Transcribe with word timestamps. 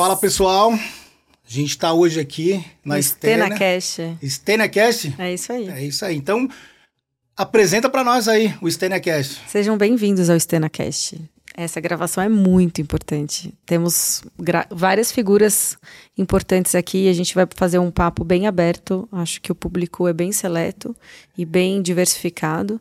Fala 0.00 0.16
pessoal, 0.16 0.72
a 0.72 0.78
gente 1.46 1.68
está 1.68 1.92
hoje 1.92 2.18
aqui 2.18 2.64
na 2.82 2.98
Stena. 3.02 3.48
StenaCast. 3.48 4.18
StenaCast? 4.22 5.14
É 5.18 5.34
isso 5.34 5.52
aí. 5.52 5.68
É 5.68 5.84
isso 5.84 6.04
aí. 6.06 6.16
Então, 6.16 6.48
apresenta 7.36 7.90
para 7.90 8.02
nós 8.02 8.26
aí 8.26 8.56
o 8.62 8.66
StenaCast. 8.66 9.42
Sejam 9.46 9.76
bem-vindos 9.76 10.30
ao 10.30 10.38
StenaCast. 10.38 11.20
Essa 11.54 11.82
gravação 11.82 12.24
é 12.24 12.30
muito 12.30 12.80
importante. 12.80 13.52
Temos 13.66 14.24
várias 14.70 15.12
figuras 15.12 15.76
importantes 16.16 16.74
aqui. 16.74 17.06
A 17.06 17.12
gente 17.12 17.34
vai 17.34 17.46
fazer 17.54 17.78
um 17.78 17.90
papo 17.90 18.24
bem 18.24 18.46
aberto. 18.46 19.06
Acho 19.12 19.38
que 19.42 19.52
o 19.52 19.54
público 19.54 20.08
é 20.08 20.14
bem 20.14 20.32
seleto 20.32 20.96
e 21.36 21.44
bem 21.44 21.82
diversificado. 21.82 22.80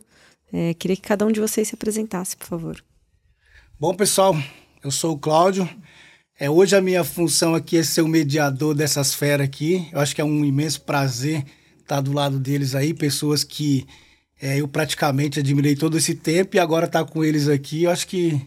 É, 0.53 0.73
queria 0.73 0.95
que 0.95 1.01
cada 1.01 1.25
um 1.25 1.33
de 1.33 1.41
vocês 1.41 1.67
se 1.67 1.75
apresentasse, 1.75 2.37
por 2.37 2.47
favor. 2.47 2.81
Bom, 3.77 3.93
pessoal, 3.93 4.37
eu 4.81 4.89
sou 4.89 5.15
o 5.15 5.19
Cláudio. 5.19 5.69
É, 6.39 6.49
hoje 6.49 6.73
a 6.73 6.79
minha 6.79 7.03
função 7.03 7.53
aqui 7.53 7.77
é 7.77 7.83
ser 7.83 8.01
o 8.01 8.07
mediador 8.07 8.73
dessas 8.73 9.13
feras 9.13 9.45
aqui. 9.45 9.89
Eu 9.91 9.99
acho 9.99 10.15
que 10.15 10.21
é 10.21 10.23
um 10.23 10.45
imenso 10.45 10.79
prazer 10.81 11.43
estar 11.81 11.99
do 11.99 12.13
lado 12.13 12.39
deles 12.39 12.75
aí, 12.75 12.93
pessoas 12.93 13.43
que 13.43 13.85
é, 14.41 14.61
eu 14.61 14.67
praticamente 14.67 15.41
admirei 15.41 15.75
todo 15.75 15.97
esse 15.97 16.15
tempo 16.15 16.55
e 16.55 16.59
agora 16.59 16.85
estar 16.85 17.03
tá 17.03 17.11
com 17.11 17.25
eles 17.25 17.49
aqui, 17.49 17.83
eu 17.83 17.91
acho 17.91 18.07
que 18.07 18.39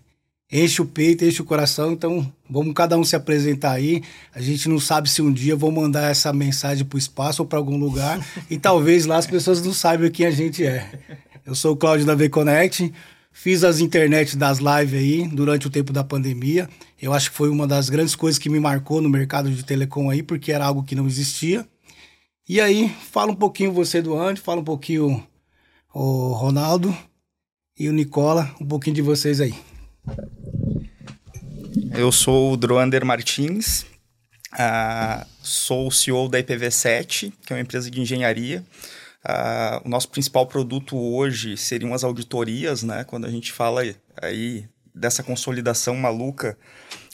enche 0.51 0.80
o 0.80 0.87
peito, 0.87 1.23
enche 1.23 1.42
o 1.42 1.45
coração. 1.45 1.92
Então, 1.92 2.32
vamos 2.48 2.73
cada 2.73 2.96
um 2.96 3.05
se 3.05 3.15
apresentar 3.15 3.73
aí. 3.73 4.02
A 4.34 4.40
gente 4.40 4.70
não 4.70 4.80
sabe 4.80 5.10
se 5.10 5.20
um 5.20 5.30
dia 5.30 5.54
vou 5.54 5.70
mandar 5.70 6.10
essa 6.10 6.32
mensagem 6.32 6.87
para 6.87 6.96
o 6.96 6.98
espaço 6.98 7.43
ou 7.43 7.48
para 7.48 7.59
algum 7.59 7.77
lugar 7.77 8.27
e 8.48 8.59
talvez 8.59 9.04
lá 9.04 9.18
as 9.18 9.27
pessoas 9.27 9.62
não 9.62 9.74
saibam 9.74 10.10
quem 10.10 10.24
a 10.24 10.30
gente 10.30 10.65
é. 10.65 10.90
Eu 11.45 11.54
sou 11.54 11.74
o 11.74 11.77
Cláudio 11.77 12.06
da 12.06 12.15
V-Connect. 12.15 12.90
Fiz 13.32 13.64
as 13.64 13.80
internet 13.80 14.36
das 14.36 14.59
lives 14.59 15.00
aí 15.00 15.27
durante 15.28 15.66
o 15.66 15.70
tempo 15.70 15.92
da 15.92 16.04
pandemia. 16.04 16.68
Eu 17.01 17.12
acho 17.12 17.30
que 17.30 17.37
foi 17.37 17.48
uma 17.48 17.66
das 17.66 17.88
grandes 17.88 18.15
coisas 18.15 18.38
que 18.38 18.51
me 18.51 18.60
marcou 18.60 19.01
no 19.01 19.09
mercado 19.09 19.51
de 19.51 19.65
telecom 19.65 20.10
aí, 20.10 20.23
porque 20.23 20.52
era 20.52 20.66
algo 20.66 20.84
que 20.84 20.95
não 20.95 21.07
existia. 21.07 21.66
E 22.48 22.60
aí, 22.60 22.95
fala 23.10 23.32
um 23.32 23.37
pouquinho 23.37 23.73
você 23.73 24.02
do 24.02 24.16
Andy, 24.16 24.40
fala 24.40 24.60
um 24.60 24.65
pouquinho 24.65 25.26
o 25.95 26.32
Ronaldo 26.32 26.96
e 27.79 27.88
o 27.88 27.92
Nicola, 27.92 28.54
um 28.60 28.66
pouquinho 28.66 28.96
de 28.96 29.02
vocês 29.02 29.40
aí. 29.40 29.54
Eu 31.95 32.12
sou 32.12 32.52
o 32.52 32.57
Droander 32.57 33.04
Martins, 33.04 33.82
uh, 34.52 35.26
sou 35.42 35.88
o 35.88 35.90
CEO 35.90 36.29
da 36.29 36.42
IPv7, 36.42 37.32
que 37.45 37.52
é 37.52 37.57
uma 37.57 37.62
empresa 37.62 37.90
de 37.90 38.01
engenharia. 38.01 38.64
Uh, 39.24 39.87
o 39.87 39.88
nosso 39.88 40.09
principal 40.09 40.46
produto 40.46 40.96
hoje 40.96 41.56
seriam 41.56 41.95
as 41.95 42.02
auditorias, 42.02 42.82
né? 42.82 43.04
Quando 43.04 43.24
a 43.24 43.30
gente 43.30 43.52
fala 43.52 43.82
aí 44.20 44.68
dessa 44.95 45.23
consolidação 45.23 45.95
maluca, 45.96 46.59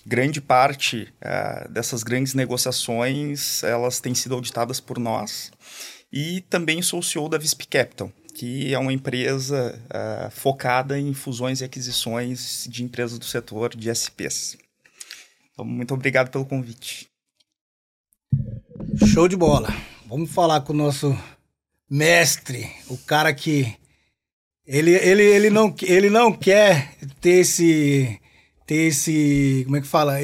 grande 0.06 0.41
parte 0.41 1.12
uh, 1.23 1.70
dessas 1.70 2.03
grandes 2.03 2.33
negociações 2.33 3.62
elas 3.62 4.00
têm 4.00 4.15
sido 4.15 4.34
auditadas 4.34 4.81
por 4.81 4.98
nós. 4.98 5.53
E 6.11 6.41
também 6.48 6.81
sou 6.81 7.00
o 7.00 7.03
CEO 7.03 7.28
da 7.28 7.37
Visp 7.37 7.67
Capital, 7.67 8.11
que 8.34 8.72
é 8.72 8.78
uma 8.78 8.93
empresa 8.93 9.78
uh, 9.87 10.31
focada 10.31 10.98
em 10.98 11.12
fusões 11.12 11.61
e 11.61 11.65
aquisições 11.65 12.67
de 12.70 12.83
empresas 12.83 13.19
do 13.19 13.27
setor 13.27 13.77
de 13.77 13.91
SPs. 13.91 14.56
Então, 15.53 15.67
muito 15.67 15.93
obrigado 15.93 16.31
pelo 16.31 16.47
convite. 16.47 17.06
Show 19.06 19.28
de 19.28 19.37
bola. 19.37 19.69
Vamos 20.06 20.31
falar 20.33 20.62
com 20.62 20.72
o 20.72 20.77
nosso 20.77 21.15
mestre, 21.91 22.70
o 22.89 22.97
cara 22.97 23.33
que 23.33 23.75
ele, 24.67 24.91
ele, 24.92 25.22
ele, 25.22 25.50
não, 25.50 25.75
ele 25.83 26.11
não 26.11 26.33
quer 26.33 26.92
ter 27.20 27.41
esse 27.41 28.20
ter 28.67 28.89
esse, 28.89 29.62
como 29.64 29.78
é 29.78 29.81
que 29.81 29.86
fala, 29.86 30.19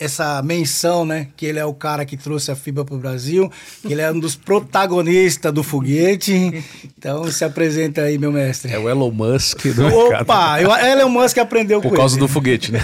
essa 0.00 0.42
menção, 0.42 1.06
né, 1.06 1.28
que 1.36 1.46
ele 1.46 1.60
é 1.60 1.64
o 1.64 1.72
cara 1.72 2.04
que 2.04 2.16
trouxe 2.16 2.50
a 2.50 2.56
fibra 2.56 2.84
para 2.84 2.96
o 2.96 2.98
Brasil, 2.98 3.48
que 3.80 3.92
ele 3.92 4.02
é 4.02 4.10
um 4.10 4.18
dos 4.18 4.34
protagonistas 4.34 5.52
do 5.52 5.62
foguete. 5.62 6.64
Então, 6.98 7.30
se 7.30 7.44
apresenta 7.44 8.00
aí, 8.00 8.18
meu 8.18 8.32
mestre. 8.32 8.72
É 8.72 8.78
o 8.78 8.88
Elon 8.88 9.12
Musk 9.12 9.66
do 9.66 9.86
Opa, 9.86 10.56
o 10.56 10.76
Elon 10.76 11.08
Musk 11.08 11.38
aprendeu 11.38 11.80
Por 11.80 11.90
com 11.90 11.96
causa 11.96 12.16
ele. 12.16 12.22
do 12.22 12.28
foguete, 12.28 12.72
né? 12.72 12.80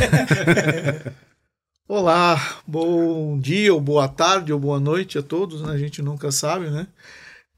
Olá, 1.88 2.60
bom 2.64 3.36
dia, 3.40 3.74
ou 3.74 3.80
boa 3.80 4.06
tarde, 4.06 4.52
ou 4.52 4.60
boa 4.60 4.78
noite 4.78 5.18
a 5.18 5.22
todos, 5.22 5.62
né? 5.62 5.72
A 5.72 5.78
gente 5.78 6.00
nunca 6.00 6.30
sabe, 6.30 6.70
né? 6.70 6.86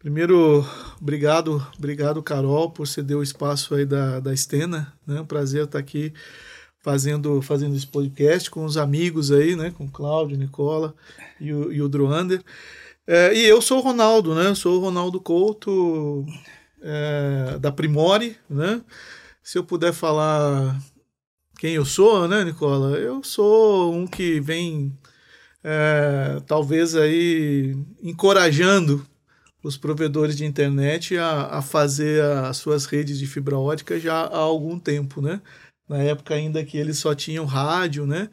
Primeiro, 0.04 0.62
obrigado, 1.00 1.66
obrigado, 1.78 2.22
Carol, 2.22 2.70
por 2.70 2.87
ceder 2.87 3.16
o 3.16 3.22
espaço 3.22 3.75
aí 3.75 3.87
da, 3.87 4.20
da 4.20 4.34
Estena, 4.34 4.92
né? 5.06 5.22
Um 5.22 5.25
prazer 5.25 5.65
estar 5.65 5.78
aqui 5.78 6.12
fazendo, 6.82 7.41
fazendo 7.41 7.75
esse 7.75 7.87
podcast 7.87 8.50
com 8.50 8.66
os 8.66 8.76
amigos 8.76 9.32
aí, 9.32 9.56
né? 9.56 9.72
Com 9.75 9.88
Cláudio, 9.88 10.37
Nicola 10.37 10.94
e 11.41 11.54
o, 11.54 11.72
e 11.72 11.81
o 11.81 11.88
Droander. 11.88 12.42
É, 13.06 13.34
e 13.34 13.47
eu 13.47 13.62
sou 13.62 13.78
o 13.78 13.81
Ronaldo, 13.81 14.34
né? 14.34 14.54
Sou 14.54 14.76
o 14.76 14.84
Ronaldo 14.84 15.19
Couto 15.19 16.26
é, 16.82 17.56
da 17.59 17.72
Primore, 17.72 18.36
né? 18.47 18.82
Se 19.42 19.56
eu 19.56 19.65
puder 19.65 19.94
falar 19.94 20.78
quem 21.59 21.76
eu 21.76 21.84
sou, 21.86 22.28
né, 22.28 22.44
Nicola? 22.44 22.98
Eu 22.98 23.25
sou 23.25 23.94
um 23.94 24.06
que 24.06 24.38
vem 24.38 24.92
é, 25.62 26.42
talvez 26.47 26.94
aí 26.94 27.75
encorajando 28.03 29.03
os 29.64 29.78
provedores 29.78 30.36
de 30.36 30.44
internet 30.44 31.16
a, 31.16 31.47
a 31.47 31.62
fazer 31.62 32.22
as 32.22 32.58
suas 32.58 32.84
redes 32.84 33.19
de 33.19 33.26
fibra 33.26 33.58
ótica 33.58 33.98
já 33.98 34.12
há 34.12 34.36
algum 34.36 34.78
tempo, 34.78 35.22
né? 35.22 35.41
Na 35.88 35.98
época 35.98 36.34
ainda 36.34 36.62
que 36.62 36.76
eles 36.76 36.98
só 36.98 37.14
tinham 37.14 37.47
rádio, 37.47 38.06
né? 38.06 38.28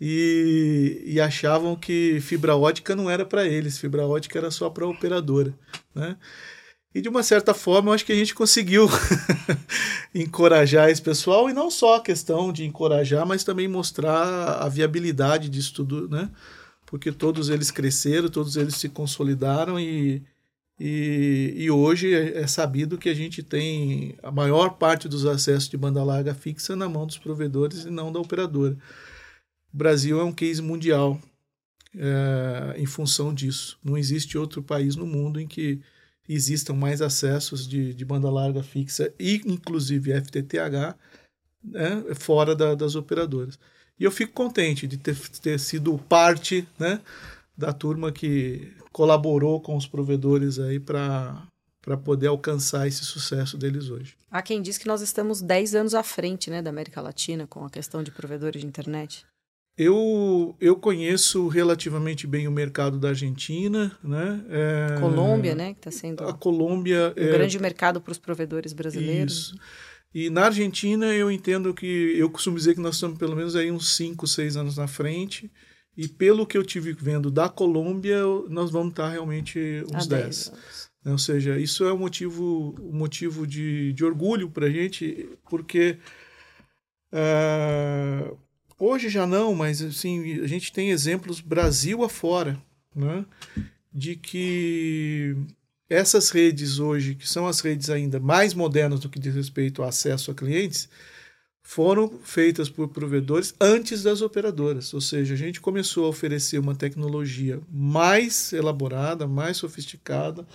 E, 0.00 1.00
e 1.06 1.20
achavam 1.20 1.76
que 1.76 2.20
fibra 2.20 2.56
ótica 2.56 2.96
não 2.96 3.08
era 3.08 3.24
para 3.24 3.46
eles, 3.46 3.78
fibra 3.78 4.04
ótica 4.04 4.36
era 4.36 4.50
só 4.50 4.68
para 4.68 4.84
a 4.84 4.88
operadora, 4.88 5.54
né? 5.94 6.16
E 6.92 7.00
de 7.00 7.08
uma 7.08 7.22
certa 7.22 7.54
forma, 7.54 7.90
eu 7.90 7.94
acho 7.94 8.04
que 8.04 8.12
a 8.12 8.16
gente 8.16 8.34
conseguiu 8.34 8.88
encorajar 10.12 10.90
esse 10.90 11.00
pessoal, 11.00 11.48
e 11.48 11.52
não 11.52 11.70
só 11.70 11.96
a 11.96 12.02
questão 12.02 12.52
de 12.52 12.64
encorajar, 12.64 13.24
mas 13.24 13.44
também 13.44 13.68
mostrar 13.68 14.58
a 14.60 14.68
viabilidade 14.68 15.48
disso 15.48 15.72
tudo, 15.72 16.08
né? 16.08 16.28
Porque 16.84 17.10
todos 17.10 17.48
eles 17.48 17.70
cresceram, 17.70 18.28
todos 18.28 18.56
eles 18.56 18.74
se 18.74 18.88
consolidaram 18.90 19.80
e, 19.80 20.22
e, 20.78 21.54
e, 21.56 21.70
hoje 21.70 22.12
é, 22.12 22.40
é 22.40 22.46
sabido 22.46 22.98
que 22.98 23.08
a 23.08 23.14
gente 23.14 23.42
tem 23.42 24.16
a 24.22 24.30
maior 24.30 24.70
parte 24.70 25.08
dos 25.08 25.24
acessos 25.26 25.68
de 25.68 25.76
banda 25.76 26.02
larga 26.02 26.34
fixa 26.34 26.74
na 26.74 26.88
mão 26.88 27.06
dos 27.06 27.18
provedores 27.18 27.84
e 27.84 27.90
não 27.90 28.10
da 28.10 28.18
operadora. 28.18 28.76
O 29.72 29.76
Brasil 29.76 30.20
é 30.20 30.24
um 30.24 30.32
case 30.32 30.60
mundial 30.60 31.20
é, 31.94 32.74
em 32.78 32.86
função 32.86 33.32
disso. 33.32 33.78
Não 33.84 33.96
existe 33.96 34.36
outro 34.36 34.62
país 34.62 34.96
no 34.96 35.06
mundo 35.06 35.40
em 35.40 35.46
que 35.46 35.80
existam 36.28 36.74
mais 36.74 37.02
acessos 37.02 37.66
de, 37.66 37.94
de 37.94 38.04
banda 38.04 38.30
larga 38.30 38.62
fixa 38.62 39.12
e 39.18 39.42
inclusive 39.44 40.12
FTTH 40.20 40.96
né, 41.62 42.14
fora 42.14 42.54
da, 42.54 42.74
das 42.74 42.94
operadoras. 42.94 43.58
E 43.98 44.04
eu 44.04 44.10
fico 44.10 44.32
contente 44.32 44.86
de 44.86 44.96
ter, 44.96 45.16
ter 45.40 45.60
sido 45.60 45.96
parte 45.96 46.66
né, 46.78 47.00
da 47.56 47.72
turma 47.72 48.10
que 48.10 48.72
colaborou 48.92 49.60
com 49.60 49.76
os 49.76 49.86
provedores 49.86 50.58
aí 50.58 50.78
para 50.78 51.46
para 51.82 51.96
poder 51.96 52.28
alcançar 52.28 52.86
esse 52.86 53.04
sucesso 53.04 53.58
deles 53.58 53.90
hoje. 53.90 54.14
Há 54.30 54.40
quem 54.40 54.62
diz 54.62 54.78
que 54.78 54.86
nós 54.86 55.02
estamos 55.02 55.42
10 55.42 55.74
anos 55.74 55.94
à 55.94 56.02
frente 56.04 56.48
né, 56.48 56.62
da 56.62 56.70
América 56.70 57.00
Latina 57.00 57.44
com 57.44 57.64
a 57.64 57.70
questão 57.70 58.04
de 58.04 58.12
provedores 58.12 58.60
de 58.60 58.66
internet. 58.68 59.26
Eu, 59.76 60.54
eu 60.60 60.76
conheço 60.76 61.48
relativamente 61.48 62.26
bem 62.26 62.46
o 62.46 62.52
mercado 62.52 63.00
da 63.00 63.08
Argentina, 63.08 63.90
né? 64.04 64.44
É, 64.48 65.00
Colômbia, 65.00 65.54
né? 65.54 65.72
Que 65.72 65.80
está 65.80 65.90
sendo 65.90 66.22
a 66.24 66.32
Colômbia 66.32 67.12
um 67.16 67.20
é, 67.20 67.32
grande 67.32 67.58
mercado 67.58 68.00
para 68.00 68.12
os 68.12 68.18
provedores 68.18 68.74
brasileiros. 68.74 69.32
Isso. 69.32 69.58
E 70.14 70.28
na 70.28 70.44
Argentina 70.44 71.06
eu 71.06 71.30
entendo 71.30 71.72
que 71.72 71.86
eu 71.86 72.28
costumo 72.28 72.58
dizer 72.58 72.74
que 72.74 72.80
nós 72.80 72.96
estamos 72.96 73.18
pelo 73.18 73.34
menos 73.34 73.56
aí 73.56 73.72
uns 73.72 73.96
5, 73.96 74.26
6 74.26 74.56
anos 74.58 74.76
na 74.76 74.86
frente. 74.86 75.50
E 75.96 76.08
pelo 76.08 76.46
que 76.46 76.56
eu 76.56 76.64
tive 76.64 76.92
vendo 76.92 77.30
da 77.30 77.48
Colômbia, 77.48 78.22
nós 78.48 78.70
vamos 78.70 78.90
estar 78.90 79.10
realmente 79.10 79.84
uns 79.92 80.06
10. 80.06 80.52
Ou 81.04 81.18
seja, 81.18 81.58
isso 81.58 81.84
é 81.84 81.92
um 81.92 81.98
motivo, 81.98 82.74
um 82.80 82.96
motivo 82.96 83.46
de, 83.46 83.92
de 83.92 84.04
orgulho 84.04 84.48
para 84.48 84.66
a 84.66 84.70
gente, 84.70 85.28
porque 85.50 85.98
uh, 87.12 88.38
hoje 88.78 89.08
já 89.08 89.26
não, 89.26 89.54
mas 89.54 89.82
assim, 89.82 90.40
a 90.40 90.46
gente 90.46 90.72
tem 90.72 90.90
exemplos 90.90 91.40
Brasil 91.40 92.04
afora, 92.04 92.56
né, 92.94 93.26
de 93.92 94.14
que 94.14 95.36
essas 95.90 96.30
redes 96.30 96.78
hoje, 96.78 97.16
que 97.16 97.28
são 97.28 97.46
as 97.46 97.60
redes 97.60 97.90
ainda 97.90 98.20
mais 98.20 98.54
modernas 98.54 99.00
do 99.00 99.08
que 99.08 99.18
diz 99.18 99.34
respeito 99.34 99.82
ao 99.82 99.88
acesso 99.88 100.30
a 100.30 100.34
clientes, 100.34 100.88
foram 101.62 102.18
feitas 102.24 102.68
por 102.68 102.88
provedores 102.88 103.54
antes 103.60 104.02
das 104.02 104.20
operadoras. 104.20 104.92
Ou 104.92 105.00
seja, 105.00 105.34
a 105.34 105.36
gente 105.36 105.60
começou 105.60 106.06
a 106.06 106.08
oferecer 106.08 106.58
uma 106.58 106.74
tecnologia 106.74 107.60
mais 107.70 108.52
elaborada, 108.52 109.26
mais 109.26 109.56
sofisticada, 109.56 110.46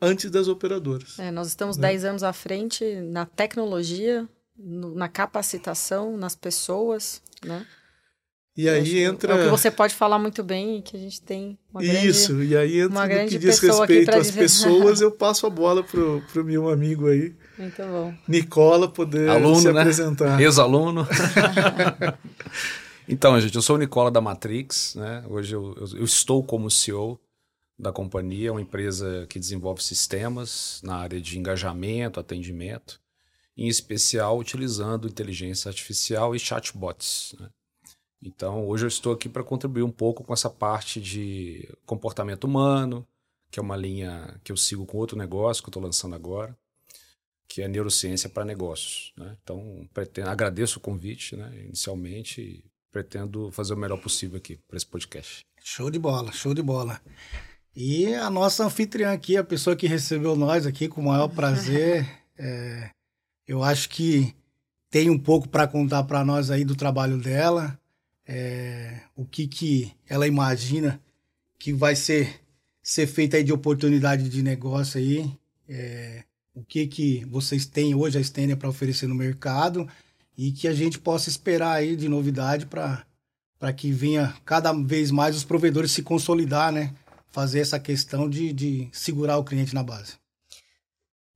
antes 0.00 0.30
das 0.30 0.46
operadoras. 0.46 1.18
É, 1.18 1.30
nós 1.30 1.48
estamos 1.48 1.76
né? 1.76 1.88
10 1.88 2.04
anos 2.04 2.22
à 2.22 2.32
frente 2.32 2.84
na 3.00 3.24
tecnologia, 3.24 4.28
no, 4.56 4.94
na 4.94 5.08
capacitação, 5.08 6.16
nas 6.16 6.36
pessoas, 6.36 7.22
né? 7.44 7.66
E 8.56 8.68
aí 8.68 9.00
entra. 9.00 9.32
É 9.34 9.40
o 9.40 9.44
que 9.44 9.50
você 9.50 9.68
pode 9.68 9.94
falar 9.94 10.16
muito 10.16 10.44
bem 10.44 10.78
e 10.78 10.82
que 10.82 10.96
a 10.96 11.00
gente 11.00 11.20
tem 11.20 11.58
uma 11.72 11.82
grande. 11.82 12.06
Isso, 12.06 12.40
e 12.40 12.56
aí 12.56 12.78
entra 12.78 12.92
uma 12.92 13.06
grande 13.06 13.30
que 13.30 13.38
diz 13.38 13.58
respeito 13.58 14.10
às 14.14 14.28
dizer- 14.28 14.40
pessoas, 14.40 15.00
eu 15.02 15.10
passo 15.10 15.44
a 15.46 15.50
bola 15.50 15.82
pro, 15.82 16.22
pro 16.32 16.44
meu 16.44 16.68
amigo 16.68 17.08
aí, 17.08 17.34
Muito 17.58 17.82
bom. 17.82 18.14
Nicola, 18.26 18.88
poder 18.88 19.28
Aluno, 19.28 19.56
se 19.56 19.72
né? 19.72 19.80
apresentar. 19.80 20.40
Ex-aluno. 20.40 21.06
então, 23.08 23.38
gente, 23.40 23.54
eu 23.54 23.62
sou 23.62 23.76
o 23.76 23.78
Nicola 23.78 24.10
da 24.10 24.20
Matrix, 24.20 24.94
né? 24.96 25.24
Hoje 25.28 25.54
eu, 25.54 25.74
eu- 25.76 25.98
eu 25.98 26.04
estou 26.04 26.42
como 26.42 26.70
CEO 26.70 27.20
da 27.78 27.92
companhia, 27.92 28.52
uma 28.52 28.60
empresa 28.60 29.26
que 29.28 29.38
desenvolve 29.38 29.82
sistemas 29.82 30.80
na 30.82 30.96
área 30.96 31.20
de 31.20 31.38
engajamento, 31.38 32.20
atendimento, 32.20 33.00
em 33.56 33.68
especial 33.68 34.38
utilizando 34.38 35.08
inteligência 35.08 35.68
artificial 35.68 36.34
e 36.34 36.38
chatbots. 36.38 37.34
né? 37.38 37.48
Então, 38.22 38.66
hoje 38.66 38.84
eu 38.84 38.88
estou 38.88 39.12
aqui 39.12 39.28
para 39.28 39.44
contribuir 39.44 39.82
um 39.82 39.90
pouco 39.90 40.24
com 40.24 40.32
essa 40.32 40.48
parte 40.48 41.00
de 41.00 41.68
comportamento 41.84 42.44
humano, 42.44 43.06
que 43.50 43.58
é 43.58 43.62
uma 43.62 43.76
linha 43.76 44.40
que 44.42 44.50
eu 44.50 44.56
sigo 44.56 44.86
com 44.86 44.96
outro 44.98 45.16
negócio 45.16 45.62
que 45.62 45.68
eu 45.68 45.70
estou 45.70 45.82
lançando 45.82 46.14
agora 46.14 46.56
que 47.48 47.62
é 47.62 47.68
neurociência 47.68 48.28
para 48.28 48.44
negócios. 48.44 49.12
Né? 49.16 49.36
Então, 49.42 49.88
pretendo, 49.92 50.28
agradeço 50.28 50.78
o 50.78 50.82
convite 50.82 51.36
né, 51.36 51.52
inicialmente 51.64 52.40
e 52.40 52.64
pretendo 52.90 53.50
fazer 53.50 53.74
o 53.74 53.76
melhor 53.76 54.00
possível 54.00 54.36
aqui 54.36 54.58
para 54.68 54.76
esse 54.76 54.86
podcast. 54.86 55.44
Show 55.62 55.90
de 55.90 55.98
bola, 55.98 56.32
show 56.32 56.54
de 56.54 56.62
bola. 56.62 57.00
E 57.74 58.14
a 58.14 58.30
nossa 58.30 58.64
anfitriã 58.64 59.12
aqui, 59.12 59.36
a 59.36 59.42
pessoa 59.42 59.74
que 59.74 59.88
recebeu 59.88 60.36
nós 60.36 60.64
aqui 60.64 60.88
com 60.88 61.00
o 61.00 61.04
maior 61.04 61.28
prazer, 61.28 62.08
é, 62.38 62.90
eu 63.46 63.62
acho 63.62 63.88
que 63.88 64.34
tem 64.90 65.10
um 65.10 65.18
pouco 65.18 65.48
para 65.48 65.66
contar 65.66 66.04
para 66.04 66.24
nós 66.24 66.50
aí 66.52 66.64
do 66.64 66.76
trabalho 66.76 67.18
dela, 67.18 67.76
é, 68.26 69.00
o 69.16 69.24
que, 69.24 69.48
que 69.48 69.92
ela 70.08 70.26
imagina 70.26 71.00
que 71.58 71.72
vai 71.72 71.96
ser, 71.96 72.40
ser 72.82 73.06
feito 73.06 73.34
aí 73.34 73.42
de 73.42 73.52
oportunidade 73.52 74.28
de 74.28 74.42
negócio 74.42 75.00
aí, 75.00 75.30
é, 75.68 76.22
o 76.54 76.62
que, 76.62 76.86
que 76.86 77.24
vocês 77.26 77.66
têm 77.66 77.94
hoje 77.94 78.18
a 78.18 78.22
Stênia 78.22 78.56
para 78.56 78.68
oferecer 78.68 79.06
no 79.06 79.14
mercado 79.14 79.88
e 80.36 80.52
que 80.52 80.68
a 80.68 80.72
gente 80.72 80.98
possa 80.98 81.28
esperar 81.28 81.72
aí 81.72 81.96
de 81.96 82.08
novidade 82.08 82.66
para 82.66 83.04
para 83.58 83.72
que 83.72 83.90
venha 83.90 84.34
cada 84.44 84.72
vez 84.74 85.10
mais 85.10 85.34
os 85.34 85.44
provedores 85.44 85.90
se 85.90 86.02
consolidar, 86.02 86.70
né? 86.70 86.92
Fazer 87.30 87.60
essa 87.60 87.80
questão 87.80 88.28
de, 88.28 88.52
de 88.52 88.88
segurar 88.92 89.38
o 89.38 89.44
cliente 89.44 89.74
na 89.74 89.82
base. 89.82 90.16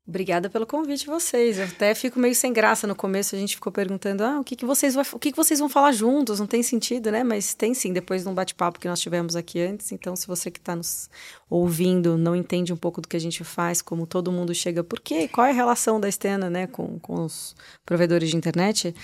Obrigada 0.09 0.49
pelo 0.49 0.67
convite 0.67 1.07
vocês. 1.07 1.59
Eu 1.59 1.67
até 1.67 1.95
fico 1.95 2.19
meio 2.19 2.35
sem 2.35 2.51
graça 2.51 2.87
no 2.87 2.95
começo, 2.95 3.37
a 3.37 3.39
gente 3.39 3.57
ficou 3.57 3.71
perguntando: 3.71 4.25
"Ah, 4.25 4.41
o 4.41 4.45
que 4.45 4.57
que 4.57 4.65
vocês 4.65 4.95
vai, 4.95 5.05
o 5.13 5.19
que 5.19 5.31
que 5.31 5.37
vocês 5.37 5.61
vão 5.61 5.69
falar 5.69 5.93
juntos?" 5.93 6.41
Não 6.41 6.47
tem 6.47 6.63
sentido, 6.63 7.11
né? 7.11 7.23
Mas 7.23 7.53
tem 7.53 7.75
sim, 7.75 7.93
depois 7.93 8.23
de 8.23 8.29
um 8.31 8.33
bate-papo 8.33 8.81
que 8.81 8.89
nós 8.89 9.01
tivemos 9.01 9.37
aqui 9.37 9.61
antes. 9.61 9.93
Então, 9.93 10.17
se 10.17 10.27
você 10.27 10.51
que 10.51 10.59
está 10.59 10.75
nos 10.75 11.11
ouvindo 11.51 12.17
não 12.17 12.35
entende 12.35 12.73
um 12.73 12.77
pouco 12.77 13.03
do 13.03 13.09
que 13.09 13.19
a 13.19 13.21
gente 13.21 13.45
faz, 13.45 13.83
como 13.83 14.07
todo 14.07 14.33
mundo 14.33 14.55
chega, 14.55 14.83
por 14.83 14.99
quê? 14.99 15.29
Qual 15.29 15.47
é 15.47 15.51
a 15.51 15.53
relação 15.53 16.01
da 16.01 16.11
Stena, 16.11 16.49
né, 16.49 16.67
com, 16.67 16.99
com 17.01 17.27
os 17.27 17.55
provedores 17.85 18.31
de 18.31 18.37
internet? 18.37 18.95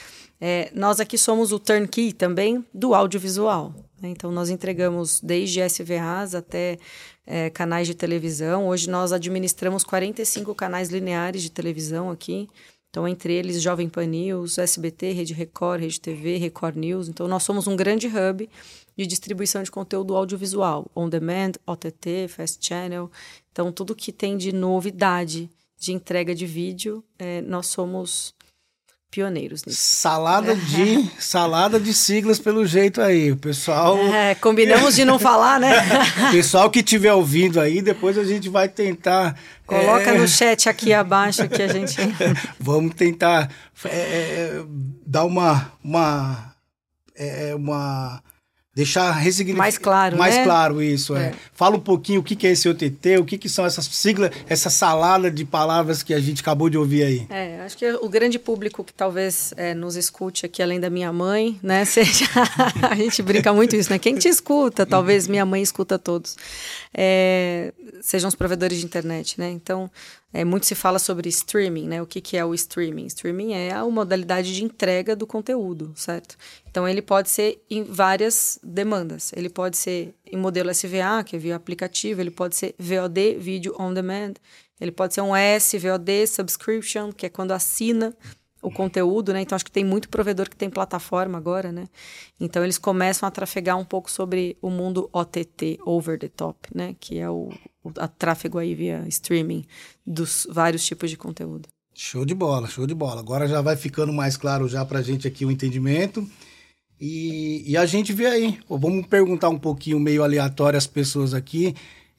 É, 0.47 0.71
nós 0.75 1.01
aqui 1.01 1.17
somos 1.17 1.53
o 1.53 1.59
turnkey 1.59 2.13
também 2.13 2.63
do 2.75 2.95
audiovisual. 2.95 3.75
né? 3.99 4.11
Então, 4.11 4.31
nós 4.31 4.51
entregamos 4.51 5.19
desde 5.19 5.63
SVAs 5.67 6.35
até 6.35 6.79
é, 7.27 7.49
canais 7.49 7.87
de 7.87 7.95
televisão. 7.95 8.69
Hoje 8.69 8.91
nós 8.91 9.11
administramos 9.11 9.85
45 9.85 10.55
canais 10.55 10.91
lineares 10.91 11.43
de 11.43 11.51
televisão 11.51 12.11
aqui. 12.11 12.47
Então, 12.91 13.09
entre 13.09 13.33
eles, 13.33 13.63
Jovem 13.63 13.89
Pan 13.89 14.05
News, 14.05 14.59
SBT, 14.59 15.13
Rede 15.13 15.33
Record, 15.33 15.81
Rede 15.81 15.99
TV, 15.99 16.37
Record 16.37 16.77
News. 16.77 17.09
Então, 17.09 17.27
nós 17.27 17.43
somos 17.43 17.67
um 17.67 17.75
grande 17.75 18.07
hub 18.07 18.47
de 18.95 19.07
distribuição 19.07 19.63
de 19.63 19.71
conteúdo 19.71 20.15
audiovisual, 20.15 20.91
on 20.95 21.09
demand, 21.09 21.53
OTT, 21.67 22.29
fast 22.29 22.59
channel. 22.61 23.11
Então, 23.51 23.73
tudo 23.73 23.97
que 23.97 24.13
tem 24.13 24.37
de 24.37 24.53
novidade 24.53 25.49
de 25.79 25.95
entrega 25.95 26.35
de 26.35 26.45
vídeo, 26.45 27.03
é, 27.19 27.41
nós 27.41 27.67
somos 27.69 28.35
pioneiros 29.15 29.65
nisso. 29.65 29.79
Salada 29.81 30.57
de 30.57 31.09
salada 31.21 31.79
de 31.79 31.95
siglas 31.95 32.41
pelo 32.41 32.67
jeito 32.67 33.01
aí. 33.01 33.31
O 33.31 33.37
pessoal, 33.37 33.97
É, 34.13 34.35
combinamos 34.35 34.97
de 34.97 35.05
não 35.05 35.21
falar, 35.21 35.61
né? 35.61 35.71
pessoal 36.33 36.69
que 36.69 36.81
estiver 36.81 37.13
ouvindo 37.13 37.61
aí, 37.61 37.81
depois 37.81 38.19
a 38.19 38.25
gente 38.25 38.49
vai 38.49 38.69
tentar. 38.69 39.39
Coloca 39.65 40.11
é, 40.11 40.19
no 40.19 40.27
chat 40.27 40.69
aqui 40.69 40.93
abaixo 40.93 41.49
que 41.49 41.63
a 41.63 41.69
gente. 41.69 41.97
Vamos 42.59 42.95
tentar 42.97 43.49
é, 43.85 43.89
é, 43.89 44.63
dar 45.07 45.25
uma. 45.25 45.73
uma, 45.83 46.53
é, 47.17 47.55
uma 47.55 48.21
deixar 48.75 49.13
resignificar. 49.13 49.63
Mais 49.63 49.79
claro, 49.79 50.19
Mais 50.19 50.35
né? 50.37 50.45
claro 50.45 50.83
isso, 50.83 51.15
é. 51.17 51.27
É. 51.27 51.35
Fala 51.53 51.77
um 51.77 51.81
pouquinho 51.81 52.21
o 52.21 52.25
que 52.25 52.47
é 52.47 52.51
esse 52.51 52.69
OTT, 52.69 53.19
o 53.19 53.25
que, 53.25 53.39
que 53.39 53.49
são 53.49 53.65
essas 53.65 53.85
siglas, 53.87 54.31
essa 54.49 54.69
salada 54.69 55.31
de 55.31 55.45
palavras 55.45 56.03
que 56.03 56.13
a 56.13 56.19
gente 56.19 56.41
acabou 56.41 56.69
de 56.69 56.77
ouvir 56.77 57.05
aí. 57.05 57.27
É, 57.31 57.61
acho 57.61 57.77
que 57.77 57.89
o 57.93 58.09
grande 58.09 58.39
público 58.39 58.83
que 58.83 58.93
talvez 58.93 59.55
é, 59.57 59.75
nos 59.75 59.95
escute 59.95 60.45
aqui, 60.45 60.63
além 60.63 60.81
da 60.81 60.91
minha 60.91 61.13
mãe, 61.13 61.59
né? 61.63 61.85
Seja. 61.95 62.27
a 62.91 62.95
gente 62.97 63.23
brinca 63.23 63.53
muito 63.53 63.77
isso, 63.77 63.91
né? 63.91 63.99
Quem 63.99 64.17
te 64.17 64.29
escuta, 64.29 64.85
talvez 64.85 65.29
minha 65.29 65.47
mãe 65.47 65.63
escuta 65.63 65.99
todos. 65.99 66.37
É, 66.93 67.73
sejam 68.03 68.29
os 68.29 68.35
provedores 68.35 68.79
de 68.79 68.85
internet, 68.85 69.39
né? 69.39 69.51
Então, 69.51 69.91
é, 70.37 70.45
muito 70.45 70.67
se 70.67 70.75
fala 70.75 70.99
sobre 70.99 71.29
streaming, 71.29 71.87
né? 71.87 72.03
O 72.03 72.07
que, 72.07 72.21
que 72.21 72.37
é 72.37 72.45
o 72.45 72.53
streaming? 72.55 73.07
Streaming 73.07 73.53
é 73.53 73.71
a 73.73 73.85
modalidade 73.85 74.53
de 74.53 74.65
entrega 74.65 75.15
do 75.15 75.29
conteúdo, 75.29 75.93
certo? 75.95 76.37
Então, 76.69 76.89
ele 76.89 77.01
pode 77.01 77.31
ser 77.31 77.63
em 77.71 77.85
várias 77.85 78.59
demandas. 78.61 79.33
Ele 79.37 79.49
pode 79.49 79.77
ser 79.77 80.13
em 80.27 80.37
modelo 80.37 80.73
SVA, 80.75 81.23
que 81.25 81.37
é 81.37 81.39
via 81.39 81.55
aplicativo, 81.55 82.21
ele 82.21 82.33
pode 82.33 82.57
ser 82.57 82.75
VOD, 82.77 83.37
Video 83.39 83.77
On 83.79 83.95
Demand, 83.95 84.35
ele 84.81 84.91
pode 84.91 85.15
ser 85.15 85.21
um 85.21 85.31
SVOD, 85.37 86.27
Subscription, 86.27 87.13
que 87.13 87.27
é 87.27 87.29
quando 87.29 87.53
assina 87.53 88.13
o 88.61 88.73
conteúdo, 88.73 89.33
né? 89.33 89.41
Então, 89.41 89.55
acho 89.55 89.65
que 89.65 89.71
tem 89.71 89.85
muito 89.85 90.09
provedor 90.09 90.51
que 90.51 90.57
tem 90.57 90.69
plataforma 90.69 91.39
agora, 91.39 91.71
né? 91.71 91.85
Então, 92.41 92.65
eles 92.65 92.77
começam 92.77 93.25
a 93.25 93.31
trafegar 93.31 93.79
um 93.79 93.85
pouco 93.85 94.11
sobre 94.11 94.59
o 94.61 94.69
mundo 94.69 95.09
OTT, 95.13 95.79
Over 95.87 96.19
the 96.19 96.29
Top, 96.29 96.59
né? 96.75 96.97
Que 96.99 97.21
é 97.21 97.31
o 97.31 97.51
a 97.99 98.09
tráfego 98.09 98.59
aí 98.59 98.75
via 98.75 99.05
streaming 99.09 99.65
dos 100.07 100.47
vários 100.51 100.85
tipos 100.85 101.11
de 101.11 101.17
conteúdo. 101.17 101.69
Show 101.95 102.25
de 102.25 102.35
bola, 102.35 102.69
show 102.69 102.87
de 102.87 102.95
bola. 102.95 103.21
Agora 103.21 103.47
já 103.47 103.61
vai 103.61 103.77
ficando 103.77 104.13
mais 104.13 104.37
claro 104.37 104.69
já 104.69 104.85
pra 104.85 105.03
gente 105.03 105.29
aqui 105.29 105.45
o 105.45 105.51
entendimento. 105.51 106.29
E, 107.01 107.63
e 107.67 107.77
a 107.77 107.87
gente 107.87 108.13
vê 108.13 108.27
aí. 108.27 108.59
Vamos 108.69 109.07
perguntar 109.07 109.49
um 109.49 109.59
pouquinho 109.59 110.01
meio 110.01 110.23
aleatório 110.23 110.77
às 110.77 110.87
pessoas 110.87 111.35
aqui 111.35 111.75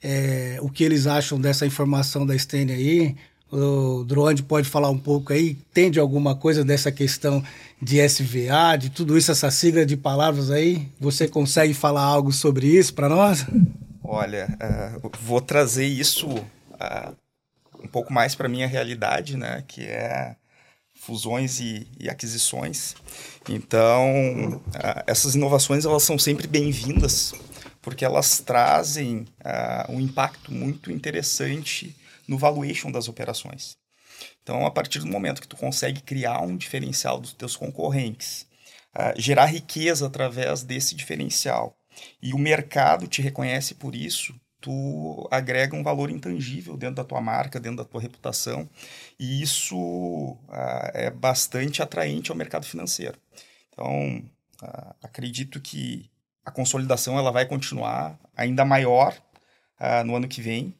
é, 0.07 0.57
o 0.61 0.69
que 0.69 0.83
eles 0.83 1.07
acham 1.07 1.41
dessa 1.41 1.65
informação 1.65 2.25
da 2.25 2.37
Stênia 2.37 2.75
aí. 2.75 3.15
O 3.51 4.03
Droande 4.03 4.43
pode 4.43 4.67
falar 4.67 4.89
um 4.89 4.97
pouco 4.97 5.31
aí, 5.31 5.51
entende 5.51 5.99
alguma 5.99 6.35
coisa 6.35 6.63
dessa 6.63 6.91
questão 6.91 7.43
de 7.81 7.99
SVA, 8.07 8.75
de 8.77 8.89
tudo 8.89 9.17
isso, 9.17 9.31
essa 9.31 9.49
sigla 9.49 9.85
de 9.85 9.95
palavras 9.95 10.51
aí? 10.51 10.87
Você 10.99 11.27
consegue 11.27 11.73
falar 11.73 12.03
algo 12.03 12.31
sobre 12.31 12.67
isso 12.67 12.93
para 12.93 13.07
nós? 13.07 13.45
Olha, 14.07 14.47
eu 15.01 15.11
vou 15.21 15.41
trazer 15.41 15.85
isso 15.85 16.27
ah, 16.79 17.11
um 17.79 17.87
pouco 17.87 18.13
mais 18.13 18.35
para 18.35 18.47
minha 18.47 18.67
realidade, 18.67 19.35
né? 19.35 19.63
Que 19.67 19.85
é 19.85 20.35
fusões 20.93 21.59
e, 21.59 21.87
e 21.99 22.07
aquisições. 22.07 22.95
Então, 23.49 24.61
ah, 24.75 25.03
essas 25.07 25.33
inovações 25.33 25.85
elas 25.85 26.03
são 26.03 26.19
sempre 26.19 26.47
bem-vindas 26.47 27.33
porque 27.81 28.03
elas 28.03 28.39
trazem 28.39 29.27
um 29.89 29.99
impacto 29.99 30.51
muito 30.51 30.91
interessante 30.91 31.95
no 32.27 32.35
valuation 32.35 32.91
das 32.91 33.07
operações. 33.07 33.77
Então, 34.41 34.65
a 34.65 34.71
partir 34.71 34.99
do 34.99 35.07
momento 35.07 35.39
que 35.39 35.47
tu 35.47 35.55
consegue 35.55 36.01
criar 36.01 36.41
um 36.41 36.57
diferencial 36.57 37.19
dos 37.19 37.33
teus 37.33 37.55
concorrentes, 37.55 38.47
gerar 39.17 39.45
riqueza 39.45 40.07
através 40.07 40.63
desse 40.63 40.95
diferencial, 40.95 41.77
e 42.21 42.33
o 42.33 42.37
mercado 42.37 43.07
te 43.07 43.21
reconhece 43.21 43.75
por 43.75 43.95
isso, 43.95 44.33
tu 44.59 45.27
agrega 45.29 45.75
um 45.75 45.83
valor 45.83 46.09
intangível 46.09 46.75
dentro 46.75 46.95
da 46.95 47.03
tua 47.03 47.21
marca, 47.21 47.59
dentro 47.59 47.77
da 47.77 47.85
tua 47.85 48.01
reputação, 48.01 48.67
e 49.19 49.41
isso 49.41 50.37
ah, 50.49 50.91
é 50.93 51.11
bastante 51.11 51.81
atraente 51.83 52.31
ao 52.31 52.37
mercado 52.37 52.65
financeiro. 52.65 53.17
Então, 53.71 54.23
ah, 54.63 54.95
acredito 55.03 55.61
que 55.61 56.09
a 56.43 56.51
consolidação 56.51 57.17
ela 57.17 57.31
vai 57.31 57.45
continuar 57.45 58.19
ainda 58.35 58.65
maior 58.65 59.15
ah, 59.79 60.03
no 60.03 60.15
ano 60.15 60.27
que 60.27 60.41
vem, 60.41 60.73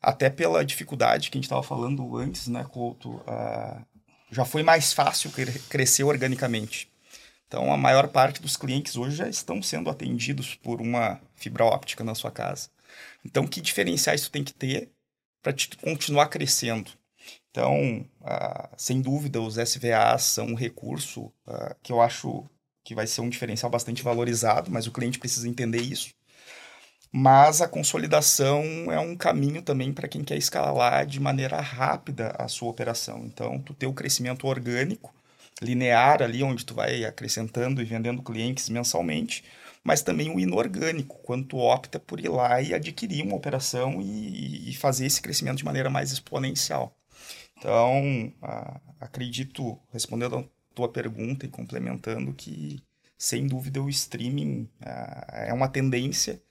até 0.00 0.30
pela 0.30 0.64
dificuldade 0.64 1.30
que 1.30 1.36
a 1.36 1.38
gente 1.38 1.46
estava 1.46 1.62
falando 1.62 2.16
antes, 2.16 2.46
né, 2.46 2.64
Couto? 2.70 3.20
Já 4.30 4.44
foi 4.44 4.62
mais 4.62 4.92
fácil 4.92 5.30
cre- 5.30 5.58
crescer 5.68 6.04
organicamente. 6.04 6.93
Então, 7.54 7.72
a 7.72 7.76
maior 7.76 8.08
parte 8.08 8.42
dos 8.42 8.56
clientes 8.56 8.96
hoje 8.96 9.14
já 9.14 9.28
estão 9.28 9.62
sendo 9.62 9.88
atendidos 9.88 10.56
por 10.56 10.80
uma 10.80 11.20
fibra 11.36 11.64
óptica 11.64 12.02
na 12.02 12.12
sua 12.12 12.32
casa. 12.32 12.68
Então, 13.24 13.46
que 13.46 13.60
diferenciais 13.60 14.22
tu 14.22 14.30
tem 14.32 14.42
que 14.42 14.52
ter 14.52 14.90
para 15.40 15.54
continuar 15.80 16.26
crescendo? 16.26 16.90
Então, 17.48 18.04
ah, 18.24 18.70
sem 18.76 19.00
dúvida, 19.00 19.40
os 19.40 19.56
SVAs 19.56 20.24
são 20.24 20.46
um 20.46 20.54
recurso 20.56 21.32
ah, 21.46 21.76
que 21.80 21.92
eu 21.92 22.02
acho 22.02 22.44
que 22.82 22.92
vai 22.92 23.06
ser 23.06 23.20
um 23.20 23.28
diferencial 23.28 23.70
bastante 23.70 24.02
valorizado, 24.02 24.68
mas 24.68 24.88
o 24.88 24.92
cliente 24.92 25.20
precisa 25.20 25.48
entender 25.48 25.80
isso. 25.80 26.12
Mas 27.12 27.60
a 27.60 27.68
consolidação 27.68 28.64
é 28.90 28.98
um 28.98 29.14
caminho 29.14 29.62
também 29.62 29.92
para 29.92 30.08
quem 30.08 30.24
quer 30.24 30.36
escalar 30.36 31.06
de 31.06 31.20
maneira 31.20 31.60
rápida 31.60 32.34
a 32.36 32.48
sua 32.48 32.70
operação. 32.70 33.24
Então, 33.24 33.60
tu 33.60 33.72
ter 33.72 33.86
o 33.86 33.94
crescimento 33.94 34.48
orgânico, 34.48 35.14
linear 35.62 36.22
ali, 36.22 36.42
onde 36.42 36.64
tu 36.64 36.74
vai 36.74 37.04
acrescentando 37.04 37.80
e 37.80 37.84
vendendo 37.84 38.22
clientes 38.22 38.68
mensalmente, 38.68 39.44
mas 39.82 40.02
também 40.02 40.34
o 40.34 40.40
inorgânico, 40.40 41.18
quando 41.22 41.46
tu 41.46 41.58
opta 41.58 42.00
por 42.00 42.18
ir 42.18 42.28
lá 42.28 42.60
e 42.60 42.72
adquirir 42.74 43.22
uma 43.24 43.36
operação 43.36 44.00
e, 44.00 44.70
e 44.70 44.74
fazer 44.74 45.06
esse 45.06 45.20
crescimento 45.20 45.58
de 45.58 45.64
maneira 45.64 45.90
mais 45.90 46.10
exponencial. 46.10 46.96
Então, 47.58 48.32
a, 48.42 48.80
acredito, 49.00 49.78
respondendo 49.92 50.38
a 50.38 50.44
tua 50.74 50.88
pergunta 50.88 51.46
e 51.46 51.48
complementando, 51.48 52.32
que 52.32 52.82
sem 53.16 53.46
dúvida 53.46 53.82
o 53.82 53.88
streaming 53.88 54.68
a, 54.80 55.46
é 55.48 55.52
uma 55.52 55.68
tendência 55.68 56.42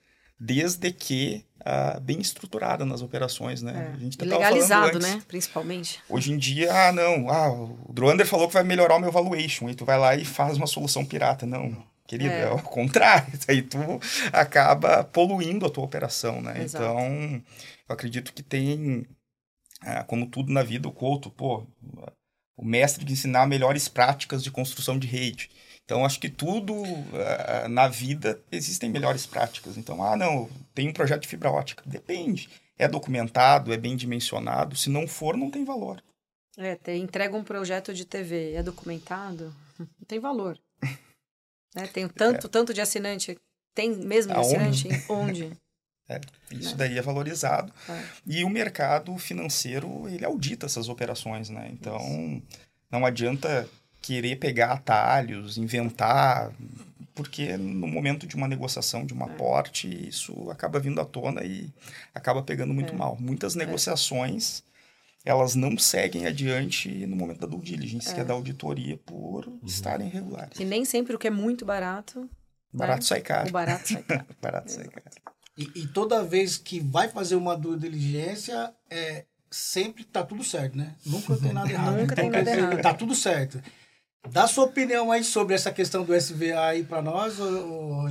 desde 0.43 0.91
que 0.91 1.45
uh, 1.61 1.99
bem 2.01 2.19
estruturada 2.19 2.85
nas 2.85 3.01
operações, 3.01 3.61
né? 3.61 3.91
É. 3.91 3.95
A 3.95 3.97
gente 3.97 4.21
legalizado, 4.21 4.99
né? 4.99 5.21
Principalmente. 5.25 6.01
Hoje 6.09 6.33
em 6.33 6.37
dia, 6.37 6.73
ah, 6.73 6.91
não, 6.91 7.29
ah, 7.29 7.49
o 7.49 7.93
Druander 7.93 8.27
falou 8.27 8.47
que 8.47 8.53
vai 8.53 8.63
melhorar 8.63 8.97
o 8.97 8.99
meu 8.99 9.11
valuation, 9.11 9.69
e 9.69 9.75
tu 9.75 9.85
vai 9.85 9.97
lá 9.97 10.15
e 10.15 10.25
faz 10.25 10.57
uma 10.57 10.67
solução 10.67 11.05
pirata. 11.05 11.45
Não, 11.45 11.81
querido, 12.05 12.33
é, 12.33 12.41
é 12.41 12.51
o 12.51 12.61
contrário. 12.61 13.31
Aí 13.47 13.61
tu 13.61 13.77
acaba 14.33 15.05
poluindo 15.05 15.65
a 15.65 15.69
tua 15.69 15.85
operação, 15.85 16.41
né? 16.41 16.61
Exato. 16.61 16.83
Então, 16.83 17.43
eu 17.87 17.93
acredito 17.93 18.33
que 18.33 18.43
tem, 18.43 19.05
ah, 19.81 20.03
como 20.03 20.27
tudo 20.27 20.51
na 20.51 20.61
vida, 20.61 20.89
o 20.89 20.91
Couto, 20.91 21.29
pô, 21.29 21.65
o 22.57 22.65
mestre 22.65 23.05
de 23.05 23.13
ensinar 23.13 23.47
melhores 23.47 23.87
práticas 23.87 24.43
de 24.43 24.51
construção 24.51 24.99
de 24.99 25.07
rede. 25.07 25.49
Então, 25.85 26.05
acho 26.05 26.19
que 26.19 26.29
tudo 26.29 26.73
uh, 26.73 27.67
na 27.69 27.87
vida 27.87 28.41
existem 28.51 28.89
melhores 28.89 29.25
práticas. 29.25 29.77
Então, 29.77 30.01
ah, 30.01 30.15
não, 30.15 30.49
tem 30.73 30.87
um 30.87 30.93
projeto 30.93 31.23
de 31.23 31.27
fibra 31.27 31.51
ótica. 31.51 31.83
Depende. 31.85 32.49
É 32.77 32.87
documentado, 32.87 33.73
é 33.73 33.77
bem 33.77 33.95
dimensionado. 33.95 34.75
Se 34.75 34.89
não 34.89 35.07
for, 35.07 35.35
não 35.35 35.51
tem 35.51 35.65
valor. 35.65 36.01
É, 36.57 36.77
entrega 36.95 37.35
um 37.35 37.43
projeto 37.43 37.93
de 37.93 38.05
TV, 38.05 38.53
é 38.53 38.63
documentado, 38.63 39.53
não 39.79 39.87
tem 40.07 40.19
valor. 40.19 40.57
né? 41.75 41.87
Tem 41.87 42.07
tanto, 42.07 42.47
é. 42.47 42.49
tanto 42.49 42.73
de 42.73 42.81
assinante. 42.81 43.37
Tem 43.73 43.89
mesmo 43.89 44.33
Aonde? 44.33 44.55
assinante? 44.55 44.87
Onde? 45.11 45.57
É, 46.07 46.21
isso 46.51 46.71
né? 46.71 46.77
daí 46.77 46.97
é 46.97 47.01
valorizado. 47.01 47.73
É. 47.89 48.03
E 48.25 48.43
o 48.43 48.49
mercado 48.49 49.17
financeiro, 49.17 50.07
ele 50.07 50.23
audita 50.23 50.65
essas 50.65 50.89
operações, 50.89 51.49
né? 51.49 51.69
Então, 51.71 51.97
isso. 51.97 52.43
não 52.91 53.05
adianta 53.05 53.67
querer 54.03 54.35
pegar 54.35 54.73
atalhos, 54.73 55.57
inventar, 55.57 56.51
porque 57.15 57.55
no 57.55 57.87
momento 57.87 58.27
de 58.27 58.35
uma 58.35 58.49
negociação, 58.49 59.05
de 59.05 59.13
uma 59.13 59.27
é. 59.27 59.35
porte, 59.35 59.87
isso 60.07 60.51
acaba 60.51 60.77
vindo 60.77 60.99
à 60.99 61.05
tona 61.05 61.41
e 61.43 61.73
acaba 62.13 62.43
pegando 62.43 62.73
muito 62.73 62.93
é. 62.93 62.97
mal. 62.97 63.17
Muitas 63.17 63.55
é. 63.55 63.59
negociações, 63.59 64.61
elas 65.23 65.55
não 65.55 65.77
seguem 65.77 66.27
adiante 66.27 66.89
no 67.07 67.15
momento 67.15 67.39
da 67.39 67.47
due 67.47 67.61
diligence, 67.61 68.11
é. 68.11 68.13
que 68.13 68.19
é 68.19 68.25
da 68.25 68.33
auditoria, 68.33 68.97
por 68.97 69.47
uhum. 69.47 69.59
estarem 69.63 70.07
irregulares. 70.07 70.59
E 70.59 70.65
nem 70.65 70.83
sempre 70.83 71.15
o 71.15 71.19
que 71.19 71.27
é 71.27 71.31
muito 71.31 71.65
barato... 71.65 72.29
Barato 72.73 73.01
né? 73.01 73.05
sai 73.05 73.21
caro. 73.21 73.49
O 73.49 73.51
barato 73.51 73.87
sai 73.87 74.03
caro. 74.03 74.25
barato 74.41 74.71
sai 74.71 74.87
caro. 74.87 75.15
E, 75.57 75.69
e, 75.75 75.87
toda 75.87 76.23
vez 76.23 76.57
que 76.57 76.79
vai 76.79 77.07
fazer 77.07 77.35
uma 77.35 77.55
due 77.55 77.77
diligência, 77.77 78.73
é, 78.89 79.25
sempre 79.51 80.03
tá 80.03 80.23
tudo 80.23 80.43
certo, 80.43 80.75
né? 80.75 80.95
Nunca 81.05 81.37
tem 81.37 81.53
nada 81.53 81.69
errado. 81.71 81.95
Nunca 81.95 82.15
tem 82.15 82.29
nada 82.29 82.49
errado. 82.51 82.81
Tá 82.81 82.93
tudo 82.93 83.13
certo. 83.13 83.61
Dá 84.31 84.47
sua 84.47 84.63
opinião 84.63 85.11
aí 85.11 85.23
sobre 85.23 85.53
essa 85.53 85.71
questão 85.71 86.03
do 86.03 86.15
SVA 86.15 86.59
aí 86.59 86.83
para 86.83 87.01
nós, 87.01 87.39
o, 87.39 88.07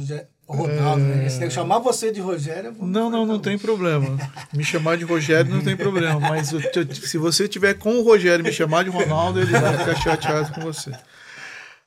o 0.47 0.54
Ronaldo. 0.54 1.02
Né? 1.02 1.14
É... 1.14 1.16
Né? 1.23 1.28
Se 1.28 1.42
eu 1.42 1.50
chamar 1.50 1.78
você 1.78 2.12
de 2.12 2.21
Rogério. 2.21 2.75
Não, 2.78 3.11
não, 3.11 3.25
não 3.25 3.38
tem 3.38 3.59
problema. 3.59 4.16
Me 4.52 4.62
chamar 4.62 4.99
de 4.99 5.04
Rogério 5.04 5.50
não 5.50 5.62
tem 5.62 5.76
problema. 5.76 6.21
Mas 6.21 6.49
se 6.49 7.19
você 7.19 7.49
tiver 7.49 7.75
com 7.75 7.97
o 7.97 8.02
Rogério 8.02 8.45
me 8.45 8.52
chamar 8.52 8.85
de 8.85 8.90
Ronaldo, 8.90 9.40
ele 9.40 9.52
vai 9.52 9.78
ficar 9.78 9.97
chateado 9.97 10.52
com 10.52 10.61
você. 10.61 10.92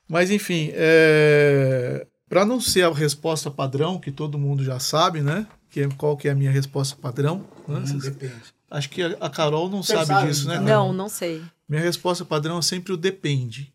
Mas 0.08 0.30
enfim, 0.30 0.70
é... 0.74 2.06
para 2.28 2.44
não 2.44 2.60
ser 2.60 2.82
a 2.82 2.92
resposta 2.92 3.50
padrão, 3.50 3.98
que 3.98 4.10
todo 4.10 4.38
mundo 4.38 4.64
já 4.64 4.78
sabe, 4.80 5.20
né? 5.20 5.46
Que 5.70 5.82
é, 5.82 5.88
qual 5.96 6.16
que 6.16 6.28
é 6.28 6.32
a 6.32 6.34
minha 6.34 6.50
resposta 6.50 6.96
padrão? 7.00 7.44
Né? 7.68 7.78
Hum, 7.78 7.98
depende. 7.98 8.34
Acho 8.70 8.90
que 8.90 9.02
a 9.02 9.30
Carol 9.30 9.68
não 9.68 9.82
sabe, 9.82 10.06
sabe, 10.06 10.28
disso, 10.28 10.48
né? 10.48 10.58
Não, 10.58 10.92
não 10.92 11.08
sei. 11.08 11.42
Minha 11.68 11.82
resposta 11.82 12.24
padrão 12.24 12.58
é 12.58 12.62
sempre 12.62 12.92
o 12.92 12.96
depende 12.96 13.72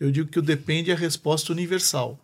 eu 0.00 0.10
digo 0.10 0.30
que 0.30 0.38
o 0.38 0.42
depende 0.42 0.90
é 0.90 0.94
a 0.94 0.96
resposta 0.96 1.52
universal. 1.52 2.18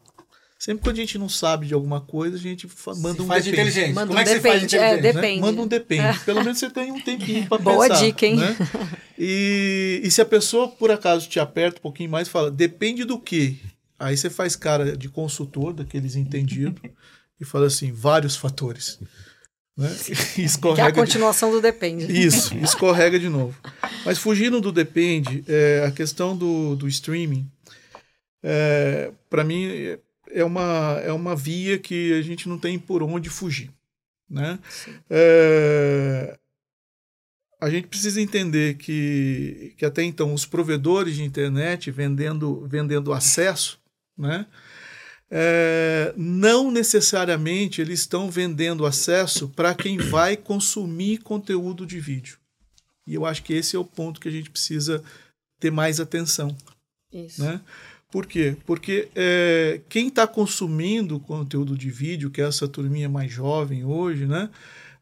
Sempre 0.58 0.84
quando 0.84 0.96
a 0.96 1.00
gente 1.00 1.18
não 1.18 1.28
sabe 1.28 1.66
de 1.66 1.74
alguma 1.74 2.00
coisa, 2.00 2.36
a 2.36 2.40
gente 2.40 2.66
manda 2.96 3.22
um 3.22 3.26
faz 3.26 3.44
depende. 3.44 3.60
inteligente. 3.60 3.94
Manda 3.94 4.06
Como 4.06 4.18
um 4.18 4.22
é 4.22 4.24
que 4.24 4.34
depende. 4.34 4.70
você 4.70 4.78
faz 4.78 4.92
É, 4.92 4.96
depende. 4.96 5.40
Né? 5.40 5.46
Manda 5.46 5.62
um 5.62 5.66
depende. 5.66 6.18
Pelo 6.24 6.42
menos 6.42 6.58
você 6.58 6.70
tem 6.70 6.90
um 6.90 7.00
tempinho 7.00 7.46
para 7.46 7.58
pensar. 7.58 7.70
Boa 7.70 7.88
dica, 7.88 8.24
hein? 8.26 8.36
Né? 8.36 8.56
E, 9.18 10.00
e 10.02 10.10
se 10.10 10.22
a 10.22 10.24
pessoa, 10.24 10.68
por 10.68 10.90
acaso, 10.90 11.28
te 11.28 11.38
aperta 11.38 11.78
um 11.78 11.82
pouquinho 11.82 12.08
mais 12.08 12.28
e 12.28 12.30
fala, 12.30 12.50
depende 12.50 13.04
do 13.04 13.18
quê? 13.18 13.56
Aí 13.98 14.16
você 14.16 14.30
faz 14.30 14.56
cara 14.56 14.96
de 14.96 15.08
consultor, 15.08 15.72
daqueles 15.74 16.16
entendidos, 16.16 16.80
e 17.38 17.44
fala 17.44 17.66
assim, 17.66 17.92
vários 17.92 18.34
fatores. 18.34 18.98
Né? 19.76 19.90
que 20.34 20.80
é 20.80 20.84
a 20.84 20.92
continuação 20.92 21.50
de... 21.50 21.56
do 21.56 21.60
depende. 21.60 22.06
Isso, 22.10 22.56
escorrega 22.58 23.18
de 23.18 23.28
novo. 23.28 23.54
Mas 24.04 24.18
fugindo 24.18 24.60
do 24.60 24.72
depende, 24.72 25.44
é, 25.46 25.84
a 25.86 25.90
questão 25.90 26.36
do, 26.36 26.76
do 26.76 26.88
streaming, 26.88 27.50
é, 28.46 29.10
para 29.30 29.42
mim 29.42 29.96
é 30.30 30.44
uma, 30.44 31.00
é 31.02 31.10
uma 31.10 31.34
via 31.34 31.78
que 31.78 32.12
a 32.12 32.20
gente 32.20 32.46
não 32.46 32.58
tem 32.58 32.78
por 32.78 33.02
onde 33.02 33.30
fugir. 33.30 33.70
Né? 34.28 34.58
É, 35.08 36.38
a 37.58 37.70
gente 37.70 37.86
precisa 37.86 38.20
entender 38.20 38.76
que, 38.76 39.72
que 39.78 39.86
até 39.86 40.02
então 40.02 40.34
os 40.34 40.44
provedores 40.44 41.16
de 41.16 41.24
internet 41.24 41.90
vendendo, 41.90 42.66
vendendo 42.68 43.12
acesso, 43.14 43.80
né? 44.16 44.46
É, 45.30 46.12
não 46.16 46.70
necessariamente 46.70 47.80
eles 47.80 48.00
estão 48.00 48.30
vendendo 48.30 48.84
acesso 48.84 49.48
para 49.48 49.74
quem 49.74 49.96
vai 49.96 50.36
consumir 50.36 51.18
conteúdo 51.18 51.86
de 51.86 51.98
vídeo. 51.98 52.38
E 53.06 53.14
eu 53.14 53.24
acho 53.24 53.42
que 53.42 53.54
esse 53.54 53.74
é 53.74 53.78
o 53.78 53.84
ponto 53.84 54.20
que 54.20 54.28
a 54.28 54.30
gente 54.30 54.50
precisa 54.50 55.02
ter 55.58 55.72
mais 55.72 55.98
atenção. 55.98 56.54
Isso. 57.12 57.42
Né? 57.42 57.60
Por 58.14 58.26
quê? 58.26 58.56
Porque 58.64 59.08
é, 59.12 59.80
quem 59.88 60.06
está 60.06 60.24
consumindo 60.24 61.18
conteúdo 61.18 61.76
de 61.76 61.90
vídeo, 61.90 62.30
que 62.30 62.40
é 62.40 62.44
essa 62.46 62.68
turminha 62.68 63.08
mais 63.08 63.32
jovem 63.32 63.84
hoje, 63.84 64.24
né? 64.24 64.50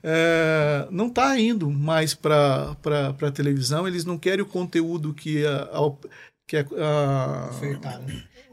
É, 0.02 0.88
não 0.90 1.09
está 1.09 1.38
indo 1.38 1.71
mais 1.71 2.14
para 2.14 2.75
a 3.21 3.31
televisão, 3.31 3.87
eles 3.87 4.07
não 4.07 4.16
querem 4.16 4.40
o 4.40 4.47
conteúdo 4.47 5.12
que 5.12 5.45
a, 5.45 5.64
a 5.64 5.92
que 6.47 6.57
a, 6.57 6.61
a? 6.62 7.50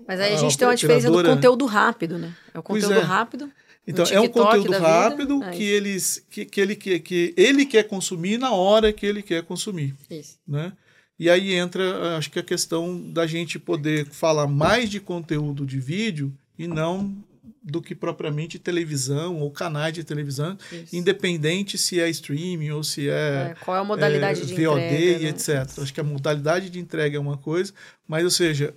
Mas 0.05 0.19
aí 0.19 0.33
a, 0.33 0.35
a 0.35 0.39
gente 0.39 0.57
tem 0.57 0.67
uma 0.67 0.75
diferença 0.75 1.09
do 1.09 1.23
conteúdo 1.23 1.65
rápido, 1.65 2.17
né? 2.17 2.35
É 2.53 2.59
o 2.59 2.61
conteúdo 2.61 2.95
é. 2.95 2.99
rápido. 2.99 3.49
Então, 3.87 4.03
é 4.11 4.19
um 4.19 4.27
conteúdo 4.27 4.73
rápido 4.73 5.41
é 5.41 5.51
que, 5.51 5.63
eles, 5.63 6.21
que, 6.29 6.43
que, 6.43 6.59
ele, 6.59 6.75
que, 6.75 6.99
que 6.99 7.33
ele 7.37 7.65
quer 7.65 7.83
consumir 7.83 8.37
na 8.37 8.51
hora 8.51 8.91
que 8.91 9.05
ele 9.05 9.23
quer 9.23 9.41
consumir. 9.41 9.95
Isso. 10.11 10.37
Né? 10.45 10.73
E 11.19 11.29
aí 11.29 11.53
entra, 11.53 12.17
acho 12.17 12.31
que 12.31 12.39
a 12.39 12.43
questão 12.43 13.11
da 13.11 13.27
gente 13.27 13.59
poder 13.59 14.05
falar 14.05 14.47
mais 14.47 14.89
de 14.89 15.01
conteúdo 15.01 15.65
de 15.65 15.77
vídeo 15.77 16.33
e 16.57 16.65
não 16.65 17.13
do 17.61 17.81
que 17.81 17.93
propriamente 17.93 18.57
televisão 18.57 19.37
ou 19.39 19.51
canais 19.51 19.93
de 19.93 20.03
televisão, 20.03 20.57
Isso. 20.71 20.95
independente 20.95 21.77
se 21.77 21.99
é 21.99 22.09
streaming 22.09 22.71
ou 22.71 22.83
se 22.83 23.09
é, 23.09 23.51
é 23.51 23.55
qual 23.63 23.75
é 23.75 23.81
a 23.81 23.83
modalidade 23.83 24.41
é, 24.41 24.45
de 24.45 24.53
VOD 24.53 24.81
entrega, 24.81 25.19
e 25.19 25.23
né? 25.23 25.29
etc. 25.29 25.79
Acho 25.81 25.93
que 25.93 25.99
a 25.99 26.03
modalidade 26.03 26.69
de 26.69 26.79
entrega 26.79 27.17
é 27.17 27.19
uma 27.19 27.37
coisa, 27.37 27.73
mas 28.07 28.23
ou 28.23 28.31
seja, 28.31 28.73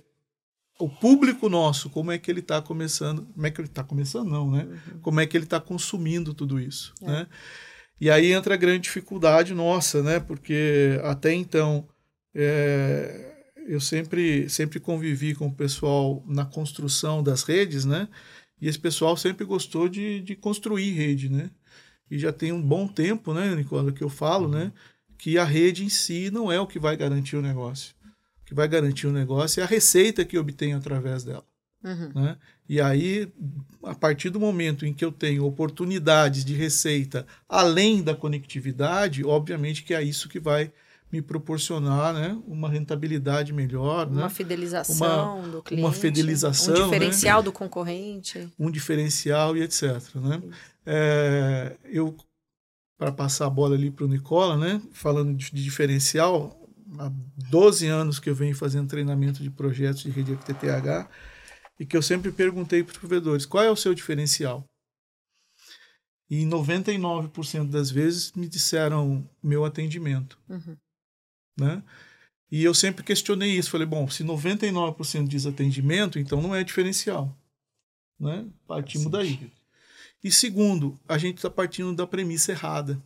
o 0.79 0.89
público 0.89 1.47
nosso, 1.47 1.89
como 1.89 2.11
é 2.11 2.17
que 2.17 2.29
ele 2.29 2.41
está 2.41 2.61
começando, 2.61 3.25
como 3.33 3.47
é 3.47 3.51
que 3.51 3.61
ele 3.61 3.67
está 3.67 3.83
começando 3.83 4.29
não, 4.29 4.51
né? 4.51 4.63
Uhum. 4.63 4.99
Como 5.01 5.19
é 5.19 5.25
que 5.25 5.37
ele 5.37 5.45
está 5.45 5.61
consumindo 5.61 6.33
tudo 6.33 6.59
isso, 6.59 6.93
é. 7.01 7.07
né? 7.07 7.27
E 8.01 8.09
aí 8.09 8.33
entra 8.33 8.55
a 8.55 8.57
grande 8.57 8.81
dificuldade 8.81 9.53
nossa, 9.53 10.03
né? 10.03 10.19
Porque 10.19 10.99
até 11.03 11.33
então 11.33 11.87
é, 12.35 13.33
eu 13.67 13.79
sempre, 13.79 14.49
sempre 14.49 14.79
convivi 14.79 15.35
com 15.35 15.47
o 15.47 15.53
pessoal 15.53 16.23
na 16.27 16.45
construção 16.45 17.23
das 17.23 17.43
redes, 17.43 17.85
né? 17.85 18.07
E 18.59 18.67
esse 18.67 18.79
pessoal 18.79 19.15
sempre 19.17 19.45
gostou 19.45 19.89
de, 19.89 20.21
de 20.21 20.35
construir 20.35 20.91
rede, 20.91 21.29
né? 21.29 21.49
E 22.09 22.17
já 22.17 22.31
tem 22.31 22.51
um 22.51 22.61
bom 22.61 22.87
tempo, 22.87 23.33
né, 23.33 23.53
Nicola, 23.55 23.91
que 23.91 24.03
eu 24.03 24.09
falo, 24.09 24.47
né? 24.47 24.71
Que 25.17 25.37
a 25.37 25.43
rede 25.43 25.83
em 25.83 25.89
si 25.89 26.29
não 26.31 26.51
é 26.51 26.59
o 26.59 26.67
que 26.67 26.79
vai 26.79 26.95
garantir 26.95 27.35
o 27.35 27.41
negócio. 27.41 27.93
O 28.41 28.45
que 28.45 28.53
vai 28.53 28.67
garantir 28.67 29.07
o 29.07 29.11
negócio 29.11 29.61
é 29.61 29.63
a 29.63 29.67
receita 29.67 30.25
que 30.25 30.37
obtenho 30.37 30.77
através 30.77 31.23
dela. 31.23 31.45
Uhum. 31.83 32.11
Né? 32.15 32.37
E 32.67 32.79
aí, 32.79 33.31
a 33.83 33.93
partir 33.93 34.29
do 34.29 34.39
momento 34.39 34.85
em 34.85 34.93
que 34.93 35.03
eu 35.03 35.11
tenho 35.11 35.43
oportunidades 35.45 36.45
de 36.45 36.53
receita 36.53 37.27
além 37.47 38.01
da 38.01 38.15
conectividade, 38.15 39.23
obviamente 39.23 39.83
que 39.83 39.93
é 39.93 40.01
isso 40.01 40.29
que 40.29 40.39
vai 40.39 40.71
me 41.13 41.21
proporcionar 41.21 42.11
né, 42.11 42.35
uma 42.47 42.67
rentabilidade 42.67 43.53
melhor. 43.53 44.07
Uma 44.07 44.23
né? 44.23 44.29
fidelização 44.29 45.41
uma, 45.41 45.47
do 45.47 45.61
cliente. 45.61 45.85
Uma 45.85 45.93
fidelização. 45.93 46.73
Um 46.73 46.83
diferencial 46.85 47.37
né? 47.37 47.43
do 47.43 47.51
concorrente. 47.51 48.51
Um 48.57 48.71
diferencial 48.71 49.55
e 49.55 49.61
etc. 49.61 50.01
Né? 50.15 50.41
É, 50.83 51.77
eu, 51.85 52.17
para 52.97 53.11
passar 53.11 53.45
a 53.45 53.49
bola 53.51 53.75
ali 53.75 53.91
para 53.91 54.05
o 54.05 54.07
Nicola, 54.07 54.57
né, 54.57 54.81
falando 54.91 55.35
de, 55.35 55.51
de, 55.51 55.63
diferencial, 55.63 56.59
há 56.97 57.11
12 57.51 57.85
anos 57.85 58.17
que 58.17 58.31
eu 58.31 58.35
venho 58.35 58.55
fazendo 58.55 58.89
treinamento 58.89 59.43
de 59.43 59.51
projetos 59.51 60.01
de 60.01 60.09
rede 60.09 60.35
FTTH 60.35 61.07
e 61.79 61.85
que 61.85 61.95
eu 61.95 62.01
sempre 62.01 62.31
perguntei 62.31 62.83
para 62.83 62.93
os 62.93 62.97
provedores, 62.97 63.45
qual 63.45 63.63
é 63.63 63.69
o 63.69 63.75
seu 63.75 63.93
diferencial? 63.93 64.65
E 66.27 66.43
99% 66.43 67.69
das 67.69 67.91
vezes 67.91 68.31
me 68.31 68.47
disseram 68.47 69.29
meu 69.43 69.63
atendimento. 69.63 70.39
Uhum. 70.49 70.75
Né? 71.57 71.83
E 72.51 72.63
eu 72.63 72.73
sempre 72.73 73.03
questionei 73.03 73.51
isso. 73.51 73.71
Falei, 73.71 73.87
bom, 73.87 74.07
se 74.09 74.23
99% 74.23 75.27
diz 75.27 75.45
atendimento, 75.45 76.19
então 76.19 76.41
não 76.41 76.55
é 76.55 76.63
diferencial. 76.63 77.35
Né? 78.19 78.45
Partimos 78.67 79.11
daí. 79.11 79.51
E 80.23 80.31
segundo, 80.31 80.97
a 81.07 81.17
gente 81.17 81.37
está 81.37 81.49
partindo 81.49 81.93
da 81.95 82.07
premissa 82.07 82.51
errada. 82.51 83.01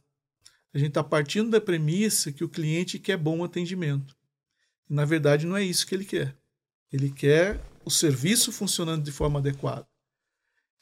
A 0.73 0.77
gente 0.77 0.89
está 0.89 1.03
partindo 1.03 1.49
da 1.49 1.61
premissa 1.61 2.31
que 2.31 2.43
o 2.43 2.49
cliente 2.49 2.99
quer 2.99 3.17
bom 3.17 3.43
atendimento. 3.43 4.15
Na 4.89 5.05
verdade, 5.05 5.45
não 5.45 5.57
é 5.57 5.63
isso 5.63 5.87
que 5.87 5.95
ele 5.95 6.05
quer. 6.05 6.35
Ele 6.91 7.09
quer 7.09 7.59
o 7.83 7.89
serviço 7.89 8.51
funcionando 8.51 9.03
de 9.03 9.11
forma 9.11 9.39
adequada. 9.39 9.87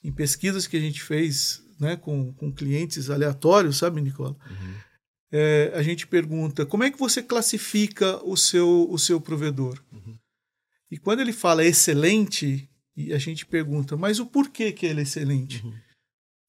Em 0.03 0.11
pesquisas 0.11 0.67
que 0.67 0.75
a 0.75 0.79
gente 0.79 1.01
fez 1.01 1.63
né, 1.79 1.95
com, 1.95 2.33
com 2.33 2.51
clientes 2.51 3.09
aleatórios, 3.09 3.77
sabe, 3.77 4.01
Nicola? 4.01 4.35
Uhum 4.49 4.84
é, 5.37 5.73
a 5.75 5.83
gente 5.83 6.07
pergunta 6.07 6.65
como 6.65 6.85
é 6.85 6.89
que 6.89 6.97
você 6.97 7.21
classifica 7.21 8.23
o 8.23 8.37
seu, 8.37 8.89
o 8.89 8.97
seu 8.97 9.19
provedor? 9.19 9.83
Uhum. 9.91 10.17
E 10.89 10.97
quando 10.97 11.19
ele 11.19 11.33
fala 11.33 11.65
excelente, 11.65 12.69
e 12.95 13.11
a 13.11 13.17
gente 13.17 13.45
pergunta, 13.45 13.97
mas 13.97 14.17
o 14.17 14.25
porquê 14.25 14.71
que 14.71 14.85
ele 14.85 15.01
é 15.01 15.03
excelente? 15.03 15.61
Uhum. 15.61 15.73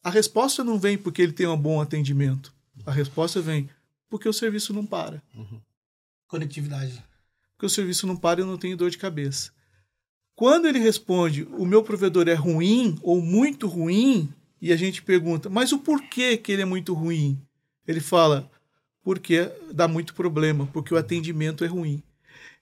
A 0.04 0.10
resposta 0.10 0.62
não 0.62 0.78
vem 0.78 0.96
porque 0.96 1.20
ele 1.20 1.32
tem 1.32 1.48
um 1.48 1.56
bom 1.56 1.80
atendimento. 1.80 2.54
A 2.84 2.92
resposta 2.92 3.40
vem 3.40 3.68
porque 4.08 4.28
o 4.28 4.32
serviço 4.32 4.72
não 4.72 4.86
para. 4.86 5.20
Uhum. 5.34 5.60
Conectividade. 6.28 7.02
Porque 7.54 7.66
o 7.66 7.70
serviço 7.70 8.06
não 8.06 8.16
para 8.16 8.38
e 8.38 8.42
eu 8.44 8.46
não 8.46 8.56
tenho 8.56 8.76
dor 8.76 8.90
de 8.90 8.98
cabeça. 8.98 9.50
Quando 10.36 10.68
ele 10.68 10.78
responde, 10.78 11.42
o 11.42 11.66
meu 11.66 11.82
provedor 11.82 12.28
é 12.28 12.34
ruim 12.34 12.96
ou 13.02 13.20
muito 13.20 13.66
ruim, 13.66 14.32
e 14.62 14.72
a 14.72 14.76
gente 14.76 15.02
pergunta, 15.02 15.50
mas 15.50 15.72
o 15.72 15.80
porquê 15.80 16.36
que 16.36 16.52
ele 16.52 16.62
é 16.62 16.66
muito 16.66 16.94
ruim? 16.94 17.42
Ele 17.84 18.00
fala, 18.00 18.48
porque 19.06 19.48
dá 19.72 19.86
muito 19.86 20.14
problema, 20.14 20.68
porque 20.72 20.92
o 20.92 20.96
atendimento 20.96 21.62
é 21.62 21.68
ruim. 21.68 22.02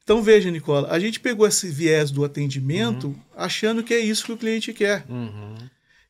Então 0.02 0.22
veja, 0.22 0.50
Nicola, 0.50 0.88
a 0.90 0.98
gente 0.98 1.18
pegou 1.18 1.46
esse 1.46 1.70
viés 1.70 2.10
do 2.10 2.22
atendimento 2.22 3.06
uhum. 3.06 3.16
achando 3.34 3.82
que 3.82 3.94
é 3.94 3.98
isso 3.98 4.26
que 4.26 4.32
o 4.32 4.36
cliente 4.36 4.70
quer. 4.74 5.06
Uhum. 5.08 5.56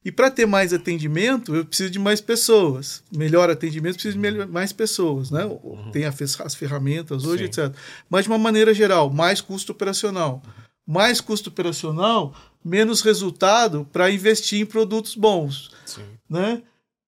E 0.05 0.11
para 0.11 0.33
ter 0.33 0.45
mais 0.45 0.73
atendimento, 0.73 1.55
eu 1.55 1.65
preciso 1.65 1.89
de 1.89 2.01
mais 2.01 2.21
pessoas. 2.21 3.05
Melhor 3.17 3.49
atendimento, 3.49 3.95
preciso 3.95 4.19
de 4.19 4.47
mais 4.47 4.73
pessoas. 4.73 5.31
Né? 5.31 5.45
Uhum. 5.45 5.93
Tem 5.93 6.05
as 6.05 6.55
ferramentas 6.57 7.25
hoje, 7.25 7.45
Sim. 7.45 7.63
etc. 7.67 7.73
Mas 8.11 8.25
de 8.25 8.29
uma 8.29 8.37
maneira 8.37 8.75
geral, 8.75 9.11
mais 9.11 9.41
custo 9.41 9.71
operacional. 9.71 10.43
Mais 10.85 11.21
custo 11.21 11.49
operacional, 11.49 12.35
menos 12.65 13.03
resultado 13.03 13.89
para 13.93 14.11
investir 14.11 14.61
em 14.61 14.67
produtos 14.67 15.15
bons. 15.15 15.71
Sim. 15.87 16.03
Né? 16.29 16.61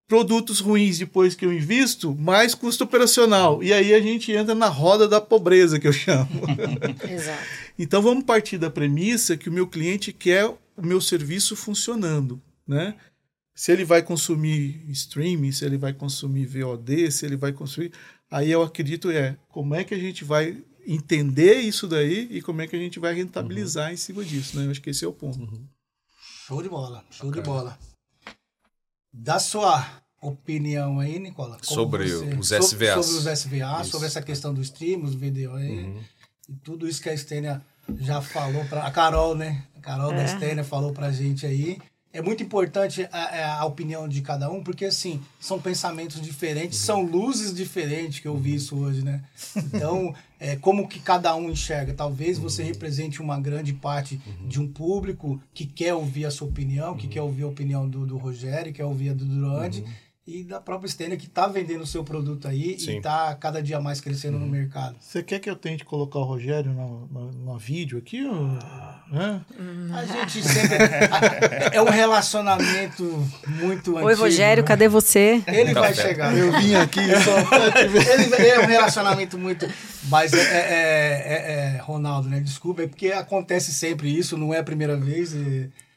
Produtos 0.07 0.61
ruins 0.61 0.99
depois 0.99 1.35
que 1.35 1.45
eu 1.45 1.53
invisto, 1.53 2.15
mais 2.15 2.55
custo 2.55 2.85
operacional. 2.85 3.63
E 3.63 3.73
aí 3.73 3.93
a 3.93 4.01
gente 4.01 4.33
entra 4.33 4.55
na 4.55 4.69
roda 4.69 5.09
da 5.09 5.21
pobreza, 5.21 5.79
que 5.79 5.89
eu 5.89 5.93
chamo. 5.93 6.29
Exato. 7.09 7.43
Então 7.79 8.01
vamos 8.01 8.25
partir 8.25 8.59
da 8.59 8.71
premissa 8.71 9.37
que 9.37 9.49
o 9.49 9.53
meu 9.53 9.67
cliente 9.67 10.13
quer 10.13 10.47
o 10.47 10.83
meu 10.83 11.01
serviço 11.01 11.57
funcionando, 11.57 12.41
né? 12.67 12.95
Se 13.55 13.73
ele 13.73 13.85
vai 13.85 14.03
consumir 14.03 14.85
streaming, 14.91 15.51
se 15.51 15.65
ele 15.65 15.79
vai 15.79 15.93
consumir 15.93 16.47
VOD, 16.47 17.11
se 17.11 17.25
ele 17.25 17.37
vai 17.37 17.53
consumir, 17.53 17.91
aí 18.31 18.51
eu 18.51 18.63
acredito 18.63 19.11
é 19.11 19.37
como 19.49 19.75
é 19.75 19.83
que 19.83 19.95
a 19.95 19.99
gente 19.99 20.25
vai 20.25 20.63
entender 20.87 21.61
isso 21.61 21.89
daí 21.89 22.29
e 22.31 22.43
como 22.43 22.61
é 22.61 22.67
que 22.67 22.77
a 22.77 22.79
gente 22.79 22.99
vai 22.99 23.15
rentabilizar 23.15 23.89
uhum. 23.89 23.95
em 23.95 23.97
cima 23.97 24.25
disso, 24.25 24.59
né? 24.59 24.67
Eu 24.67 24.71
acho 24.71 24.83
que 24.83 24.91
esse 24.91 25.05
é 25.05 25.09
o 25.09 25.13
ponto. 25.13 25.41
Uhum. 25.41 25.67
Show 26.47 26.63
de 26.63 26.69
bola, 26.69 27.05
show 27.11 27.29
okay. 27.29 27.43
de 27.43 27.49
bola. 27.49 27.79
Da 29.19 29.39
sua 29.39 29.85
opinião 30.21 31.01
aí, 31.01 31.19
Nicola. 31.19 31.57
Sobre 31.63 32.07
você, 32.07 32.35
os 32.39 32.49
SVAs. 32.49 32.69
Sobre, 32.69 33.03
sobre 33.03 33.33
os 33.33 33.41
SVA, 33.41 33.81
isso. 33.81 33.91
sobre 33.91 34.07
essa 34.07 34.21
questão 34.21 34.53
do 34.53 34.61
stream, 34.61 35.03
os 35.03 35.15
VDO 35.15 35.55
aí. 35.55 35.85
Uhum. 35.85 36.03
E 36.49 36.55
tudo 36.57 36.87
isso 36.87 37.03
que 37.03 37.09
a 37.09 37.17
Stênia 37.17 37.63
já 37.99 38.21
falou 38.21 38.65
para 38.67 38.83
A 38.87 38.91
Carol, 38.91 39.35
né? 39.35 39.65
A 39.75 39.81
Carol 39.81 40.13
é. 40.13 40.17
da 40.17 40.27
Stênia 40.29 40.63
falou 40.63 40.93
pra 40.93 41.11
gente 41.11 41.47
aí 41.47 41.79
é 42.17 42.23
muito 42.23 42.43
importante 42.43 43.07
a, 43.13 43.37
é, 43.37 43.45
a, 43.45 43.65
opinião 43.67 44.09
de 44.09 44.23
cada 44.23 44.51
um, 44.51 44.63
porque 44.63 44.87
assim, 44.87 45.21
são 45.39 45.61
pensamentos 45.61 46.19
diferentes, 46.19 46.81
uhum. 46.81 46.87
são 46.87 47.03
luzes 47.03 47.55
diferentes, 47.55 48.21
que 48.21 48.27
eu 48.27 48.37
vi 48.39 48.55
isso 48.55 48.75
hoje, 48.75 49.05
né? 49.05 49.23
Então, 49.55 50.15
é, 50.41 50.57
como 50.57 50.89
que 50.89 50.99
cada 50.99 51.37
um 51.37 51.51
enxerga? 51.51 51.93
Talvez 51.93 52.39
você 52.39 52.63
uhum. 52.63 52.69
represente 52.69 53.21
uma 53.21 53.39
grande 53.39 53.75
parte 53.75 54.19
uhum. 54.27 54.49
de 54.49 54.59
um 54.59 54.67
público 54.67 55.39
que 55.53 55.67
quer 55.67 55.93
ouvir 55.93 56.25
a 56.25 56.31
sua 56.31 56.49
opinião, 56.49 56.97
que 56.97 57.07
quer 57.07 57.21
ouvir 57.21 57.43
a 57.43 57.49
opinião 57.49 57.87
do, 57.87 58.07
do 58.07 58.17
Rogério, 58.17 58.73
que 58.73 58.79
quer 58.79 58.87
ouvir 58.87 59.11
a 59.11 59.13
do 59.13 59.27
Durante, 59.27 59.85
e 60.27 60.43
da 60.43 60.61
própria 60.61 60.89
Stênia 60.89 61.17
que 61.17 61.27
está 61.27 61.47
vendendo 61.47 61.83
o 61.83 61.87
seu 61.87 62.03
produto 62.03 62.49
aí 62.49 62.77
Sim. 62.81 62.95
e 62.95 62.97
está 62.97 63.33
cada 63.37 63.63
dia 63.63 63.79
mais 63.81 64.01
crescendo 64.01 64.37
uhum. 64.37 64.45
no 64.45 64.51
mercado. 64.51 64.97
Você 65.01 65.23
quer 65.23 65.39
que 65.39 65.49
eu 65.49 65.55
tente 65.55 65.85
colocar 65.85 66.19
o 66.19 66.25
Rogério 66.25 66.73
no, 66.73 67.07
no, 67.07 67.33
no 67.33 67.59
vídeo 67.59 67.97
aqui? 67.97 68.25
Ou, 68.25 68.49
né? 69.13 69.41
A 69.95 70.05
gente 70.05 70.43
sempre. 70.43 70.79
é 71.73 71.81
um 71.81 71.89
relacionamento 71.89 73.05
muito 73.47 73.93
Oi, 73.93 73.99
antigo. 73.99 74.07
Oi, 74.07 74.15
Rogério, 74.15 74.63
né? 74.65 74.67
cadê 74.67 74.89
você? 74.89 75.45
Ele 75.47 75.73
vai 75.73 75.95
chegar. 75.95 76.37
Eu 76.37 76.51
vim 76.59 76.75
aqui 76.75 77.01
só. 77.23 77.37
Ele 77.79 78.49
é 78.49 78.61
um 78.61 78.67
relacionamento 78.67 79.39
muito. 79.39 79.65
Mas 80.09 80.33
é, 80.33 80.39
é, 80.39 80.43
é, 80.43 81.77
é, 81.77 81.81
Ronaldo, 81.83 82.29
né? 82.29 82.41
Desculpa, 82.41 82.83
é 82.83 82.89
porque 82.89 83.13
acontece 83.13 83.73
sempre 83.73 84.09
isso, 84.17 84.37
não 84.37 84.53
é 84.53 84.59
a 84.59 84.65
primeira 84.65 84.97
vez. 84.97 85.37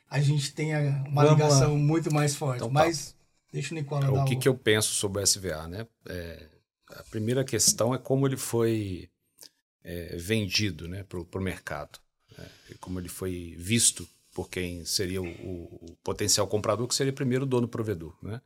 a 0.10 0.20
gente 0.20 0.54
tem 0.54 0.76
uma 1.08 1.24
Vamos 1.24 1.32
ligação 1.32 1.74
lá. 1.74 1.80
muito 1.80 2.14
mais 2.14 2.36
forte. 2.36 2.58
Então, 2.58 2.72
tá. 2.72 2.86
Deixa 3.52 3.74
o 3.74 3.78
Nicola 3.78 4.06
é, 4.06 4.12
dar 4.12 4.24
o 4.24 4.26
que, 4.26 4.36
o... 4.36 4.40
que 4.40 4.48
eu 4.48 4.56
penso 4.56 4.94
sobre 4.94 5.22
o 5.22 5.26
SVA, 5.26 5.68
né? 5.68 5.88
É, 6.08 6.48
a 6.90 7.04
primeira 7.04 7.44
questão 7.44 7.94
é 7.94 7.98
como 7.98 8.28
ele 8.28 8.38
foi 8.38 9.10
é, 9.84 10.16
vendido 10.18 10.88
né, 10.88 11.04
para 11.04 11.20
o 11.20 11.42
mercado. 11.42 12.00
Né? 12.38 12.48
Como 12.80 13.00
ele 13.00 13.10
foi 13.10 13.56
visto 13.58 14.08
por 14.34 14.50
quem 14.50 14.86
seria 14.86 15.22
o, 15.22 15.28
o, 15.28 15.98
potencial 16.04 16.48
comprador, 16.48 16.88
que 16.88 16.96
seria 16.96 17.14
primeiro 17.14 17.46
o 17.46 17.48
dono 17.48 17.68
provedor. 17.68 18.18
Né? 18.22 18.42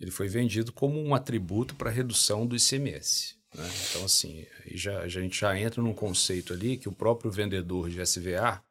Ele 0.00 0.10
foi 0.10 0.28
vendido 0.28 0.72
como 0.72 1.00
um 1.00 1.14
atributo 1.14 1.74
para 1.74 1.90
redução 1.90 2.46
do 2.46 2.56
ICMS. 2.56 3.36
Né? 3.54 3.70
Então, 3.90 4.04
assim, 4.04 4.46
já, 4.72 5.00
a 5.00 5.08
gente 5.08 5.40
já 5.40 5.58
entra 5.58 5.82
num 5.82 5.94
conceito 5.94 6.52
ali 6.52 6.76
que 6.76 6.88
o 6.88 6.92
próprio 6.92 7.30
vendedor 7.30 7.88
de 7.88 8.00
SVA 8.00 8.62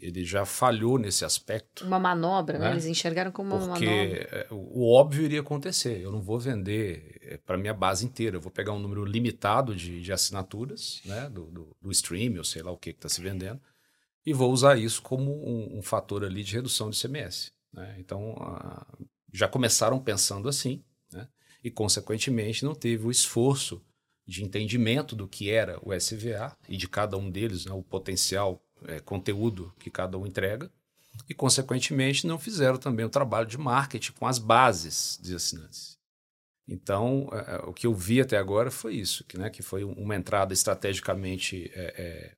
ele 0.00 0.24
já 0.24 0.44
falhou 0.44 0.98
nesse 0.98 1.24
aspecto. 1.24 1.84
Uma 1.84 1.98
manobra, 1.98 2.58
né? 2.58 2.66
né? 2.66 2.70
Eles 2.72 2.86
enxergaram 2.86 3.30
como 3.30 3.54
uma 3.54 3.68
Porque 3.68 3.86
manobra. 3.86 4.18
É, 4.30 4.46
o 4.50 4.90
óbvio 4.92 5.24
iria 5.24 5.40
acontecer. 5.40 6.00
Eu 6.00 6.10
não 6.10 6.20
vou 6.20 6.38
vender 6.38 7.18
é, 7.22 7.36
para 7.36 7.58
minha 7.58 7.74
base 7.74 8.04
inteira. 8.04 8.36
Eu 8.36 8.40
vou 8.40 8.50
pegar 8.50 8.72
um 8.72 8.78
número 8.78 9.04
limitado 9.04 9.74
de, 9.74 10.00
de 10.00 10.12
assinaturas, 10.12 11.00
né? 11.04 11.28
Do, 11.28 11.46
do, 11.46 11.76
do 11.80 11.90
stream, 11.92 12.36
ou 12.38 12.44
sei 12.44 12.62
lá 12.62 12.70
o 12.70 12.76
que 12.76 12.90
está 12.90 13.08
se 13.08 13.20
vendendo, 13.20 13.60
e 14.24 14.32
vou 14.32 14.52
usar 14.52 14.78
isso 14.78 15.02
como 15.02 15.32
um, 15.32 15.78
um 15.78 15.82
fator 15.82 16.24
ali 16.24 16.42
de 16.42 16.54
redução 16.54 16.90
de 16.90 17.00
CMS. 17.00 17.52
Né? 17.72 17.96
Então, 17.98 18.36
já 19.32 19.48
começaram 19.48 19.98
pensando 19.98 20.48
assim, 20.48 20.82
né? 21.12 21.28
e 21.62 21.70
consequentemente 21.70 22.64
não 22.64 22.74
teve 22.74 23.06
o 23.06 23.10
esforço 23.10 23.82
de 24.26 24.44
entendimento 24.44 25.16
do 25.16 25.26
que 25.26 25.50
era 25.50 25.78
o 25.82 25.92
SVA 25.94 26.56
e 26.68 26.76
de 26.76 26.88
cada 26.88 27.16
um 27.16 27.30
deles, 27.30 27.64
né? 27.64 27.72
o 27.72 27.82
potencial 27.82 28.62
é, 28.86 29.00
conteúdo 29.00 29.72
que 29.78 29.90
cada 29.90 30.16
um 30.18 30.26
entrega 30.26 30.70
e, 31.28 31.34
consequentemente, 31.34 32.26
não 32.26 32.38
fizeram 32.38 32.78
também 32.78 33.04
o 33.04 33.10
trabalho 33.10 33.46
de 33.46 33.58
marketing 33.58 34.12
com 34.12 34.26
as 34.26 34.38
bases 34.38 35.18
de 35.22 35.34
assinantes. 35.34 35.98
Então, 36.68 37.28
é, 37.32 37.56
é, 37.56 37.58
o 37.66 37.72
que 37.72 37.86
eu 37.86 37.94
vi 37.94 38.20
até 38.20 38.36
agora 38.36 38.70
foi 38.70 38.94
isso, 38.94 39.24
que, 39.24 39.36
né, 39.36 39.50
que 39.50 39.62
foi 39.62 39.82
uma 39.82 40.14
entrada 40.14 40.52
estrategicamente 40.52 41.70
é, 41.74 41.94
é, 41.98 42.32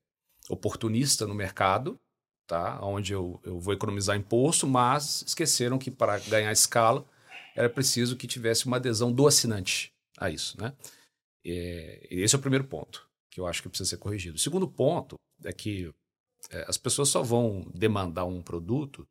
oportunista 0.48 1.26
no 1.26 1.34
mercado, 1.34 2.00
tá, 2.46 2.80
onde 2.82 3.12
eu, 3.12 3.40
eu 3.44 3.60
vou 3.60 3.74
economizar 3.74 4.16
imposto, 4.16 4.66
mas 4.66 5.22
esqueceram 5.26 5.78
que 5.78 5.90
para 5.90 6.18
ganhar 6.18 6.50
escala 6.50 7.04
era 7.54 7.68
preciso 7.68 8.16
que 8.16 8.26
tivesse 8.26 8.66
uma 8.66 8.78
adesão 8.78 9.12
do 9.12 9.26
assinante 9.26 9.92
a 10.18 10.30
isso. 10.30 10.58
Né? 10.60 10.72
É, 11.44 12.06
esse 12.10 12.34
é 12.34 12.38
o 12.38 12.40
primeiro 12.40 12.64
ponto 12.64 13.06
que 13.30 13.40
eu 13.40 13.46
acho 13.46 13.62
que 13.62 13.68
precisa 13.68 13.88
ser 13.88 13.96
corrigido. 13.96 14.36
O 14.36 14.40
segundo 14.40 14.68
ponto 14.68 15.16
é 15.42 15.52
que 15.52 15.90
as 16.66 16.76
pessoas 16.76 17.08
só 17.08 17.22
vão 17.22 17.66
demandar 17.74 18.24
um 18.24 18.42
produto 18.42 19.06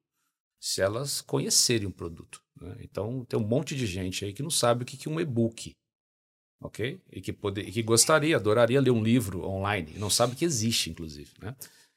se 0.61 0.81
elas 0.81 1.21
conhecerem 1.21 1.87
o 1.87 1.91
produto. 1.91 2.41
Né? 2.59 2.77
Então, 2.81 3.25
tem 3.25 3.39
um 3.39 3.47
monte 3.47 3.75
de 3.75 3.87
gente 3.87 4.23
aí 4.23 4.31
que 4.31 4.43
não 4.43 4.51
sabe 4.51 4.83
o 4.83 4.85
que 4.85 5.09
é 5.09 5.11
um 5.11 5.19
e-book. 5.19 5.75
ok? 6.61 7.01
E 7.11 7.19
que, 7.19 7.33
poder, 7.33 7.67
e 7.67 7.71
que 7.71 7.81
gostaria, 7.81 8.35
adoraria 8.35 8.79
ler 8.79 8.91
um 8.91 9.03
livro 9.03 9.43
online, 9.43 9.93
não 9.97 10.09
sabe 10.09 10.35
que 10.35 10.45
existe, 10.45 10.91
inclusive. 10.91 11.31
Né? 11.41 11.55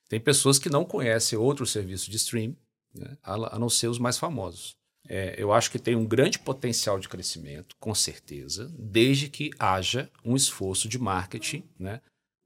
Tem 0.09 0.19
pessoas 0.19 0.59
que 0.59 0.71
não 0.71 0.85
conhecem 0.85 1.39
outros 1.39 1.71
serviços 1.73 2.09
de 2.09 2.17
streaming, 2.17 2.57
né? 2.95 3.19
a, 3.23 3.57
a 3.57 3.59
não 3.59 3.69
ser 3.69 3.89
os 3.89 3.99
mais 3.99 4.17
famosos. 4.17 4.75
É, 5.07 5.35
eu 5.37 5.53
acho 5.53 5.71
que 5.71 5.79
tem 5.79 5.95
um 5.95 6.07
grande 6.07 6.39
potencial 6.39 6.99
de 6.99 7.09
crescimento, 7.09 7.77
com 7.79 7.95
certeza, 7.95 8.75
desde 8.79 9.29
que 9.29 9.51
haja 9.59 10.11
um 10.25 10.35
esforço 10.35 10.89
de 10.89 10.99
marketing, 10.99 11.69
né? 11.79 12.01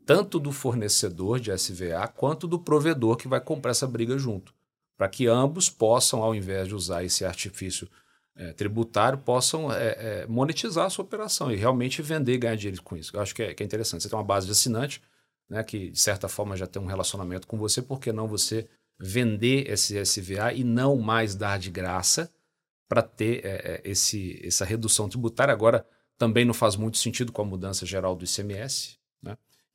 Tanto 0.09 0.41
do 0.41 0.51
fornecedor 0.51 1.39
de 1.39 1.53
SVA 1.53 2.09
quanto 2.09 2.49
do 2.49 2.59
provedor 2.59 3.15
que 3.15 3.29
vai 3.29 3.43
comprar 3.43 3.73
essa 3.73 3.87
briga 3.87 4.17
junto, 4.17 4.55
para 4.97 5.07
que 5.07 5.27
ambos 5.27 5.69
possam, 5.69 6.23
ao 6.23 6.35
invés 6.35 6.67
de 6.67 6.75
usar 6.75 7.05
esse 7.05 7.27
artifício 7.27 7.87
é, 8.35 8.55
tributário, 8.55 9.19
possam 9.19 9.71
é, 9.71 9.89
é, 10.23 10.27
monetizar 10.27 10.87
a 10.87 10.91
sua 10.91 11.05
operação 11.05 11.53
e 11.53 11.57
realmente 11.57 12.01
vender 12.01 12.33
e 12.33 12.39
ganhar 12.39 12.57
dinheiro 12.57 12.83
com 12.83 12.97
isso. 12.97 13.15
Eu 13.15 13.21
acho 13.21 13.35
que 13.35 13.43
é, 13.43 13.53
que 13.53 13.63
é 13.63 13.67
interessante. 13.67 14.03
Você 14.03 14.09
tem 14.09 14.19
uma 14.19 14.25
base 14.25 14.47
de 14.47 14.53
assinante, 14.53 15.03
né, 15.47 15.63
que 15.63 15.91
de 15.91 16.01
certa 16.01 16.27
forma 16.27 16.57
já 16.57 16.67
tem 16.67 16.81
um 16.81 16.87
relacionamento 16.87 17.47
com 17.47 17.59
você, 17.59 17.83
por 17.83 18.01
que 18.01 18.11
não 18.11 18.27
você 18.27 18.67
vender 18.99 19.71
esse 19.71 20.03
SVA 20.03 20.55
e 20.55 20.65
não 20.65 20.97
mais 20.97 21.35
dar 21.35 21.59
de 21.59 21.71
graça? 21.71 22.33
para 22.89 23.03
ter 23.03 23.45
é, 23.45 23.51
é, 23.51 23.81
esse, 23.85 24.41
essa 24.43 24.65
redução 24.65 25.09
tributária. 25.09 25.53
Agora, 25.53 25.87
também 26.17 26.45
não 26.45 26.55
faz 26.55 26.75
muito 26.75 26.97
sentido 26.97 27.31
com 27.31 27.43
a 27.43 27.45
mudança 27.45 27.85
geral 27.85 28.17
do 28.17 28.25
ICMS. 28.25 28.98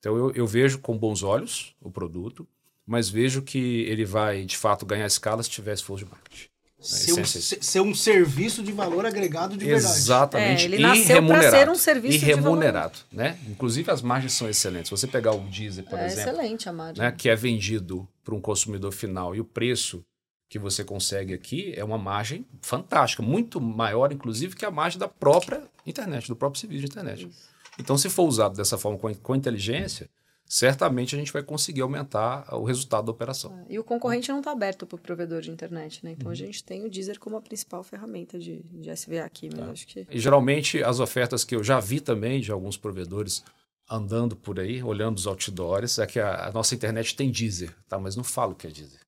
Então, 0.03 0.17
eu, 0.17 0.31
eu 0.31 0.45
vejo 0.45 0.79
com 0.79 0.97
bons 0.97 1.23
olhos 1.23 1.73
o 1.79 1.89
produto, 1.89 2.45
mas 2.85 3.09
vejo 3.09 3.41
que 3.41 3.83
ele 3.83 4.03
vai, 4.03 4.43
de 4.43 4.57
fato, 4.57 4.85
ganhar 4.85 5.05
escala 5.05 5.41
se 5.41 5.49
tiver 5.49 5.73
esforço 5.73 6.03
de 6.03 6.11
marketing. 6.11 6.49
Ser 6.77 7.13
um, 7.13 7.23
ser 7.23 7.79
um, 7.79 7.95
serviço 7.95 8.61
de 8.61 8.73
valor 8.73 9.05
agregado 9.05 9.55
de 9.55 9.63
verdade. 9.63 9.95
Exatamente. 9.95 10.63
É, 10.63 10.65
ele 10.65 10.79
nasceu 10.79 11.25
para 11.25 11.49
ser 11.49 11.69
um 11.69 11.75
serviço 11.75 12.17
e 12.17 12.19
remunerado, 12.19 12.99
né? 13.09 13.39
Inclusive 13.47 13.89
as 13.89 14.01
margens 14.01 14.33
são 14.33 14.49
excelentes. 14.49 14.89
Se 14.89 14.91
você 14.91 15.07
pegar 15.07 15.31
o 15.31 15.39
diesel, 15.47 15.85
por 15.85 15.97
é 15.97 16.07
exemplo, 16.07 16.31
excelente 16.31 16.67
a 16.67 16.73
margem. 16.73 17.01
Né, 17.01 17.11
que 17.17 17.29
é 17.29 17.35
vendido 17.37 18.05
para 18.25 18.35
um 18.35 18.41
consumidor 18.41 18.91
final 18.91 19.33
e 19.33 19.39
o 19.39 19.45
preço 19.45 20.03
que 20.49 20.59
você 20.59 20.83
consegue 20.83 21.33
aqui 21.33 21.73
é 21.77 21.83
uma 21.85 21.97
margem 21.97 22.45
fantástica, 22.61 23.23
muito 23.23 23.61
maior, 23.61 24.11
inclusive, 24.11 24.53
que 24.53 24.65
a 24.65 24.71
margem 24.71 24.99
da 24.99 25.07
própria 25.07 25.63
internet, 25.85 26.27
do 26.27 26.35
próprio 26.35 26.59
serviço 26.59 26.81
de 26.81 26.91
internet. 26.91 27.29
Isso. 27.29 27.52
Então, 27.79 27.97
se 27.97 28.09
for 28.09 28.23
usado 28.23 28.55
dessa 28.55 28.77
forma 28.77 28.97
com, 28.97 29.13
com 29.15 29.35
inteligência, 29.35 30.09
certamente 30.45 31.15
a 31.15 31.17
gente 31.17 31.33
vai 31.33 31.41
conseguir 31.41 31.81
aumentar 31.81 32.47
o 32.53 32.63
resultado 32.63 33.05
da 33.05 33.11
operação. 33.11 33.57
É, 33.59 33.73
e 33.73 33.79
o 33.79 33.83
concorrente 33.83 34.29
não 34.29 34.39
está 34.39 34.51
aberto 34.51 34.85
para 34.85 34.95
o 34.95 34.99
provedor 34.99 35.41
de 35.41 35.49
internet, 35.49 36.03
né? 36.03 36.11
Então 36.11 36.27
uhum. 36.27 36.31
a 36.31 36.35
gente 36.35 36.63
tem 36.63 36.85
o 36.85 36.89
Deezer 36.89 37.19
como 37.19 37.37
a 37.37 37.41
principal 37.41 37.83
ferramenta 37.83 38.37
de, 38.37 38.61
de 38.63 38.91
SVA 38.91 39.23
aqui, 39.23 39.49
mas 39.51 39.67
é. 39.67 39.71
acho 39.71 39.87
que... 39.87 40.07
E 40.11 40.19
geralmente 40.19 40.83
as 40.83 40.99
ofertas 40.99 41.43
que 41.43 41.55
eu 41.55 41.63
já 41.63 41.79
vi 41.79 41.99
também 41.99 42.39
de 42.39 42.51
alguns 42.51 42.77
provedores 42.77 43.43
andando 43.89 44.35
por 44.35 44.59
aí, 44.59 44.81
olhando 44.83 45.17
os 45.17 45.27
outdoors, 45.27 45.99
é 45.99 46.05
que 46.05 46.19
a, 46.19 46.47
a 46.47 46.51
nossa 46.51 46.75
internet 46.75 47.15
tem 47.15 47.31
Deezer, 47.31 47.75
tá? 47.87 47.99
Mas 47.99 48.15
não 48.15 48.23
falo 48.23 48.55
que 48.55 48.67
é 48.67 48.69
Deezer. 48.69 49.01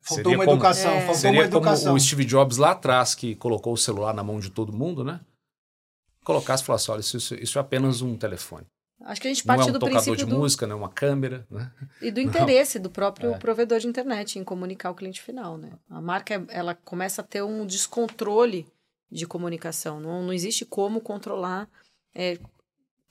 Faltou 0.00 0.16
seria 0.16 0.38
uma 0.38 0.44
como, 0.44 0.56
educação, 0.56 0.92
é. 0.92 0.98
faltou 1.00 1.14
seria 1.14 1.40
uma 1.40 1.46
educação. 1.46 1.84
como 1.86 1.96
o 1.96 2.00
Steve 2.00 2.24
Jobs 2.24 2.56
lá 2.56 2.70
atrás, 2.72 3.14
que 3.14 3.34
colocou 3.34 3.72
o 3.72 3.76
celular 3.76 4.14
na 4.14 4.22
mão 4.22 4.40
de 4.40 4.50
todo 4.50 4.72
mundo, 4.72 5.04
né? 5.04 5.20
Colocasse 6.24 6.62
e 6.62 6.66
falasse, 6.66 6.90
olha, 6.90 7.00
isso, 7.00 7.34
isso 7.34 7.58
é 7.58 7.60
apenas 7.60 8.02
um 8.02 8.16
telefone. 8.16 8.66
Acho 9.00 9.20
que 9.20 9.28
a 9.28 9.30
gente 9.30 9.44
parte 9.44 9.60
não 9.60 9.66
é 9.66 9.70
um 9.70 9.72
do 9.72 9.78
tocador 9.78 10.16
de 10.16 10.24
do... 10.24 10.38
música, 10.38 10.66
não 10.66 10.76
é 10.76 10.78
uma 10.78 10.88
câmera, 10.88 11.46
né? 11.50 11.70
E 12.00 12.10
do 12.10 12.20
interesse 12.22 12.78
não. 12.78 12.84
do 12.84 12.90
próprio 12.90 13.34
é. 13.34 13.38
provedor 13.38 13.78
de 13.78 13.86
internet 13.86 14.38
em 14.38 14.44
comunicar 14.44 14.90
o 14.90 14.94
cliente 14.94 15.20
final, 15.20 15.58
né? 15.58 15.72
A 15.90 16.00
marca, 16.00 16.42
ela 16.48 16.74
começa 16.74 17.20
a 17.20 17.24
ter 17.24 17.42
um 17.42 17.66
descontrole 17.66 18.66
de 19.10 19.26
comunicação. 19.26 20.00
Não, 20.00 20.22
não 20.22 20.32
existe 20.32 20.64
como 20.64 21.00
controlar 21.00 21.68
é, 22.14 22.38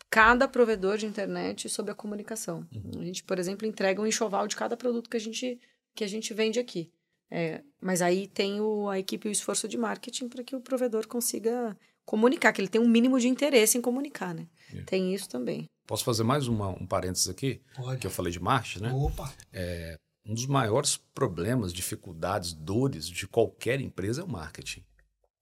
cada 0.09 0.47
provedor 0.47 0.97
de 0.97 1.05
internet 1.05 1.69
sobre 1.69 1.91
a 1.91 1.95
comunicação. 1.95 2.67
Uhum. 2.73 3.01
A 3.01 3.05
gente, 3.05 3.23
por 3.23 3.37
exemplo, 3.37 3.67
entrega 3.67 4.01
um 4.01 4.07
enxoval 4.07 4.47
de 4.47 4.55
cada 4.55 4.75
produto 4.75 5.09
que 5.09 5.17
a 5.17 5.19
gente 5.19 5.59
que 5.95 6.03
a 6.03 6.07
gente 6.07 6.33
vende 6.33 6.59
aqui. 6.59 6.91
É, 7.29 7.61
mas 7.79 8.01
aí 8.01 8.27
tem 8.27 8.61
o, 8.61 8.89
a 8.89 8.99
equipe 8.99 9.27
e 9.27 9.29
o 9.29 9.31
esforço 9.31 9.67
de 9.67 9.77
marketing 9.77 10.27
para 10.27 10.43
que 10.43 10.55
o 10.55 10.61
provedor 10.61 11.07
consiga 11.07 11.77
comunicar, 12.05 12.51
que 12.53 12.61
ele 12.61 12.67
tem 12.67 12.81
um 12.81 12.87
mínimo 12.87 13.19
de 13.19 13.27
interesse 13.27 13.77
em 13.77 13.81
comunicar, 13.81 14.33
né? 14.33 14.47
É. 14.73 14.81
Tem 14.81 15.13
isso 15.13 15.29
também. 15.29 15.65
Posso 15.85 16.03
fazer 16.03 16.23
mais 16.23 16.47
uma, 16.47 16.69
um 16.69 16.85
parênteses 16.85 17.27
aqui? 17.27 17.61
Pode. 17.75 17.99
Que 17.99 18.07
eu 18.07 18.11
falei 18.11 18.31
de 18.31 18.39
marketing, 18.39 18.83
né? 18.83 18.93
Opa! 18.93 19.33
É, 19.51 19.97
um 20.25 20.33
dos 20.33 20.45
maiores 20.45 20.97
problemas, 21.13 21.73
dificuldades, 21.73 22.53
dores 22.53 23.07
de 23.07 23.27
qualquer 23.27 23.81
empresa 23.81 24.21
é 24.21 24.23
o 24.23 24.27
marketing. 24.27 24.83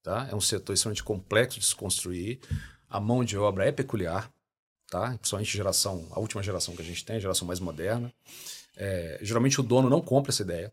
Tá? 0.02 0.28
É 0.30 0.34
um 0.34 0.40
setor 0.40 0.72
extremamente 0.72 1.04
complexo 1.04 1.60
de 1.60 1.66
se 1.66 1.74
construir. 1.74 2.40
A 2.88 2.98
mão 2.98 3.24
de 3.24 3.38
obra 3.38 3.66
é 3.66 3.72
peculiar, 3.72 4.28
tá? 4.88 5.16
principalmente 5.16 5.56
geração, 5.56 6.08
a 6.10 6.18
última 6.18 6.42
geração 6.42 6.74
que 6.74 6.82
a 6.82 6.84
gente 6.84 7.04
tem, 7.04 7.16
a 7.16 7.20
geração 7.20 7.46
mais 7.46 7.60
moderna. 7.60 8.12
É, 8.76 9.18
geralmente 9.22 9.60
o 9.60 9.62
dono 9.62 9.88
não 9.88 10.00
compra 10.00 10.32
essa 10.32 10.42
ideia. 10.42 10.72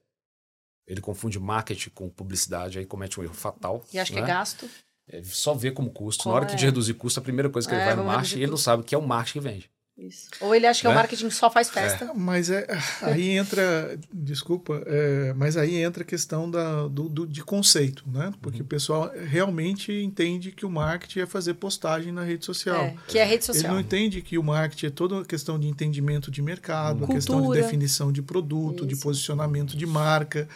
Ele 0.88 1.02
confunde 1.02 1.39
marketing 1.39 1.91
com 1.91 2.10
publicidade, 2.10 2.80
aí 2.80 2.86
comete 2.88 3.19
um 3.19 3.23
erro 3.23 3.36
fatal. 3.36 3.86
E 3.93 3.99
acha 3.99 4.12
né? 4.12 4.19
que 4.19 4.23
é 4.23 4.28
gasto. 4.28 4.67
É, 5.12 5.22
só 5.24 5.54
vê 5.54 5.72
como 5.72 5.89
custo. 5.89 6.24
Como 6.24 6.34
Na 6.34 6.41
hora 6.41 6.45
é? 6.45 6.50
que 6.50 6.56
de 6.56 6.65
reduzir 6.65 6.93
custo, 6.93 7.19
a 7.19 7.24
primeira 7.24 7.50
coisa 7.50 7.67
que 7.67 7.74
ele 7.74 7.82
é, 7.82 7.86
vai 7.86 7.95
no 7.95 8.04
marketing, 8.04 8.38
ele 8.38 8.52
não 8.52 8.58
sabe 8.58 8.84
que 8.84 8.93
é 8.93 8.98
o 8.98 9.06
marketing 9.06 9.39
que 9.39 9.39
vende. 9.39 9.69
Isso. 10.00 10.30
Ou 10.39 10.56
ele 10.56 10.65
acha 10.65 10.80
que 10.80 10.88
né? 10.88 10.93
o 10.93 10.95
marketing 10.95 11.30
só 11.30 11.52
faz 11.52 11.69
festa. 11.69 12.06
É. 12.06 12.13
Mas 12.15 12.50
é, 12.50 12.65
aí 13.04 13.32
entra, 13.32 14.00
desculpa, 14.13 14.82
é, 14.86 15.34
mas 15.34 15.58
aí 15.58 15.76
entra 15.76 16.04
a 16.04 16.06
questão 16.06 16.50
da, 16.50 16.88
do, 16.88 17.10
do 17.10 17.28
de 17.28 17.43
conceito, 17.43 18.04
né? 18.08 18.34
Porque 18.41 18.60
uhum. 18.60 18.65
o 18.65 18.67
pessoal 18.67 19.12
realmente 19.28 19.91
entende 19.91 20.52
que 20.52 20.65
o 20.65 20.69
marketing 20.69 21.19
é 21.19 21.26
fazer 21.26 21.56
postagem 21.56 22.13
na 22.13 22.24
rede 22.24 22.45
social. 22.45 22.82
É, 22.82 22.95
que 23.08 23.19
é 23.19 23.26
rede 23.26 23.43
social. 23.43 23.65
Ele 23.65 23.74
não 23.74 23.80
entende 23.82 24.22
que 24.22 24.38
o 24.38 24.43
marketing 24.43 24.86
é 24.86 24.89
toda 24.89 25.15
uma 25.15 25.26
questão 25.26 25.60
de 25.60 25.67
entendimento 25.67 26.32
de 26.32 26.41
mercado, 26.41 27.00
Cultura. 27.00 27.15
questão 27.15 27.41
de 27.41 27.62
definição 27.62 28.12
de 28.12 28.22
produto, 28.22 28.86
Isso. 28.86 28.88
de 28.88 28.95
posicionamento 28.95 29.76
de 29.76 29.86
marca. 29.86 30.48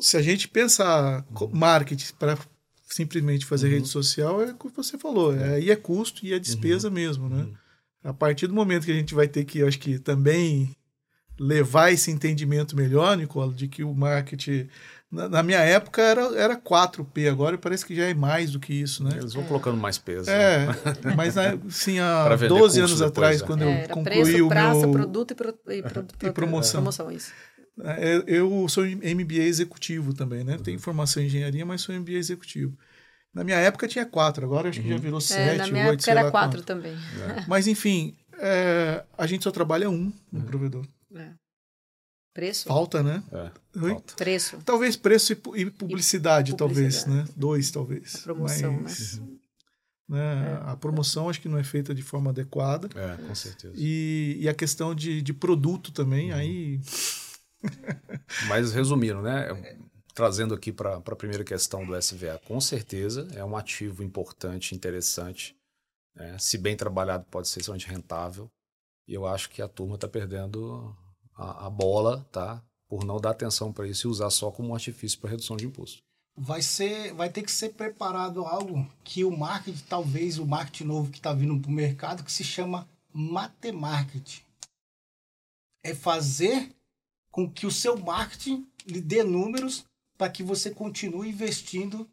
Se 0.00 0.16
a 0.16 0.22
gente 0.22 0.48
pensar 0.48 1.24
marketing 1.52 2.12
para 2.18 2.36
simplesmente 2.92 3.46
fazer 3.46 3.68
uhum. 3.68 3.74
rede 3.74 3.88
social, 3.88 4.42
é 4.42 4.52
o 4.52 4.54
que 4.54 4.76
você 4.76 4.98
falou, 4.98 5.34
é, 5.34 5.54
aí 5.54 5.70
é 5.70 5.76
custo 5.76 6.26
e 6.26 6.32
é 6.32 6.38
despesa 6.38 6.88
uhum. 6.88 6.94
mesmo, 6.94 7.28
né? 7.28 7.42
Uhum. 7.42 7.54
A 8.04 8.12
partir 8.12 8.46
do 8.46 8.54
momento 8.54 8.84
que 8.84 8.92
a 8.92 8.96
gente 8.96 9.14
vai 9.14 9.28
ter 9.28 9.44
que, 9.44 9.62
acho 9.62 9.78
que 9.78 9.98
também 9.98 10.76
levar 11.38 11.90
esse 11.90 12.10
entendimento 12.10 12.76
melhor, 12.76 13.16
Nicola, 13.16 13.52
de 13.52 13.68
que 13.68 13.82
o 13.82 13.94
marketing. 13.94 14.68
Na, 15.10 15.28
na, 15.28 15.42
minha 15.42 15.58
época 15.58 16.00
era, 16.00 16.22
era 16.38 16.56
4P, 16.56 17.30
agora 17.30 17.58
parece 17.58 17.84
que 17.84 17.94
já 17.94 18.04
é 18.04 18.14
mais 18.14 18.50
do 18.50 18.58
que 18.58 18.72
isso, 18.72 19.04
né? 19.04 19.18
Eles 19.18 19.34
vão 19.34 19.44
colocando 19.44 19.76
mais 19.76 19.98
peso. 19.98 20.30
É, 20.30 20.66
né? 21.04 21.14
mas 21.16 21.36
assim, 21.36 21.98
há 21.98 22.28
12 22.34 22.78
anos 22.80 22.92
depois, 22.92 23.02
atrás, 23.02 23.42
é. 23.42 23.44
quando 23.44 23.62
é, 23.62 23.84
eu 23.84 23.88
concluí 23.88 24.22
preço, 24.22 24.46
o 24.46 24.48
praça, 24.48 24.80
meu... 24.80 24.92
produto 24.92 25.30
e, 25.30 25.34
pro, 25.34 25.48
e, 25.68 25.82
pro, 25.82 26.06
e 26.28 26.30
promoção. 26.30 26.80
promoção 26.80 27.10
isso. 27.12 27.30
É, 27.80 28.22
eu 28.26 28.68
sou 28.68 28.84
MBA 28.84 29.42
executivo 29.42 30.12
também, 30.12 30.44
né? 30.44 30.58
Tenho 30.62 30.78
formação 30.78 31.22
em 31.22 31.26
engenharia, 31.26 31.64
mas 31.64 31.80
sou 31.80 31.94
MBA 31.94 32.12
executivo. 32.12 32.76
Na 33.32 33.42
minha 33.42 33.56
época 33.56 33.88
tinha 33.88 34.04
quatro, 34.04 34.44
agora 34.44 34.68
acho 34.68 34.80
que 34.80 34.88
já 34.88 34.94
uhum. 34.94 35.00
virou 35.00 35.20
sete, 35.20 35.54
é, 35.54 35.56
na 35.56 35.66
minha 35.68 35.88
oito, 35.88 36.00
época 36.00 36.10
era 36.10 36.30
quatro 36.30 36.58
quanto. 36.58 36.66
também. 36.66 36.92
É. 36.92 37.44
Mas 37.48 37.66
enfim, 37.66 38.14
é, 38.38 39.02
a 39.16 39.26
gente 39.26 39.42
só 39.42 39.50
trabalha 39.50 39.88
um 39.88 40.12
no 40.30 40.40
uhum. 40.40 40.44
provedor. 40.44 40.86
É. 41.14 41.30
Preço? 42.34 42.66
Falta, 42.66 43.02
né? 43.02 43.22
É, 43.30 43.50
falta. 43.78 44.14
Preço. 44.16 44.58
Talvez 44.64 44.96
preço 44.96 45.32
e, 45.32 45.60
e, 45.60 45.70
publicidade, 45.70 46.52
e, 46.52 46.56
talvez, 46.56 47.06
né? 47.06 47.26
Dois, 47.36 47.70
talvez. 47.70 48.16
A 48.16 48.18
promoção, 48.20 48.80
Mas, 48.82 49.18
né? 49.18 49.26
né? 50.08 50.60
É. 50.66 50.70
A 50.70 50.76
promoção 50.76 51.28
acho 51.28 51.40
que 51.40 51.48
não 51.48 51.58
é 51.58 51.64
feita 51.64 51.94
de 51.94 52.02
forma 52.02 52.30
adequada. 52.30 52.88
É, 52.94 53.16
com 53.16 53.34
certeza. 53.34 53.74
E, 53.76 54.38
e 54.40 54.48
a 54.48 54.54
questão 54.54 54.94
de, 54.94 55.20
de 55.20 55.32
produto 55.32 55.90
também, 55.92 56.32
uhum. 56.32 56.38
aí... 56.38 56.80
Mas 58.48 58.72
resumindo, 58.72 59.22
né? 59.22 59.48
trazendo 60.14 60.54
aqui 60.54 60.72
para 60.72 60.96
a 60.96 61.16
primeira 61.16 61.44
questão 61.44 61.84
do 61.84 62.00
SVA, 62.00 62.40
com 62.46 62.60
certeza 62.60 63.28
é 63.34 63.44
um 63.44 63.56
ativo 63.56 64.02
importante, 64.02 64.74
interessante. 64.74 65.56
Né? 66.14 66.36
Se 66.38 66.58
bem 66.58 66.76
trabalhado, 66.76 67.24
pode 67.30 67.48
ser 67.48 67.60
extremamente 67.60 67.88
rentável. 67.88 68.50
E 69.08 69.14
eu 69.14 69.26
acho 69.26 69.50
que 69.50 69.60
a 69.60 69.68
turma 69.68 69.96
está 69.96 70.06
perdendo 70.06 70.94
a, 71.34 71.66
a, 71.66 71.70
bola, 71.70 72.26
tá? 72.30 72.62
Por 72.88 73.04
não 73.04 73.20
dar 73.20 73.30
atenção 73.30 73.72
para 73.72 73.88
isso 73.88 74.06
e 74.06 74.10
usar 74.10 74.30
só 74.30 74.50
como 74.50 74.68
um 74.68 74.74
artifício 74.74 75.18
para 75.18 75.30
redução 75.30 75.56
de 75.56 75.66
imposto. 75.66 76.02
Vai 76.36 76.62
ser, 76.62 77.12
vai 77.14 77.28
ter 77.28 77.42
que 77.42 77.50
ser 77.50 77.70
preparado 77.70 78.44
algo 78.44 78.88
que 79.02 79.24
o 79.24 79.36
marketing, 79.36 79.84
talvez 79.88 80.38
o 80.38 80.46
marketing 80.46 80.84
novo 80.84 81.10
que 81.10 81.18
está 81.18 81.32
vindo 81.32 81.58
para 81.60 81.68
o 81.68 81.74
mercado, 81.74 82.22
que 82.22 82.32
se 82.32 82.44
chama 82.44 82.88
matemarketing. 83.12 84.42
É 85.84 85.94
fazer 85.94 86.72
com 87.32 87.50
que 87.50 87.66
o 87.66 87.70
seu 87.70 87.98
marketing 87.98 88.64
lhe 88.86 89.00
dê 89.00 89.24
números 89.24 89.84
para 90.16 90.30
que 90.30 90.42
você 90.42 90.70
continue 90.70 91.30
investindo 91.30 92.08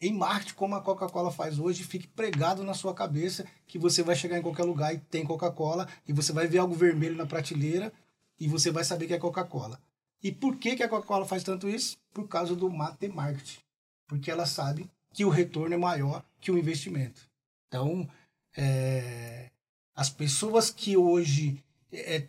em 0.00 0.12
marketing 0.12 0.54
como 0.54 0.74
a 0.74 0.80
Coca-Cola 0.80 1.30
faz 1.30 1.58
hoje, 1.58 1.84
fique 1.84 2.06
pregado 2.08 2.62
na 2.62 2.74
sua 2.74 2.92
cabeça 2.92 3.46
que 3.66 3.78
você 3.78 4.02
vai 4.02 4.14
chegar 4.14 4.38
em 4.38 4.42
qualquer 4.42 4.64
lugar 4.64 4.92
e 4.92 4.98
tem 4.98 5.24
Coca-Cola 5.24 5.88
e 6.06 6.12
você 6.12 6.32
vai 6.32 6.46
ver 6.46 6.58
algo 6.58 6.74
vermelho 6.74 7.16
na 7.16 7.24
prateleira 7.24 7.92
e 8.38 8.46
você 8.46 8.70
vai 8.70 8.84
saber 8.84 9.06
que 9.06 9.14
é 9.14 9.18
Coca-Cola. 9.18 9.80
E 10.22 10.30
por 10.30 10.56
que, 10.56 10.76
que 10.76 10.82
a 10.82 10.88
Coca-Cola 10.88 11.24
faz 11.24 11.42
tanto 11.42 11.68
isso? 11.68 11.96
Por 12.12 12.28
causa 12.28 12.54
do 12.54 12.70
marketing. 12.70 13.60
Porque 14.06 14.30
ela 14.30 14.44
sabe 14.44 14.90
que 15.12 15.24
o 15.24 15.30
retorno 15.30 15.74
é 15.74 15.78
maior 15.78 16.24
que 16.40 16.50
o 16.50 16.58
investimento. 16.58 17.22
Então, 17.68 18.08
é, 18.56 19.50
as 19.94 20.10
pessoas 20.10 20.70
que 20.70 20.96
hoje 20.96 21.62
é, 21.90 22.20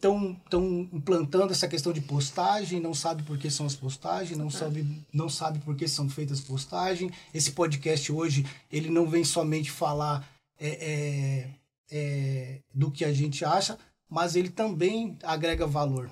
estão 0.00 0.34
tão 0.48 0.88
implantando 0.92 1.52
essa 1.52 1.68
questão 1.68 1.92
de 1.92 2.00
postagem, 2.00 2.80
não 2.80 2.94
sabe 2.94 3.22
por 3.22 3.36
que 3.36 3.50
são 3.50 3.66
as 3.66 3.76
postagens, 3.76 4.38
não, 4.38 4.46
é. 4.46 4.50
sabe, 4.50 4.86
não 5.12 5.28
sabe 5.28 5.58
por 5.58 5.76
que 5.76 5.86
são 5.86 6.08
feitas 6.08 6.40
postagens. 6.40 7.12
Esse 7.34 7.52
podcast 7.52 8.10
hoje, 8.10 8.46
ele 8.72 8.88
não 8.88 9.06
vem 9.06 9.22
somente 9.22 9.70
falar 9.70 10.26
é, 10.58 10.68
é, 10.68 11.50
é, 11.90 12.60
do 12.74 12.90
que 12.90 13.04
a 13.04 13.12
gente 13.12 13.44
acha, 13.44 13.78
mas 14.08 14.34
ele 14.36 14.48
também 14.48 15.18
agrega 15.22 15.66
valor. 15.66 16.10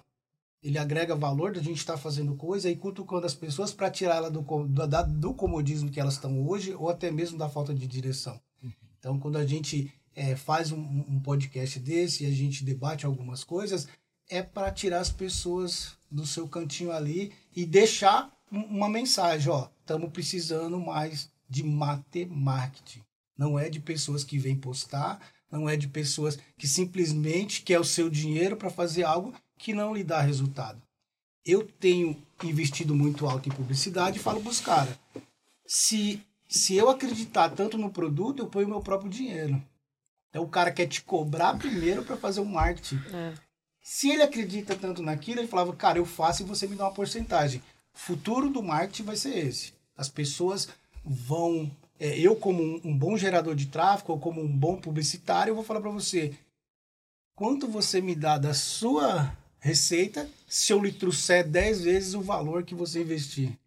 Ele 0.62 0.76
agrega 0.76 1.14
valor 1.16 1.52
da 1.52 1.62
gente 1.62 1.78
estar 1.78 1.94
tá 1.94 1.98
fazendo 1.98 2.34
coisa 2.34 2.68
e 2.68 2.76
cutucando 2.76 3.24
as 3.24 3.34
pessoas 3.34 3.72
para 3.72 3.90
tirar 3.90 4.16
ela 4.16 4.30
do, 4.30 4.42
do, 4.42 4.86
do 5.06 5.32
comodismo 5.32 5.90
que 5.90 6.00
elas 6.00 6.14
estão 6.14 6.46
hoje 6.46 6.74
ou 6.74 6.90
até 6.90 7.10
mesmo 7.10 7.38
da 7.38 7.48
falta 7.48 7.72
de 7.72 7.86
direção. 7.86 8.38
Uhum. 8.62 8.72
Então, 8.98 9.18
quando 9.18 9.36
a 9.36 9.46
gente 9.46 9.90
é, 10.18 10.34
faz 10.34 10.72
um, 10.72 10.80
um, 10.80 11.20
podcast 11.20 11.78
desse 11.78 12.24
e 12.24 12.26
a 12.26 12.30
gente 12.32 12.64
debate 12.64 13.06
algumas 13.06 13.44
coisas, 13.44 13.86
é 14.28 14.42
para 14.42 14.72
tirar 14.72 14.98
as 14.98 15.10
pessoas 15.10 15.92
do 16.10 16.26
seu 16.26 16.48
cantinho 16.48 16.90
ali 16.90 17.32
e 17.54 17.64
deixar 17.64 18.28
uma 18.50 18.88
mensagem, 18.88 19.48
ó, 19.48 19.68
estamos 19.80 20.10
precisando 20.10 20.80
mais 20.80 21.30
de 21.48 21.62
matemática. 21.62 23.00
Não 23.36 23.56
é 23.56 23.70
de 23.70 23.78
pessoas 23.78 24.24
que 24.24 24.38
vêm 24.38 24.56
postar, 24.56 25.20
não 25.52 25.68
é 25.68 25.76
de 25.76 25.86
pessoas 25.86 26.36
que 26.58 26.66
simplesmente 26.66 27.62
quer 27.62 27.78
o 27.78 27.84
seu 27.84 28.10
dinheiro 28.10 28.56
para 28.56 28.70
fazer 28.70 29.04
algo 29.04 29.32
que 29.56 29.72
não 29.72 29.94
lhe 29.94 30.02
dá 30.02 30.20
resultado. 30.20 30.82
Eu 31.46 31.64
tenho 31.64 32.20
investido 32.42 32.92
muito 32.92 33.24
alto 33.24 33.48
em 33.48 33.52
publicidade 33.52 34.18
e 34.18 34.22
falo 34.22 34.40
para 34.40 34.50
os 34.50 34.60
caras, 34.60 34.98
se, 35.64 36.20
se 36.48 36.74
eu 36.74 36.90
acreditar 36.90 37.50
tanto 37.50 37.78
no 37.78 37.92
produto, 37.92 38.40
eu 38.40 38.48
ponho 38.48 38.68
meu 38.68 38.80
próprio 38.80 39.08
dinheiro. 39.08 39.62
Então 40.30 40.42
o 40.42 40.48
cara 40.48 40.70
quer 40.70 40.86
te 40.86 41.02
cobrar 41.02 41.58
primeiro 41.58 42.04
para 42.04 42.16
fazer 42.16 42.40
um 42.40 42.44
marketing. 42.44 43.00
É. 43.12 43.34
Se 43.82 44.10
ele 44.10 44.22
acredita 44.22 44.76
tanto 44.76 45.02
naquilo, 45.02 45.40
ele 45.40 45.48
falava, 45.48 45.74
cara, 45.74 45.98
eu 45.98 46.04
faço 46.04 46.42
e 46.42 46.46
você 46.46 46.66
me 46.66 46.76
dá 46.76 46.84
uma 46.84 46.92
porcentagem. 46.92 47.62
O 47.94 47.98
futuro 47.98 48.50
do 48.50 48.62
marketing 48.62 49.04
vai 49.04 49.16
ser 49.16 49.36
esse. 49.36 49.72
As 49.96 50.08
pessoas 50.08 50.68
vão. 51.04 51.70
É, 51.98 52.18
eu, 52.18 52.36
como 52.36 52.62
um, 52.62 52.80
um, 52.84 52.96
bom 52.96 53.16
gerador 53.16 53.56
de 53.56 53.66
tráfego, 53.66 54.12
ou 54.12 54.18
como 54.18 54.40
um 54.40 54.46
bom 54.46 54.76
publicitário, 54.76 55.50
eu 55.50 55.54
vou 55.54 55.64
falar 55.64 55.80
para 55.80 55.90
você: 55.90 56.34
quanto 57.34 57.66
você 57.66 58.00
me 58.00 58.14
dá 58.14 58.38
da 58.38 58.54
sua 58.54 59.34
receita 59.58 60.28
se 60.46 60.72
eu 60.72 60.82
lhe 60.82 60.92
trouxer 60.92 61.48
10 61.48 61.82
vezes 61.82 62.14
o 62.14 62.20
valor 62.20 62.62
que 62.62 62.74
você 62.74 63.00
investir? 63.00 63.58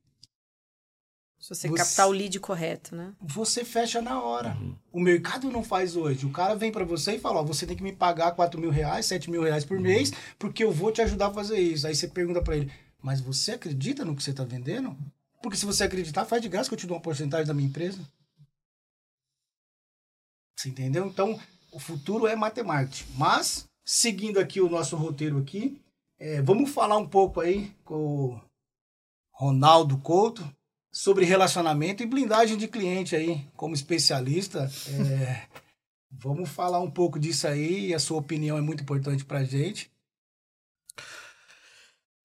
Você, 1.51 1.67
você, 1.67 1.75
captar 1.75 2.07
o 2.07 2.11
lead 2.11 2.39
correto, 2.39 2.95
né? 2.95 3.13
Você 3.19 3.65
fecha 3.65 4.01
na 4.01 4.23
hora. 4.23 4.55
Uhum. 4.55 4.73
O 4.89 5.01
mercado 5.01 5.51
não 5.51 5.61
faz 5.61 5.97
hoje. 5.97 6.25
O 6.25 6.31
cara 6.31 6.55
vem 6.55 6.71
para 6.71 6.85
você 6.85 7.15
e 7.15 7.19
fala: 7.19 7.41
Ó, 7.41 7.43
você 7.43 7.67
tem 7.67 7.75
que 7.75 7.83
me 7.83 7.91
pagar 7.91 8.31
4 8.31 8.57
mil 8.57 8.69
reais, 8.69 9.05
7 9.07 9.29
mil 9.29 9.43
reais 9.43 9.65
por 9.65 9.75
uhum. 9.75 9.83
mês, 9.83 10.13
porque 10.39 10.63
eu 10.63 10.71
vou 10.71 10.93
te 10.93 11.01
ajudar 11.01 11.27
a 11.27 11.33
fazer 11.33 11.59
isso. 11.59 11.85
Aí 11.85 11.93
você 11.93 12.07
pergunta 12.07 12.41
para 12.41 12.55
ele: 12.55 12.71
Mas 13.01 13.19
você 13.19 13.51
acredita 13.51 14.05
no 14.05 14.15
que 14.15 14.23
você 14.23 14.31
está 14.31 14.45
vendendo? 14.45 14.97
Porque 15.43 15.57
se 15.57 15.65
você 15.65 15.83
acreditar, 15.83 16.23
faz 16.23 16.41
de 16.41 16.47
graça 16.47 16.69
que 16.69 16.75
eu 16.75 16.79
te 16.79 16.87
dou 16.87 16.95
uma 16.95 17.03
porcentagem 17.03 17.45
da 17.45 17.53
minha 17.53 17.67
empresa. 17.67 17.99
Você 20.57 20.69
entendeu? 20.69 21.05
Então, 21.05 21.37
o 21.73 21.79
futuro 21.79 22.27
é 22.27 22.35
matemática. 22.35 23.09
Mas, 23.17 23.67
seguindo 23.83 24.39
aqui 24.39 24.61
o 24.61 24.69
nosso 24.69 24.95
roteiro 24.95 25.37
aqui, 25.37 25.81
é, 26.17 26.41
vamos 26.41 26.69
falar 26.69 26.95
um 26.95 27.09
pouco 27.09 27.41
aí 27.41 27.75
com 27.83 27.95
o 27.95 28.41
Ronaldo 29.33 29.97
Couto 29.97 30.49
sobre 30.91 31.25
relacionamento 31.25 32.03
e 32.03 32.05
blindagem 32.05 32.57
de 32.57 32.67
cliente 32.67 33.15
aí, 33.15 33.47
como 33.55 33.73
especialista. 33.73 34.69
É, 34.89 35.47
vamos 36.11 36.49
falar 36.49 36.79
um 36.79 36.91
pouco 36.91 37.19
disso 37.19 37.47
aí, 37.47 37.93
a 37.93 37.99
sua 37.99 38.17
opinião 38.17 38.57
é 38.57 38.61
muito 38.61 38.83
importante 38.83 39.23
para 39.23 39.39
a 39.39 39.43
gente. 39.43 39.89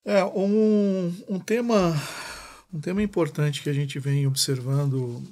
É, 0.05 0.25
um, 0.25 1.15
um 1.29 1.39
tema 1.39 1.95
um 2.73 2.81
tema 2.81 3.03
importante 3.03 3.63
que 3.63 3.71
a 3.71 3.73
gente 3.73 3.99
vem 3.99 4.27
observando 4.27 5.23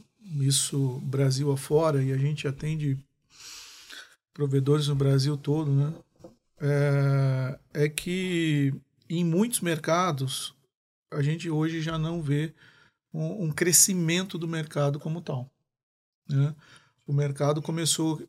isso 0.41 1.01
Brasil 1.05 1.53
afora 1.53 2.03
e 2.03 2.13
a 2.13 2.17
gente 2.17 2.49
atende 2.49 2.99
provedores 4.33 4.89
no 4.89 4.95
Brasil 4.95 5.37
todo, 5.37 5.71
né? 5.71 5.93
É, 6.61 7.59
é 7.85 7.89
que 7.89 8.73
em 9.09 9.25
muitos 9.25 9.61
mercados 9.61 10.55
a 11.11 11.23
gente 11.23 11.51
hoje 11.51 11.81
já 11.83 11.99
não 11.99 12.23
vê 12.23 12.55
um, 13.15 13.45
um 13.45 13.53
crescimento 13.53 14.37
do 14.37 14.49
mercado 14.49 14.99
como 14.99 15.21
tal. 15.21 15.49
Né? 16.29 16.53
O 17.07 17.13
mercado 17.13 17.63
começou, 17.63 18.21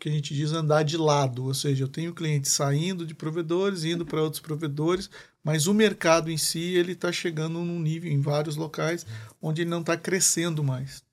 que 0.00 0.08
a 0.08 0.12
gente 0.12 0.34
diz, 0.34 0.52
andar 0.52 0.82
de 0.82 0.96
lado, 0.96 1.44
ou 1.44 1.54
seja, 1.54 1.84
eu 1.84 1.88
tenho 1.88 2.12
clientes 2.12 2.50
saindo 2.50 3.06
de 3.06 3.14
provedores, 3.14 3.84
indo 3.84 4.04
para 4.04 4.20
outros 4.20 4.40
provedores, 4.40 5.08
mas 5.42 5.68
o 5.68 5.74
mercado 5.74 6.30
em 6.30 6.36
si 6.36 6.74
ele 6.74 6.92
está 6.92 7.12
chegando 7.12 7.60
num 7.60 7.78
nível 7.78 8.10
em 8.10 8.20
vários 8.20 8.56
locais 8.56 9.06
onde 9.40 9.62
ele 9.62 9.70
não 9.70 9.80
está 9.80 9.96
crescendo 9.96 10.64
mais. 10.64 11.04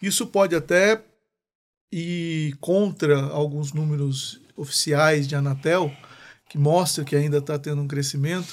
Isso 0.00 0.26
pode 0.26 0.54
até 0.54 1.04
ir 1.90 2.56
contra 2.60 3.20
alguns 3.20 3.72
números 3.72 4.40
oficiais 4.56 5.26
de 5.26 5.34
Anatel 5.34 5.92
que 6.48 6.56
mostra 6.56 7.04
que 7.04 7.16
ainda 7.16 7.38
está 7.38 7.58
tendo 7.58 7.82
um 7.82 7.88
crescimento, 7.88 8.48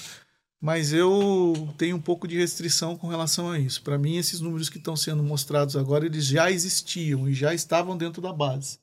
mas 0.65 0.91
eu 0.91 1.71
tenho 1.77 1.95
um 1.95 2.01
pouco 2.01 2.27
de 2.27 2.39
restrição 2.39 2.97
com 2.97 3.05
relação 3.05 3.51
a 3.51 3.59
isso. 3.59 3.83
Para 3.83 3.99
mim, 3.99 4.17
esses 4.17 4.41
números 4.41 4.67
que 4.67 4.79
estão 4.79 4.95
sendo 4.95 5.21
mostrados 5.21 5.77
agora, 5.77 6.07
eles 6.07 6.25
já 6.25 6.49
existiam 6.49 7.29
e 7.29 7.35
já 7.35 7.53
estavam 7.53 7.95
dentro 7.95 8.19
da 8.19 8.33
base. 8.33 8.79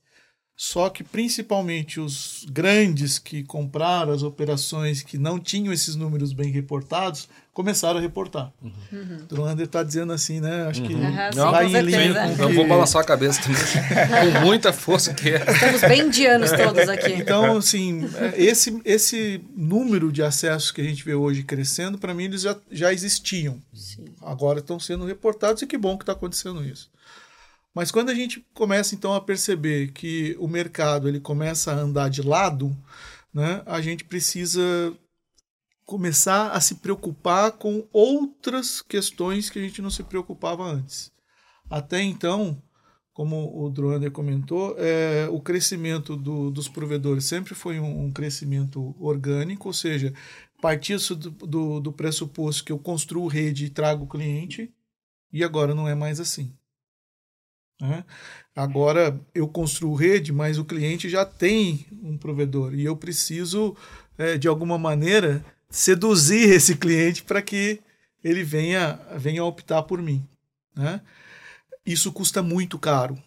Só 0.64 0.88
que 0.88 1.03
principalmente 1.03 1.98
os 1.98 2.46
grandes 2.48 3.18
que 3.18 3.42
compraram 3.42 4.12
as 4.12 4.22
operações 4.22 5.03
que 5.03 5.18
não 5.18 5.37
tinham 5.40 5.72
esses 5.72 5.96
números 5.96 6.33
bem 6.33 6.53
reportados 6.53 7.29
começaram 7.53 7.98
a 7.98 8.01
reportar. 8.01 8.53
Uhum. 8.62 8.72
Uhum. 8.92 9.16
O 9.16 9.27
Druander 9.27 9.66
está 9.66 9.83
dizendo 9.83 10.12
assim, 10.12 10.40
né? 10.40 10.68
Acho 10.68 10.81
que 10.85 10.94
uhum. 10.94 11.31
não, 11.35 11.51
vai 11.51 11.66
em 11.66 11.81
linha 11.81 12.14
com 12.14 12.37
que... 12.37 12.42
Eu 12.42 12.55
vou 12.55 12.68
balançar 12.68 13.03
a 13.03 13.05
cabeça 13.05 13.42
também, 13.42 14.33
com 14.35 14.40
muita 14.46 14.72
força 14.72 15.12
que 15.12 15.31
é. 15.31 15.44
Estamos 15.51 15.81
bem 15.81 16.03
indianos 16.03 16.53
todos 16.53 16.88
aqui. 16.88 17.12
Então, 17.12 17.57
assim, 17.57 18.09
esse, 18.37 18.81
esse 18.85 19.42
número 19.57 20.12
de 20.12 20.22
acessos 20.22 20.70
que 20.70 20.81
a 20.81 20.85
gente 20.85 21.05
vê 21.05 21.16
hoje 21.16 21.42
crescendo, 21.42 21.98
para 21.98 22.14
mim 22.14 22.27
eles 22.27 22.42
já, 22.42 22.57
já 22.70 22.92
existiam. 22.92 23.61
Sim. 23.75 24.05
Agora 24.22 24.61
estão 24.61 24.79
sendo 24.79 25.05
reportados 25.05 25.61
e 25.61 25.66
que 25.66 25.77
bom 25.77 25.98
que 25.98 26.05
está 26.05 26.12
acontecendo 26.12 26.64
isso. 26.64 26.88
Mas 27.74 27.90
quando 27.90 28.11
a 28.11 28.14
gente 28.14 28.46
começa 28.52 28.94
então 28.94 29.14
a 29.14 29.20
perceber 29.20 29.92
que 29.92 30.37
o 30.38 30.46
mercado 30.46 31.08
ele 31.08 31.20
começa 31.20 31.72
a 31.72 31.76
andar 31.76 32.11
de 32.11 32.22
lado, 32.22 32.76
né, 33.32 33.62
a 33.64 33.80
gente 33.80 34.04
precisa 34.04 34.94
começar 35.87 36.50
a 36.50 36.61
se 36.61 36.76
preocupar 36.76 37.52
com 37.52 37.87
outras 37.92 38.82
questões 38.82 39.50
que 39.50 39.58
a 39.58 39.62
gente 39.62 39.82
não 39.82 39.90
se 39.90 40.02
preocupava 40.02 40.64
antes. 40.64 41.11
Até 41.68 42.02
então, 42.02 42.62
como 43.12 43.62
o 43.62 43.70
Droander 43.70 44.11
comentou, 44.11 44.74
é, 44.78 45.28
o 45.30 45.40
crescimento 45.40 46.16
do, 46.16 46.50
dos 46.50 46.68
provedores 46.68 47.24
sempre 47.24 47.54
foi 47.54 47.78
um, 47.80 48.04
um, 48.04 48.12
crescimento 48.12 48.94
orgânico, 48.98 49.68
ou 49.68 49.74
seja, 49.74 50.14
partia 50.61 50.96
do, 50.98 51.30
do, 51.30 51.80
do 51.80 51.92
pressuposto 51.92 52.64
que 52.64 52.72
eu 52.72 52.78
construo 52.78 53.26
rede 53.26 53.66
e 53.66 53.70
trago 53.70 54.06
cliente, 54.06 54.72
e 55.32 55.42
agora 55.42 55.74
não 55.74 55.88
é 55.88 55.94
mais 55.94 56.20
assim. 56.20 56.54
Né? 57.82 58.04
Agora 58.54 59.20
eu 59.34 59.48
construo 59.48 59.96
rede, 59.96 60.32
mas 60.32 60.56
o 60.56 60.64
cliente 60.64 61.08
já 61.08 61.24
tem 61.24 61.84
um 62.00 62.16
provedor 62.16 62.72
e 62.74 62.84
eu 62.84 62.96
preciso, 62.96 63.76
é, 64.16 64.38
de 64.38 64.46
alguma 64.46 64.78
maneira, 64.78 65.44
seduzir 65.68 66.48
esse 66.54 66.76
cliente 66.76 67.24
para 67.24 67.42
que 67.42 67.80
ele 68.22 68.44
venha, 68.44 69.00
venha 69.16 69.44
optar 69.44 69.82
por 69.82 70.00
mim. 70.00 70.24
Né? 70.76 71.00
Isso 71.84 72.12
custa 72.12 72.40
muito 72.40 72.78
caro. 72.78 73.20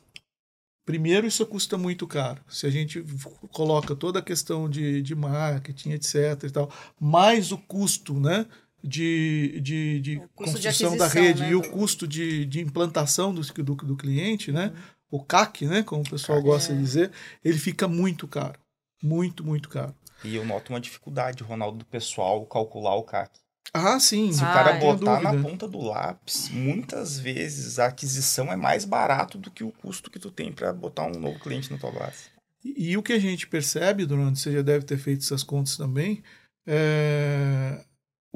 Primeiro, 0.85 1.27
isso 1.27 1.45
custa 1.45 1.77
muito 1.77 2.07
caro. 2.07 2.39
Se 2.47 2.65
a 2.65 2.69
gente 2.69 3.03
coloca 3.51 3.93
toda 3.93 4.19
a 4.19 4.21
questão 4.21 4.69
de, 4.69 5.01
de 5.01 5.15
marketing, 5.15 5.89
etc. 5.89 6.43
e 6.43 6.49
tal, 6.49 6.71
mais 6.97 7.51
o 7.51 7.57
custo, 7.57 8.17
né? 8.17 8.45
De, 8.85 9.59
de, 9.61 9.99
de 9.99 10.21
construção 10.35 10.91
de 10.91 10.97
da 10.97 11.07
rede 11.07 11.41
né? 11.41 11.51
e 11.51 11.55
o 11.55 11.61
custo 11.61 12.07
de, 12.07 12.45
de 12.45 12.61
implantação 12.61 13.33
do, 13.33 13.41
do, 13.41 13.75
do 13.75 13.97
cliente, 13.97 14.51
né? 14.51 14.71
Uhum. 15.11 15.19
o 15.19 15.23
CAC, 15.23 15.65
né? 15.65 15.81
como 15.81 16.03
o 16.03 16.09
pessoal 16.09 16.41
gosta 16.41 16.71
é. 16.71 16.75
de 16.75 16.81
dizer, 16.81 17.11
ele 17.43 17.57
fica 17.57 17.87
muito 17.87 18.27
caro. 18.27 18.59
Muito, 19.01 19.43
muito 19.43 19.69
caro. 19.69 19.93
E 20.23 20.35
eu 20.35 20.45
noto 20.45 20.71
uma 20.71 20.79
dificuldade, 20.79 21.43
Ronaldo, 21.43 21.79
do 21.79 21.85
pessoal 21.85 22.45
calcular 22.45 22.95
o 22.95 23.03
CAC. 23.03 23.39
Ah, 23.73 23.99
sim. 23.99 24.31
Se 24.31 24.43
ah, 24.43 24.49
o 24.49 24.53
cara 24.53 24.73
botar 24.73 25.19
na 25.19 25.33
ponta 25.41 25.67
do 25.67 25.81
lápis, 25.81 26.49
muitas 26.49 27.19
vezes 27.19 27.79
a 27.79 27.87
aquisição 27.87 28.51
é 28.51 28.55
mais 28.55 28.85
barato 28.85 29.37
do 29.37 29.51
que 29.51 29.63
o 29.63 29.71
custo 29.71 30.09
que 30.09 30.19
tu 30.19 30.31
tem 30.31 30.51
para 30.51 30.71
botar 30.71 31.05
um 31.05 31.19
novo 31.19 31.39
cliente 31.39 31.71
na 31.71 31.77
tua 31.77 31.91
base. 31.91 32.29
E, 32.63 32.91
e, 32.91 32.97
o 32.97 33.03
que 33.03 33.13
a 33.13 33.19
gente 33.19 33.47
percebe, 33.47 34.05
durante 34.05 34.39
você 34.39 34.51
já 34.51 34.61
deve 34.61 34.85
ter 34.85 34.97
feito 34.97 35.23
essas 35.23 35.43
contas 35.43 35.75
também, 35.75 36.23
é, 36.65 37.83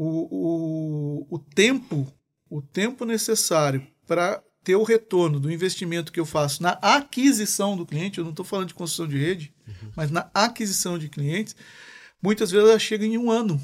o, 0.02 1.28
o, 1.30 1.36
o 1.36 1.40
tempo 1.40 2.08
o 2.50 2.62
tempo 2.62 3.04
necessário 3.04 3.86
para 4.08 4.42
ter 4.64 4.76
o 4.76 4.84
retorno 4.84 5.40
do 5.40 5.52
investimento 5.52 6.12
que 6.12 6.20
eu 6.20 6.26
faço 6.26 6.64
na 6.64 6.72
aquisição 6.82 7.76
do 7.76 7.86
cliente, 7.86 8.18
eu 8.18 8.24
não 8.24 8.32
estou 8.32 8.46
falando 8.46 8.70
de 8.70 8.74
construção 8.74 9.08
de 9.08 9.18
rede, 9.18 9.54
uhum. 9.68 9.92
mas 9.96 10.10
na 10.10 10.32
aquisição 10.34 10.98
de 10.98 11.10
clientes, 11.10 11.56
muitas 12.22 12.50
vezes 12.50 12.68
ela 12.68 12.80
chega 12.80 13.06
em 13.06 13.18
um 13.18 13.30
ano. 13.30 13.62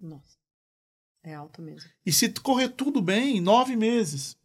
Nossa, 0.00 0.38
é 1.22 1.34
alto 1.34 1.60
mesmo. 1.60 1.88
E 2.04 2.12
se 2.12 2.28
correr 2.30 2.70
tudo 2.70 3.02
bem, 3.02 3.40
nove 3.40 3.76
meses. 3.76 4.36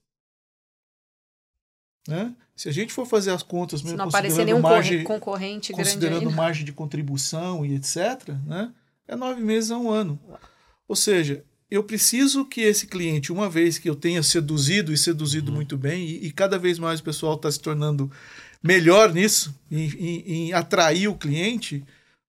Né? 2.08 2.36
Se 2.56 2.67
a 2.67 2.72
gente 2.72 2.91
for 2.91 3.06
fazer 3.06 3.32
as 3.32 3.41
contas, 3.41 3.82
mesmo, 3.82 3.96
se 3.96 3.98
não 3.98 4.10
aparecer 4.10 4.46
nenhum 4.46 4.60
margem, 4.60 5.04
concorrente 5.04 5.72
considerando 5.72 6.22
grande 6.22 6.36
margem 6.36 6.65
de 6.65 6.74
contribuição 6.74 7.65
e 7.65 7.76
etc., 7.76 8.30
né? 8.46 8.74
é 9.08 9.15
nove 9.15 9.41
meses 9.41 9.72
a 9.72 9.78
um 9.78 9.89
ano. 9.89 10.20
Ou 10.91 10.95
seja, 10.97 11.41
eu 11.69 11.86
preciso 11.86 12.43
que 12.43 12.60
esse 12.60 12.86
cliente, 12.86 13.32
uma 13.32 13.49
vez 13.49 13.77
que 13.77 13.89
eu 13.89 13.95
tenha 13.95 14.21
seduzido 14.21 14.91
e 14.91 14.97
seduzido 14.97 15.49
uhum. 15.49 15.56
muito 15.56 15.77
bem, 15.77 16.06
e, 16.06 16.25
e, 16.25 16.32
cada 16.34 16.60
vez 16.60 16.77
mais 16.77 16.99
o 16.99 17.04
pessoal 17.04 17.36
está 17.36 17.49
se 17.49 17.62
tornando 17.62 18.12
melhor 18.62 19.13
nisso, 19.13 19.58
em, 19.71 19.89
em, 19.89 20.34
em, 20.34 20.54
atrair 20.54 21.08
o 21.08 21.15
cliente, 21.15 21.82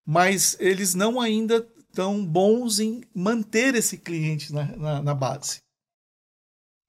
mas 0.07 0.57
eles 0.61 0.95
não 0.95 1.21
ainda 1.21 1.67
tão 1.93 2.25
bons 2.25 2.79
em 2.79 3.03
manter 3.13 3.75
esse 3.75 3.99
cliente 3.99 4.53
na, 4.53 4.65
na, 4.77 5.03
na 5.03 5.13
base. 5.13 5.61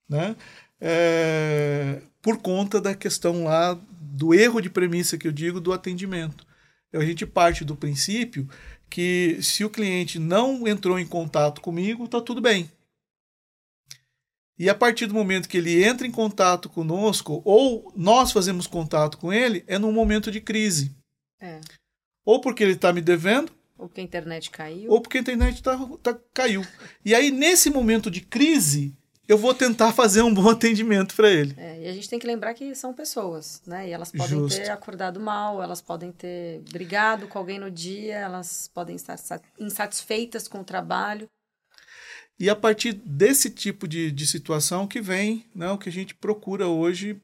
Né? 0.07 0.35
É, 0.79 2.03
por 2.21 2.37
conta 2.37 2.79
da 2.79 2.93
questão 2.93 3.45
lá 3.45 3.73
do 3.99 4.31
erro 4.31 4.61
de 4.61 4.69
premissa 4.69 5.17
que 5.17 5.27
eu 5.27 5.31
digo 5.31 5.59
do 5.59 5.73
atendimento. 5.73 6.45
Então, 6.93 7.01
a 7.01 7.05
gente 7.05 7.25
parte 7.25 7.65
do 7.65 7.75
princípio 7.75 8.47
que 8.93 9.39
se 9.41 9.65
o 9.65 9.71
cliente 9.71 10.19
não 10.19 10.67
entrou 10.67 10.99
em 10.99 11.07
contato 11.07 11.61
comigo, 11.61 12.05
está 12.05 12.21
tudo 12.21 12.39
bem. 12.39 12.71
E 14.55 14.69
a 14.69 14.75
partir 14.75 15.07
do 15.07 15.15
momento 15.15 15.49
que 15.49 15.57
ele 15.57 15.83
entra 15.83 16.05
em 16.05 16.11
contato 16.11 16.69
conosco, 16.69 17.41
ou 17.43 17.91
nós 17.95 18.31
fazemos 18.31 18.67
contato 18.67 19.17
com 19.17 19.33
ele, 19.33 19.63
é 19.65 19.79
num 19.79 19.91
momento 19.91 20.29
de 20.29 20.39
crise. 20.39 20.95
É. 21.41 21.59
Ou 22.23 22.39
porque 22.39 22.61
ele 22.61 22.73
está 22.73 22.93
me 22.93 23.01
devendo. 23.01 23.51
Ou 23.79 23.87
porque 23.87 24.01
a 24.01 24.03
internet 24.03 24.51
caiu. 24.51 24.91
Ou 24.91 25.01
porque 25.01 25.17
a 25.17 25.21
internet 25.21 25.63
tá, 25.63 25.75
tá, 26.03 26.19
caiu. 26.31 26.63
E 27.03 27.15
aí, 27.15 27.31
nesse 27.31 27.71
momento 27.71 28.11
de 28.11 28.21
crise, 28.21 28.95
eu 29.27 29.37
vou 29.37 29.53
tentar 29.53 29.93
fazer 29.93 30.21
um 30.21 30.33
bom 30.33 30.49
atendimento 30.51 31.15
para 31.15 31.29
ele. 31.29 31.53
É, 31.57 31.83
e 31.83 31.87
a 31.87 31.93
gente 31.93 32.09
tem 32.09 32.19
que 32.19 32.27
lembrar 32.27 32.53
que 32.53 32.75
são 32.75 32.93
pessoas, 32.93 33.61
né? 33.65 33.87
E 33.87 33.91
elas 33.91 34.11
podem 34.11 34.39
Justo. 34.39 34.59
ter 34.59 34.69
acordado 34.69 35.19
mal, 35.19 35.61
elas 35.61 35.81
podem 35.81 36.11
ter 36.11 36.61
brigado 36.71 37.27
com 37.27 37.37
alguém 37.37 37.59
no 37.59 37.71
dia, 37.71 38.15
elas 38.15 38.69
podem 38.73 38.95
estar 38.95 39.17
insatisfeitas 39.59 40.47
com 40.47 40.59
o 40.59 40.63
trabalho. 40.63 41.29
E 42.39 42.49
a 42.49 42.55
partir 42.55 42.93
desse 42.93 43.49
tipo 43.49 43.87
de, 43.87 44.11
de 44.11 44.27
situação 44.27 44.87
que 44.87 44.99
vem 44.99 45.45
né, 45.55 45.69
o 45.71 45.77
que 45.77 45.89
a 45.89 45.91
gente 45.91 46.15
procura 46.15 46.67
hoje 46.67 47.21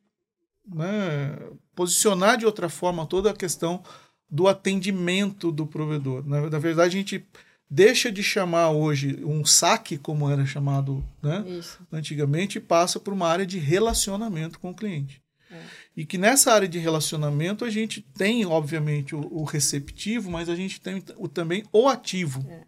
né, 0.65 1.35
posicionar 1.75 2.37
de 2.37 2.45
outra 2.45 2.69
forma 2.69 3.05
toda 3.05 3.31
a 3.31 3.35
questão 3.35 3.83
do 4.29 4.47
atendimento 4.47 5.51
do 5.51 5.65
provedor. 5.65 6.23
Na, 6.27 6.49
na 6.49 6.59
verdade, 6.59 6.95
a 6.95 6.99
gente 6.99 7.25
deixa 7.69 8.11
de 8.11 8.23
chamar 8.23 8.71
hoje 8.71 9.23
um 9.23 9.45
saque, 9.45 9.97
como 9.97 10.29
era 10.29 10.45
chamado 10.45 11.05
né, 11.21 11.45
antigamente, 11.91 12.57
e 12.57 12.61
passa 12.61 12.99
por 12.99 13.13
uma 13.13 13.27
área 13.27 13.45
de 13.45 13.59
relacionamento 13.59 14.59
com 14.59 14.71
o 14.71 14.75
cliente. 14.75 15.21
É. 15.51 15.61
E 15.95 16.05
que 16.05 16.17
nessa 16.17 16.53
área 16.53 16.67
de 16.67 16.79
relacionamento 16.79 17.63
a 17.63 17.69
gente 17.69 18.01
tem, 18.01 18.45
obviamente, 18.45 19.15
o, 19.15 19.19
o 19.31 19.43
receptivo, 19.43 20.31
mas 20.31 20.49
a 20.49 20.55
gente 20.55 20.81
tem 20.81 21.03
o, 21.17 21.27
também 21.27 21.63
o 21.71 21.87
ativo. 21.87 22.43
É. 22.49 22.63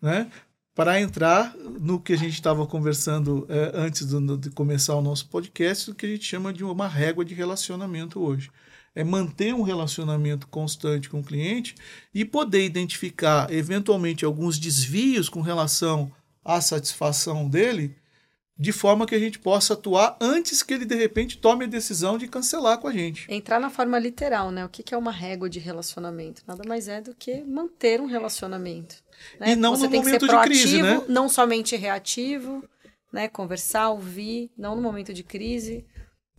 Né? 0.00 0.30
Para 0.74 1.00
entrar 1.00 1.56
no 1.56 2.00
que 2.00 2.12
a 2.12 2.18
gente 2.18 2.34
estava 2.34 2.66
conversando 2.66 3.46
é, 3.48 3.72
antes 3.74 4.06
do, 4.06 4.36
de 4.36 4.50
começar 4.50 4.94
o 4.94 5.00
nosso 5.00 5.28
podcast, 5.28 5.90
o 5.90 5.94
que 5.94 6.04
a 6.04 6.08
gente 6.08 6.24
chama 6.24 6.52
de 6.52 6.64
uma 6.64 6.86
régua 6.86 7.24
de 7.24 7.34
relacionamento 7.34 8.20
hoje 8.20 8.50
é 8.96 9.04
manter 9.04 9.54
um 9.54 9.60
relacionamento 9.60 10.48
constante 10.48 11.10
com 11.10 11.20
o 11.20 11.22
cliente 11.22 11.74
e 12.14 12.24
poder 12.24 12.64
identificar 12.64 13.52
eventualmente 13.52 14.24
alguns 14.24 14.58
desvios 14.58 15.28
com 15.28 15.42
relação 15.42 16.10
à 16.42 16.62
satisfação 16.62 17.46
dele, 17.46 17.94
de 18.58 18.72
forma 18.72 19.04
que 19.04 19.14
a 19.14 19.18
gente 19.18 19.38
possa 19.38 19.74
atuar 19.74 20.16
antes 20.18 20.62
que 20.62 20.72
ele 20.72 20.86
de 20.86 20.94
repente 20.94 21.36
tome 21.36 21.66
a 21.66 21.68
decisão 21.68 22.16
de 22.16 22.26
cancelar 22.26 22.78
com 22.78 22.88
a 22.88 22.92
gente. 22.92 23.26
Entrar 23.28 23.60
na 23.60 23.68
forma 23.68 23.98
literal, 23.98 24.50
né? 24.50 24.64
O 24.64 24.68
que 24.70 24.94
é 24.94 24.96
uma 24.96 25.12
régua 25.12 25.50
de 25.50 25.58
relacionamento? 25.58 26.42
Nada 26.46 26.66
mais 26.66 26.88
é 26.88 27.02
do 27.02 27.14
que 27.14 27.44
manter 27.44 28.00
um 28.00 28.06
relacionamento. 28.06 28.96
Né? 29.38 29.52
E 29.52 29.56
não 29.56 29.76
Você 29.76 29.84
no 29.84 29.90
tem 29.90 30.00
momento 30.00 30.20
que 30.20 30.20
ser 30.24 30.32
proativo, 30.32 30.54
de 30.54 30.62
crise, 30.62 30.82
né? 30.82 31.02
Não 31.06 31.28
somente 31.28 31.76
reativo, 31.76 32.64
né? 33.12 33.28
Conversar, 33.28 33.90
ouvir, 33.90 34.50
não 34.56 34.74
no 34.74 34.80
momento 34.80 35.12
de 35.12 35.22
crise 35.22 35.84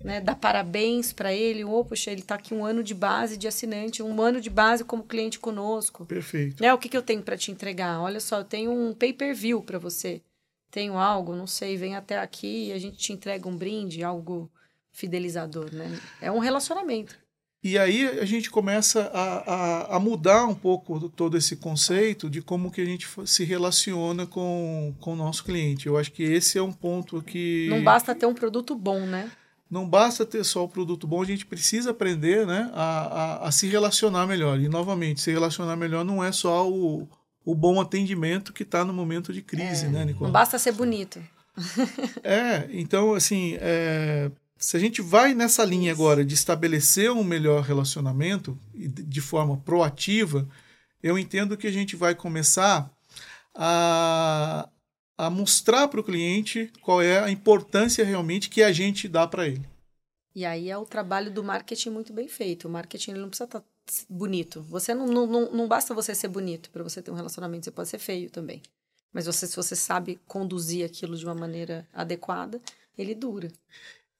né, 0.04 0.22
dar 0.22 0.36
parabéns 0.36 1.12
para 1.12 1.34
ele, 1.34 1.64
ou, 1.64 1.84
poxa, 1.84 2.12
ele 2.12 2.22
está 2.22 2.36
aqui 2.36 2.54
um 2.54 2.66
ano 2.66 2.84
de 2.84 2.94
base 2.94 3.38
de 3.38 3.48
assinante, 3.48 4.04
um 4.04 4.22
ano 4.22 4.40
de 4.40 4.50
base 4.50 4.84
como 4.84 5.04
cliente 5.04 5.40
conosco. 5.40 6.06
Perfeito. 6.06 6.62
Né, 6.62 6.74
o 6.74 6.78
que, 6.78 6.90
que 6.90 6.98
eu 6.98 7.02
tenho 7.02 7.22
para 7.22 7.38
te 7.38 7.52
entregar? 7.52 8.00
Olha 8.00 8.20
só, 8.20 8.40
eu 8.40 8.46
tenho 8.46 8.72
um 8.72 8.94
pay-per-view 8.94 9.62
para 9.62 9.80
você. 9.80 10.22
Tenho 10.70 10.98
algo, 10.98 11.36
não 11.36 11.48
sei, 11.48 11.78
vem 11.78 11.96
até 11.96 12.18
aqui 12.18 12.68
e 12.68 12.74
a 12.74 12.80
gente 12.80 12.98
te 12.98 13.14
entrega 13.14 13.48
um 13.48 13.56
brinde, 13.56 14.04
algo 14.04 14.52
fidelizador, 14.92 15.74
né? 15.74 16.00
É 16.22 16.32
um 16.32 16.40
relacionamento. 16.40 17.18
E 17.64 17.78
aí 17.78 18.08
a 18.20 18.26
gente 18.26 18.52
começa 18.52 19.10
a, 19.14 19.54
a, 19.54 19.96
a, 19.96 20.00
mudar 20.00 20.46
um 20.46 20.54
pouco 20.54 21.10
todo 21.10 21.36
esse 21.36 21.56
conceito 21.56 22.30
de 22.30 22.42
como 22.42 22.72
que 22.72 22.82
a 22.82 22.86
gente 22.86 23.08
se 23.26 23.44
relaciona 23.44 24.28
com, 24.28 24.94
com 25.00 25.14
o 25.14 25.16
nosso 25.16 25.44
cliente. 25.44 25.88
Eu 25.88 25.98
acho 25.98 26.12
que 26.12 26.24
esse 26.24 26.58
é 26.58 26.62
um 26.62 26.72
ponto 26.72 27.22
que... 27.22 27.68
Não 27.70 27.84
basta 27.84 28.14
ter 28.14 28.26
um 28.26 28.34
produto 28.34 28.76
bom, 28.76 29.00
né? 29.00 29.32
Não 29.70 29.88
basta 29.88 30.26
ter 30.26 30.44
só 30.44 30.64
o 30.64 30.70
produto 30.70 31.06
bom, 31.06 31.22
a 31.22 31.26
gente 31.26 31.46
precisa 31.46 31.92
aprender 31.92 32.46
né, 32.46 32.70
a, 32.74 32.84
a, 32.84 33.48
a, 33.48 33.52
se 33.52 33.68
relacionar 33.68 34.26
melhor. 34.26 34.60
E, 34.60 34.70
novamente, 34.70 35.22
se 35.22 35.32
relacionar 35.32 35.76
melhor 35.76 36.06
não 36.06 36.24
é 36.24 36.32
só 36.32 36.70
o, 36.70 37.08
o 37.44 37.54
bom 37.54 37.80
atendimento 37.82 38.54
que 38.54 38.64
está 38.64 38.86
no 38.86 38.94
momento 38.94 39.34
de 39.34 39.42
crise, 39.42 39.86
é, 39.86 39.90
né, 39.90 40.06
Nicole? 40.06 40.26
Não 40.26 40.32
basta 40.32 40.58
ser 40.58 40.72
bonito. 40.72 41.22
é, 42.24 42.68
então, 42.72 43.14
assim, 43.14 43.58
é, 43.60 44.32
se 44.58 44.78
a 44.78 44.80
gente 44.80 45.02
vai 45.02 45.34
nessa 45.34 45.66
linha 45.66 45.92
agora 45.92 46.24
de 46.24 46.34
estabelecer 46.34 47.12
um 47.12 47.24
melhor 47.24 47.64
relacionamento 47.64 48.58
de 48.74 49.22
forma 49.22 49.58
proativa, 49.58 50.48
eu 51.04 51.18
entendo 51.18 51.58
que 51.58 51.68
a 51.68 51.72
gente 51.72 51.96
vai 51.96 52.16
começar 52.16 52.90
a, 53.54 54.68
a 55.18 55.30
mostrar 55.30 55.88
para 55.88 56.00
o 56.00 56.04
cliente 56.04 56.72
qual 56.82 57.02
é 57.02 57.20
a 57.20 57.32
importância 57.32 58.06
realmente 58.06 58.50
que 58.50 58.62
a 58.62 58.72
gente 58.72 59.08
dá 59.08 59.28
para 59.28 59.48
ele. 59.48 59.66
E 60.36 60.46
aí 60.46 60.70
é 60.70 60.78
o 60.78 60.86
trabalho 60.86 61.32
do 61.32 61.44
marketing 61.44 61.90
muito 61.90 62.14
bem 62.14 62.28
feito. 62.28 62.68
O 62.68 62.72
marketing 62.72 63.14
não 63.14 63.28
precisa 63.28 63.46
estar 63.46 63.62
tá 63.62 63.66
bonito. 64.08 64.62
Você 64.70 64.94
não, 64.94 65.08
não, 65.08 65.26
não, 65.26 65.52
não 65.52 65.68
basta 65.68 65.96
você 65.96 66.14
ser 66.14 66.28
bonito 66.28 66.70
para 66.70 66.84
você 66.84 67.02
ter 67.02 67.10
um 67.10 67.16
relacionamento, 67.16 67.66
você 67.66 67.72
pode 67.72 67.90
ser 67.90 67.98
feio 67.98 68.30
também. 68.30 68.62
Mas 69.12 69.26
você, 69.26 69.48
se 69.48 69.56
você 69.56 69.76
sabe 69.76 70.20
conduzir 70.28 70.86
aquilo 70.86 71.18
de 71.18 71.26
uma 71.26 71.34
maneira 71.34 71.88
adequada, 71.92 72.62
ele 72.96 73.16
dura. 73.16 73.52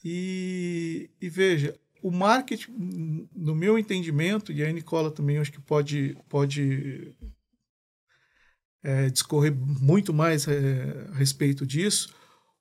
E, 0.04 1.10
e 1.22 1.30
veja, 1.30 1.78
o 2.02 2.10
marketing, 2.10 3.28
no 3.36 3.54
meu 3.54 3.78
entendimento, 3.78 4.52
e 4.52 4.64
a 4.64 4.72
Nicola 4.72 5.12
também 5.12 5.38
acho 5.38 5.52
que 5.52 5.62
pode, 5.62 6.18
pode 6.28 7.14
é, 8.88 9.10
discorrer 9.10 9.54
muito 9.54 10.14
mais 10.14 10.48
é, 10.48 11.08
a 11.12 11.16
respeito 11.16 11.66
disso, 11.66 12.16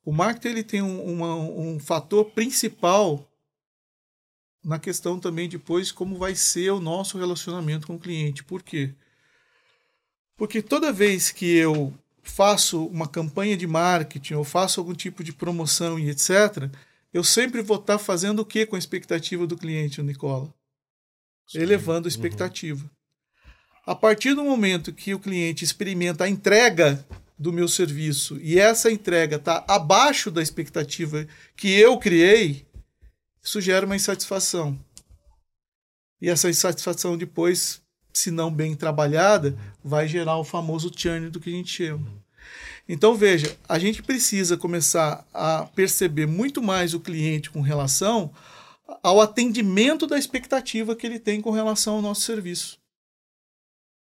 o 0.05 0.11
marketing 0.11 0.49
ele 0.49 0.65
tem 0.65 0.83
um, 0.83 1.01
uma, 1.05 1.37
um 1.37 1.79
fator 1.79 2.25
principal 2.33 3.31
na 4.65 4.77
questão 4.77 5.21
também 5.21 5.49
depois 5.49 5.93
como 5.93 6.19
vai 6.19 6.35
ser 6.35 6.71
o 6.73 6.81
nosso 6.81 7.17
relacionamento 7.17 7.87
com 7.87 7.95
o 7.95 7.99
cliente. 7.99 8.43
Por 8.43 8.61
quê? 8.61 8.93
Porque 10.37 10.61
toda 10.61 10.93
vez 10.93 11.31
que 11.31 11.47
eu 11.47 11.95
faço 12.25 12.85
uma 12.87 13.07
campanha 13.07 13.57
de 13.57 13.69
marketing 13.69 14.35
ou 14.35 14.43
faço 14.43 14.81
algum 14.81 14.95
tipo 14.95 15.23
de 15.23 15.33
promoção 15.33 15.97
e 15.97 16.11
etc., 16.11 16.69
eu 17.15 17.23
sempre 17.23 17.63
vou 17.63 17.77
estar 17.77 17.99
fazendo 17.99 18.41
o 18.41 18.45
que 18.45 18.67
com 18.67 18.75
a 18.75 18.81
expectativa 18.81 19.47
do 19.47 19.57
cliente, 19.57 20.03
Nicola? 20.03 20.53
Sim. 21.47 21.61
Elevando 21.61 22.09
a 22.09 22.11
expectativa. 22.11 22.83
Uhum. 22.83 22.96
A 23.87 23.95
partir 23.95 24.35
do 24.35 24.43
momento 24.43 24.93
que 24.93 25.15
o 25.15 25.19
cliente 25.21 25.63
experimenta 25.63 26.25
a 26.25 26.29
entrega 26.29 27.07
do 27.39 27.53
meu 27.53 27.69
serviço 27.69 28.37
e 28.43 28.59
essa 28.59 28.91
entrega 28.91 29.37
está 29.37 29.65
abaixo 29.69 30.29
da 30.29 30.43
expectativa 30.43 31.25
que 31.55 31.71
eu 31.71 31.97
criei, 31.97 32.67
isso 33.41 33.61
gera 33.61 33.87
uma 33.87 33.95
insatisfação. 33.95 34.77
E 36.21 36.29
essa 36.29 36.51
insatisfação 36.51 37.17
depois, 37.17 37.81
se 38.13 38.33
não 38.33 38.53
bem 38.53 38.75
trabalhada, 38.75 39.57
vai 39.85 40.09
gerar 40.09 40.37
o 40.37 40.45
famoso 40.45 40.91
churn 40.93 41.31
do 41.31 41.39
que 41.39 41.51
a 41.51 41.53
gente 41.53 41.71
chama. 41.71 42.09
Então 42.89 43.15
veja, 43.15 43.57
a 43.69 43.79
gente 43.79 44.03
precisa 44.03 44.57
começar 44.57 45.25
a 45.33 45.65
perceber 45.77 46.27
muito 46.27 46.61
mais 46.61 46.93
o 46.93 46.99
cliente 46.99 47.51
com 47.51 47.61
relação 47.61 48.33
ao 49.01 49.21
atendimento 49.21 50.09
da 50.09 50.19
expectativa 50.19 50.97
que 50.97 51.07
ele 51.07 51.21
tem 51.21 51.41
com 51.41 51.53
relação 51.53 51.95
ao 51.95 52.03
nosso 52.03 52.23
serviço. 52.23 52.85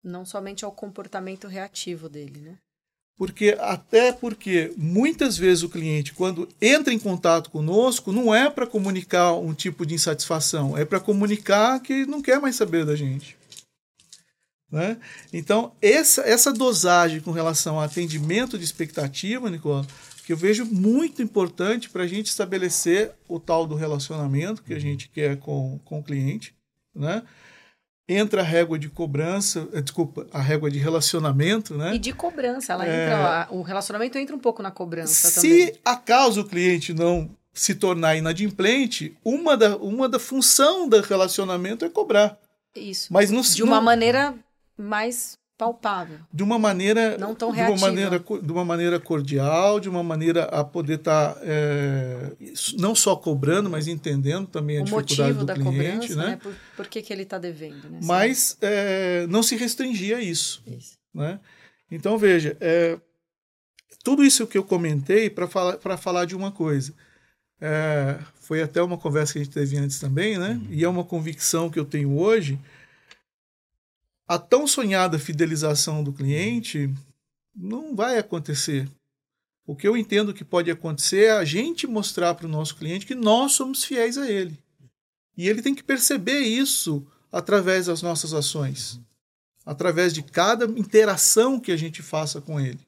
Não 0.02 0.24
somente 0.24 0.64
ao 0.64 0.72
comportamento 0.72 1.46
reativo 1.46 2.08
dele, 2.08 2.40
né? 2.40 2.58
Porque 3.16 3.54
até 3.60 4.12
porque 4.12 4.72
muitas 4.78 5.36
vezes 5.36 5.62
o 5.62 5.68
cliente, 5.68 6.14
quando 6.14 6.48
entra 6.58 6.90
em 6.90 6.98
contato 6.98 7.50
conosco, 7.50 8.12
não 8.12 8.34
é 8.34 8.48
para 8.48 8.66
comunicar 8.66 9.34
um 9.34 9.52
tipo 9.52 9.84
de 9.84 9.94
insatisfação, 9.94 10.74
é 10.74 10.86
para 10.86 10.98
comunicar 10.98 11.80
que 11.80 12.06
não 12.06 12.22
quer 12.22 12.40
mais 12.40 12.56
saber 12.56 12.86
da 12.86 12.96
gente. 12.96 13.36
Né? 14.70 14.96
Então, 15.32 15.72
essa, 15.82 16.22
essa 16.22 16.50
dosagem 16.50 17.20
com 17.20 17.30
relação 17.30 17.74
ao 17.76 17.82
atendimento 17.82 18.56
de 18.56 18.64
expectativa, 18.64 19.50
Nicola, 19.50 19.86
que 20.24 20.32
eu 20.32 20.36
vejo 20.36 20.64
muito 20.64 21.20
importante 21.20 21.90
para 21.90 22.04
a 22.04 22.06
gente 22.06 22.28
estabelecer 22.28 23.12
o 23.28 23.40
tal 23.40 23.66
do 23.66 23.74
relacionamento 23.74 24.62
que 24.62 24.72
a 24.72 24.78
gente 24.78 25.08
quer 25.08 25.36
com, 25.38 25.78
com 25.84 25.98
o 25.98 26.02
cliente. 26.02 26.54
Né? 26.94 27.22
Entra 28.12 28.40
a 28.40 28.44
régua 28.44 28.76
de 28.76 28.88
cobrança, 28.88 29.68
eh, 29.72 29.80
desculpa, 29.80 30.26
a 30.32 30.40
régua 30.40 30.68
de 30.68 30.78
relacionamento, 30.78 31.76
né? 31.76 31.94
E 31.94 31.98
de 31.98 32.12
cobrança, 32.12 32.72
ela 32.72 32.84
é... 32.84 33.04
entra, 33.04 33.48
o 33.50 33.62
relacionamento 33.62 34.18
entra 34.18 34.34
um 34.34 34.38
pouco 34.38 34.62
na 34.62 34.70
cobrança 34.70 35.28
Se 35.28 35.34
também. 35.40 35.66
Se 35.66 35.80
acaso 35.84 36.40
o 36.40 36.44
cliente 36.44 36.92
não 36.92 37.30
se 37.52 37.74
tornar 37.74 38.16
inadimplente, 38.16 39.16
uma 39.24 39.56
da, 39.56 39.76
uma 39.76 40.08
da 40.08 40.18
função 40.18 40.88
do 40.88 41.00
relacionamento 41.00 41.84
é 41.84 41.88
cobrar. 41.88 42.36
Isso. 42.74 43.12
Mas 43.12 43.30
não, 43.30 43.42
de 43.42 43.62
uma 43.62 43.76
não, 43.76 43.82
maneira 43.82 44.34
mais 44.76 45.38
palpável. 45.60 46.18
De 46.32 46.42
uma 46.42 46.58
maneira 46.58 47.18
não 47.18 47.34
tão 47.34 47.52
de 47.52 47.60
uma 47.60 47.76
maneira 47.76 48.18
de 48.18 48.52
uma 48.52 48.64
maneira 48.64 48.98
cordial, 48.98 49.78
de 49.78 49.90
uma 49.90 50.02
maneira 50.02 50.44
a 50.44 50.64
poder 50.64 50.94
estar 50.94 51.34
tá, 51.34 51.40
é, 51.42 52.32
não 52.78 52.94
só 52.94 53.14
cobrando, 53.14 53.68
mas 53.68 53.86
entendendo 53.86 54.46
também 54.46 54.78
a 54.78 54.80
o 54.80 54.84
dificuldade 54.84 55.34
do 55.34 55.46
cliente, 55.46 56.08
cobrança, 56.08 56.16
né? 56.16 56.26
né? 56.28 56.36
Por, 56.42 56.54
por, 56.78 56.86
que, 56.88 57.02
que 57.02 57.12
ele 57.12 57.24
está 57.24 57.36
devendo, 57.36 57.90
né? 57.90 58.00
Mas 58.02 58.56
é, 58.62 59.26
não 59.28 59.42
se 59.42 59.54
restringir 59.54 60.16
a 60.16 60.22
isso, 60.22 60.62
isso. 60.66 60.96
né? 61.12 61.38
Então 61.90 62.16
veja, 62.16 62.56
é, 62.58 62.98
tudo 64.02 64.24
isso 64.24 64.46
que 64.46 64.56
eu 64.56 64.64
comentei 64.64 65.28
para 65.28 65.46
falar 65.46 65.76
para 65.76 65.98
falar 65.98 66.24
de 66.24 66.34
uma 66.34 66.50
coisa. 66.50 66.94
É, 67.60 68.18
foi 68.40 68.62
até 68.62 68.82
uma 68.82 68.96
conversa 68.96 69.34
que 69.34 69.40
a 69.40 69.44
gente 69.44 69.52
teve 69.52 69.76
antes 69.76 70.00
também, 70.00 70.38
né? 70.38 70.52
Uhum. 70.52 70.68
E 70.70 70.84
é 70.84 70.88
uma 70.88 71.04
convicção 71.04 71.68
que 71.68 71.78
eu 71.78 71.84
tenho 71.84 72.18
hoje 72.18 72.58
a 74.30 74.38
tão 74.38 74.64
sonhada 74.64 75.18
fidelização 75.18 76.04
do 76.04 76.12
cliente 76.12 76.88
não 77.52 77.96
vai 77.96 78.16
acontecer. 78.16 78.88
O 79.66 79.74
que 79.74 79.88
eu 79.88 79.96
entendo 79.96 80.32
que 80.32 80.44
pode 80.44 80.70
acontecer 80.70 81.24
é 81.24 81.30
a 81.32 81.44
gente 81.44 81.84
mostrar 81.84 82.36
para 82.36 82.46
o 82.46 82.48
nosso 82.48 82.76
cliente 82.76 83.06
que 83.06 83.16
nós 83.16 83.54
somos 83.54 83.82
fiéis 83.82 84.16
a 84.16 84.30
ele. 84.30 84.56
E 85.36 85.48
ele 85.48 85.60
tem 85.60 85.74
que 85.74 85.82
perceber 85.82 86.42
isso 86.42 87.04
através 87.32 87.86
das 87.86 88.02
nossas 88.02 88.32
ações, 88.32 89.00
através 89.66 90.14
de 90.14 90.22
cada 90.22 90.64
interação 90.78 91.58
que 91.58 91.72
a 91.72 91.76
gente 91.76 92.00
faça 92.00 92.40
com 92.40 92.60
ele. 92.60 92.78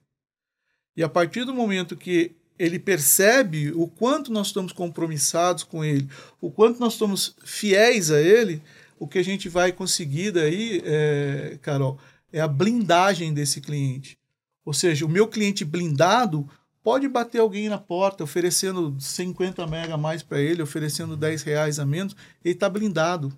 E 0.97 1.03
a 1.03 1.09
partir 1.09 1.45
do 1.45 1.53
momento 1.53 1.97
que 1.97 2.37
ele 2.57 2.79
percebe 2.79 3.73
o 3.73 3.89
quanto 3.89 4.31
nós 4.31 4.47
estamos 4.47 4.73
compromissados 4.73 5.65
com 5.65 5.85
ele, 5.85 6.09
o 6.41 6.53
quanto 6.53 6.79
nós 6.79 6.93
estamos 6.93 7.35
fiéis 7.45 8.13
a 8.13 8.21
ele, 8.21 8.63
o 9.03 9.09
que 9.09 9.19
a 9.19 9.25
gente 9.25 9.49
vai 9.49 9.73
conseguir 9.73 10.31
daí, 10.31 10.81
é, 10.85 11.59
Carol, 11.61 11.99
é 12.33 12.41
a 12.41 12.47
blindagem 12.47 13.35
desse 13.35 13.61
cliente. 13.61 14.17
Ou 14.65 14.73
seja, 14.73 15.05
o 15.05 15.09
meu 15.09 15.27
cliente 15.27 15.65
blindado 15.65 16.49
pode 16.85 17.09
bater 17.09 17.41
alguém 17.41 17.69
na 17.69 17.79
porta 17.79 18.23
oferecendo 18.23 18.97
50 19.01 19.67
mega 19.67 19.95
a 19.95 19.99
mais 19.99 20.23
para 20.23 20.41
ele, 20.41 20.63
oferecendo 20.63 21.17
10 21.17 21.43
reais 21.43 21.81
a 21.81 21.85
menos, 21.85 22.15
ele 22.45 22.55
está 22.55 22.69
blindado. 22.69 23.37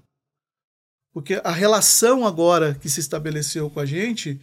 Porque 1.15 1.41
a 1.43 1.53
relação 1.53 2.27
agora 2.27 2.75
que 2.75 2.91
se 2.91 3.01
estabeleceu 3.01 3.71
com 3.71 3.81
a 3.81 3.87
gente 3.87 4.39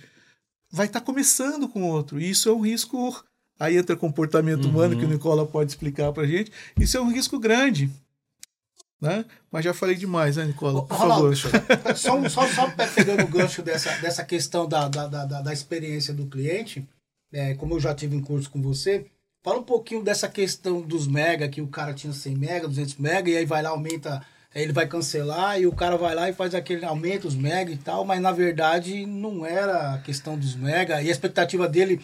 vai 0.71 0.87
estar 0.87 1.01
tá 1.01 1.05
começando 1.05 1.69
com 1.69 1.83
outro. 1.83 2.19
E 2.19 2.31
isso 2.31 2.49
é 2.49 2.51
um 2.51 2.61
risco. 2.61 3.23
Aí 3.59 3.77
entra 3.77 3.95
comportamento 3.95 4.65
uhum. 4.65 4.71
humano, 4.71 4.95
que 4.97 5.03
o 5.03 5.05
uhum. 5.05 5.13
Nicola 5.13 5.45
pode 5.45 5.69
explicar 5.69 6.11
para 6.13 6.23
a 6.23 6.27
gente. 6.27 6.51
Isso 6.79 6.97
é 6.97 7.01
um 7.01 7.11
risco 7.11 7.37
grande. 7.37 7.91
Né? 9.01 9.25
Mas 9.51 9.65
já 9.65 9.73
falei 9.73 9.95
demais, 9.95 10.37
né, 10.37 10.45
Nicola? 10.45 10.85
Por 10.85 10.95
Ronaldo, 10.95 11.35
favor. 11.35 11.95
Só, 11.97 12.29
só, 12.29 12.47
só 12.47 12.71
pegando 12.95 13.23
o 13.23 13.27
gancho 13.27 13.63
dessa, 13.63 13.89
dessa 13.97 14.23
questão 14.23 14.67
da, 14.67 14.87
da, 14.87 15.07
da, 15.07 15.25
da 15.25 15.51
experiência 15.51 16.13
do 16.13 16.27
cliente, 16.27 16.87
é, 17.33 17.55
como 17.55 17.73
eu 17.73 17.79
já 17.79 17.95
tive 17.95 18.15
em 18.15 18.21
curso 18.21 18.51
com 18.51 18.61
você, 18.61 19.07
fala 19.43 19.59
um 19.59 19.63
pouquinho 19.63 20.03
dessa 20.03 20.29
questão 20.29 20.81
dos 20.81 21.07
mega, 21.07 21.49
que 21.49 21.61
o 21.61 21.67
cara 21.67 21.95
tinha 21.95 22.13
100 22.13 22.35
mega, 22.35 22.67
200 22.67 22.97
mega, 22.97 23.29
e 23.31 23.37
aí 23.37 23.45
vai 23.45 23.63
lá, 23.63 23.69
aumenta, 23.69 24.23
ele 24.53 24.71
vai 24.71 24.87
cancelar, 24.87 25.59
e 25.59 25.65
o 25.65 25.73
cara 25.73 25.97
vai 25.97 26.13
lá 26.13 26.29
e 26.29 26.33
faz 26.33 26.53
aquele 26.53 26.85
aumento 26.85 27.27
os 27.27 27.33
mega 27.33 27.71
e 27.71 27.77
tal, 27.77 28.05
mas 28.05 28.21
na 28.21 28.31
verdade 28.31 29.03
não 29.07 29.43
era 29.43 29.95
a 29.95 29.97
questão 29.97 30.37
dos 30.37 30.55
mega, 30.55 31.01
e 31.01 31.07
a 31.07 31.11
expectativa 31.11 31.67
dele 31.67 31.99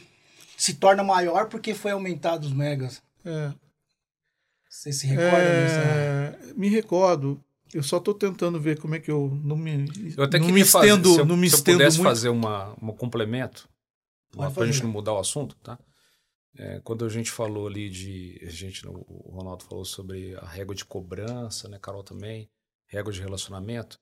se 0.57 0.73
torna 0.73 1.03
maior 1.03 1.47
porque 1.47 1.75
foi 1.75 1.91
aumentado 1.91 2.45
os 2.45 2.51
megas. 2.51 3.03
É. 3.23 3.51
Você 4.69 4.91
se 4.91 5.07
recorda 5.07 5.37
é, 5.37 6.31
dessa? 6.31 6.53
Me 6.55 6.69
recordo. 6.69 7.43
Eu 7.73 7.83
só 7.83 7.97
estou 7.97 8.13
tentando 8.13 8.59
ver 8.59 8.79
como 8.79 8.95
é 8.95 8.99
que 8.99 9.11
eu 9.11 9.39
não 9.43 9.57
me 9.57 9.85
eu 10.15 10.23
até 10.23 10.39
não 10.39 10.47
me 10.49 10.61
estendo, 10.61 11.09
fazer, 11.09 11.15
se 11.15 11.19
eu, 11.19 11.25
não 11.25 11.37
me 11.37 11.49
se 11.49 11.55
estendo 11.55 11.75
eu 11.75 11.79
pudesse 11.79 11.97
muito. 11.97 12.09
fazer 12.09 12.29
uma, 12.29 12.73
uma 12.81 12.93
complemento 12.93 13.67
para 14.31 14.63
a 14.63 14.65
gente 14.65 14.83
não 14.83 14.89
mudar 14.89 15.13
o 15.13 15.19
assunto, 15.19 15.55
tá? 15.57 15.77
É, 16.57 16.79
quando 16.83 17.05
a 17.05 17.09
gente 17.09 17.29
falou 17.29 17.67
ali 17.67 17.89
de 17.89 18.39
a 18.41 18.49
gente 18.49 18.87
o 18.87 19.31
Ronaldo 19.31 19.63
falou 19.65 19.85
sobre 19.85 20.35
a 20.35 20.45
régua 20.45 20.73
de 20.73 20.85
cobrança, 20.85 21.67
né? 21.67 21.77
Carol 21.79 22.03
também 22.03 22.49
régua 22.87 23.11
de 23.11 23.19
relacionamento. 23.21 23.99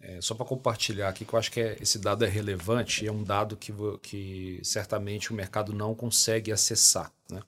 É, 0.00 0.20
só 0.20 0.34
para 0.34 0.44
compartilhar 0.44 1.08
aqui 1.08 1.24
que 1.24 1.32
eu 1.32 1.38
acho 1.38 1.52
que 1.52 1.60
é, 1.60 1.76
esse 1.80 1.98
dado 1.98 2.24
é 2.24 2.28
relevante 2.28 3.04
e 3.04 3.08
é 3.08 3.12
um 3.12 3.22
dado 3.22 3.56
que, 3.56 3.72
que 4.02 4.60
certamente 4.64 5.30
o 5.30 5.34
mercado 5.34 5.72
não 5.72 5.94
consegue 5.94 6.50
acessar, 6.50 7.12
né? 7.30 7.40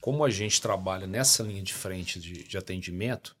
Como 0.00 0.24
a 0.24 0.30
gente 0.30 0.60
trabalha 0.60 1.06
nessa 1.06 1.42
linha 1.42 1.62
de 1.62 1.74
frente 1.74 2.18
de, 2.18 2.44
de 2.44 2.58
atendimento 2.58 3.36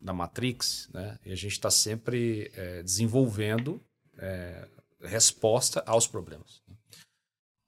da 0.00 0.12
Matrix, 0.12 0.88
né, 0.92 1.18
e 1.24 1.32
a 1.32 1.36
gente 1.36 1.52
está 1.52 1.70
sempre 1.70 2.50
é, 2.54 2.82
desenvolvendo 2.82 3.80
é, 4.18 4.68
resposta 5.00 5.82
aos 5.86 6.06
problemas. 6.06 6.62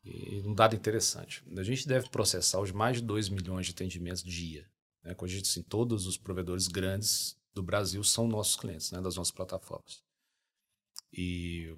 E 0.04 0.42
um 0.44 0.54
dado 0.54 0.76
interessante, 0.76 1.42
a 1.56 1.62
gente 1.62 1.88
deve 1.88 2.08
processar 2.10 2.60
os 2.60 2.70
mais 2.70 2.98
de 2.98 3.02
2 3.02 3.28
milhões 3.28 3.66
de 3.66 3.72
atendimentos 3.72 4.22
dia. 4.22 4.68
Né, 5.02 5.16
a 5.18 5.26
gente, 5.26 5.48
assim, 5.48 5.62
todos 5.62 6.06
os 6.06 6.16
provedores 6.16 6.68
grandes 6.68 7.36
do 7.54 7.62
Brasil 7.62 8.04
são 8.04 8.28
nossos 8.28 8.56
clientes, 8.56 8.90
né, 8.90 9.00
das 9.00 9.16
nossas 9.16 9.32
plataformas. 9.32 10.02
E 11.12 11.74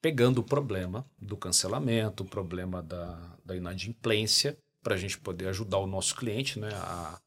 pegando 0.00 0.38
o 0.38 0.44
problema 0.44 1.08
do 1.18 1.36
cancelamento, 1.36 2.22
o 2.22 2.26
problema 2.26 2.82
da, 2.82 3.36
da 3.44 3.54
inadimplência, 3.54 4.56
para 4.82 4.94
a 4.94 4.98
gente 4.98 5.18
poder 5.18 5.48
ajudar 5.48 5.78
o 5.78 5.86
nosso 5.86 6.16
cliente 6.16 6.58
né, 6.58 6.70
a, 6.74 7.20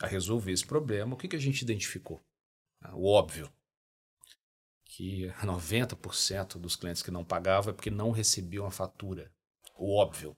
a 0.00 0.06
resolver 0.06 0.52
esse 0.52 0.66
problema, 0.66 1.14
o 1.14 1.16
que, 1.16 1.28
que 1.28 1.36
a 1.36 1.40
gente 1.40 1.62
identificou? 1.62 2.22
O 2.92 3.10
óbvio, 3.10 3.50
que 4.84 5.28
90% 5.42 6.58
dos 6.58 6.76
clientes 6.76 7.02
que 7.02 7.10
não 7.10 7.24
pagavam 7.24 7.72
é 7.72 7.74
porque 7.74 7.90
não 7.90 8.10
recebiam 8.10 8.66
a 8.66 8.70
fatura. 8.70 9.32
O 9.76 9.96
óbvio. 9.96 10.36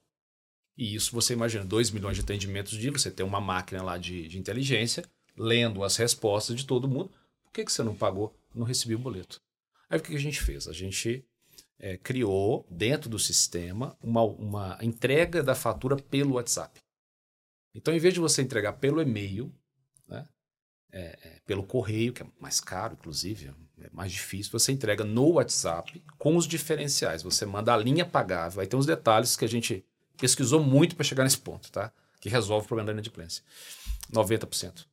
E 0.77 0.95
isso 0.95 1.13
você 1.13 1.33
imagina, 1.33 1.65
2 1.65 1.91
milhões 1.91 2.17
de 2.17 2.23
atendimentos 2.23 2.79
de 2.79 2.91
você 2.91 3.11
tem 3.11 3.25
uma 3.25 3.41
máquina 3.41 3.83
lá 3.83 3.99
de, 3.99 4.29
de 4.29 4.39
inteligência 4.39 5.05
lendo 5.37 5.83
as 5.83 5.97
respostas 5.97 6.57
de 6.57 6.67
todo 6.67 6.89
mundo. 6.89 7.11
Por 7.45 7.53
que, 7.53 7.65
que 7.65 7.73
você 7.73 7.83
não 7.83 7.95
pagou? 7.95 8.35
Não 8.55 8.65
recebi 8.65 8.95
o 8.95 8.99
boleto. 8.99 9.41
Aí 9.89 9.99
o 9.99 10.03
que, 10.03 10.11
que 10.11 10.17
a 10.17 10.21
gente 10.21 10.41
fez? 10.43 10.67
A 10.69 10.73
gente 10.73 11.25
é, 11.83 11.97
criou 11.97 12.65
dentro 12.71 13.11
do 13.11 13.19
sistema 13.19 13.99
uma, 14.01 14.23
uma 14.23 14.79
entrega 14.81 15.43
da 15.43 15.55
fatura 15.55 15.97
pelo 15.97 16.35
WhatsApp. 16.35 16.81
Então, 17.75 17.93
em 17.93 17.99
vez 17.99 18.15
de 18.15 18.21
você 18.21 18.41
entregar 18.41 18.75
pelo 18.75 19.03
e-mail, 19.03 19.53
né, 20.07 20.29
é, 20.93 21.19
é, 21.23 21.41
pelo 21.45 21.65
correio, 21.65 22.13
que 22.13 22.23
é 22.23 22.27
mais 22.39 22.61
caro, 22.61 22.95
inclusive, 22.95 23.53
é 23.81 23.91
mais 23.91 24.13
difícil, 24.13 24.53
você 24.53 24.71
entrega 24.71 25.03
no 25.05 25.33
WhatsApp 25.33 26.01
com 26.19 26.37
os 26.37 26.47
diferenciais. 26.47 27.23
Você 27.25 27.45
manda 27.45 27.75
a 27.75 27.77
linha 27.77 28.07
pagável. 28.07 28.61
Aí 28.61 28.67
tem 28.67 28.79
uns 28.79 28.87
detalhes 28.87 29.37
que 29.37 29.45
a 29.45 29.49
gente 29.49 29.85
pesquisou 30.17 30.63
muito 30.63 30.95
para 30.95 31.05
chegar 31.05 31.25
nesse 31.25 31.39
ponto, 31.39 31.73
tá? 31.73 31.93
Que 32.21 32.29
resolve 32.29 32.67
o 32.67 32.69
problema 32.69 32.87
da 32.87 32.93
inadimplência. 32.93 33.43
90%. 34.13 34.87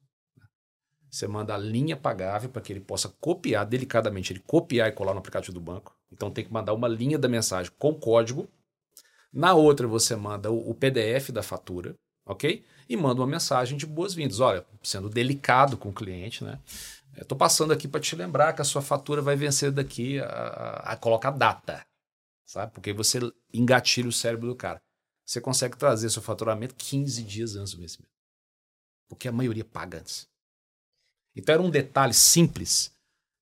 Você 1.12 1.28
manda 1.28 1.54
a 1.54 1.58
linha 1.58 1.98
pagável 1.98 2.50
para 2.50 2.62
que 2.62 2.74
ele 2.74 2.80
possa 2.80 3.10
copiar 3.10 3.66
delicadamente, 3.66 4.32
ele 4.34 4.40
copiar 4.40 4.90
e 4.90 4.92
colar 4.92 5.14
no 5.14 5.20
aplicativo 5.20 5.54
do 5.54 5.62
banco. 5.62 5.99
Então 6.12 6.32
tem 6.32 6.43
que 6.43 6.51
mandar 6.51 6.74
uma 6.74 6.88
linha 6.88 7.18
da 7.18 7.28
mensagem 7.28 7.72
com 7.78 7.93
código. 7.93 8.49
Na 9.32 9.53
outra 9.53 9.88
você 9.88 10.16
manda 10.16 10.51
o, 10.51 10.74
PDF 10.74 11.30
da 11.32 11.43
fatura, 11.43 11.95
ok? 12.26 12.66
E 12.88 12.97
manda 12.97 13.22
uma 13.22 13.28
mensagem 13.28 13.78
de 13.78 13.86
boas-vindas. 13.86 14.39
Olha, 14.39 14.66
sendo 14.82 15.10
delicado 15.10 15.78
com 15.78 15.89
o 15.89 15.93
cliente, 15.93 16.43
né? 16.43 16.60
Estou 17.16 17.38
passando 17.38 17.72
aqui 17.72 17.88
para 17.88 17.99
te 17.99 18.16
lembrar 18.16 18.53
que 18.53 18.62
a 18.62 18.66
sua 18.66 18.82
fatura 18.82 19.22
vai 19.22 19.36
vencer 19.36 19.72
daqui 19.72 20.20
a, 20.20 20.26
a, 20.26 20.93
a 20.93 20.97
colocar 20.97 21.32
data, 21.32 21.86
sabe? 22.45 22.72
Porque 22.72 22.93
você 22.93 23.20
engatilha 23.53 24.07
o 24.07 24.14
cérebro 24.14 24.47
do 24.47 24.55
cara. 24.55 24.82
Você 25.26 25.39
consegue 25.39 25.78
trazer 25.78 26.10
seu 26.10 26.24
faturamento 26.24 26.74
15 26.76 27.22
dias 27.24 27.55
antes 27.55 27.74
do 27.74 27.82
vencimento. 27.82 28.10
Porque 29.07 29.28
a 29.28 29.32
maioria 29.32 29.66
paga 29.66 29.99
antes. 29.99 30.28
Então 31.36 31.53
era 31.53 31.62
um 31.62 31.70
detalhe 31.70 32.14
simples 32.14 32.91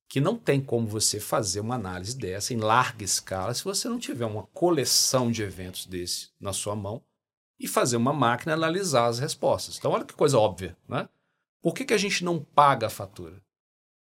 que 0.09 0.21
não 0.21 0.37
tem 0.37 0.61
como 0.61 0.87
você 0.87 1.19
fazer 1.19 1.59
uma 1.59 1.75
análise 1.75 2.17
dessa 2.17 2.53
em 2.53 2.57
larga 2.57 3.03
escala 3.03 3.53
se 3.53 3.63
você 3.63 3.89
não 3.89 3.99
tiver 3.99 4.25
uma 4.25 4.43
coleção 4.53 5.29
de 5.29 5.43
eventos 5.43 5.85
desse 5.85 6.29
na 6.39 6.53
sua 6.53 6.75
mão 6.75 7.03
e 7.59 7.67
fazer 7.67 7.97
uma 7.97 8.13
máquina 8.13 8.53
analisar 8.53 9.07
as 9.07 9.19
respostas. 9.19 9.77
Então, 9.77 9.91
olha 9.91 10.05
que 10.05 10.13
coisa 10.13 10.37
óbvia, 10.37 10.77
né? 10.87 11.09
Por 11.61 11.73
que, 11.73 11.85
que 11.85 11.93
a 11.93 11.97
gente 11.97 12.23
não 12.23 12.39
paga 12.39 12.87
a 12.87 12.89
fatura? 12.89 13.41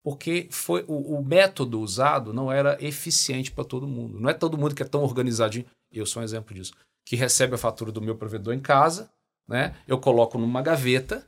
Porque 0.03 0.49
foi 0.51 0.85
o, 0.89 1.19
o 1.19 1.25
método 1.25 1.81
usado 1.81 2.33
não 2.33 2.51
era 2.51 2.83
eficiente 2.83 3.53
para 3.53 3.65
todo 3.65 3.87
mundo. 3.87 4.19
Não 4.19 4.31
é 4.31 4.35
todo 4.35 4.57
mundo 4.57 4.75
que 4.75 4.83
é 4.83 4.87
tão 4.87 5.03
organizadinho. 5.03 5.67
Eu 5.93 6.07
sou 6.07 6.23
um 6.23 6.25
exemplo 6.25 6.55
disso. 6.55 6.73
Que 7.05 7.17
recebe 7.17 7.55
a 7.55 7.59
fatura 7.59 7.93
do 7.93 8.01
meu 8.01 8.17
provedor 8.17 8.55
em 8.55 8.61
casa, 8.61 9.11
né? 9.47 9.77
Eu 9.87 9.99
coloco 9.99 10.39
numa 10.39 10.63
gaveta 10.63 11.27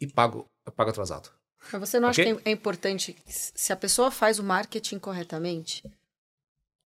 e 0.00 0.06
pago, 0.06 0.46
eu 0.64 0.72
pago 0.72 0.90
atrasado. 0.90 1.30
Mas 1.72 1.80
você 1.80 2.00
não 2.00 2.10
okay? 2.10 2.24
acha 2.24 2.34
que 2.36 2.48
é 2.48 2.52
importante, 2.52 3.16
se 3.26 3.72
a 3.72 3.76
pessoa 3.76 4.10
faz 4.10 4.38
o 4.38 4.44
marketing 4.44 4.98
corretamente, 4.98 5.82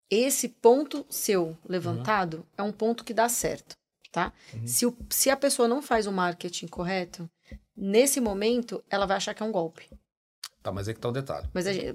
esse 0.09 0.49
ponto 0.49 1.05
seu 1.09 1.57
levantado 1.67 2.37
uhum. 2.37 2.43
é 2.57 2.63
um 2.63 2.71
ponto 2.71 3.03
que 3.03 3.13
dá 3.13 3.29
certo, 3.29 3.75
tá? 4.11 4.33
Uhum. 4.53 4.67
Se, 4.67 4.85
o, 4.85 4.97
se 5.09 5.29
a 5.29 5.37
pessoa 5.37 5.67
não 5.67 5.81
faz 5.81 6.07
o 6.07 6.11
marketing 6.11 6.67
correto, 6.67 7.29
nesse 7.75 8.19
momento 8.19 8.83
ela 8.89 9.05
vai 9.05 9.17
achar 9.17 9.33
que 9.33 9.43
é 9.43 9.45
um 9.45 9.51
golpe. 9.51 9.89
Tá, 10.61 10.71
mas 10.71 10.87
é 10.87 10.93
que 10.93 10.99
tá 10.99 11.09
o 11.09 11.11
detalhe. 11.11 11.47
Mas 11.53 11.67
a 11.67 11.73
gente, 11.73 11.93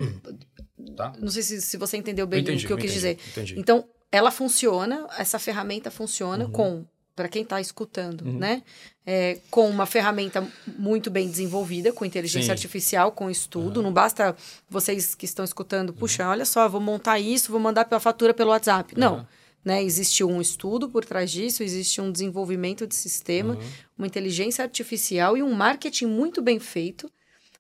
tá? 0.97 1.13
não 1.19 1.29
sei 1.29 1.43
se, 1.43 1.61
se 1.61 1.77
você 1.77 1.97
entendeu 1.97 2.27
bem 2.27 2.41
entendi, 2.41 2.65
o 2.65 2.67
que 2.67 2.73
eu, 2.73 2.79
eu 2.79 2.81
quis 2.81 2.93
entendi, 2.93 3.17
dizer. 3.17 3.31
Entendi. 3.31 3.59
Então, 3.59 3.87
ela 4.11 4.31
funciona, 4.31 5.07
essa 5.19 5.39
ferramenta 5.39 5.91
funciona 5.91 6.47
uhum. 6.47 6.53
com 6.53 6.87
para 7.15 7.29
quem 7.29 7.43
está 7.43 7.61
escutando, 7.61 8.23
uhum. 8.23 8.39
né? 8.39 8.63
É, 9.07 9.39
com 9.51 9.69
uma 9.69 9.87
ferramenta 9.87 10.47
muito 10.79 11.11
bem 11.11 11.29
desenvolvida, 11.29 11.93
com 11.93 12.05
inteligência 12.05 12.47
Sim. 12.47 12.53
artificial, 12.53 13.13
com 13.13 13.31
estudo. 13.31 13.79
Uhum. 13.79 13.85
Não 13.85 13.93
basta 13.93 14.35
vocês 14.69 15.15
que 15.15 15.25
estão 15.25 15.45
escutando, 15.45 15.93
puxa, 15.93 16.25
uhum. 16.25 16.31
olha 16.31 16.45
só, 16.45 16.69
vou 16.69 16.81
montar 16.81 17.19
isso, 17.19 17.53
vou 17.53 17.61
mandar 17.61 17.85
pela 17.85 18.01
fatura 18.01 18.33
pelo 18.33 18.51
WhatsApp. 18.51 18.99
Não. 18.99 19.27
Né? 19.65 19.83
Existe 19.83 20.25
um 20.25 20.41
estudo 20.41 20.89
por 20.89 21.05
trás 21.05 21.31
disso, 21.31 21.63
existe 21.63 22.01
um 22.01 22.11
desenvolvimento 22.11 22.87
de 22.87 22.95
sistema, 22.95 23.57
uma 23.97 24.07
inteligência 24.07 24.63
artificial 24.63 25.37
e 25.37 25.43
um 25.43 25.53
marketing 25.53 26.07
muito 26.07 26.43
bem 26.43 26.59
feito 26.59 27.11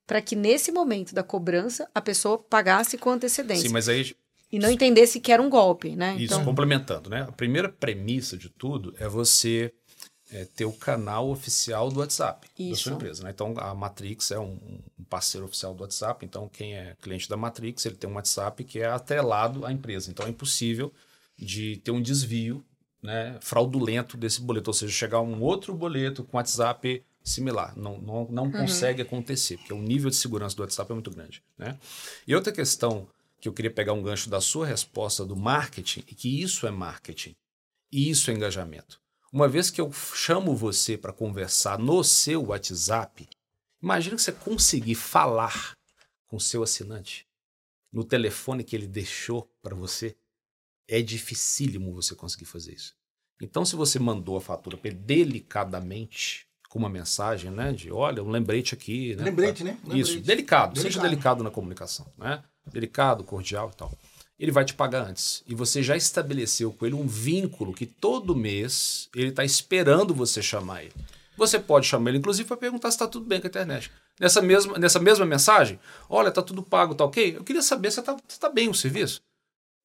para 0.06 0.20
que 0.20 0.36
nesse 0.36 0.70
momento 0.70 1.14
da 1.14 1.22
cobrança 1.22 1.88
a 1.94 2.00
pessoa 2.00 2.38
pagasse 2.38 2.98
com 2.98 3.10
antecedência. 3.10 3.68
Sim, 3.68 3.72
mas 3.72 3.88
aí 3.88 4.14
e 4.54 4.58
não 4.60 4.70
entendesse 4.70 5.18
que 5.18 5.32
era 5.32 5.42
um 5.42 5.50
golpe, 5.50 5.96
né? 5.96 6.14
Isso, 6.14 6.34
então... 6.34 6.44
complementando, 6.44 7.10
né? 7.10 7.22
A 7.28 7.32
primeira 7.32 7.68
premissa 7.68 8.36
de 8.36 8.48
tudo 8.48 8.94
é 9.00 9.08
você 9.08 9.72
é, 10.30 10.44
ter 10.44 10.64
o 10.64 10.72
canal 10.72 11.28
oficial 11.28 11.90
do 11.90 11.98
WhatsApp 11.98 12.48
Isso. 12.56 12.70
da 12.70 12.76
sua 12.76 12.92
empresa. 12.92 13.24
Né? 13.24 13.30
Então, 13.30 13.52
a 13.58 13.74
Matrix 13.74 14.30
é 14.30 14.38
um, 14.38 14.52
um, 14.98 15.04
parceiro 15.10 15.44
oficial 15.44 15.74
do 15.74 15.82
WhatsApp. 15.82 16.24
Então, 16.24 16.48
quem 16.48 16.76
é 16.76 16.96
cliente 17.02 17.28
da 17.28 17.36
Matrix, 17.36 17.84
ele 17.84 17.96
tem 17.96 18.08
um 18.08 18.14
WhatsApp 18.14 18.62
que 18.62 18.78
é 18.78 18.86
atrelado 18.86 19.66
à 19.66 19.72
empresa. 19.72 20.08
Então, 20.08 20.24
é 20.24 20.28
impossível 20.28 20.92
de 21.36 21.78
ter 21.78 21.90
um 21.90 22.00
desvio 22.00 22.64
né, 23.02 23.36
fraudulento 23.40 24.16
desse 24.16 24.40
boleto. 24.40 24.70
Ou 24.70 24.74
seja, 24.74 24.92
chegar 24.92 25.20
um 25.20 25.42
outro 25.42 25.74
boleto 25.74 26.22
com 26.22 26.36
WhatsApp 26.36 27.04
similar. 27.24 27.76
Não, 27.76 27.98
não, 27.98 28.28
não 28.30 28.44
uhum. 28.44 28.52
consegue 28.52 29.02
acontecer, 29.02 29.56
porque 29.56 29.72
o 29.72 29.82
nível 29.82 30.10
de 30.10 30.16
segurança 30.16 30.54
do 30.54 30.62
WhatsApp 30.62 30.92
é 30.92 30.94
muito 30.94 31.10
grande. 31.10 31.42
Né? 31.58 31.76
E 32.24 32.36
outra 32.36 32.52
questão 32.52 33.08
que 33.44 33.48
eu 33.48 33.52
queria 33.52 33.70
pegar 33.70 33.92
um 33.92 34.02
gancho 34.02 34.30
da 34.30 34.40
sua 34.40 34.64
resposta 34.64 35.22
do 35.22 35.36
marketing, 35.36 36.02
e 36.08 36.14
que 36.14 36.40
isso 36.40 36.66
é 36.66 36.70
marketing, 36.70 37.36
e 37.92 38.08
isso 38.08 38.30
é 38.30 38.34
engajamento. 38.34 38.98
Uma 39.30 39.46
vez 39.46 39.70
que 39.70 39.82
eu 39.82 39.92
chamo 39.92 40.56
você 40.56 40.96
para 40.96 41.12
conversar 41.12 41.78
no 41.78 42.02
seu 42.02 42.46
WhatsApp, 42.46 43.28
imagina 43.82 44.16
que 44.16 44.22
você 44.22 44.32
conseguir 44.32 44.94
falar 44.94 45.76
com 46.26 46.38
o 46.38 46.40
seu 46.40 46.62
assinante 46.62 47.26
no 47.92 48.02
telefone 48.02 48.64
que 48.64 48.74
ele 48.74 48.86
deixou 48.86 49.46
para 49.60 49.74
você. 49.74 50.16
É 50.88 51.02
dificílimo 51.02 51.92
você 51.92 52.14
conseguir 52.14 52.46
fazer 52.46 52.72
isso. 52.72 52.96
Então, 53.42 53.62
se 53.62 53.76
você 53.76 53.98
mandou 53.98 54.38
a 54.38 54.40
fatura 54.40 54.78
para 54.78 54.88
ele 54.88 54.98
delicadamente, 55.00 56.46
com 56.70 56.78
uma 56.78 56.88
mensagem, 56.88 57.50
né? 57.50 57.74
De 57.74 57.92
olha, 57.92 58.22
um 58.22 58.30
lembrete 58.30 58.72
aqui. 58.72 59.14
Né, 59.16 59.24
lembrete, 59.24 59.62
né? 59.62 59.78
Lembrete. 59.82 60.00
Isso, 60.00 60.20
delicado, 60.20 60.72
delicado, 60.72 60.80
seja 60.80 61.00
delicado 61.02 61.44
na 61.44 61.50
comunicação, 61.50 62.10
né? 62.16 62.42
Delicado, 62.70 63.24
cordial 63.24 63.70
e 63.72 63.76
tal. 63.76 63.92
Ele 64.38 64.50
vai 64.50 64.64
te 64.64 64.74
pagar 64.74 65.06
antes. 65.06 65.42
E 65.46 65.54
você 65.54 65.82
já 65.82 65.96
estabeleceu 65.96 66.72
com 66.72 66.84
ele 66.84 66.94
um 66.94 67.06
vínculo 67.06 67.72
que 67.72 67.86
todo 67.86 68.34
mês 68.34 69.08
ele 69.14 69.28
está 69.28 69.44
esperando 69.44 70.14
você 70.14 70.42
chamar 70.42 70.82
ele. 70.82 70.92
Você 71.36 71.58
pode 71.58 71.86
chamar 71.86 72.10
ele, 72.10 72.18
inclusive, 72.18 72.46
para 72.46 72.56
perguntar 72.56 72.90
se 72.90 72.96
está 72.96 73.06
tudo 73.06 73.26
bem 73.26 73.40
com 73.40 73.46
a 73.46 73.50
internet. 73.50 73.90
Nessa 74.20 74.40
mesma, 74.40 74.78
nessa 74.78 75.00
mesma 75.00 75.26
mensagem, 75.26 75.80
olha, 76.08 76.28
está 76.28 76.42
tudo 76.42 76.62
pago, 76.62 76.94
tá 76.94 77.04
ok? 77.04 77.36
Eu 77.36 77.44
queria 77.44 77.62
saber 77.62 77.90
se 77.90 78.00
está 78.00 78.16
tá 78.40 78.48
bem 78.48 78.68
o 78.68 78.74
serviço. 78.74 79.20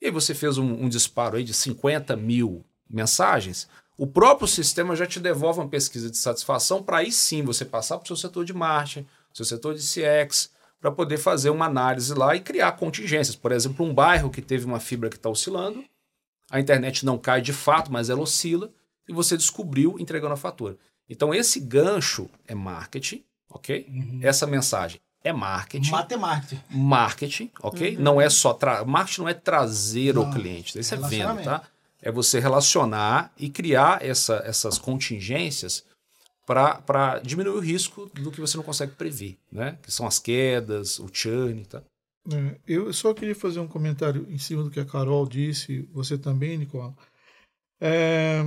E 0.01 0.05
aí 0.05 0.11
você 0.11 0.33
fez 0.33 0.57
um, 0.57 0.83
um 0.83 0.89
disparo 0.89 1.37
aí 1.37 1.43
de 1.43 1.53
50 1.53 2.15
mil 2.15 2.63
mensagens, 2.89 3.67
o 3.97 4.07
próprio 4.07 4.47
sistema 4.47 4.95
já 4.95 5.05
te 5.05 5.19
devolve 5.19 5.59
uma 5.59 5.67
pesquisa 5.67 6.09
de 6.09 6.17
satisfação 6.17 6.81
para 6.81 6.99
aí 6.99 7.11
sim 7.11 7.43
você 7.43 7.65
passar 7.65 7.97
para 7.97 8.05
o 8.05 8.07
seu 8.07 8.15
setor 8.15 8.45
de 8.45 8.53
marketing, 8.53 9.05
seu 9.33 9.43
setor 9.43 9.75
de 9.75 9.81
CX, 9.81 10.49
para 10.79 10.91
poder 10.91 11.17
fazer 11.17 11.49
uma 11.49 11.65
análise 11.65 12.13
lá 12.13 12.35
e 12.35 12.39
criar 12.39 12.71
contingências. 12.73 13.35
Por 13.35 13.51
exemplo, 13.51 13.85
um 13.85 13.93
bairro 13.93 14.29
que 14.29 14.41
teve 14.41 14.65
uma 14.65 14.79
fibra 14.79 15.09
que 15.09 15.17
está 15.17 15.29
oscilando, 15.29 15.83
a 16.49 16.59
internet 16.59 17.05
não 17.05 17.17
cai 17.17 17.41
de 17.41 17.53
fato, 17.53 17.91
mas 17.91 18.09
ela 18.09 18.21
oscila, 18.21 18.71
e 19.07 19.13
você 19.13 19.35
descobriu 19.35 19.97
entregando 19.99 20.33
a 20.33 20.37
fatura. 20.37 20.77
Então, 21.09 21.33
esse 21.33 21.59
gancho 21.59 22.29
é 22.47 22.55
marketing, 22.55 23.23
ok? 23.49 23.85
Uhum. 23.89 24.19
Essa 24.21 24.45
mensagem 24.45 25.01
é 25.23 25.33
marketing. 25.33 25.91
Matemática. 25.91 26.63
Marketing, 26.69 27.51
ok? 27.61 27.95
Uhum. 27.95 28.01
Não 28.01 28.21
é 28.21 28.29
só. 28.29 28.53
Tra... 28.53 28.85
Marketing 28.85 29.21
não 29.21 29.29
é 29.29 29.33
trazer 29.33 30.13
não. 30.13 30.29
o 30.29 30.33
cliente, 30.33 30.79
isso 30.79 30.93
é 30.93 30.97
venda, 30.97 31.41
tá? 31.41 31.63
É 32.01 32.11
você 32.11 32.39
relacionar 32.39 33.31
e 33.37 33.49
criar 33.49 34.05
essa, 34.05 34.41
essas 34.45 34.77
contingências 34.77 35.83
para 36.49 37.19
diminuir 37.19 37.55
o 37.55 37.59
risco 37.59 38.09
do 38.15 38.31
que 38.31 38.41
você 38.41 38.57
não 38.57 38.63
consegue 38.63 38.93
prever, 38.93 39.37
né? 39.51 39.77
Que 39.83 39.91
são 39.91 40.07
as 40.07 40.17
quedas, 40.17 40.97
o 40.97 41.07
churn, 41.11 41.63
tá? 41.65 41.83
É, 42.31 42.59
eu 42.67 42.91
só 42.91 43.13
queria 43.13 43.35
fazer 43.35 43.59
um 43.59 43.67
comentário 43.67 44.25
em 44.29 44.37
cima 44.39 44.63
do 44.63 44.71
que 44.71 44.79
a 44.79 44.85
Carol 44.85 45.27
disse, 45.27 45.87
você 45.93 46.17
também, 46.17 46.57
Nicola. 46.57 46.95
É, 47.79 48.41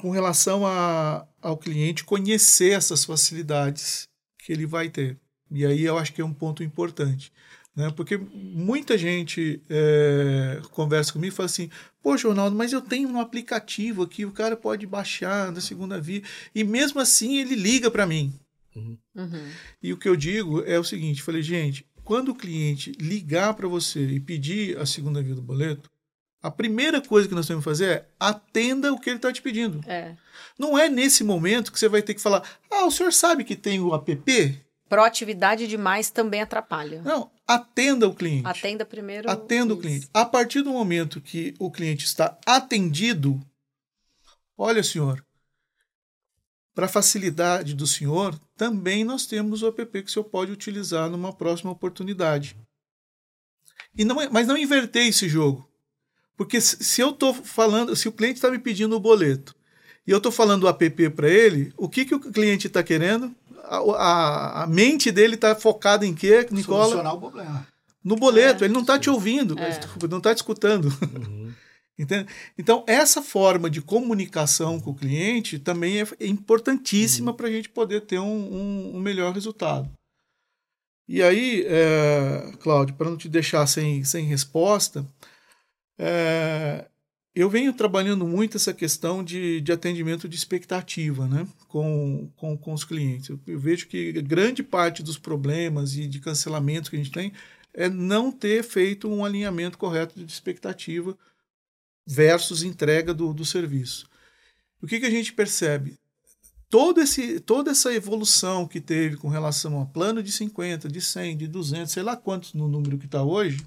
com 0.00 0.10
relação 0.10 0.66
a, 0.66 1.26
ao 1.42 1.58
cliente 1.58 2.04
conhecer 2.04 2.72
essas 2.72 3.04
facilidades 3.04 4.08
que 4.38 4.52
ele 4.52 4.64
vai 4.64 4.88
ter. 4.88 5.18
E 5.50 5.66
aí 5.66 5.84
eu 5.84 5.98
acho 5.98 6.12
que 6.12 6.22
é 6.22 6.24
um 6.24 6.32
ponto 6.32 6.62
importante. 6.62 7.30
Né? 7.76 7.90
Porque 7.90 8.16
muita 8.16 8.96
gente 8.96 9.62
é, 9.68 10.60
conversa 10.72 11.12
comigo 11.12 11.32
e 11.32 11.36
fala 11.36 11.46
assim: 11.46 11.70
Poxa, 12.08 12.26
Ronaldo, 12.26 12.56
mas 12.56 12.72
eu 12.72 12.80
tenho 12.80 13.06
um 13.06 13.20
aplicativo 13.20 14.02
aqui, 14.02 14.24
o 14.24 14.32
cara 14.32 14.56
pode 14.56 14.86
baixar 14.86 15.52
na 15.52 15.60
segunda 15.60 16.00
via, 16.00 16.22
e 16.54 16.64
mesmo 16.64 16.98
assim 17.02 17.36
ele 17.36 17.54
liga 17.54 17.90
para 17.90 18.06
mim. 18.06 18.32
Uhum. 18.74 18.96
Uhum. 19.14 19.50
E 19.82 19.92
o 19.92 19.98
que 19.98 20.08
eu 20.08 20.16
digo 20.16 20.62
é 20.64 20.78
o 20.78 20.84
seguinte: 20.84 21.22
falei, 21.22 21.42
gente, 21.42 21.86
quando 22.02 22.30
o 22.30 22.34
cliente 22.34 22.92
ligar 22.92 23.52
para 23.52 23.68
você 23.68 24.00
e 24.00 24.18
pedir 24.18 24.78
a 24.78 24.86
segunda 24.86 25.22
via 25.22 25.34
do 25.34 25.42
boleto, 25.42 25.90
a 26.42 26.50
primeira 26.50 26.98
coisa 27.02 27.28
que 27.28 27.34
nós 27.34 27.46
temos 27.46 27.62
que 27.62 27.70
fazer 27.70 27.90
é 27.90 28.08
atenda 28.18 28.90
o 28.90 28.98
que 28.98 29.10
ele 29.10 29.16
está 29.16 29.30
te 29.30 29.42
pedindo. 29.42 29.86
É. 29.86 30.16
Não 30.58 30.78
é 30.78 30.88
nesse 30.88 31.22
momento 31.22 31.70
que 31.70 31.78
você 31.78 31.90
vai 31.90 32.00
ter 32.00 32.14
que 32.14 32.22
falar: 32.22 32.42
Ah, 32.70 32.86
o 32.86 32.90
senhor 32.90 33.12
sabe 33.12 33.44
que 33.44 33.54
tem 33.54 33.80
o 33.80 33.94
app? 33.94 34.64
Proatividade 34.88 35.66
demais 35.66 36.08
também 36.08 36.40
atrapalha. 36.40 37.02
Não, 37.02 37.30
atenda 37.48 38.06
o 38.06 38.14
cliente. 38.14 38.46
Atenda 38.46 38.84
primeiro. 38.84 39.30
Atenda 39.30 39.72
isso. 39.72 39.78
o 39.78 39.80
cliente. 39.80 40.08
A 40.12 40.26
partir 40.26 40.60
do 40.60 40.70
momento 40.70 41.20
que 41.20 41.54
o 41.58 41.70
cliente 41.70 42.04
está 42.04 42.38
atendido, 42.44 43.40
olha, 44.56 44.82
senhor, 44.82 45.24
para 46.74 46.86
facilidade 46.86 47.74
do 47.74 47.86
senhor, 47.86 48.38
também 48.54 49.02
nós 49.02 49.26
temos 49.26 49.62
o 49.62 49.68
app 49.68 50.02
que 50.02 50.08
o 50.08 50.12
senhor 50.12 50.24
pode 50.26 50.52
utilizar 50.52 51.08
numa 51.08 51.32
próxima 51.32 51.72
oportunidade. 51.72 52.54
E 53.96 54.04
não, 54.04 54.20
é, 54.20 54.28
mas 54.28 54.46
não 54.46 54.56
inverter 54.56 55.06
esse 55.06 55.28
jogo. 55.28 55.66
Porque 56.36 56.60
se 56.60 57.00
eu 57.00 57.10
estou 57.10 57.34
falando, 57.34 57.96
se 57.96 58.08
o 58.08 58.12
cliente 58.12 58.36
está 58.36 58.50
me 58.50 58.60
pedindo 58.60 58.94
o 58.94 59.00
boleto 59.00 59.56
e 60.06 60.10
eu 60.10 60.18
estou 60.18 60.30
falando 60.30 60.64
o 60.64 60.68
app 60.68 61.10
para 61.10 61.28
ele, 61.28 61.72
o 61.76 61.88
que, 61.88 62.04
que 62.04 62.14
o 62.14 62.20
cliente 62.20 62.68
está 62.68 62.82
querendo? 62.82 63.34
A, 63.68 64.62
a, 64.62 64.66
mente 64.66 65.10
dele 65.10 65.34
está 65.34 65.54
focada 65.54 66.06
em 66.06 66.14
quê, 66.14 66.46
Nicola? 66.50 66.84
Solucionar 66.84 67.14
o 67.14 67.20
problema. 67.20 67.66
No 68.02 68.16
boleto, 68.16 68.64
é, 68.64 68.66
ele 68.66 68.74
não 68.74 68.80
está 68.80 68.98
te 68.98 69.10
ouvindo, 69.10 69.58
é. 69.58 69.80
não 70.08 70.18
está 70.18 70.34
te 70.34 70.38
escutando. 70.38 70.86
Uhum. 71.02 71.52
Então, 72.56 72.84
essa 72.86 73.20
forma 73.20 73.68
de 73.68 73.82
comunicação 73.82 74.78
com 74.78 74.92
o 74.92 74.94
cliente 74.94 75.58
também 75.58 76.00
é, 76.00 76.06
é 76.20 76.26
importantíssima 76.28 77.32
uhum. 77.32 77.36
para 77.36 77.48
a 77.48 77.50
gente 77.50 77.68
poder 77.68 78.02
ter 78.02 78.20
um, 78.20 78.24
um, 78.24 78.96
um, 78.96 79.00
melhor 79.00 79.34
resultado. 79.34 79.90
E 81.08 81.20
aí, 81.20 81.64
é, 81.66 82.52
Cláudio, 82.60 82.94
para 82.94 83.10
não 83.10 83.16
te 83.16 83.28
deixar 83.28 83.66
sem, 83.66 84.04
sem 84.04 84.26
resposta, 84.26 85.04
é, 85.98 86.86
eu 87.40 87.48
venho 87.48 87.72
trabalhando 87.72 88.26
muito 88.26 88.56
essa 88.56 88.74
questão 88.74 89.22
de, 89.22 89.60
de 89.60 89.70
atendimento 89.70 90.28
de 90.28 90.34
expectativa 90.34 91.28
né, 91.28 91.46
com, 91.68 92.28
com, 92.34 92.58
com 92.58 92.72
os 92.72 92.82
clientes. 92.82 93.28
Eu, 93.28 93.38
eu 93.46 93.60
vejo 93.60 93.86
que 93.86 94.10
grande 94.22 94.60
parte 94.60 95.04
dos 95.04 95.16
problemas 95.16 95.96
e 95.96 96.08
de 96.08 96.18
cancelamentos 96.18 96.90
que 96.90 96.96
a 96.96 96.98
gente 96.98 97.12
tem 97.12 97.32
é 97.72 97.88
não 97.88 98.32
ter 98.32 98.64
feito 98.64 99.08
um 99.08 99.24
alinhamento 99.24 99.78
correto 99.78 100.18
de 100.18 100.32
expectativa 100.32 101.16
versus 102.04 102.64
entrega 102.64 103.14
do, 103.14 103.32
do 103.32 103.44
serviço. 103.44 104.08
O 104.82 104.86
que, 104.88 104.98
que 104.98 105.06
a 105.06 105.10
gente 105.10 105.32
percebe? 105.32 105.96
Todo 106.68 107.00
esse, 107.00 107.38
toda 107.38 107.70
essa 107.70 107.94
evolução 107.94 108.66
que 108.66 108.80
teve 108.80 109.16
com 109.16 109.28
relação 109.28 109.76
ao 109.76 109.86
plano 109.86 110.24
de 110.24 110.32
50, 110.32 110.88
de 110.88 111.00
100, 111.00 111.36
de 111.36 111.46
200, 111.46 111.92
sei 111.92 112.02
lá 112.02 112.16
quantos 112.16 112.52
no 112.52 112.66
número 112.66 112.98
que 112.98 113.06
está 113.06 113.22
hoje, 113.22 113.64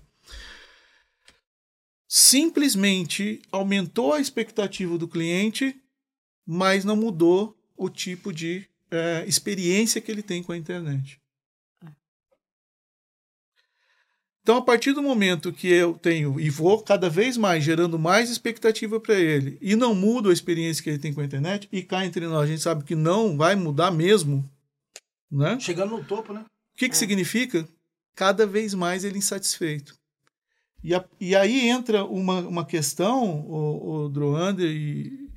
simplesmente 2.14 3.42
aumentou 3.54 4.12
a 4.12 4.20
expectativa 4.20 4.98
do 4.98 5.08
cliente, 5.08 5.82
mas 6.46 6.84
não 6.84 6.98
mudou 6.98 7.58
o 7.78 7.90
tipo 7.90 8.34
de 8.34 8.68
é, 8.92 9.24
experiência 9.26 10.02
que 10.02 10.12
ele 10.12 10.22
tem 10.22 10.44
com 10.44 10.52
a 10.52 10.58
internet. 10.58 11.22
Então, 14.42 14.58
a 14.58 14.62
partir 14.62 14.92
do 14.92 15.02
momento 15.02 15.54
que 15.54 15.70
eu 15.70 15.94
tenho 15.94 16.38
e 16.38 16.50
vou 16.50 16.84
cada 16.84 17.10
vez 17.10 17.38
mais 17.38 17.64
gerando 17.64 17.98
mais 17.98 18.30
expectativa 18.30 19.00
para 19.00 19.16
ele 19.16 19.58
e 19.62 19.78
não 19.78 19.96
mudo 19.96 20.30
a 20.30 20.34
experiência 20.34 20.84
que 20.84 20.90
ele 20.90 21.00
tem 21.00 21.14
com 21.14 21.22
a 21.22 21.26
internet, 21.26 21.70
e 21.72 21.82
cá 21.82 22.06
entre 22.06 22.28
nós 22.28 22.44
a 22.44 22.48
gente 22.48 22.62
sabe 22.62 22.84
que 22.84 22.96
não 22.96 23.38
vai 23.38 23.56
mudar 23.56 23.90
mesmo, 23.90 24.44
né? 25.32 25.58
Chegando 25.62 25.96
no 25.96 26.04
topo, 26.04 26.34
né? 26.34 26.42
O 26.42 26.78
que, 26.78 26.90
que 26.90 26.96
é. 26.96 26.98
significa? 26.98 27.66
Cada 28.16 28.46
vez 28.46 28.74
mais 28.74 29.06
ele 29.06 29.18
insatisfeito. 29.18 30.01
E, 30.84 30.96
a, 30.96 31.06
e 31.20 31.36
aí 31.36 31.68
entra 31.68 32.04
uma, 32.04 32.40
uma 32.40 32.66
questão, 32.66 33.42
o, 33.48 34.06
o 34.06 34.10
Droander 34.10 34.70
e, 34.70 35.30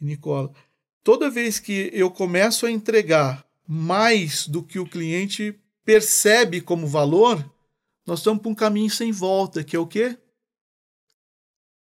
e 0.00 0.04
Nicola. 0.04 0.52
Toda 1.02 1.30
vez 1.30 1.58
que 1.58 1.90
eu 1.92 2.10
começo 2.10 2.66
a 2.66 2.70
entregar 2.70 3.44
mais 3.66 4.46
do 4.46 4.62
que 4.62 4.78
o 4.78 4.86
cliente 4.86 5.58
percebe 5.84 6.60
como 6.60 6.86
valor, 6.86 7.44
nós 8.06 8.20
estamos 8.20 8.40
para 8.40 8.50
um 8.50 8.54
caminho 8.54 8.90
sem 8.90 9.10
volta, 9.10 9.64
que 9.64 9.76
é 9.76 9.78
o 9.78 9.86
quê? 9.86 10.16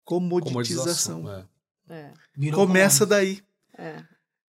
Comoditização. 0.04 1.22
Comoditização 1.22 1.48
é. 1.90 2.12
É. 2.40 2.52
Começa 2.52 3.06
daí. 3.06 3.42
É. 3.78 4.04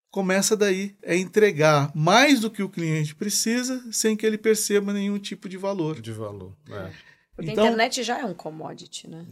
Começa 0.10 0.56
daí. 0.56 0.96
É 1.02 1.16
entregar 1.16 1.92
mais 1.96 2.40
do 2.40 2.50
que 2.50 2.64
o 2.64 2.70
cliente 2.70 3.16
precisa 3.16 3.84
sem 3.92 4.16
que 4.16 4.26
ele 4.26 4.38
perceba 4.38 4.94
nenhum 4.94 5.20
tipo 5.20 5.50
de 5.50 5.58
valor. 5.58 6.00
De 6.00 6.12
valor. 6.12 6.56
É. 6.70 6.92
Porque 7.38 7.52
então, 7.52 7.64
a 7.64 7.68
internet 7.68 8.04
já 8.04 8.20
é 8.20 8.26
um 8.26 8.34
commodity, 8.34 9.08
né? 9.08 9.26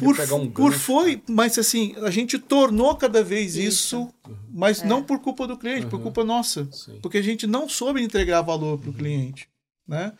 por, 0.00 0.18
um 0.32 0.50
por 0.50 0.72
foi, 0.72 1.22
mas 1.28 1.58
assim, 1.58 1.94
a 2.02 2.10
gente 2.10 2.38
tornou 2.38 2.96
cada 2.96 3.22
vez 3.22 3.54
isso, 3.56 3.66
isso 3.66 3.98
uhum. 4.26 4.36
mas 4.50 4.82
é. 4.82 4.86
não 4.86 5.02
por 5.02 5.20
culpa 5.20 5.46
do 5.46 5.58
cliente, 5.58 5.84
uhum. 5.84 5.90
por 5.90 6.00
culpa 6.00 6.24
nossa. 6.24 6.66
Sim. 6.72 6.98
Porque 7.02 7.18
a 7.18 7.22
gente 7.22 7.46
não 7.46 7.68
soube 7.68 8.02
entregar 8.02 8.40
valor 8.40 8.78
para 8.78 8.88
o 8.88 8.92
uhum. 8.92 8.98
cliente. 8.98 9.46
Né? 9.86 10.12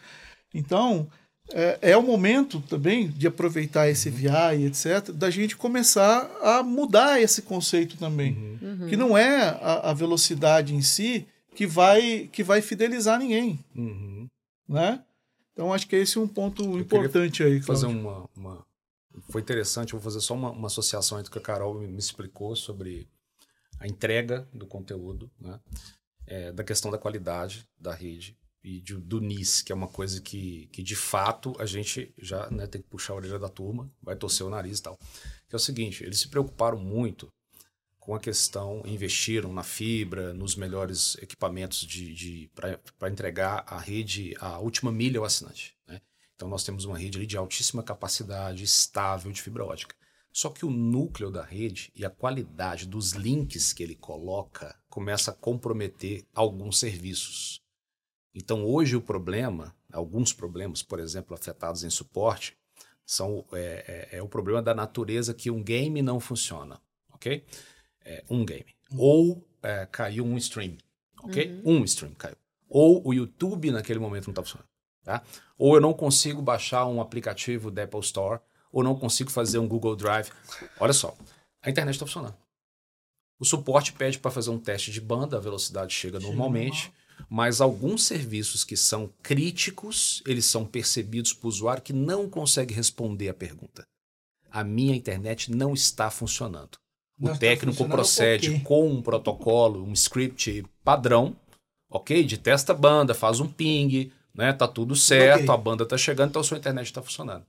Então, 0.53 1.09
é, 1.51 1.79
é, 1.81 1.97
o 1.97 2.03
momento 2.03 2.61
também 2.61 3.09
de 3.09 3.27
aproveitar 3.27 3.89
esse 3.89 4.11
VI, 4.11 4.67
etc., 4.67 5.11
da 5.13 5.31
gente 5.31 5.57
começar 5.57 6.31
a 6.43 6.63
mudar 6.63 7.21
esse 7.21 7.41
conceito 7.41 7.97
também. 7.97 8.59
Uhum. 8.61 8.87
Que 8.89 8.97
não 8.97 9.17
é 9.17 9.49
a, 9.49 9.91
a, 9.91 9.95
velocidade 9.95 10.75
em 10.75 10.83
si 10.83 11.27
que 11.55 11.67
vai, 11.67 12.29
que 12.31 12.43
vai 12.45 12.61
fidelizar 12.61 13.19
ninguém. 13.19 13.59
Uhum. 13.75 14.27
Né? 14.69 15.01
Então, 15.57 15.73
acho 15.73 15.89
que 15.89 15.97
esse 15.97 16.19
é 16.19 16.21
um 16.21 16.29
ponto 16.29 16.63
Eu 16.63 16.81
importante 16.81 17.43
aí. 17.43 17.59
Cláudio. 17.61 17.67
Fazer 17.67 17.87
uma, 17.87 18.29
uma, 18.37 18.67
Foi 19.31 19.41
interessante, 19.41 19.93
vou 19.93 20.01
fazer 20.03 20.21
só 20.21 20.35
uma, 20.35 20.51
uma 20.51 20.67
associação 20.67 21.19
entre 21.19 21.31
o 21.31 21.33
que 21.33 21.39
a 21.39 21.43
Carol 21.43 21.81
me, 21.81 21.89
me 21.89 21.99
explicou 21.99 22.55
sobre 22.55 23.09
a 23.81 23.87
entrega 23.87 24.47
do 24.53 24.67
conteúdo, 24.67 25.31
né? 25.41 25.59
É, 26.27 26.53
da 26.53 26.63
questão 26.63 26.91
da 26.91 26.99
qualidade 26.99 27.67
da 27.79 27.95
rede 27.95 28.37
e 28.63 28.81
de, 28.83 28.97
do 28.97 29.19
NIS, 29.19 29.63
que 29.63 29.73
é 29.73 29.75
uma 29.75 29.89
coisa 29.89 30.21
que, 30.21 30.67
que 30.73 30.83
de 30.83 30.97
fato 30.97 31.55
a 31.59 31.65
gente 31.65 32.13
já 32.19 32.51
né, 32.51 32.67
tem 32.67 32.83
que 32.83 32.89
puxar 32.89 33.15
a 33.15 33.17
orelha 33.17 33.39
da 33.39 33.49
turma, 33.49 33.91
vai 34.03 34.15
torcer 34.15 34.45
o 34.45 34.51
nariz 34.51 34.81
e 34.81 34.83
tal. 34.83 34.99
Que 35.49 35.55
é 35.55 35.57
o 35.57 35.61
seguinte, 35.61 36.05
eles 36.05 36.19
se 36.19 36.29
preocuparam 36.29 36.77
muito 36.77 37.33
com 38.07 38.15
a 38.15 38.21
questão, 38.21 38.85
investiram 38.87 39.53
na 39.53 39.65
fibra, 39.65 40.33
nos 40.33 40.55
melhores 40.55 41.17
equipamentos 41.21 41.81
de, 41.81 42.15
de 42.15 42.51
para 42.97 43.11
entregar 43.11 43.65
a 43.67 43.79
rede, 43.79 44.33
a 44.39 44.61
última 44.61 44.93
milha 44.93 45.19
ao 45.19 45.25
assinante. 45.25 45.77
Né? 45.89 46.01
Então 46.37 46.49
nós 46.49 46.63
temos 46.63 46.85
uma 46.85 46.97
rede 46.97 47.27
de 47.27 47.37
altíssima 47.37 47.83
capacidade, 47.83 48.63
estável 48.63 49.33
de 49.33 49.43
fibra 49.43 49.65
ótica. 49.65 49.97
Só 50.33 50.51
que 50.51 50.65
o 50.65 50.71
núcleo 50.71 51.33
da 51.33 51.43
rede 51.43 51.91
e 51.97 52.05
a 52.05 52.11
qualidade 52.11 52.87
dos 52.87 53.11
links 53.11 53.73
que 53.73 53.83
ele 53.83 53.97
coloca 53.97 54.79
começa 54.89 55.33
a 55.33 55.35
comprometer 55.35 56.25
alguns 56.33 56.79
serviços. 56.79 57.61
Então, 58.33 58.65
hoje 58.65 58.95
o 58.95 59.03
problema, 59.03 59.75
alguns 59.93 60.33
problemas, 60.33 60.81
por 60.81 61.01
exemplo, 61.01 61.35
afetados 61.35 61.83
em 61.83 61.91
suporte, 61.91 62.57
são 63.05 63.45
é, 63.53 64.09
é, 64.13 64.19
é 64.19 64.23
o 64.23 64.29
problema 64.29 64.63
da 64.63 64.75
natureza 64.75 65.35
que 65.35 65.51
um 65.51 65.61
game 65.61 66.01
não 66.03 66.21
funciona, 66.21 66.81
ok? 67.11 67.45
É, 68.07 68.25
um 68.31 68.45
game. 68.45 68.67
Ou 68.97 69.47
é, 69.63 69.87
caiu 69.87 70.25
um 70.25 70.37
stream, 70.39 70.77
ok? 71.23 71.61
Uhum. 71.65 71.81
Um 71.81 71.85
stream 71.85 72.15
caiu. 72.15 72.37
Ou 72.69 73.07
o 73.07 73.13
YouTube 73.13 73.71
naquele 73.71 73.99
momento 73.99 74.27
não 74.27 74.33
está 74.33 74.43
funcionando, 74.43 74.69
tá? 75.05 75.23
Ou 75.59 75.75
eu 75.75 75.81
não 75.81 75.93
consigo 75.93 76.41
baixar 76.41 76.87
um 76.87 77.01
aplicativo 77.01 77.71
da 77.71 77.83
Apple 77.83 78.01
Store, 78.01 78.41
ou 78.73 78.83
não 78.83 78.97
consigo 78.97 79.31
fazer 79.31 79.59
um 79.59 79.69
Google 79.69 79.97
Drive. 79.97 80.31
Olha 80.79 80.93
só, 80.93 81.17
a 81.61 81.69
internet 81.69 81.95
está 81.95 82.07
funcionando. 82.07 82.37
O 83.39 83.45
suporte 83.45 83.93
pede 83.93 84.19
para 84.19 84.31
fazer 84.31 84.51
um 84.51 84.59
teste 84.59 84.91
de 84.91 85.01
banda, 85.01 85.37
a 85.37 85.41
velocidade 85.41 85.93
chega, 85.93 86.19
chega 86.19 86.27
normalmente. 86.27 86.85
Normal 86.85 87.07
mas 87.29 87.61
alguns 87.61 88.05
serviços 88.05 88.65
que 88.65 88.77
são 88.77 89.13
críticos, 89.23 90.23
eles 90.27 90.47
são 90.47 90.65
percebidos 90.65 91.33
por 91.33 91.49
usuário 91.49 91.83
que 91.83 91.93
não 91.93 92.29
consegue 92.29 92.75
responder 92.75 93.29
a 93.29 93.35
pergunta. 93.35 93.87
A 94.51 94.63
minha 94.63 94.95
internet 94.95 95.51
não 95.51 95.75
está 95.75 96.11
funcionando. 96.11 96.79
O 97.19 97.29
não 97.29 97.37
técnico 97.37 97.89
procede 97.89 98.61
com 98.61 98.89
um 98.89 99.01
protocolo, 99.01 99.83
um 99.83 99.93
script 99.93 100.65
padrão, 100.85 101.35
ok? 101.89 102.23
De 102.25 102.37
testa 102.37 102.75
banda, 102.75 103.15
faz 103.15 103.41
um 103.41 103.49
ping, 103.49 104.13
né? 104.35 104.53
Tá 104.53 104.69
tudo 104.69 104.95
certo, 104.95 105.45
okay. 105.45 105.55
a 105.55 105.57
banda 105.57 105.85
está 105.85 105.97
chegando, 105.97 106.31
então 106.31 106.41
a 106.41 106.45
sua 106.45 106.59
internet 106.59 106.87
está 106.87 107.01
funcionando. 107.01 107.45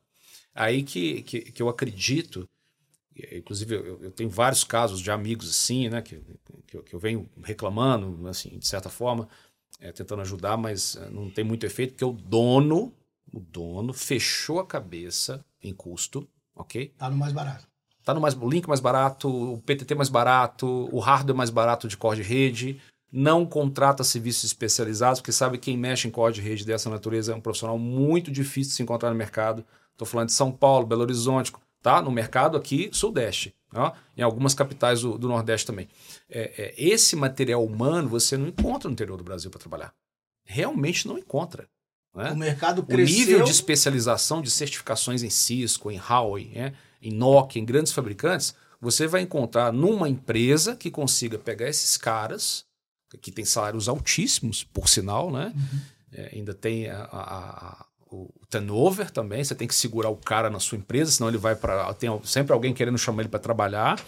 Aí 0.56 0.84
que, 0.84 1.22
que, 1.24 1.42
que 1.52 1.62
eu 1.62 1.70
acredito 1.70 2.48
inclusive 3.34 3.76
eu, 3.76 4.04
eu, 4.04 4.12
tenho 4.12 4.30
vários 4.30 4.64
casos 4.64 5.02
de 5.02 5.10
amigos 5.10 5.50
assim, 5.50 5.90
né, 5.90 6.02
que, 6.02 6.22
que 6.68 6.78
eu, 6.78 6.84
que, 6.84 6.94
eu, 6.94 7.00
venho 7.00 7.28
reclamando, 7.44 8.28
assim, 8.28 8.58
de 8.58 8.68
certa 8.68 8.90
forma, 8.90 9.28
é, 9.80 9.92
tentando 9.92 10.22
ajudar, 10.22 10.58
mas 10.58 10.96
é, 10.96 11.10
não 11.10 11.30
tem 11.30 11.44
muito 11.44 11.66
efeito, 11.66 11.92
porque 11.92 12.06
o 12.06 12.12
dono, 12.12 12.94
o 13.34 13.40
dono 13.40 13.94
fechou 13.94 14.60
a 14.60 14.66
cabeça 14.66 15.44
em 15.62 15.74
custo, 15.74 16.28
ok? 16.56 16.94
Tá 16.98 17.10
no 17.10 17.18
mais 17.18 17.34
barato. 17.34 17.68
Tá 18.08 18.14
no 18.14 18.22
mais, 18.22 18.34
o 18.36 18.50
link 18.50 18.66
mais 18.70 18.80
barato, 18.80 19.28
o 19.28 19.58
PTT 19.58 19.94
mais 19.94 20.08
barato, 20.08 20.88
o 20.94 20.98
hardware 20.98 21.36
mais 21.36 21.50
barato 21.50 21.90
de 21.90 21.98
core 21.98 22.16
de 22.16 22.24
rede, 22.24 22.82
não 23.12 23.46
contrata 23.46 24.02
serviços 24.02 24.46
especializados, 24.46 25.20
porque 25.20 25.34
sabe 25.34 25.58
quem 25.58 25.78
mexe 25.78 26.08
em 26.08 26.12
core 26.12 26.36
de 26.36 26.40
rede 26.40 26.66
dessa 26.66 26.90
natureza 26.90 27.34
é 27.34 27.36
um 27.36 27.42
profissional 27.42 27.78
muito 27.78 28.32
difícil 28.32 28.70
de 28.70 28.76
se 28.78 28.82
encontrar 28.82 29.10
no 29.10 29.16
mercado. 29.18 29.62
Estou 29.92 30.08
falando 30.08 30.28
de 30.28 30.34
São 30.34 30.54
Paulo, 30.54 30.88
Belo 30.88 31.02
Horizonte, 31.02 31.52
tá? 31.82 32.02
No 32.02 32.10
mercado 32.10 32.56
aqui, 32.56 32.90
Sudeste, 32.94 33.54
ó, 33.76 33.92
em 34.16 34.22
algumas 34.22 34.54
capitais 34.54 35.02
do, 35.02 35.18
do 35.18 35.28
Nordeste 35.28 35.68
também. 35.68 35.90
É, 36.30 36.54
é, 36.58 36.76
esse 36.78 37.14
material 37.14 37.62
humano 37.62 38.08
você 38.08 38.38
não 38.38 38.48
encontra 38.48 38.88
no 38.88 38.94
interior 38.94 39.18
do 39.18 39.24
Brasil 39.26 39.52
para 39.52 39.60
trabalhar. 39.60 39.94
Realmente 40.46 41.10
não 41.10 41.18
encontra. 41.18 41.68
Né? 42.16 42.32
O 42.32 42.38
mercado 42.38 42.84
cresceu. 42.84 43.18
O 43.18 43.20
nível 43.20 43.44
de 43.44 43.52
especialização 43.52 44.42
de 44.42 44.50
certificações 44.50 45.24
em 45.24 45.30
Cisco, 45.30 45.92
em 45.92 46.00
Huawei, 46.00 46.54
né? 46.56 46.74
Em 47.02 47.12
Nokia, 47.12 47.62
em 47.62 47.66
grandes 47.66 47.92
fabricantes, 47.92 48.56
você 48.80 49.08
vai 49.08 49.22
encontrar 49.22 49.72
numa 49.74 50.08
empresa 50.08 50.76
que 50.76 50.92
consiga 50.92 51.38
pegar 51.38 51.68
esses 51.68 51.98
caras, 51.98 52.66
que 53.22 53.32
tem 53.32 53.46
salários 53.46 53.90
altíssimos, 53.90 54.64
por 54.64 54.88
sinal, 54.88 55.32
né? 55.32 55.54
Uhum. 55.56 55.80
É, 56.14 56.32
ainda 56.36 56.54
tem 56.54 56.90
a, 56.90 57.08
a, 57.12 57.86
o 58.12 58.32
turnover 58.50 59.12
também, 59.12 59.44
você 59.44 59.54
tem 59.54 59.68
que 59.68 59.76
segurar 59.76 60.10
o 60.10 60.16
cara 60.16 60.50
na 60.50 60.60
sua 60.60 60.78
empresa, 60.78 61.12
senão 61.12 61.30
ele 61.30 61.38
vai 61.38 61.56
para 61.56 61.94
tem 61.94 62.10
sempre 62.24 62.54
alguém 62.54 62.74
querendo 62.74 62.98
chamar 62.98 63.24
ele 63.24 63.30
para 63.30 63.40
trabalhar. 63.40 64.02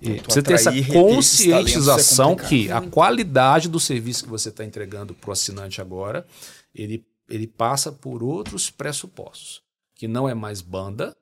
E 0.00 0.20
você 0.20 0.42
tem 0.42 0.54
essa 0.54 0.72
conscientização 0.92 2.32
é 2.32 2.36
que 2.36 2.70
a 2.70 2.80
qualidade 2.80 3.68
do 3.68 3.78
serviço 3.78 4.24
que 4.24 4.30
você 4.30 4.48
está 4.48 4.64
entregando 4.64 5.14
para 5.14 5.28
o 5.28 5.32
assinante 5.32 5.80
agora, 5.80 6.26
ele, 6.74 7.04
ele 7.28 7.46
passa 7.46 7.92
por 7.92 8.22
outros 8.22 8.70
pressupostos, 8.70 9.62
que 9.94 10.08
não 10.08 10.28
é 10.28 10.34
mais 10.34 10.62
banda, 10.62 11.14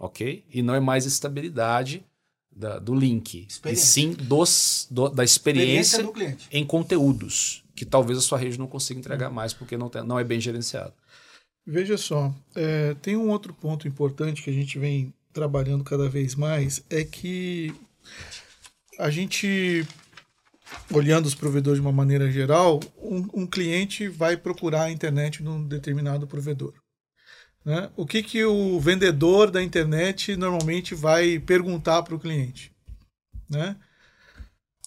ok? 0.00 0.42
E 0.50 0.62
não 0.62 0.74
é 0.74 0.80
mais 0.80 1.04
estabilidade 1.04 2.04
da, 2.50 2.78
do 2.78 2.94
link, 2.94 3.46
e 3.64 3.76
sim 3.76 4.12
dos, 4.12 4.88
do, 4.90 5.08
da 5.08 5.22
experiência, 5.22 6.00
experiência 6.00 6.48
em 6.50 6.64
conteúdos, 6.64 7.62
que 7.76 7.84
talvez 7.84 8.18
a 8.18 8.22
sua 8.22 8.38
rede 8.38 8.58
não 8.58 8.66
consiga 8.66 8.98
entregar 8.98 9.30
mais 9.30 9.52
porque 9.52 9.76
não, 9.76 9.88
tem, 9.88 10.02
não 10.02 10.18
é 10.18 10.24
bem 10.24 10.40
gerenciado. 10.40 10.92
Veja 11.64 11.96
só, 11.96 12.34
é, 12.56 12.94
tem 12.94 13.16
um 13.16 13.28
outro 13.28 13.54
ponto 13.54 13.86
importante 13.86 14.42
que 14.42 14.50
a 14.50 14.52
gente 14.52 14.78
vem 14.78 15.14
trabalhando 15.32 15.84
cada 15.84 16.08
vez 16.08 16.34
mais, 16.34 16.82
é 16.90 17.04
que 17.04 17.72
a 18.98 19.10
gente, 19.10 19.86
olhando 20.92 21.26
os 21.26 21.34
provedores 21.34 21.80
de 21.80 21.86
uma 21.86 21.92
maneira 21.92 22.30
geral, 22.30 22.80
um, 23.00 23.42
um 23.42 23.46
cliente 23.46 24.08
vai 24.08 24.36
procurar 24.36 24.84
a 24.84 24.90
internet 24.90 25.42
num 25.42 25.62
determinado 25.62 26.26
provedor. 26.26 26.74
Né? 27.64 27.90
O 27.96 28.06
que, 28.06 28.22
que 28.22 28.44
o 28.44 28.80
vendedor 28.80 29.50
da 29.50 29.62
internet 29.62 30.36
normalmente 30.36 30.94
vai 30.94 31.38
perguntar 31.38 32.02
para 32.02 32.14
o 32.14 32.20
cliente? 32.20 32.72
Né? 33.48 33.76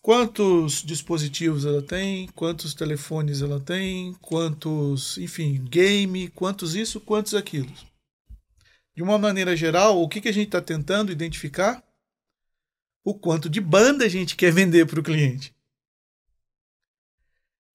Quantos 0.01 0.84
dispositivos 0.84 1.65
ela 1.65 1.82
tem, 1.82 2.28
quantos 2.36 2.74
telefones 2.74 3.41
ela 3.41 3.59
tem, 3.59 4.13
quantos, 4.15 5.17
enfim, 5.17 5.63
game, 5.69 6.28
quantos 6.30 6.76
isso, 6.76 6.99
quantos 6.99 7.34
aquilo. 7.34 7.71
De 8.95 9.01
uma 9.01 9.17
maneira 9.17 9.55
geral, 9.55 10.01
o 10.01 10.09
que, 10.09 10.19
que 10.19 10.28
a 10.28 10.34
gente 10.34 10.47
está 10.47 10.61
tentando 10.61 11.11
identificar? 11.11 11.84
O 13.03 13.13
quanto 13.13 13.49
de 13.49 13.61
banda 13.61 14.05
a 14.05 14.09
gente 14.09 14.36
quer 14.36 14.51
vender 14.51 14.86
para 14.86 14.99
o 14.99 15.03
cliente. 15.03 15.55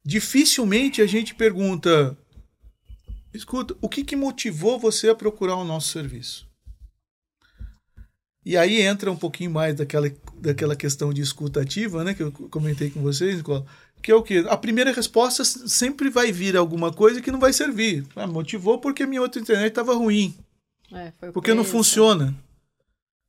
Dificilmente 0.04 1.02
a 1.02 1.06
gente 1.06 1.34
pergunta 1.34 2.16
Escuta, 3.38 3.76
o 3.80 3.88
que, 3.88 4.02
que 4.02 4.16
motivou 4.16 4.80
você 4.80 5.08
a 5.08 5.14
procurar 5.14 5.54
o 5.54 5.64
nosso 5.64 5.90
serviço? 5.90 6.44
E 8.44 8.56
aí 8.56 8.80
entra 8.80 9.12
um 9.12 9.16
pouquinho 9.16 9.52
mais 9.52 9.76
daquela, 9.76 10.10
daquela 10.34 10.74
questão 10.74 11.12
de 11.12 11.20
escuta 11.20 11.60
ativa, 11.60 12.02
né, 12.02 12.14
que 12.14 12.22
eu 12.24 12.32
comentei 12.32 12.90
com 12.90 13.00
vocês, 13.00 13.36
Nicola, 13.36 13.64
que 14.02 14.10
é 14.10 14.14
o 14.14 14.24
que? 14.24 14.38
A 14.48 14.56
primeira 14.56 14.90
resposta 14.92 15.44
sempre 15.44 16.10
vai 16.10 16.32
vir 16.32 16.56
alguma 16.56 16.92
coisa 16.92 17.20
que 17.20 17.30
não 17.30 17.38
vai 17.38 17.52
servir. 17.52 18.04
Ah, 18.16 18.26
motivou 18.26 18.78
porque 18.80 19.06
minha 19.06 19.22
outra 19.22 19.40
internet 19.40 19.68
estava 19.68 19.94
ruim. 19.94 20.36
É, 20.92 21.12
porque 21.32 21.54
não 21.54 21.64
funciona. 21.64 22.34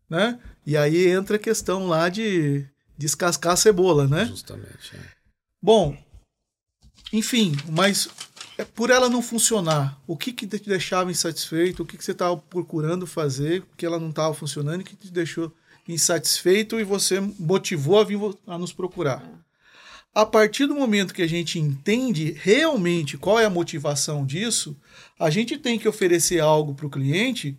Né? 0.10 0.40
E 0.66 0.76
aí 0.76 1.08
entra 1.08 1.36
a 1.36 1.40
questão 1.40 1.88
lá 1.88 2.10
de 2.10 2.66
descascar 2.98 3.54
a 3.54 3.58
cebola, 3.58 4.08
né? 4.08 4.26
Justamente. 4.26 4.96
É. 4.96 5.00
Bom, 5.62 5.96
enfim, 7.12 7.56
mas 7.68 8.08
por 8.66 8.90
ela 8.90 9.10
não 9.10 9.22
funcionar, 9.22 10.00
o 10.06 10.18
que, 10.18 10.34
que 10.34 10.48
te 10.48 10.68
deixava 10.68 11.12
insatisfeito, 11.12 11.84
o 11.84 11.86
que, 11.86 11.98
que 11.98 12.04
você 12.04 12.12
estava 12.12 12.36
procurando 12.36 13.08
fazer, 13.08 13.64
que 13.78 13.86
ela 13.86 14.00
não 14.00 14.10
estava 14.10 14.34
funcionando, 14.34 14.84
que 14.84 14.96
te 14.96 15.12
deixou 15.12 15.54
insatisfeito 15.88 16.80
e 16.80 16.84
você 16.84 17.20
motivou 17.40 18.00
a 18.00 18.04
vir 18.04 18.20
a 18.46 18.58
nos 18.58 18.74
procurar. 18.74 19.24
A 20.14 20.26
partir 20.26 20.66
do 20.66 20.76
momento 20.76 21.14
que 21.14 21.22
a 21.22 21.28
gente 21.28 21.60
entende 21.60 22.36
realmente 22.42 23.18
qual 23.18 23.40
é 23.40 23.46
a 23.46 23.50
motivação 23.50 24.26
disso, 24.26 24.76
a 25.20 25.30
gente 25.30 25.58
tem 25.58 25.78
que 25.78 25.88
oferecer 25.88 26.40
algo 26.40 26.74
para 26.74 26.88
o 26.88 26.90
cliente 26.90 27.58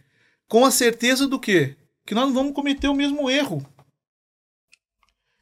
com 0.49 0.65
a 0.65 0.71
certeza 0.71 1.29
do 1.29 1.39
quê? 1.39 1.77
Que 2.05 2.15
nós 2.15 2.27
não 2.27 2.35
vamos 2.35 2.53
cometer 2.53 2.89
o 2.89 2.95
mesmo 2.95 3.31
erro. 3.31 3.65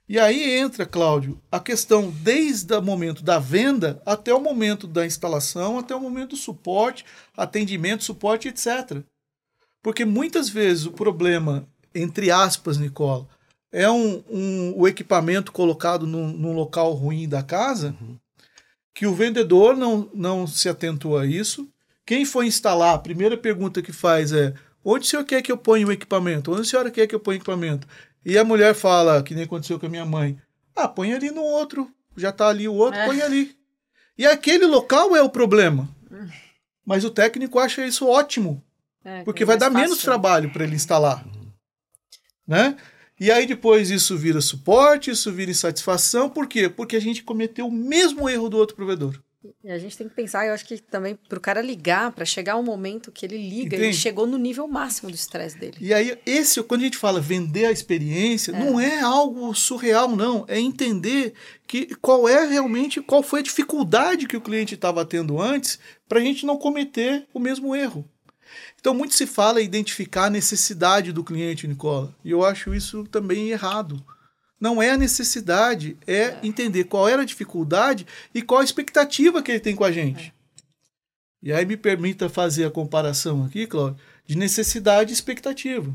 E 0.08 0.18
aí 0.18 0.58
entra, 0.58 0.86
Cláudio, 0.86 1.38
a 1.52 1.60
questão 1.60 2.10
desde 2.10 2.74
o 2.74 2.80
momento 2.80 3.22
da 3.22 3.38
venda 3.38 4.00
até 4.06 4.32
o 4.32 4.40
momento 4.40 4.86
da 4.86 5.04
instalação, 5.04 5.78
até 5.78 5.94
o 5.94 6.00
momento 6.00 6.30
do 6.30 6.36
suporte, 6.36 7.04
atendimento, 7.36 8.04
suporte, 8.04 8.48
etc. 8.48 9.02
Porque 9.82 10.06
muitas 10.06 10.48
vezes 10.48 10.86
o 10.86 10.92
problema, 10.92 11.68
entre 11.94 12.30
aspas, 12.30 12.78
Nicola, 12.78 13.28
é 13.70 13.90
um, 13.90 14.22
um 14.30 14.74
o 14.78 14.88
equipamento 14.88 15.52
colocado 15.52 16.06
num, 16.06 16.28
num, 16.28 16.54
local 16.54 16.94
ruim 16.94 17.28
da 17.28 17.42
casa, 17.42 17.94
uhum. 18.00 18.16
que 18.94 19.06
o 19.06 19.14
vendedor 19.14 19.76
não, 19.76 20.10
não 20.14 20.46
se 20.46 20.70
atentou 20.70 21.18
a 21.18 21.26
isso. 21.26 21.68
Quem 22.06 22.24
foi 22.24 22.46
instalar, 22.46 22.94
a 22.94 22.98
primeira 22.98 23.36
pergunta 23.36 23.82
que 23.82 23.92
faz 23.92 24.32
é: 24.32 24.54
onde 24.82 25.06
o 25.06 25.08
senhor 25.08 25.24
quer 25.24 25.42
que 25.42 25.52
eu 25.52 25.58
ponha 25.58 25.86
o 25.86 25.92
equipamento? 25.92 26.50
Onde 26.50 26.62
a 26.62 26.64
senhora 26.64 26.90
quer 26.90 27.06
que 27.06 27.14
eu 27.14 27.20
ponha 27.20 27.36
o 27.36 27.40
equipamento? 27.40 27.86
E 28.24 28.36
a 28.36 28.44
mulher 28.44 28.74
fala, 28.74 29.22
que 29.22 29.34
nem 29.34 29.44
aconteceu 29.44 29.78
com 29.78 29.86
a 29.86 29.90
minha 29.90 30.04
mãe: 30.04 30.38
ah, 30.74 30.88
põe 30.88 31.12
ali 31.12 31.30
no 31.30 31.42
outro. 31.42 31.90
Já 32.16 32.32
tá 32.32 32.48
ali 32.48 32.68
o 32.68 32.74
outro, 32.74 32.98
é. 32.98 33.06
põe 33.06 33.22
ali. 33.22 33.56
E 34.16 34.26
aquele 34.26 34.66
local 34.66 35.14
é 35.14 35.22
o 35.22 35.30
problema. 35.30 35.88
Mas 36.84 37.04
o 37.04 37.10
técnico 37.10 37.58
acha 37.58 37.86
isso 37.86 38.06
ótimo. 38.06 38.64
É, 39.04 39.22
porque 39.22 39.44
vai 39.44 39.56
dar 39.56 39.70
fácil. 39.70 39.80
menos 39.80 40.02
trabalho 40.02 40.52
para 40.52 40.64
ele 40.64 40.74
instalar. 40.74 41.24
Né? 42.46 42.76
E 43.20 43.30
aí 43.30 43.46
depois 43.46 43.90
isso 43.90 44.16
vira 44.16 44.40
suporte, 44.40 45.10
isso 45.10 45.32
vira 45.32 45.50
insatisfação. 45.50 46.28
Por 46.28 46.46
quê? 46.46 46.68
Porque 46.68 46.96
a 46.96 47.00
gente 47.00 47.22
cometeu 47.22 47.66
o 47.66 47.72
mesmo 47.72 48.28
erro 48.28 48.48
do 48.48 48.56
outro 48.56 48.76
provedor. 48.76 49.20
E 49.62 49.70
a 49.70 49.78
gente 49.78 49.96
tem 49.96 50.08
que 50.08 50.14
pensar, 50.14 50.46
eu 50.46 50.54
acho 50.54 50.64
que 50.64 50.78
também 50.78 51.14
para 51.28 51.38
o 51.38 51.40
cara 51.40 51.60
ligar, 51.60 52.12
para 52.12 52.24
chegar 52.24 52.56
um 52.56 52.62
momento 52.62 53.12
que 53.12 53.26
ele 53.26 53.36
liga, 53.36 53.76
Entende? 53.76 53.84
ele 53.84 53.92
chegou 53.92 54.26
no 54.26 54.38
nível 54.38 54.66
máximo 54.68 55.10
do 55.10 55.14
estresse 55.14 55.58
dele. 55.58 55.76
E 55.80 55.92
aí, 55.92 56.18
esse, 56.24 56.62
quando 56.62 56.82
a 56.82 56.84
gente 56.84 56.96
fala 56.96 57.20
vender 57.20 57.66
a 57.66 57.72
experiência, 57.72 58.52
é. 58.52 58.58
não 58.58 58.78
é 58.80 59.00
algo 59.00 59.54
surreal, 59.54 60.14
não. 60.14 60.44
É 60.48 60.58
entender 60.58 61.34
que 61.66 61.94
qual 61.96 62.28
é 62.28 62.46
realmente, 62.46 63.00
qual 63.00 63.22
foi 63.22 63.40
a 63.40 63.42
dificuldade 63.42 64.26
que 64.26 64.36
o 64.36 64.40
cliente 64.40 64.74
estava 64.74 65.04
tendo 65.04 65.40
antes, 65.40 65.78
para 66.08 66.18
a 66.18 66.22
gente 66.22 66.46
não 66.46 66.56
cometer 66.56 67.26
o 67.34 67.38
mesmo 67.38 67.74
erro. 67.74 68.08
Então, 68.80 68.94
muito 68.94 69.14
se 69.14 69.26
fala 69.26 69.60
em 69.60 69.64
identificar 69.64 70.26
a 70.26 70.30
necessidade 70.30 71.12
do 71.12 71.24
cliente, 71.24 71.66
Nicola. 71.66 72.14
E 72.24 72.30
eu 72.30 72.44
acho 72.44 72.74
isso 72.74 73.04
também 73.04 73.50
errado. 73.50 74.02
Não 74.60 74.82
é 74.82 74.90
a 74.90 74.96
necessidade, 74.96 75.96
é, 76.06 76.14
é 76.14 76.40
entender 76.42 76.84
qual 76.84 77.08
era 77.08 77.22
a 77.22 77.26
dificuldade 77.26 78.06
e 78.34 78.42
qual 78.42 78.60
a 78.60 78.64
expectativa 78.64 79.42
que 79.42 79.52
ele 79.52 79.60
tem 79.60 79.76
com 79.76 79.84
a 79.84 79.92
gente. 79.92 80.34
É. 80.34 80.38
E 81.40 81.52
aí 81.52 81.64
me 81.64 81.76
permita 81.76 82.28
fazer 82.28 82.64
a 82.64 82.70
comparação 82.70 83.44
aqui, 83.44 83.66
Cláudio, 83.66 84.02
de 84.26 84.36
necessidade 84.36 85.10
e 85.10 85.14
expectativa. 85.14 85.94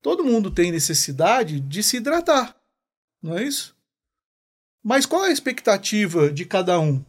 Todo 0.00 0.24
mundo 0.24 0.50
tem 0.50 0.70
necessidade 0.70 1.58
de 1.58 1.82
se 1.82 1.96
hidratar, 1.96 2.56
não 3.20 3.36
é 3.36 3.42
isso? 3.42 3.76
Mas 4.82 5.04
qual 5.04 5.24
é 5.24 5.28
a 5.28 5.32
expectativa 5.32 6.30
de 6.30 6.44
cada 6.44 6.78
um? 6.78 7.04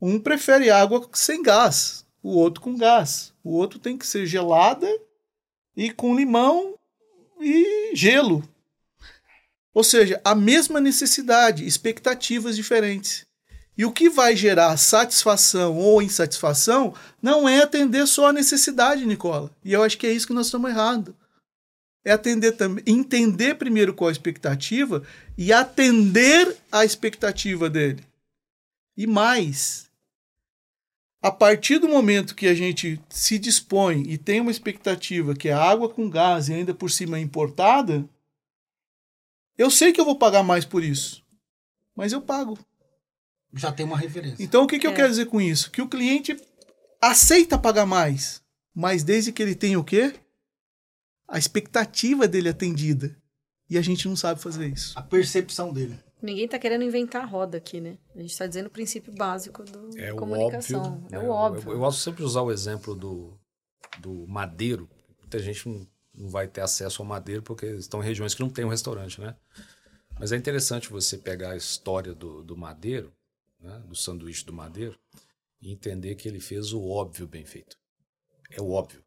Um 0.00 0.20
prefere 0.20 0.70
água 0.70 1.08
sem 1.14 1.42
gás, 1.42 2.06
o 2.22 2.36
outro 2.36 2.60
com 2.60 2.76
gás. 2.76 3.32
O 3.42 3.52
outro 3.52 3.78
tem 3.78 3.96
que 3.96 4.06
ser 4.06 4.26
gelada 4.26 4.86
e 5.76 5.90
com 5.90 6.14
limão 6.14 6.74
e 7.40 7.94
gelo. 7.94 8.46
Ou 9.76 9.84
seja, 9.84 10.18
a 10.24 10.34
mesma 10.34 10.80
necessidade, 10.80 11.66
expectativas 11.66 12.56
diferentes. 12.56 13.26
E 13.76 13.84
o 13.84 13.92
que 13.92 14.08
vai 14.08 14.34
gerar 14.34 14.74
satisfação 14.78 15.76
ou 15.76 16.00
insatisfação 16.00 16.94
não 17.20 17.46
é 17.46 17.60
atender 17.62 18.06
só 18.06 18.28
a 18.28 18.32
necessidade, 18.32 19.04
Nicola. 19.04 19.50
E 19.62 19.74
eu 19.74 19.82
acho 19.82 19.98
que 19.98 20.06
é 20.06 20.12
isso 20.14 20.28
que 20.28 20.32
nós 20.32 20.46
estamos 20.46 20.70
errando. 20.70 21.14
É 22.02 22.12
atender 22.12 22.52
também, 22.52 22.82
entender 22.86 23.56
primeiro 23.56 23.92
qual 23.92 24.08
a 24.08 24.12
expectativa 24.12 25.02
e 25.36 25.52
atender 25.52 26.56
a 26.72 26.82
expectativa 26.82 27.68
dele. 27.68 28.02
E 28.96 29.06
mais, 29.06 29.90
a 31.20 31.30
partir 31.30 31.76
do 31.76 31.86
momento 31.86 32.34
que 32.34 32.46
a 32.46 32.54
gente 32.54 32.98
se 33.10 33.38
dispõe 33.38 34.04
e 34.08 34.16
tem 34.16 34.40
uma 34.40 34.50
expectativa 34.50 35.34
que 35.34 35.50
é 35.50 35.52
água 35.52 35.86
com 35.86 36.08
gás 36.08 36.48
e 36.48 36.54
ainda 36.54 36.72
por 36.72 36.90
cima 36.90 37.18
é 37.18 37.20
importada, 37.20 38.08
eu 39.56 39.70
sei 39.70 39.92
que 39.92 40.00
eu 40.00 40.04
vou 40.04 40.16
pagar 40.16 40.42
mais 40.42 40.64
por 40.64 40.82
isso, 40.82 41.24
mas 41.94 42.12
eu 42.12 42.20
pago. 42.20 42.58
Já 43.54 43.72
tem 43.72 43.86
uma 43.86 43.96
referência. 43.96 44.42
Então 44.42 44.64
o 44.64 44.66
que, 44.66 44.78
que 44.78 44.86
é. 44.86 44.90
eu 44.90 44.94
quero 44.94 45.08
dizer 45.08 45.26
com 45.26 45.40
isso? 45.40 45.70
Que 45.70 45.80
o 45.80 45.88
cliente 45.88 46.36
aceita 47.00 47.58
pagar 47.58 47.86
mais, 47.86 48.42
mas 48.74 49.02
desde 49.02 49.32
que 49.32 49.42
ele 49.42 49.54
tenha 49.54 49.78
o 49.78 49.84
quê? 49.84 50.14
A 51.28 51.38
expectativa 51.38 52.28
dele 52.28 52.48
atendida. 52.48 53.16
E 53.68 53.76
a 53.76 53.82
gente 53.82 54.06
não 54.06 54.14
sabe 54.14 54.40
fazer 54.40 54.68
isso. 54.68 54.96
A 54.96 55.02
percepção 55.02 55.72
dele. 55.72 55.98
Ninguém 56.22 56.44
está 56.44 56.58
querendo 56.58 56.84
inventar 56.84 57.22
a 57.22 57.26
roda 57.26 57.58
aqui, 57.58 57.80
né? 57.80 57.98
A 58.14 58.20
gente 58.20 58.30
está 58.30 58.46
dizendo 58.46 58.66
o 58.66 58.70
princípio 58.70 59.12
básico 59.12 59.64
da 59.64 60.00
é 60.00 60.12
comunicação. 60.12 60.94
Óbvio, 60.94 61.08
é 61.10 61.18
o 61.18 61.28
óbvio. 61.28 61.70
Eu, 61.70 61.72
eu 61.74 61.78
gosto 61.80 62.00
sempre 62.00 62.18
de 62.18 62.24
usar 62.24 62.42
o 62.42 62.52
exemplo 62.52 62.94
do, 62.94 63.38
do 63.98 64.26
madeiro. 64.26 64.88
Muita 65.20 65.38
gente 65.38 65.68
não 65.68 65.86
não 66.16 66.28
vai 66.28 66.48
ter 66.48 66.60
acesso 66.60 67.02
ao 67.02 67.08
madeiro 67.08 67.42
porque 67.42 67.66
estão 67.66 68.02
em 68.02 68.06
regiões 68.06 68.34
que 68.34 68.40
não 68.40 68.50
tem 68.50 68.64
um 68.64 68.70
restaurante, 68.70 69.20
né? 69.20 69.36
Mas 70.18 70.32
é 70.32 70.36
interessante 70.36 70.88
você 70.88 71.18
pegar 71.18 71.50
a 71.50 71.56
história 71.56 72.14
do, 72.14 72.42
do 72.42 72.56
madeiro, 72.56 73.14
né? 73.60 73.78
do 73.86 73.94
sanduíche 73.94 74.44
do 74.44 74.52
madeiro, 74.52 74.98
e 75.60 75.70
entender 75.70 76.14
que 76.14 76.28
ele 76.28 76.40
fez 76.40 76.72
o 76.72 76.88
óbvio 76.88 77.26
bem 77.26 77.44
feito. 77.44 77.78
É 78.50 78.60
o 78.60 78.70
óbvio. 78.70 79.04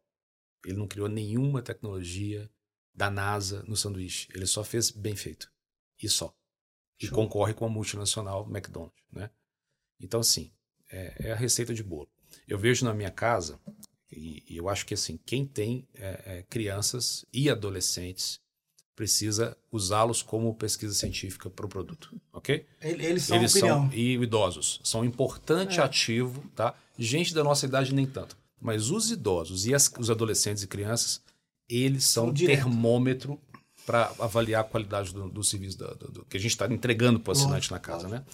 Ele 0.64 0.76
não 0.76 0.86
criou 0.86 1.08
nenhuma 1.08 1.62
tecnologia 1.62 2.48
da 2.94 3.10
NASA 3.10 3.62
no 3.66 3.76
sanduíche. 3.76 4.28
Ele 4.34 4.46
só 4.46 4.62
fez 4.62 4.90
bem 4.90 5.16
feito. 5.16 5.50
E 6.00 6.08
só. 6.08 6.34
E 7.00 7.06
Show. 7.06 7.14
concorre 7.14 7.54
com 7.54 7.64
a 7.64 7.68
multinacional 7.68 8.46
McDonald's, 8.48 9.02
né? 9.10 9.30
Então, 9.98 10.20
assim, 10.20 10.52
é, 10.90 11.28
é 11.28 11.32
a 11.32 11.36
receita 11.36 11.74
de 11.74 11.82
bolo. 11.82 12.08
Eu 12.46 12.58
vejo 12.58 12.84
na 12.84 12.94
minha 12.94 13.10
casa 13.10 13.58
e, 14.12 14.42
e 14.48 14.56
eu 14.56 14.68
acho 14.68 14.84
que 14.84 14.94
assim, 14.94 15.18
quem 15.24 15.46
tem 15.46 15.86
é, 15.94 16.22
é, 16.24 16.44
crianças 16.48 17.24
e 17.32 17.48
adolescentes 17.48 18.40
precisa 18.96 19.56
usá-los 19.72 20.20
como 20.20 20.54
pesquisa 20.54 20.92
científica 20.92 21.48
para 21.48 21.64
o 21.64 21.68
produto, 21.68 22.14
ok? 22.32 22.66
Eles 22.82 23.24
são 23.24 23.36
Eles 23.36 23.54
opinião. 23.54 23.88
são 23.88 23.98
e 23.98 24.14
idosos 24.14 24.80
são 24.84 25.00
um 25.00 25.04
importante 25.04 25.80
é. 25.80 25.82
ativo, 25.82 26.42
tá? 26.54 26.74
Gente 26.98 27.32
da 27.32 27.42
nossa 27.42 27.64
idade 27.64 27.94
nem 27.94 28.06
tanto, 28.06 28.36
mas 28.60 28.90
os 28.90 29.10
idosos 29.10 29.66
e 29.66 29.74
as, 29.74 29.90
os 29.98 30.10
adolescentes 30.10 30.62
e 30.62 30.66
crianças 30.66 31.22
eles 31.68 32.04
são, 32.04 32.26
são 32.26 32.34
termômetro 32.34 33.40
para 33.86 34.12
avaliar 34.18 34.60
a 34.62 34.64
qualidade 34.64 35.14
do, 35.14 35.30
do 35.30 35.42
serviço 35.42 35.78
do, 35.78 35.94
do, 35.94 36.12
do, 36.12 36.24
que 36.26 36.36
a 36.36 36.40
gente 36.40 36.50
está 36.50 36.66
entregando 36.66 37.18
para 37.18 37.30
o 37.30 37.32
assinante 37.32 37.70
na 37.70 37.78
casa, 37.78 38.08
né? 38.08 38.24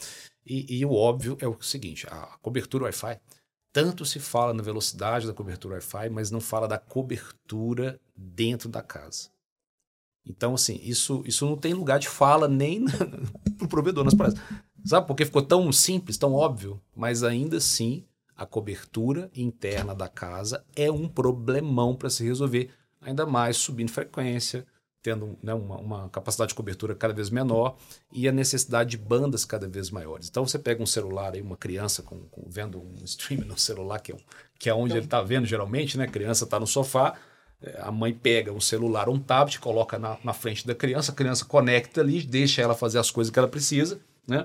E, 0.45 0.79
e, 0.79 0.85
o 0.85 0.93
óbvio 0.93 1.37
é 1.41 1.47
o 1.47 1.61
seguinte: 1.63 2.07
a 2.09 2.39
cobertura 2.43 2.85
Wi-Fi 2.85 3.19
Tanto 3.77 4.07
se 4.07 4.19
fala 4.19 4.55
na 4.55 4.63
velocidade 4.63 5.27
da 5.27 5.35
cobertura 5.35 5.75
Wi-Fi, 5.75 6.09
mas 6.09 6.31
não 6.31 6.41
fala 6.41 6.67
da 6.67 6.79
cobertura 6.79 8.01
dentro 8.17 8.71
da 8.71 8.81
casa. 8.81 9.29
Então, 10.25 10.55
assim, 10.55 10.81
isso, 10.83 11.23
isso 11.27 11.45
não 11.45 11.59
tem 11.59 11.75
lugar 11.75 11.99
de 11.99 12.09
fala 12.09 12.49
nem 12.49 12.87
para 12.87 13.67
o 13.67 13.69
provedor 13.69 14.03
nas 14.03 14.15
palestras. 14.15 14.43
Sabe 14.83 15.07
porque 15.07 15.27
ficou 15.27 15.43
tão 15.43 15.71
simples, 15.73 16.17
tão 16.17 16.33
óbvio? 16.33 16.81
Mas 16.97 17.23
ainda 17.23 17.59
assim, 17.59 18.07
a 18.35 18.47
cobertura 18.47 19.31
interna 19.37 19.95
da 19.95 20.09
casa 20.09 20.65
é 20.75 20.91
um 20.91 21.07
problemão 21.07 21.95
para 21.95 22.09
se 22.09 22.25
resolver, 22.25 22.71
ainda 22.99 23.27
mais 23.27 23.59
subindo 23.59 23.91
frequência, 23.91 24.67
tendo 25.07 25.39
né, 25.41 25.55
uma, 25.55 25.77
uma, 25.77 26.09
capacidade 26.09 26.49
de 26.49 26.57
cobertura 26.57 26.93
cada 26.93 27.15
vez 27.15 27.31
menor 27.31 27.77
e 28.13 28.27
a 28.27 28.33
necessidade 28.33 28.91
de 28.91 28.97
bandas 28.97 29.45
cada 29.45 29.69
vez 29.69 29.89
maiores. 29.89 30.29
Então 30.29 30.45
você 30.45 30.59
pega 30.59 30.83
um 30.83 30.87
celular 30.87 31.33
aí, 31.35 31.41
uma 31.41 31.57
criança 31.57 32.03
com, 32.03 32.19
com 32.23 32.43
vendo 32.51 32.81
um 32.81 32.97
stream 33.05 33.43
no 33.43 33.57
celular, 33.57 34.01
que 34.01 34.11
é, 34.11 34.17
que 34.59 34.69
é 34.69 34.75
onde 34.75 34.87
então, 34.87 34.97
ele 34.97 35.05
está 35.05 35.23
vendo 35.23 35.47
geralmente, 35.47 35.97
né? 35.97 36.07
A 36.07 36.09
criança 36.09 36.43
está 36.43 36.59
no 36.59 36.67
sofá, 36.67 37.15
é, 37.63 37.79
a 37.83 37.93
mãe 37.93 38.13
pega 38.13 38.53
um 38.53 38.61
celular, 38.61 39.09
um 39.09 39.17
tablet, 39.17 39.61
coloca 39.61 39.97
na, 39.97 40.19
na 40.25 40.33
frente 40.33 40.67
da 40.67 40.75
criança, 40.75 41.13
a 41.13 41.15
criança 41.15 41.45
conecta 41.45 42.01
ali, 42.01 42.21
deixa 42.25 42.61
ela 42.61 42.75
fazer 42.75 42.99
as 42.99 43.09
coisas 43.09 43.31
que 43.33 43.39
ela 43.39 43.47
precisa, 43.47 44.01
né? 44.27 44.45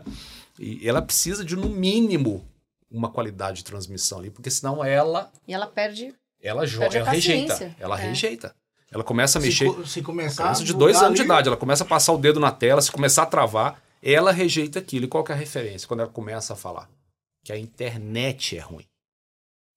E 0.60 0.88
ela 0.88 1.02
precisa 1.02 1.44
de, 1.44 1.56
no 1.56 1.70
mínimo, 1.70 2.48
uma 2.92 3.10
qualidade 3.10 3.58
de 3.58 3.64
transmissão 3.64 4.20
ali, 4.20 4.30
porque 4.30 4.52
senão 4.52 4.86
ela. 4.86 5.32
E 5.48 5.56
ela 5.56 5.66
perde. 5.66 6.14
Ela 6.40 6.68
joga, 6.68 7.00
ela 7.00 7.10
rejeita. 7.10 7.76
Ela 7.80 8.00
é. 8.00 8.04
rejeita. 8.10 8.56
Ela 8.92 9.04
começa 9.04 9.40
a 9.40 9.42
mexer. 9.42 9.72
Se, 9.86 9.88
se 9.88 10.02
começar. 10.02 10.52
de 10.54 10.74
dois 10.74 10.98
anos 10.98 11.12
ali... 11.12 11.16
de 11.16 11.22
idade, 11.24 11.48
ela 11.48 11.58
começa 11.58 11.84
a 11.84 11.88
passar 11.88 12.14
o 12.14 12.18
dedo 12.18 12.40
na 12.40 12.52
tela, 12.52 12.82
se 12.82 12.92
começar 12.92 13.24
a 13.24 13.26
travar, 13.26 13.82
ela 14.04 14.32
rejeita 14.32 14.80
aquilo. 14.80 15.06
E 15.06 15.08
qual 15.08 15.24
que 15.24 15.32
é 15.32 15.36
a 15.36 15.38
referência? 15.38 15.88
Quando 15.88 16.02
ela 16.02 16.10
começa 16.10 16.54
a 16.54 16.56
falar 16.56 16.90
que 17.44 17.54
a 17.54 17.58
internet 17.58 18.58
é 18.58 18.60
ruim. 18.60 18.86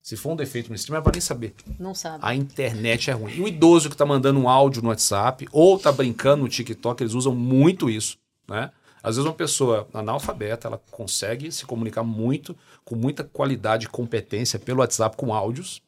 Se 0.02 0.16
for 0.16 0.32
um 0.32 0.36
defeito 0.36 0.68
no 0.68 0.74
stream, 0.74 0.96
ela 0.96 1.04
vai 1.04 1.12
nem 1.12 1.20
saber. 1.20 1.54
Não 1.78 1.94
sabe. 1.94 2.18
A 2.20 2.34
internet 2.34 3.10
é 3.10 3.14
ruim. 3.14 3.32
E 3.36 3.40
o 3.40 3.48
idoso 3.48 3.88
que 3.88 3.94
está 3.94 4.04
mandando 4.04 4.38
um 4.38 4.48
áudio 4.48 4.82
no 4.82 4.90
WhatsApp 4.90 5.48
ou 5.50 5.76
está 5.76 5.90
brincando 5.90 6.42
no 6.42 6.48
TikTok, 6.48 7.02
eles 7.02 7.14
usam 7.14 7.34
muito 7.34 7.88
isso, 7.88 8.18
né? 8.46 8.70
Às 9.02 9.16
vezes 9.16 9.26
uma 9.26 9.34
pessoa 9.34 9.88
analfabeta, 9.94 10.68
ela 10.68 10.80
consegue 10.90 11.50
se 11.52 11.64
comunicar 11.64 12.02
muito, 12.02 12.56
com 12.84 12.94
muita 12.94 13.22
qualidade 13.22 13.86
e 13.86 13.88
competência 13.88 14.58
pelo 14.58 14.80
WhatsApp 14.80 15.16
com 15.16 15.32
áudios? 15.32 15.82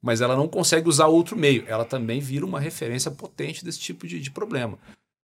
Mas 0.00 0.20
ela 0.20 0.36
não 0.36 0.48
consegue 0.48 0.88
usar 0.88 1.06
outro 1.06 1.36
meio. 1.36 1.64
Ela 1.66 1.84
também 1.84 2.20
vira 2.20 2.44
uma 2.44 2.60
referência 2.60 3.10
potente 3.10 3.64
desse 3.64 3.78
tipo 3.78 4.06
de, 4.06 4.20
de 4.20 4.30
problema, 4.30 4.78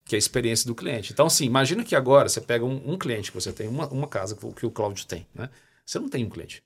que 0.05 0.15
é 0.15 0.17
a 0.17 0.19
experiência 0.19 0.67
do 0.67 0.75
cliente. 0.75 1.13
Então, 1.13 1.27
assim, 1.27 1.45
imagina 1.45 1.85
que 1.85 1.97
agora 1.97 2.29
você 2.29 2.41
pega 2.41 2.65
um, 2.65 2.93
um 2.93 2.99
cliente, 2.99 3.31
que 3.31 3.41
você 3.41 3.53
tem 3.53 3.69
uma, 3.69 3.89
uma 3.89 4.07
casa 4.07 4.37
que, 4.37 4.53
que 4.53 4.67
o 4.67 4.71
Cláudio 4.71 5.07
tem, 5.07 5.27
né? 5.35 5.51
Você 5.85 5.99
não 5.99 6.09
tem 6.09 6.25
um 6.25 6.31
cliente. 6.31 6.63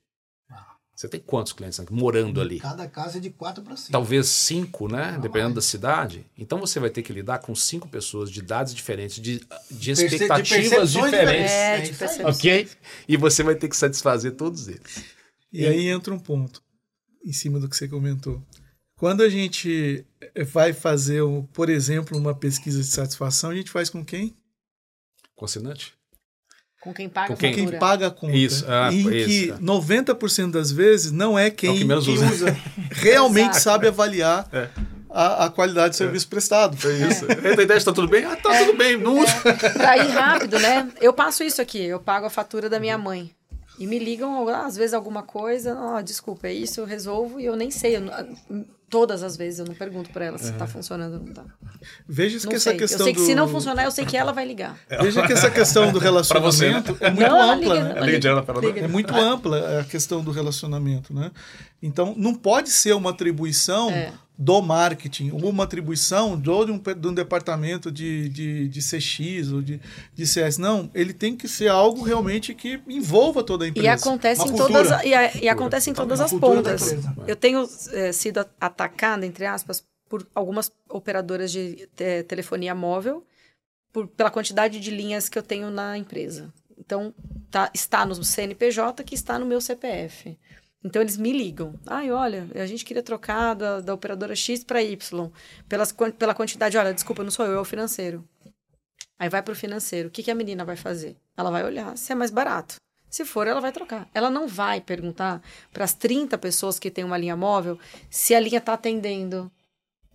Você 0.95 1.09
tem 1.09 1.19
quantos 1.19 1.51
clientes 1.51 1.77
morando 1.89 2.39
ali? 2.39 2.57
Cada 2.57 2.87
casa 2.87 3.17
é 3.17 3.21
de 3.21 3.29
quatro 3.29 3.61
para 3.61 3.75
cinco. 3.75 3.91
Talvez 3.91 4.27
cinco, 4.27 4.87
né? 4.87 5.19
Dependendo 5.21 5.55
da 5.55 5.61
cidade. 5.61 6.25
Então 6.37 6.57
você 6.57 6.79
vai 6.79 6.89
ter 6.89 7.01
que 7.01 7.11
lidar 7.11 7.39
com 7.39 7.53
cinco 7.53 7.89
pessoas 7.89 8.31
de 8.31 8.39
idades 8.39 8.73
diferentes, 8.73 9.21
de, 9.21 9.45
de 9.69 9.91
expectativas 9.91 10.93
de 10.93 11.01
diferentes. 11.01 11.51
É, 11.51 11.81
de 11.81 12.23
ok? 12.23 12.69
E 13.09 13.17
você 13.17 13.43
vai 13.43 13.55
ter 13.55 13.67
que 13.67 13.75
satisfazer 13.75 14.35
todos 14.35 14.69
eles. 14.69 15.03
E, 15.51 15.63
e 15.63 15.67
aí 15.67 15.87
entra 15.89 16.13
um 16.13 16.19
ponto 16.19 16.63
em 17.25 17.33
cima 17.33 17.59
do 17.59 17.67
que 17.67 17.75
você 17.75 17.87
comentou. 17.87 18.41
Quando 18.97 19.23
a 19.23 19.29
gente 19.29 20.05
vai 20.53 20.71
fazer, 20.71 21.21
por 21.51 21.69
exemplo, 21.69 22.17
uma 22.17 22.33
pesquisa 22.33 22.79
de 22.79 22.87
satisfação, 22.87 23.49
a 23.49 23.55
gente 23.55 23.69
faz 23.69 23.89
com 23.89 24.05
quem? 24.05 24.33
Com 25.35 25.43
assinante? 25.43 25.93
Com 26.79 26.93
quem 26.93 27.09
paga 27.09 27.27
com 27.29 27.35
quem, 27.35 27.51
a 27.51 27.55
quem 27.55 27.79
paga 27.79 28.07
a 28.07 28.11
conta. 28.11 28.35
Isso, 28.35 28.63
ah, 28.67 28.93
em 28.93 28.99
isso, 28.99 29.27
que 29.27 29.63
90% 29.63 30.51
das 30.51 30.71
vezes 30.71 31.11
não 31.11 31.37
é 31.37 31.49
quem, 31.49 31.71
é 31.71 31.73
que, 31.73 31.85
quem 31.85 31.91
usa. 31.93 32.11
usa. 32.11 32.57
realmente 32.91 33.59
sabe 33.59 33.87
avaliar 33.87 34.47
é. 34.53 34.69
a, 35.09 35.45
a, 35.45 35.49
qualidade 35.49 35.89
do 35.89 35.95
serviço 35.95 36.27
é. 36.27 36.29
prestado. 36.29 36.77
É 36.87 37.07
isso. 37.09 37.25
É. 37.25 37.59
A 37.59 37.63
ideia 37.63 37.77
está 37.77 37.91
tudo 37.91 38.07
bem? 38.07 38.23
Ah, 38.23 38.35
tá 38.35 38.55
tudo 38.59 38.77
bem, 38.77 38.97
não 38.97 39.19
usa. 39.19 39.33
É. 39.45 39.69
Para 39.71 39.97
ir 39.97 40.11
rápido, 40.11 40.59
né? 40.59 40.89
Eu 41.01 41.11
passo 41.11 41.43
isso 41.43 41.59
aqui, 41.59 41.83
eu 41.83 41.99
pago 41.99 42.27
a 42.27 42.29
fatura 42.29 42.69
da 42.69 42.79
minha 42.79 42.97
mãe. 42.97 43.34
E 43.77 43.85
me 43.85 43.99
ligam, 43.99 44.47
às 44.47 44.75
vezes, 44.77 44.93
alguma 44.93 45.23
coisa, 45.23 45.77
oh, 45.77 46.01
desculpa, 46.01 46.47
é 46.47 46.53
isso, 46.53 46.79
eu 46.79 46.85
resolvo 46.85 47.39
e 47.39 47.45
eu 47.45 47.55
nem 47.55 47.69
sei. 47.69 47.97
Eu, 47.97 48.03
todas 48.89 49.23
as 49.23 49.35
vezes 49.35 49.59
eu 49.59 49.65
não 49.65 49.73
pergunto 49.73 50.09
para 50.11 50.25
ela 50.25 50.37
se 50.37 50.51
está 50.51 50.65
funcionando 50.65 51.15
ou 51.15 51.19
não 51.19 51.29
está. 51.29 51.43
Veja 52.07 52.37
não 52.39 52.49
que 52.49 52.55
essa 52.55 52.73
questão. 52.73 52.99
Eu 52.99 53.03
sei 53.05 53.13
que 53.13 53.19
do... 53.19 53.25
se 53.25 53.35
não 53.35 53.47
funcionar, 53.47 53.83
eu 53.83 53.91
sei 53.91 54.05
que 54.05 54.15
ela 54.15 54.31
vai 54.31 54.45
ligar. 54.45 54.77
Veja 55.01 55.25
que 55.25 55.33
essa 55.33 55.51
questão 55.51 55.91
do 55.91 55.99
relacionamento 55.99 56.97
é 57.01 57.09
muito 57.09 57.29
não, 57.29 57.51
ampla. 57.51 57.75
Liga, 57.75 57.93
né? 57.93 58.01
liga, 58.01 58.43
liga, 58.61 58.79
é 58.81 58.87
muito 58.87 59.13
ampla 59.13 59.81
a 59.81 59.83
questão 59.83 60.23
do 60.23 60.31
relacionamento, 60.31 61.13
né? 61.13 61.31
Então, 61.81 62.13
não 62.15 62.33
pode 62.33 62.69
ser 62.69 62.93
uma 62.93 63.09
atribuição 63.09 63.89
é 63.89 64.13
do 64.37 64.61
marketing, 64.61 65.31
uma 65.31 65.63
atribuição 65.63 66.39
de 66.39 66.49
um, 66.49 66.77
de 66.77 67.07
um 67.07 67.13
departamento 67.13 67.91
de, 67.91 68.27
de, 68.29 68.67
de 68.67 68.79
CX 68.79 69.51
ou 69.51 69.61
de, 69.61 69.79
de 70.13 70.27
CS. 70.27 70.57
Não, 70.57 70.89
ele 70.93 71.13
tem 71.13 71.35
que 71.35 71.47
ser 71.47 71.69
algo 71.69 72.03
realmente 72.03 72.53
que 72.53 72.81
envolva 72.87 73.43
toda 73.43 73.65
a 73.65 73.67
empresa. 73.67 73.87
E 73.87 73.89
acontece, 73.89 74.47
em 74.47 74.55
todas, 74.55 75.03
e, 75.05 75.13
a, 75.13 75.35
e 75.35 75.47
acontece 75.47 75.89
em 75.89 75.93
todas 75.93 76.19
as 76.19 76.33
pontas. 76.33 76.95
Eu 77.25 77.35
tenho 77.35 77.67
é, 77.93 78.11
sido 78.11 78.45
atacada, 78.59 79.25
entre 79.25 79.45
aspas, 79.45 79.85
por 80.09 80.27
algumas 80.35 80.71
operadoras 80.89 81.51
de 81.51 81.87
te, 81.95 82.23
telefonia 82.23 82.75
móvel 82.75 83.25
por, 83.93 84.07
pela 84.07 84.29
quantidade 84.29 84.79
de 84.81 84.91
linhas 84.91 85.29
que 85.29 85.39
eu 85.39 85.43
tenho 85.43 85.71
na 85.71 85.97
empresa. 85.97 86.53
Então, 86.77 87.13
tá, 87.49 87.71
está 87.73 88.05
no 88.05 88.21
CNPJ 88.21 89.01
que 89.05 89.15
está 89.15 89.39
no 89.39 89.45
meu 89.45 89.61
CPF. 89.61 90.37
Então 90.85 91.01
eles 91.01 91.17
me 91.17 91.33
ligam. 91.33 91.73
Ai, 91.83 92.11
olha, 92.11 92.47
a 92.53 92.65
gente 92.67 92.85
queria 92.85 93.01
trocar 93.01 93.55
da, 93.55 93.81
da 93.81 93.91
operadora 93.91 94.35
X 94.35 94.63
para 94.63 94.83
Y. 94.83 95.31
Pelas, 95.67 95.91
pela 96.15 96.35
quantidade, 96.35 96.77
olha, 96.77 96.93
desculpa, 96.93 97.23
não 97.23 97.31
sou 97.31 97.43
eu, 97.43 97.57
é 97.57 97.59
o 97.59 97.65
financeiro. 97.65 98.23
Aí 99.17 99.27
vai 99.27 99.41
para 99.41 99.51
o 99.51 99.55
financeiro. 99.55 100.09
O 100.09 100.11
que, 100.11 100.21
que 100.21 100.29
a 100.29 100.35
menina 100.35 100.63
vai 100.63 100.75
fazer? 100.75 101.15
Ela 101.35 101.49
vai 101.49 101.65
olhar 101.65 101.97
se 101.97 102.11
é 102.11 102.15
mais 102.15 102.29
barato. 102.29 102.75
Se 103.09 103.25
for, 103.25 103.47
ela 103.47 103.59
vai 103.59 103.71
trocar. 103.71 104.07
Ela 104.13 104.29
não 104.29 104.47
vai 104.47 104.79
perguntar 104.79 105.41
para 105.73 105.83
as 105.83 105.93
30 105.95 106.37
pessoas 106.37 106.77
que 106.77 106.91
têm 106.91 107.03
uma 107.03 107.17
linha 107.17 107.35
móvel 107.35 107.79
se 108.07 108.35
a 108.35 108.39
linha 108.39 108.59
está 108.59 108.73
atendendo. 108.73 109.51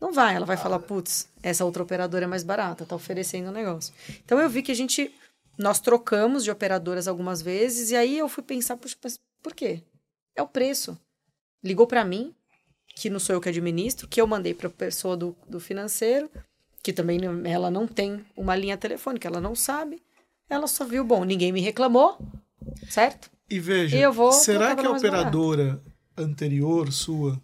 Não 0.01 0.13
vai. 0.13 0.37
Ela 0.37 0.47
vai 0.47 0.57
falar, 0.57 0.79
putz, 0.79 1.29
essa 1.43 1.65
outra 1.65 1.83
operadora 1.83 2.27
é 2.27 2.29
mais 2.29 2.45
barata, 2.45 2.85
está 2.85 2.95
oferecendo 2.95 3.49
um 3.49 3.53
negócio. 3.53 3.93
Então 4.25 4.39
eu 4.39 4.49
vi 4.49 4.63
que 4.63 4.71
a 4.71 4.77
gente. 4.77 5.13
Nós 5.59 5.81
trocamos 5.81 6.45
de 6.45 6.51
operadoras 6.51 7.09
algumas 7.09 7.43
vezes, 7.43 7.91
e 7.91 7.97
aí 7.97 8.17
eu 8.17 8.29
fui 8.29 8.43
pensar, 8.43 8.77
puxa, 8.77 8.97
por 9.43 9.53
quê? 9.53 9.83
É 10.41 10.43
o 10.43 10.49
preço. 10.49 10.99
Ligou 11.63 11.87
para 11.87 12.03
mim, 12.03 12.35
que 12.97 13.11
não 13.11 13.21
sou 13.21 13.35
eu 13.35 13.41
que 13.43 13.51
administro, 13.51 14.09
que 14.09 14.19
eu 14.19 14.27
mandei 14.27 14.55
para 14.55 14.69
a 14.69 14.71
pessoa 14.71 15.15
do, 15.15 15.37
do 15.47 15.61
financeiro, 15.61 16.31
que 16.83 16.95
também 16.95 17.19
não, 17.19 17.45
ela 17.45 17.71
não 17.71 17.87
tem 17.87 18.25
uma 18.35 18.57
linha 18.57 18.79
telefônica, 18.79 19.29
ela 19.29 19.39
não 19.39 19.55
sabe. 19.55 20.03
Ela 20.49 20.67
só 20.67 20.87
viu, 20.87 21.05
bom, 21.05 21.25
ninguém 21.25 21.53
me 21.53 21.61
reclamou, 21.61 22.19
certo? 22.89 23.31
E 23.51 23.61
veja, 23.61 23.99
e 23.99 24.33
será 24.33 24.75
que 24.75 24.87
a 24.87 24.91
operadora 24.91 25.79
anterior 26.17 26.91
sua 26.91 27.39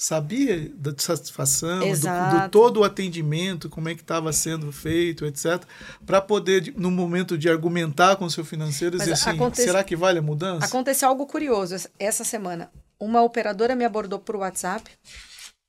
sabia 0.00 0.70
da 0.76 0.94
satisfação, 0.96 1.80
do, 1.80 2.40
do, 2.40 2.48
todo 2.52 2.76
o 2.78 2.84
atendimento, 2.84 3.68
como 3.68 3.88
é 3.88 3.96
que 3.96 4.00
estava 4.00 4.32
sendo 4.32 4.70
feito, 4.70 5.26
etc., 5.26 5.64
para 6.06 6.20
poder, 6.20 6.72
no 6.76 6.88
momento 6.88 7.36
de 7.36 7.50
argumentar 7.50 8.14
com 8.14 8.24
o 8.24 8.30
seu 8.30 8.44
financeiro, 8.44 8.96
Mas 8.96 9.08
dizer 9.08 9.14
assim, 9.14 9.36
acontece, 9.36 9.64
será 9.64 9.82
que 9.82 9.96
vale 9.96 10.20
a 10.20 10.22
mudança? 10.22 10.64
Aconteceu 10.64 11.08
algo 11.08 11.26
curioso 11.26 11.74
essa 11.98 12.22
semana. 12.22 12.70
Uma 13.00 13.22
operadora 13.22 13.74
me 13.74 13.84
abordou 13.84 14.20
por 14.20 14.36
WhatsApp 14.36 14.88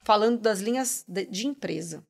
falando 0.04 0.40
das 0.40 0.60
linhas 0.60 1.04
de, 1.08 1.26
de 1.26 1.48
empresa. 1.48 2.04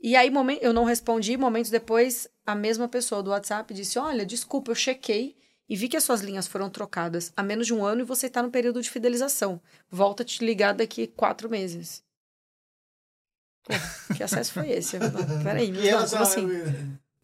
E 0.00 0.16
aí, 0.16 0.32
eu 0.60 0.72
não 0.72 0.84
respondi, 0.84 1.36
momentos 1.36 1.70
depois, 1.70 2.28
a 2.44 2.56
mesma 2.56 2.88
pessoa 2.88 3.22
do 3.22 3.30
WhatsApp 3.30 3.72
disse, 3.72 3.96
olha, 3.96 4.26
desculpa, 4.26 4.72
eu 4.72 4.74
chequei, 4.74 5.36
e 5.68 5.76
vi 5.76 5.88
que 5.88 5.96
as 5.96 6.04
suas 6.04 6.22
linhas 6.22 6.46
foram 6.46 6.70
trocadas 6.70 7.32
há 7.36 7.42
menos 7.42 7.66
de 7.66 7.74
um 7.74 7.84
ano 7.84 8.00
e 8.00 8.04
você 8.04 8.26
está 8.26 8.42
no 8.42 8.50
período 8.50 8.80
de 8.80 8.88
fidelização. 8.88 9.60
Volta 9.90 10.22
a 10.22 10.26
te 10.26 10.44
ligar 10.44 10.72
daqui 10.72 11.06
quatro 11.06 11.50
meses. 11.50 12.02
Pô, 13.62 13.74
que 14.16 14.22
acesso 14.22 14.52
foi 14.54 14.70
esse? 14.70 14.98
Não, 14.98 15.42
peraí, 15.42 15.70
não, 15.70 16.08
como 16.08 16.22
assim? 16.22 16.46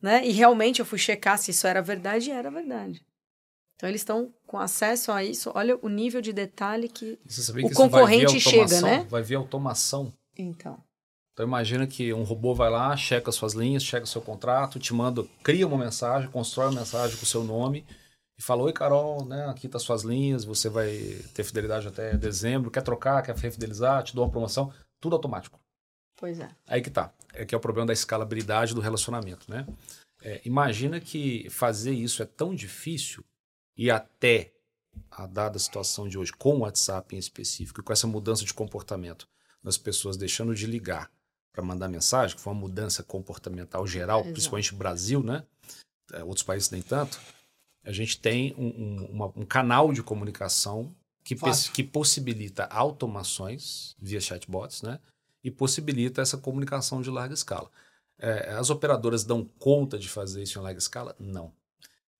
Né? 0.03 0.27
E 0.27 0.33
realmente 0.33 0.81
eu 0.81 0.85
fui 0.85 0.99
checar 0.99 1.39
se 1.39 1.53
isso 1.53 1.67
era 1.67 1.81
verdade 1.81 2.29
e 2.29 2.33
era 2.33 2.51
verdade. 2.51 3.03
Então 3.77 3.89
eles 3.89 4.03
estão 4.03 4.33
com 4.47 4.59
acesso 4.59 5.11
a 5.11 5.25
isso. 5.25 5.51
Olha 5.55 5.79
o 5.81 5.89
nível 5.89 6.21
de 6.21 6.33
detalhe 6.33 6.89
que 6.89 7.19
o 7.25 7.69
que 7.69 7.75
concorrente 7.75 8.39
chega, 8.39 8.81
né? 8.83 9.07
Vai 9.09 9.23
vir 9.23 9.37
automação. 9.37 10.13
Então. 10.37 10.79
Então 11.33 11.45
imagina 11.45 11.87
que 11.87 12.13
um 12.13 12.23
robô 12.23 12.55
vai 12.55 12.71
lá, 12.71 12.97
checa 12.97 13.33
suas 13.33 13.55
linhas, 13.55 13.83
checa 13.83 14.07
seu 14.07 14.21
contrato, 14.21 14.79
te 14.79 14.95
manda, 14.95 15.25
cria 15.43 15.67
uma 15.67 15.79
mensagem, 15.79 16.31
constrói 16.31 16.67
uma 16.67 16.81
mensagem 16.81 17.17
com 17.17 17.25
o 17.25 17.27
seu 17.27 17.43
nome 17.43 17.85
e 18.39 18.43
falou: 18.43 18.67
Oi, 18.67 18.73
Carol, 18.73 19.25
né, 19.25 19.47
aqui 19.47 19.69
tá 19.69 19.79
suas 19.79 20.03
linhas, 20.03 20.45
você 20.45 20.69
vai 20.69 20.97
ter 21.35 21.45
fidelidade 21.45 21.89
até 21.89 22.17
dezembro, 22.17 22.71
quer 22.71 22.83
trocar, 22.83 23.23
quer 23.23 23.37
refidelizar, 23.37 24.03
te 24.03 24.15
dou 24.15 24.25
uma 24.25 24.31
promoção, 24.31 24.73
tudo 25.01 25.17
automático. 25.17 25.61
Pois 26.17 26.41
é. 26.41 26.49
Aí 26.67 26.81
que 26.81 26.91
tá. 26.91 27.13
É 27.33 27.45
que 27.45 27.55
é 27.55 27.59
o 27.59 27.61
problema 27.61 27.87
da 27.87 27.93
escalabilidade 27.93 28.75
do 28.75 28.81
relacionamento, 28.81 29.51
né? 29.51 29.67
É, 30.23 30.41
imagina 30.45 31.01
que 31.01 31.49
fazer 31.51 31.93
isso 31.93 32.23
é 32.23 32.27
tão 32.27 32.55
difícil 32.55 33.25
e 33.77 33.91
até 33.91 34.53
a 35.11 35.27
dada 35.27 35.59
situação 35.59 36.09
de 36.09 36.17
hoje, 36.17 36.33
com 36.33 36.57
o 36.57 36.61
WhatsApp 36.61 37.15
em 37.15 37.19
específico, 37.19 37.83
com 37.83 37.93
essa 37.93 38.07
mudança 38.07 38.45
de 38.45 38.55
comportamento, 38.55 39.29
das 39.63 39.77
pessoas 39.77 40.17
deixando 40.17 40.55
de 40.55 40.67
ligar 40.67 41.11
para 41.53 41.65
mandar 41.65 41.89
mensagem, 41.89 42.37
que 42.37 42.43
foi 42.43 42.53
uma 42.53 42.61
mudança 42.61 43.03
comportamental 43.03 43.87
geral, 43.87 44.21
Exato. 44.21 44.33
principalmente 44.33 44.73
no 44.73 44.79
Brasil, 44.79 45.23
né? 45.23 45.45
É, 46.13 46.23
outros 46.23 46.43
países 46.43 46.71
nem 46.71 46.83
tanto. 46.83 47.21
A 47.85 47.93
gente 47.93 48.19
tem 48.19 48.55
um, 48.57 48.67
um, 48.67 49.05
uma- 49.13 49.33
um 49.37 49.45
canal 49.45 49.93
de 49.93 50.03
comunicação 50.03 50.95
que, 51.23 51.37
que 51.73 51.83
possibilita 51.83 52.65
automações 52.65 53.95
via 54.01 54.21
chatbots, 54.21 54.83
né? 54.83 54.99
E 55.43 55.51
possibilita 55.51 56.23
essa 56.23 56.39
comunicação 56.39 57.03
de 57.03 57.11
larga 57.11 57.35
escala. 57.35 57.71
É, 58.19 58.51
as 58.53 58.71
operadoras 58.71 59.25
dão 59.25 59.45
conta 59.59 59.99
de 59.99 60.09
fazer 60.09 60.43
isso 60.43 60.59
em 60.59 60.63
larga 60.63 60.79
escala? 60.79 61.15
Não. 61.19 61.53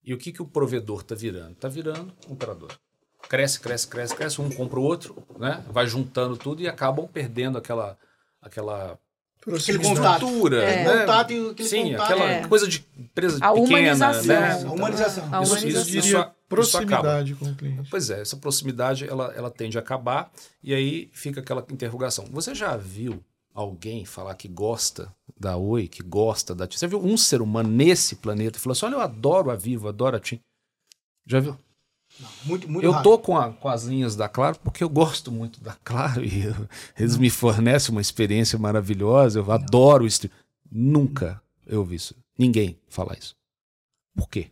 E 0.03 0.13
o 0.13 0.19
que, 0.19 0.33
que 0.33 0.43
o 0.43 0.47
provedor 0.47 1.01
está 1.01 1.15
virando? 1.15 1.53
Está 1.53 1.69
virando 1.69 2.13
um 2.29 2.33
operador. 2.35 2.79
Cresce, 3.23 3.59
cresce, 3.59 3.89
cresce, 3.89 4.15
cresce, 4.15 4.41
um 4.41 4.51
compra 4.51 4.79
o 4.79 4.83
outro, 4.83 5.17
né? 5.39 5.65
vai 5.71 5.87
juntando 5.87 6.37
tudo 6.37 6.61
e 6.61 6.69
acabam 6.69 7.09
perdendo 7.09 7.57
aquela, 7.57 7.97
aquela 8.43 8.99
Aquele 9.41 9.57
Proximidade. 9.57 9.95
contato. 9.97 10.23
estrutura. 10.25 10.63
É. 10.63 10.85
né? 10.85 11.01
Contato 11.01 11.33
e 11.33 11.51
aquele 11.51 11.69
Sim, 11.69 11.91
contato. 11.93 12.03
aquela 12.13 12.25
É. 12.31 12.47
coisa 12.49 12.67
de 12.69 12.87
empresa 12.99 13.37
A 13.45 13.53
pequena. 13.53 13.67
humanização. 13.69 14.27
Né? 14.41 14.53
A 14.53 14.73
humanização. 14.73 15.25
A 15.25 15.27
Isso- 15.43 15.53
humanização. 15.53 15.69
Eu 15.69 15.71
isso- 15.81 15.85
diria 15.85 16.01
isso 16.01 16.17
acaba. 16.19 16.35
proximidade 16.49 17.35
com 17.35 17.45
o 17.47 17.55
cliente. 17.55 17.89
Pois 17.91 18.09
é, 18.11 18.21
essa 18.23 18.37
proximidade 18.39 19.07
ela, 19.07 19.33
ela 19.37 19.51
tende 19.51 19.77
a 19.77 19.81
acabar 19.81 20.31
e 20.63 20.73
aí 20.75 21.11
fica 21.13 21.41
aquela 21.41 21.65
interrogação. 21.71 22.25
Você 22.31 22.55
já 22.55 22.75
viu 22.77 23.23
alguém 23.55 24.05
falar 24.07 24.35
que 24.35 24.49
gosta 24.49 25.13
da 25.39 25.57
Oi, 25.59 25.89
que 25.89 26.03
gosta 26.03 26.55
da 26.55 26.67
TIM? 26.67 26.79
Você 26.79 26.87
viu 26.87 27.05
um 27.05 27.17
ser 27.17 27.43
humano 27.43 27.69
nesse 27.69 28.17
planeta 28.17 28.57
e 28.57 28.61
falou 28.61 28.73
assim: 28.73 28.87
olha, 28.87 28.95
eu 28.95 29.01
adoro 29.03 29.51
a 29.51 29.57
Vivo, 29.57 29.89
adoro 29.89 30.17
a 30.17 30.21
TIM. 30.21 30.41
Já 31.27 31.39
viu? 31.41 31.57
Muito, 32.45 32.71
muito 32.71 32.85
eu 32.85 32.93
rápido. 32.93 33.11
tô 33.11 33.19
com, 33.19 33.37
a- 33.37 33.53
com 33.53 33.69
as 33.69 33.85
linhas 33.85 34.15
da 34.15 34.29
Claro 34.29 34.59
porque 34.61 34.85
eu 34.85 34.89
gosto 34.89 35.33
muito 35.33 35.61
da 35.61 35.73
Claro 35.85 36.23
e 36.25 36.45
eu- 36.45 36.69
eles 36.99 37.17
me 37.17 37.29
fornecem 37.31 37.91
uma 37.93 38.01
experiência 38.01 38.59
maravilhosa, 38.59 39.39
eu 39.41 39.51
adoro 39.51 40.07
isso. 40.07 40.29
Nunca 40.71 41.43
eu 41.67 41.81
ouvi 41.81 41.97
isso. 41.97 42.15
Ninguém 42.39 42.79
falar 42.89 43.17
isso. 43.19 43.35
Por 44.17 44.29
quê? 44.29 44.49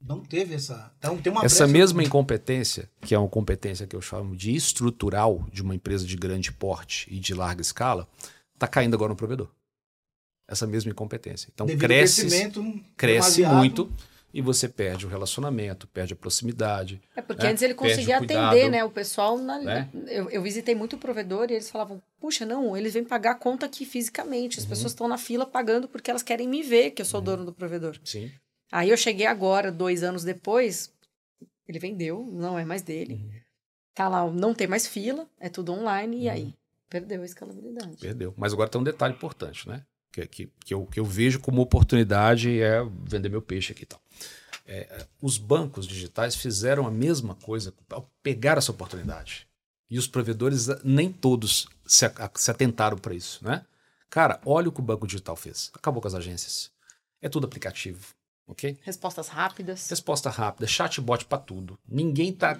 Não 0.00 0.20
teve 0.20 0.54
essa. 0.54 0.92
Então 0.98 1.16
tem 1.16 1.32
uma 1.32 1.44
Essa 1.44 1.66
mesma 1.66 2.02
incompetência, 2.02 2.90
que 3.02 3.14
é 3.14 3.18
uma 3.18 3.28
competência 3.28 3.86
que 3.86 3.94
eu 3.94 4.00
chamo 4.02 4.34
de 4.36 4.52
estrutural 4.54 5.46
de 5.52 5.62
uma 5.62 5.76
empresa 5.76 6.04
de 6.04 6.16
grande 6.16 6.50
porte 6.52 7.06
e 7.08 7.20
de 7.20 7.32
larga 7.34 7.62
escala, 7.62 8.08
está 8.54 8.66
caindo 8.66 8.94
agora 8.94 9.10
no 9.10 9.16
provedor. 9.16 9.48
Essa 10.48 10.66
mesma 10.66 10.90
incompetência. 10.90 11.48
Então 11.54 11.66
Devido 11.66 11.82
cresce, 11.82 12.22
cresce 12.96 13.36
demasiado. 13.42 13.56
muito 13.58 13.92
e 14.32 14.40
você 14.40 14.68
perde 14.68 15.04
o 15.04 15.08
relacionamento, 15.08 15.86
perde 15.86 16.14
a 16.14 16.16
proximidade. 16.16 17.02
É 17.14 17.20
porque 17.20 17.46
É, 17.46 17.50
antes 17.50 17.62
ele 17.62 17.74
conseguia 17.74 18.16
o 18.16 18.18
cuidado, 18.18 18.46
atender, 18.46 18.70
né? 18.70 18.84
O 18.84 18.90
pessoal. 18.90 19.36
Na, 19.36 19.58
né? 19.58 19.88
eu, 20.06 20.30
eu 20.30 20.42
visitei 20.42 20.74
muito 20.74 20.96
provedor 20.96 21.50
e 21.50 21.54
eles 21.54 21.70
falavam: 21.70 22.00
puxa, 22.20 22.46
não, 22.46 22.76
eles 22.76 22.94
vêm 22.94 23.04
pagar 23.04 23.32
a 23.32 23.34
conta 23.34 23.66
aqui 23.66 23.84
fisicamente. 23.84 24.58
Uhum. 24.58 24.62
As 24.62 24.68
pessoas 24.68 24.92
estão 24.92 25.06
na 25.06 25.18
fila 25.18 25.44
pagando 25.44 25.86
porque 25.86 26.10
elas 26.10 26.22
querem 26.22 26.48
me 26.48 26.62
ver, 26.62 26.92
que 26.92 27.02
eu 27.02 27.06
sou 27.06 27.20
dono 27.20 27.44
do 27.44 27.52
provedor. 27.52 27.98
Sim. 28.04 28.30
Aí 28.70 28.88
eu 28.88 28.96
cheguei 28.96 29.26
agora, 29.26 29.70
dois 29.70 30.02
anos 30.02 30.24
depois, 30.24 30.90
ele 31.68 31.78
vendeu, 31.78 32.26
não 32.32 32.58
é 32.58 32.64
mais 32.64 32.80
dele. 32.80 33.14
Uhum. 33.14 33.40
Tá 33.94 34.08
lá, 34.08 34.30
não 34.30 34.54
tem 34.54 34.66
mais 34.66 34.86
fila, 34.86 35.28
é 35.38 35.50
tudo 35.50 35.72
online, 35.72 36.22
e 36.22 36.28
aí? 36.28 36.54
Perdeu 36.88 37.20
a 37.20 37.24
escalabilidade. 37.24 37.98
Perdeu. 37.98 38.32
Mas 38.36 38.54
agora 38.54 38.70
tem 38.70 38.80
um 38.80 38.84
detalhe 38.84 39.14
importante, 39.14 39.68
né? 39.68 39.84
Que, 40.12 40.26
que, 40.26 40.52
que, 40.64 40.74
eu, 40.74 40.86
que 40.86 41.00
eu 41.00 41.04
vejo 41.04 41.40
como 41.40 41.62
oportunidade 41.62 42.60
é 42.60 42.84
vender 43.04 43.30
meu 43.30 43.40
peixe 43.42 43.72
aqui 43.72 43.84
e 43.84 43.86
tal. 43.86 44.00
É, 44.66 45.06
os 45.20 45.38
bancos 45.38 45.86
digitais 45.86 46.36
fizeram 46.36 46.86
a 46.86 46.90
mesma 46.90 47.34
coisa 47.34 47.74
ao 47.90 48.08
pegar 48.22 48.58
essa 48.58 48.70
oportunidade. 48.70 49.46
E 49.90 49.98
os 49.98 50.06
provedores, 50.06 50.68
nem 50.84 51.12
todos 51.12 51.66
se, 51.86 52.10
se 52.34 52.50
atentaram 52.50 52.96
para 52.96 53.14
isso, 53.14 53.44
né? 53.44 53.64
Cara, 54.08 54.40
olha 54.44 54.68
o 54.68 54.72
que 54.72 54.80
o 54.80 54.82
banco 54.82 55.06
digital 55.06 55.36
fez. 55.36 55.70
Acabou 55.74 56.00
com 56.00 56.08
as 56.08 56.14
agências. 56.14 56.70
É 57.20 57.28
tudo 57.28 57.46
aplicativo, 57.46 58.14
ok? 58.46 58.78
Respostas 58.82 59.28
rápidas. 59.28 59.88
Resposta 59.88 60.28
rápida, 60.28 60.66
chatbot 60.66 61.24
para 61.24 61.38
tudo. 61.38 61.78
Ninguém 61.88 62.32
tá 62.32 62.58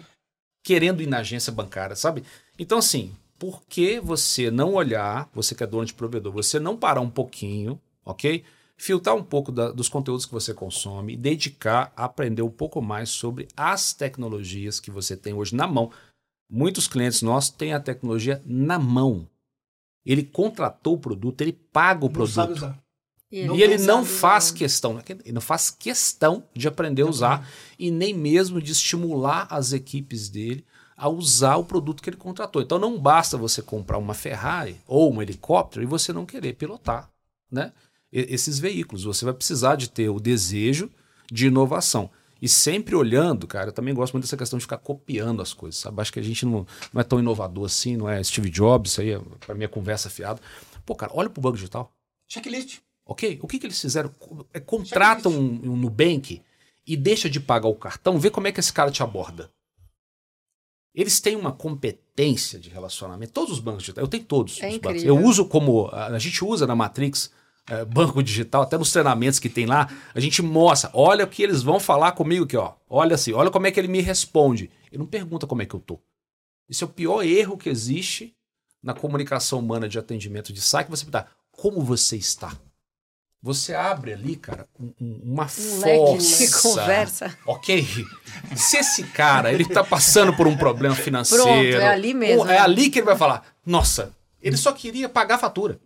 querendo 0.63 1.03
ir 1.03 1.07
na 1.07 1.19
agência 1.19 1.53
bancária, 1.53 1.97
sabe? 1.97 2.25
Então, 2.59 2.79
assim, 2.79 3.15
por 3.43 3.61
que 3.69 3.99
você 3.99 4.53
não 4.53 4.75
olhar, 4.75 5.29
você 5.35 5.53
que 5.53 5.65
é 5.65 5.67
dono 5.67 5.85
de 5.85 5.93
provedor, 5.93 6.33
você 6.33 6.61
não 6.61 6.77
parar 6.77 7.01
um 7.01 7.11
pouquinho, 7.11 7.77
ok? 8.05 8.45
Filtrar 8.77 9.17
um 9.17 9.25
pouco 9.25 9.51
da- 9.51 9.73
dos 9.73 9.89
conteúdos 9.89 10.25
que 10.25 10.33
você 10.33 10.55
consome 10.55 11.15
e 11.15 11.17
dedicar 11.17 11.93
a 11.97 12.05
aprender 12.05 12.43
um 12.43 12.49
pouco 12.51 12.81
mais 12.81 13.09
sobre 13.11 13.49
as 13.57 13.93
tecnologias 13.93 14.79
que 14.79 14.93
você 14.93 15.17
tem 15.17 15.35
hoje 15.35 15.57
na 15.57 15.67
mão. 15.67 15.91
Muitos 16.49 16.87
clientes 16.87 17.21
nossos 17.21 17.51
têm 17.51 17.73
a 17.75 17.81
tecnologia 17.81 18.41
na 18.47 18.79
mão. 18.79 19.29
Ele 20.07 20.23
contratou 20.23 20.95
o 20.95 20.99
produto, 21.01 21.41
ele 21.41 21.53
paga 21.53 22.07
o 22.07 22.09
Não 22.17 22.25
sabe 22.29 22.55
produto. 22.55 22.57
usar. 22.59 22.83
E 23.29 23.45
Não 23.45 23.57
E 23.57 23.63
ele 23.65 23.79
não 23.79 24.05
faz 24.05 24.45
usar. 24.51 24.55
questão, 24.57 25.03
ele 25.25 25.33
não 25.33 25.41
faz 25.41 25.69
questão 25.69 26.45
de 26.55 26.69
aprender 26.69 27.03
a 27.03 27.07
usar 27.07 27.49
e 27.77 27.91
nem 27.91 28.15
mesmo 28.15 28.63
de 28.63 28.71
estimular 28.71 29.49
as 29.51 29.73
equipes 29.73 30.29
dele 30.29 30.65
a 31.03 31.09
usar 31.09 31.57
o 31.57 31.65
produto 31.65 32.01
que 32.01 32.09
ele 32.09 32.17
contratou. 32.17 32.63
Então 32.63 32.79
não 32.79 32.97
basta 32.97 33.37
você 33.37 33.61
comprar 33.61 33.99
uma 33.99 34.15
Ferrari 34.15 34.81
ou 34.87 35.13
um 35.13 35.21
helicóptero 35.21 35.83
e 35.83 35.87
você 35.87 36.13
não 36.13 36.25
querer 36.25 36.53
pilotar, 36.53 37.11
né? 37.51 37.73
Esses 38.13 38.61
veículos, 38.61 39.03
você 39.03 39.25
vai 39.25 39.35
precisar 39.35 39.75
de 39.75 39.91
ter 39.91 40.09
o 40.11 40.21
desejo 40.21 40.89
de 41.29 41.49
inovação. 41.49 42.09
E 42.41 42.49
sempre 42.49 42.95
olhando, 42.95 43.49
cara, 43.49 43.71
eu 43.71 43.73
também 43.73 43.93
gosto 43.93 44.13
muito 44.13 44.27
dessa 44.27 44.37
questão 44.37 44.59
de 44.59 44.65
ficar 44.65 44.79
copiando 44.79 45.43
as 45.43 45.53
coisas, 45.53 45.81
sabe? 45.81 46.01
Acho 46.01 46.13
que 46.13 46.21
a 46.21 46.23
gente 46.23 46.47
não, 46.47 46.65
não 46.93 47.01
é 47.01 47.05
tão 47.05 47.19
inovador 47.19 47.65
assim, 47.65 47.97
não 47.97 48.09
é 48.09 48.23
Steve 48.23 48.49
Jobs, 48.49 48.93
isso 48.93 49.01
aí 49.01 49.11
é, 49.11 49.21
pra 49.45 49.57
mim 49.57 49.65
é 49.65 49.69
conversa 49.69 50.09
fiada. 50.09 50.41
Pô, 50.87 50.95
cara, 50.95 51.11
olha 51.17 51.29
pro 51.29 51.43
banco 51.43 51.57
digital. 51.57 51.91
Checklist. 52.29 52.79
Ok? 53.05 53.41
O 53.43 53.49
que, 53.49 53.59
que 53.59 53.67
eles 53.67 53.81
fizeram? 53.81 54.15
É, 54.53 54.61
Contratam 54.61 55.33
um, 55.33 55.73
um 55.73 55.77
Nubank 55.77 56.41
e 56.87 56.97
deixa 56.97 57.29
de 57.29 57.41
pagar 57.41 57.69
o 57.69 57.75
cartão, 57.75 58.21
vê 58.21 58.31
como 58.31 58.47
é 58.47 58.53
que 58.53 58.61
esse 58.61 58.73
cara 58.73 58.93
te 58.93 59.03
aborda. 59.03 59.51
Eles 60.95 61.21
têm 61.21 61.37
uma 61.37 61.53
competência 61.53 62.59
de 62.59 62.69
relacionamento. 62.69 63.33
Todos 63.33 63.53
os 63.53 63.61
bancos 63.61 63.83
digitais, 63.83 64.05
eu 64.05 64.09
tenho 64.09 64.25
todos. 64.25 64.61
É 64.61 64.69
os 64.69 64.75
bancos. 64.75 64.91
incrível. 64.91 65.17
Eu 65.17 65.25
uso 65.25 65.47
como. 65.47 65.89
A 65.93 66.19
gente 66.19 66.45
usa 66.45 66.67
na 66.67 66.75
Matrix 66.75 67.31
é, 67.69 67.85
banco 67.85 68.23
digital, 68.23 68.63
até 68.63 68.77
nos 68.77 68.91
treinamentos 68.91 69.39
que 69.39 69.49
tem 69.49 69.67
lá, 69.67 69.89
a 70.15 70.21
gente 70.21 70.43
mostra. 70.43 70.91
Olha 70.93 71.25
o 71.25 71.29
que 71.29 71.43
eles 71.43 71.63
vão 71.63 71.79
falar 71.79 72.13
comigo 72.13 72.45
aqui, 72.45 72.57
ó. 72.57 72.75
Olha 72.89 73.15
assim, 73.15 73.33
olha 73.33 73.51
como 73.51 73.67
é 73.67 73.71
que 73.71 73.79
ele 73.79 73.89
me 73.89 74.01
responde. 74.01 74.71
Ele 74.91 74.99
não 74.99 75.07
pergunta 75.07 75.47
como 75.47 75.63
é 75.63 75.67
que 75.67 75.75
eu 75.75 75.81
tô. 75.81 76.01
Isso 76.69 76.85
é 76.85 76.87
o 76.87 76.91
pior 76.91 77.23
erro 77.23 77.57
que 77.57 77.69
existe 77.69 78.35
na 78.83 78.95
comunicação 78.95 79.61
humana 79.61 79.89
de 79.89 79.99
atendimento 79.99 80.53
de 80.53 80.61
saque. 80.61 80.91
Você 80.91 81.05
perguntar 81.05 81.31
como 81.51 81.83
você 81.83 82.17
está. 82.17 82.59
Você 83.43 83.75
abre 83.75 84.13
ali, 84.13 84.37
cara, 84.37 84.69
um- 84.79 84.93
um- 85.01 85.21
uma 85.25 85.47
Um 85.59 85.81
leque 85.81 86.19
de 86.19 86.51
conversa. 86.63 87.37
Ok? 87.45 87.85
Se 88.57 88.77
esse 88.77 89.03
cara, 89.05 89.53
ele 89.53 89.65
tá 89.65 89.83
passando 89.83 90.33
por 90.37 90.47
um 90.47 90.57
problema 90.57 90.95
financeiro. 90.95 91.43
Pronto, 91.45 91.65
é 91.65 91.89
ali 91.89 92.15
mesmo, 92.15 92.43
ou 92.43 92.47
É 92.47 92.51
né? 92.55 92.59
ali 92.59 92.89
que 92.89 93.01
ele 93.01 93.07
vai 93.07 93.17
falar, 93.17 93.43
nossa, 93.67 94.13
ele 94.41 94.57
só 94.57 94.71
queria 94.73 95.09
pagar 95.09 95.35
a 95.35 95.39
fatura. 95.39 95.81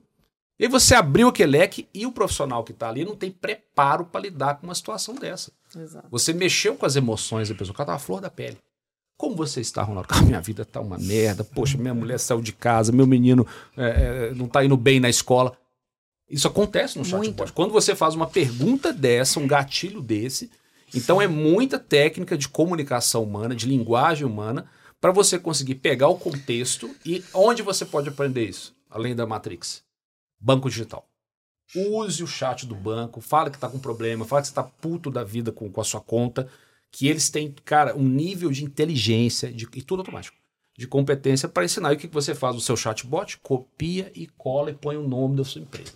E 0.58 0.68
você 0.68 0.94
abriu 0.94 1.28
aquele 1.28 1.52
leque 1.58 1.88
e 1.94 2.06
o 2.06 2.12
profissional 2.12 2.62
que 2.64 2.72
tá 2.72 2.88
ali 2.88 3.04
não 3.04 3.16
tem 3.16 3.30
preparo 3.30 4.04
para 4.04 4.20
lidar 4.22 4.56
com 4.56 4.66
uma 4.66 4.74
situação 4.74 5.14
dessa. 5.14 5.50
Exato. 5.74 6.08
Você 6.10 6.32
mexeu 6.34 6.74
com 6.76 6.84
as 6.86 6.96
emoções 6.96 7.48
da 7.48 7.54
pessoa, 7.54 7.72
o 7.72 7.76
cara 7.76 7.92
tá 7.92 7.98
flor 7.98 8.20
da 8.20 8.30
pele. 8.30 8.58
Como 9.18 9.34
você 9.34 9.62
está, 9.62 9.82
Ronaldo? 9.82 10.08
Ah, 10.12 10.20
minha 10.20 10.40
vida 10.42 10.62
tá 10.64 10.78
uma 10.80 10.98
merda. 10.98 11.42
Poxa, 11.42 11.78
minha 11.78 11.94
mulher 11.94 12.18
saiu 12.18 12.42
de 12.42 12.52
casa, 12.52 12.92
meu 12.92 13.06
menino 13.06 13.46
é, 13.76 14.28
é, 14.30 14.34
não 14.34 14.46
tá 14.46 14.62
indo 14.62 14.76
bem 14.76 15.00
na 15.00 15.08
escola. 15.08 15.56
Isso 16.28 16.48
acontece 16.48 16.98
no 16.98 17.04
chatbot. 17.04 17.38
Muito. 17.38 17.52
Quando 17.52 17.72
você 17.72 17.94
faz 17.94 18.14
uma 18.14 18.26
pergunta 18.26 18.92
dessa, 18.92 19.38
um 19.38 19.46
gatilho 19.46 20.02
desse, 20.02 20.50
então 20.94 21.22
é 21.22 21.28
muita 21.28 21.78
técnica 21.78 22.36
de 22.36 22.48
comunicação 22.48 23.22
humana, 23.22 23.54
de 23.54 23.66
linguagem 23.66 24.26
humana, 24.26 24.68
para 25.00 25.12
você 25.12 25.38
conseguir 25.38 25.76
pegar 25.76 26.08
o 26.08 26.18
contexto 26.18 26.94
e 27.04 27.22
onde 27.32 27.62
você 27.62 27.84
pode 27.84 28.08
aprender 28.08 28.48
isso, 28.48 28.74
além 28.90 29.14
da 29.14 29.26
Matrix? 29.26 29.82
Banco 30.40 30.68
digital. 30.68 31.08
Use 31.74 32.22
o 32.22 32.26
chat 32.26 32.66
do 32.66 32.74
banco, 32.74 33.20
fala 33.20 33.50
que 33.50 33.58
tá 33.58 33.68
com 33.68 33.78
problema, 33.78 34.24
fala 34.24 34.42
que 34.42 34.48
você 34.48 34.54
tá 34.54 34.62
puto 34.62 35.10
da 35.10 35.24
vida 35.24 35.52
com, 35.52 35.70
com 35.70 35.80
a 35.80 35.84
sua 35.84 36.00
conta, 36.00 36.48
que 36.90 37.08
eles 37.08 37.28
têm, 37.28 37.54
cara, 37.64 37.96
um 37.96 38.04
nível 38.04 38.50
de 38.50 38.64
inteligência 38.64 39.52
de, 39.52 39.68
e 39.74 39.82
tudo 39.82 40.00
automático, 40.00 40.36
de 40.78 40.86
competência 40.86 41.48
para 41.48 41.64
ensinar. 41.64 41.92
E 41.92 41.96
o 41.96 41.98
que 41.98 42.08
que 42.08 42.14
você 42.14 42.34
faz 42.34 42.54
no 42.54 42.60
seu 42.60 42.76
chatbot? 42.76 43.38
Copia 43.38 44.10
e 44.14 44.26
cola 44.26 44.70
e 44.70 44.74
põe 44.74 44.96
o 44.96 45.06
nome 45.06 45.36
da 45.36 45.44
sua 45.44 45.60
empresa. 45.60 45.92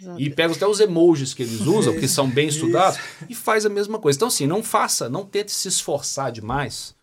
Exato. 0.00 0.20
E 0.20 0.30
pega 0.30 0.54
até 0.54 0.66
os 0.66 0.80
emojis 0.80 1.34
que 1.34 1.42
eles 1.42 1.60
usam, 1.60 1.94
que 1.98 2.08
são 2.08 2.28
bem 2.28 2.48
estudados, 2.48 2.98
e 3.28 3.34
faz 3.34 3.66
a 3.66 3.68
mesma 3.68 3.98
coisa. 3.98 4.16
Então, 4.16 4.28
assim, 4.28 4.46
não 4.46 4.62
faça, 4.62 5.08
não 5.08 5.24
tente 5.24 5.52
se 5.52 5.68
esforçar 5.68 6.32
demais 6.32 6.94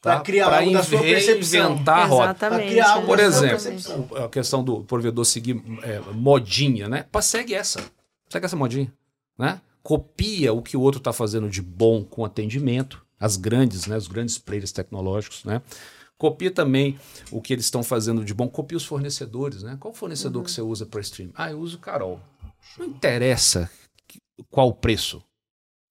tá? 0.00 0.20
criar 0.20 0.46
Pra 0.46 0.58
algo 0.58 0.72
da 0.72 0.82
sua 0.82 1.00
percepção. 1.00 1.68
reinventar 1.68 1.98
a 1.98 2.04
roda. 2.04 2.24
Exatamente. 2.24 2.60
Pra 2.60 2.70
criar 2.70 2.92
algo 2.92 3.06
Por 3.06 3.18
exemplo, 3.20 4.24
a 4.24 4.28
questão 4.28 4.64
do 4.64 4.84
provedor 4.84 5.24
seguir 5.24 5.62
é, 5.82 6.00
modinha, 6.12 6.88
né? 6.88 7.04
Pá, 7.10 7.20
segue 7.20 7.54
essa. 7.54 7.80
Segue 8.28 8.46
essa 8.46 8.56
modinha, 8.56 8.92
né? 9.38 9.60
Copia 9.82 10.52
o 10.52 10.62
que 10.62 10.76
o 10.76 10.80
outro 10.80 10.98
está 10.98 11.12
fazendo 11.12 11.48
de 11.48 11.62
bom 11.62 12.04
com 12.04 12.24
atendimento, 12.24 13.04
as 13.18 13.36
grandes, 13.36 13.86
né, 13.86 13.96
os 13.96 14.06
grandes 14.06 14.36
players 14.36 14.70
tecnológicos, 14.70 15.44
né? 15.44 15.62
Copia 16.18 16.50
também 16.50 16.98
o 17.30 17.40
que 17.40 17.52
eles 17.52 17.64
estão 17.64 17.84
fazendo 17.84 18.24
de 18.24 18.34
bom. 18.34 18.48
Copia 18.48 18.76
os 18.76 18.84
fornecedores, 18.84 19.62
né? 19.62 19.76
Qual 19.78 19.94
fornecedor 19.94 20.40
uhum. 20.40 20.44
que 20.44 20.50
você 20.50 20.60
usa 20.60 20.84
para 20.84 21.00
stream? 21.00 21.30
Ah, 21.32 21.52
eu 21.52 21.60
uso 21.60 21.78
Carol. 21.78 22.20
Não 22.76 22.86
interessa 22.86 23.70
qual 24.50 24.68
o 24.68 24.74
preço. 24.74 25.22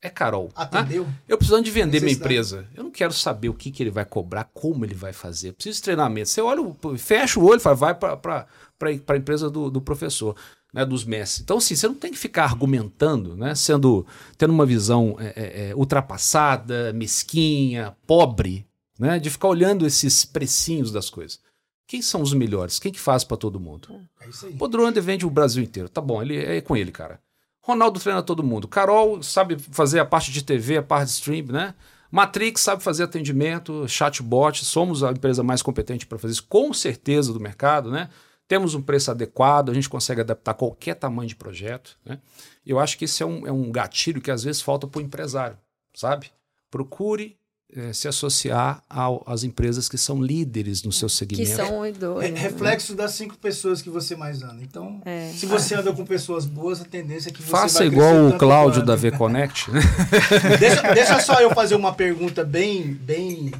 É 0.01 0.09
Carol. 0.09 0.51
Atendeu? 0.53 1.07
Ah, 1.09 1.13
eu 1.27 1.37
precisando 1.37 1.63
de 1.63 1.71
vender 1.71 2.01
minha 2.01 2.13
empresa. 2.13 2.67
Eu 2.75 2.83
não 2.83 2.91
quero 2.91 3.13
saber 3.13 3.49
o 3.49 3.53
que, 3.53 3.71
que 3.71 3.81
ele 3.81 3.89
vai 3.89 4.05
cobrar, 4.05 4.43
como 4.53 4.85
ele 4.85 4.93
vai 4.93 5.11
fazer. 5.11 5.49
Eu 5.49 5.53
preciso 5.53 5.77
de 5.77 5.83
treinamento. 5.83 6.29
Você 6.29 6.41
olha, 6.41 6.61
fecha 6.97 7.39
o 7.39 7.45
olho 7.45 7.57
e 7.57 7.61
fala, 7.61 7.75
vai 7.75 7.95
para 7.95 8.47
a 8.77 9.17
empresa 9.17 9.49
do, 9.49 9.71
do 9.71 9.81
professor. 9.81 10.35
Né, 10.73 10.85
dos 10.85 11.05
mestres. 11.05 11.41
Então, 11.41 11.57
assim, 11.57 11.75
você 11.75 11.87
não 11.87 11.95
tem 11.95 12.11
que 12.11 12.17
ficar 12.17 12.43
argumentando, 12.43 13.37
né, 13.37 13.55
sendo, 13.55 14.05
tendo 14.37 14.51
uma 14.51 14.65
visão 14.65 15.15
é, 15.17 15.27
é, 15.27 15.69
é 15.69 15.75
ultrapassada, 15.75 16.91
mesquinha, 16.91 17.95
pobre, 18.05 18.67
né, 18.99 19.19
de 19.19 19.29
ficar 19.29 19.47
olhando 19.47 19.85
esses 19.85 20.25
precinhos 20.25 20.91
das 20.91 21.09
coisas. 21.09 21.39
Quem 21.87 22.01
são 22.01 22.21
os 22.21 22.33
melhores? 22.33 22.79
Quem 22.79 22.91
que 22.91 22.99
faz 22.99 23.23
para 23.23 23.37
todo 23.37 23.59
mundo? 23.59 23.87
É 24.19 24.27
isso 24.27 24.45
aí. 24.45 24.53
Vende 25.01 25.25
o 25.25 25.29
Brasil 25.29 25.63
inteiro. 25.63 25.87
Tá 25.87 26.01
bom, 26.01 26.21
ele 26.21 26.37
é 26.37 26.59
com 26.59 26.75
ele, 26.75 26.91
cara. 26.91 27.19
Ronaldo 27.61 27.99
treina 27.99 28.21
todo 28.21 28.43
mundo. 28.43 28.67
Carol 28.67 29.21
sabe 29.23 29.57
fazer 29.59 29.99
a 29.99 30.05
parte 30.05 30.31
de 30.31 30.43
TV, 30.43 30.77
a 30.77 30.83
parte 30.83 31.07
de 31.07 31.13
stream, 31.13 31.47
né? 31.47 31.73
Matrix 32.09 32.61
sabe 32.61 32.81
fazer 32.81 33.03
atendimento, 33.03 33.87
chatbot, 33.87 34.63
somos 34.63 35.03
a 35.03 35.11
empresa 35.11 35.43
mais 35.43 35.61
competente 35.61 36.05
para 36.05 36.17
fazer 36.17 36.33
isso, 36.33 36.47
com 36.47 36.73
certeza, 36.73 37.33
do 37.33 37.39
mercado, 37.39 37.91
né? 37.91 38.09
Temos 38.47 38.73
um 38.73 38.81
preço 38.81 39.11
adequado, 39.11 39.69
a 39.69 39.73
gente 39.73 39.89
consegue 39.89 40.21
adaptar 40.21 40.53
qualquer 40.53 40.95
tamanho 40.95 41.27
de 41.27 41.35
projeto, 41.35 41.97
né? 42.05 42.19
Eu 42.65 42.79
acho 42.79 42.97
que 42.97 43.05
isso 43.05 43.21
é 43.21 43.25
um, 43.25 43.47
é 43.47 43.51
um 43.51 43.69
gatilho 43.71 44.21
que 44.21 44.31
às 44.31 44.43
vezes 44.43 44.61
falta 44.61 44.87
para 44.87 44.99
o 44.99 45.03
empresário, 45.03 45.57
sabe? 45.93 46.31
Procure 46.71 47.37
é, 47.75 47.91
se 47.91 48.07
associar 48.07 48.81
ao, 48.89 49.23
às 49.27 49.43
empresas 49.43 49.89
que 49.89 49.97
são 49.97 50.21
líderes 50.21 50.83
no 50.83 50.91
seu 50.91 51.09
segmento. 51.09 51.49
Que 51.49 51.55
são 51.55 51.85
idôneos. 51.85 52.31
Né? 52.31 52.39
reflexo 52.39 52.95
das 52.95 53.11
cinco 53.11 53.37
pessoas 53.37 53.81
que 53.81 53.89
você 53.89 54.15
mais 54.15 54.41
anda. 54.41 54.61
Então, 54.61 55.01
é. 55.05 55.31
se 55.31 55.45
você 55.45 55.75
anda 55.75 55.91
com 55.91 56.05
pessoas 56.05 56.45
boas, 56.45 56.81
a 56.81 56.85
tendência 56.85 57.29
é 57.29 57.31
que 57.31 57.41
você 57.41 57.51
Faça 57.51 57.85
igual 57.85 58.29
o 58.29 58.37
Cláudio 58.37 58.85
da 58.85 58.95
V-Connect. 58.95 59.69
Né? 59.71 59.81
deixa, 60.59 60.93
deixa, 60.93 61.19
só 61.19 61.41
eu 61.41 61.53
fazer 61.53 61.75
uma 61.75 61.93
pergunta 61.93 62.43
bem, 62.43 62.93
bem, 62.93 63.51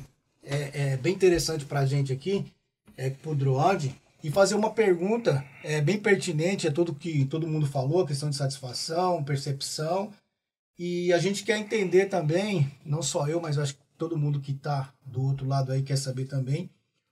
é, 0.43 0.93
é 0.93 0.97
bem 0.97 1.13
interessante 1.13 1.65
para 1.65 1.81
a 1.81 1.85
gente 1.85 2.13
aqui, 2.13 2.45
é, 2.95 3.09
pro 3.09 3.35
Droad, 3.35 3.93
e 4.23 4.31
fazer 4.31 4.55
uma 4.55 4.71
pergunta 4.71 5.43
é, 5.63 5.81
bem 5.81 5.99
pertinente 5.99 6.67
a 6.67 6.71
tudo 6.71 6.95
que 6.95 7.25
todo 7.25 7.47
mundo 7.47 7.67
falou, 7.67 8.05
questão 8.05 8.29
de 8.29 8.35
satisfação, 8.35 9.23
percepção. 9.23 10.11
E 10.79 11.11
a 11.11 11.17
gente 11.17 11.43
quer 11.43 11.57
entender 11.57 12.05
também, 12.05 12.71
não 12.85 13.01
só 13.01 13.27
eu, 13.27 13.41
mas 13.41 13.57
acho 13.57 13.73
que 13.73 13.86
todo 13.97 14.17
mundo 14.17 14.39
que 14.39 14.51
está 14.51 14.93
do 15.05 15.21
outro 15.21 15.47
lado 15.47 15.71
aí 15.71 15.81
quer 15.81 15.97
saber 15.97 16.25
também, 16.25 16.69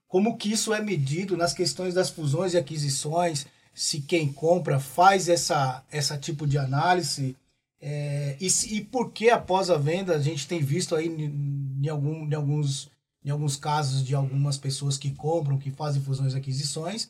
como 0.07 0.37
que 0.37 0.51
isso 0.51 0.73
é 0.73 0.81
medido 0.81 1.35
nas 1.35 1.53
questões 1.53 1.93
das 1.93 2.09
fusões 2.09 2.53
e 2.53 2.57
aquisições, 2.57 3.45
se 3.73 4.01
quem 4.01 4.31
compra 4.31 4.79
faz 4.79 5.27
essa, 5.27 5.83
essa 5.91 6.17
tipo 6.17 6.47
de 6.47 6.57
análise, 6.57 7.35
é, 7.81 8.37
e, 8.39 8.47
e 8.77 8.81
por 8.81 9.11
que 9.11 9.29
após 9.29 9.69
a 9.69 9.77
venda 9.77 10.15
a 10.15 10.19
gente 10.19 10.47
tem 10.47 10.61
visto 10.61 10.95
aí 10.95 11.07
em, 11.07 11.89
algum, 11.89 12.25
em, 12.25 12.33
alguns, 12.33 12.89
em 13.23 13.29
alguns 13.29 13.57
casos 13.57 14.03
de 14.05 14.15
algumas 14.15 14.57
pessoas 14.57 14.97
que 14.97 15.11
compram, 15.11 15.57
que 15.57 15.71
fazem 15.71 16.01
fusões 16.01 16.33
e 16.33 16.37
aquisições, 16.37 17.09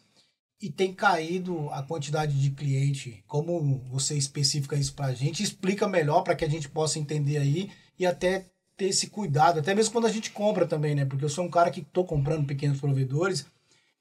e 0.61 0.69
tem 0.69 0.93
caído 0.93 1.69
a 1.69 1.83
quantidade 1.83 2.39
de 2.41 2.49
cliente. 2.49 3.23
Como 3.27 3.79
você 3.89 4.17
especifica 4.17 4.75
isso 4.75 4.93
para 4.93 5.07
a 5.07 5.13
gente? 5.13 5.43
Explica 5.43 5.87
melhor 5.87 6.23
para 6.23 6.35
que 6.35 6.45
a 6.45 6.49
gente 6.49 6.69
possa 6.69 6.97
entender 6.97 7.37
aí 7.37 7.69
e 7.99 8.05
até 8.05 8.47
ter 8.77 8.85
esse 8.85 9.07
cuidado, 9.07 9.59
até 9.59 9.73
mesmo 9.73 9.93
quando 9.93 10.07
a 10.07 10.11
gente 10.11 10.31
compra 10.31 10.65
também, 10.65 10.95
né? 10.95 11.05
Porque 11.05 11.23
eu 11.23 11.29
sou 11.29 11.45
um 11.45 11.49
cara 11.49 11.71
que 11.71 11.81
estou 11.81 12.05
comprando 12.05 12.45
pequenos 12.45 12.79
provedores, 12.79 13.45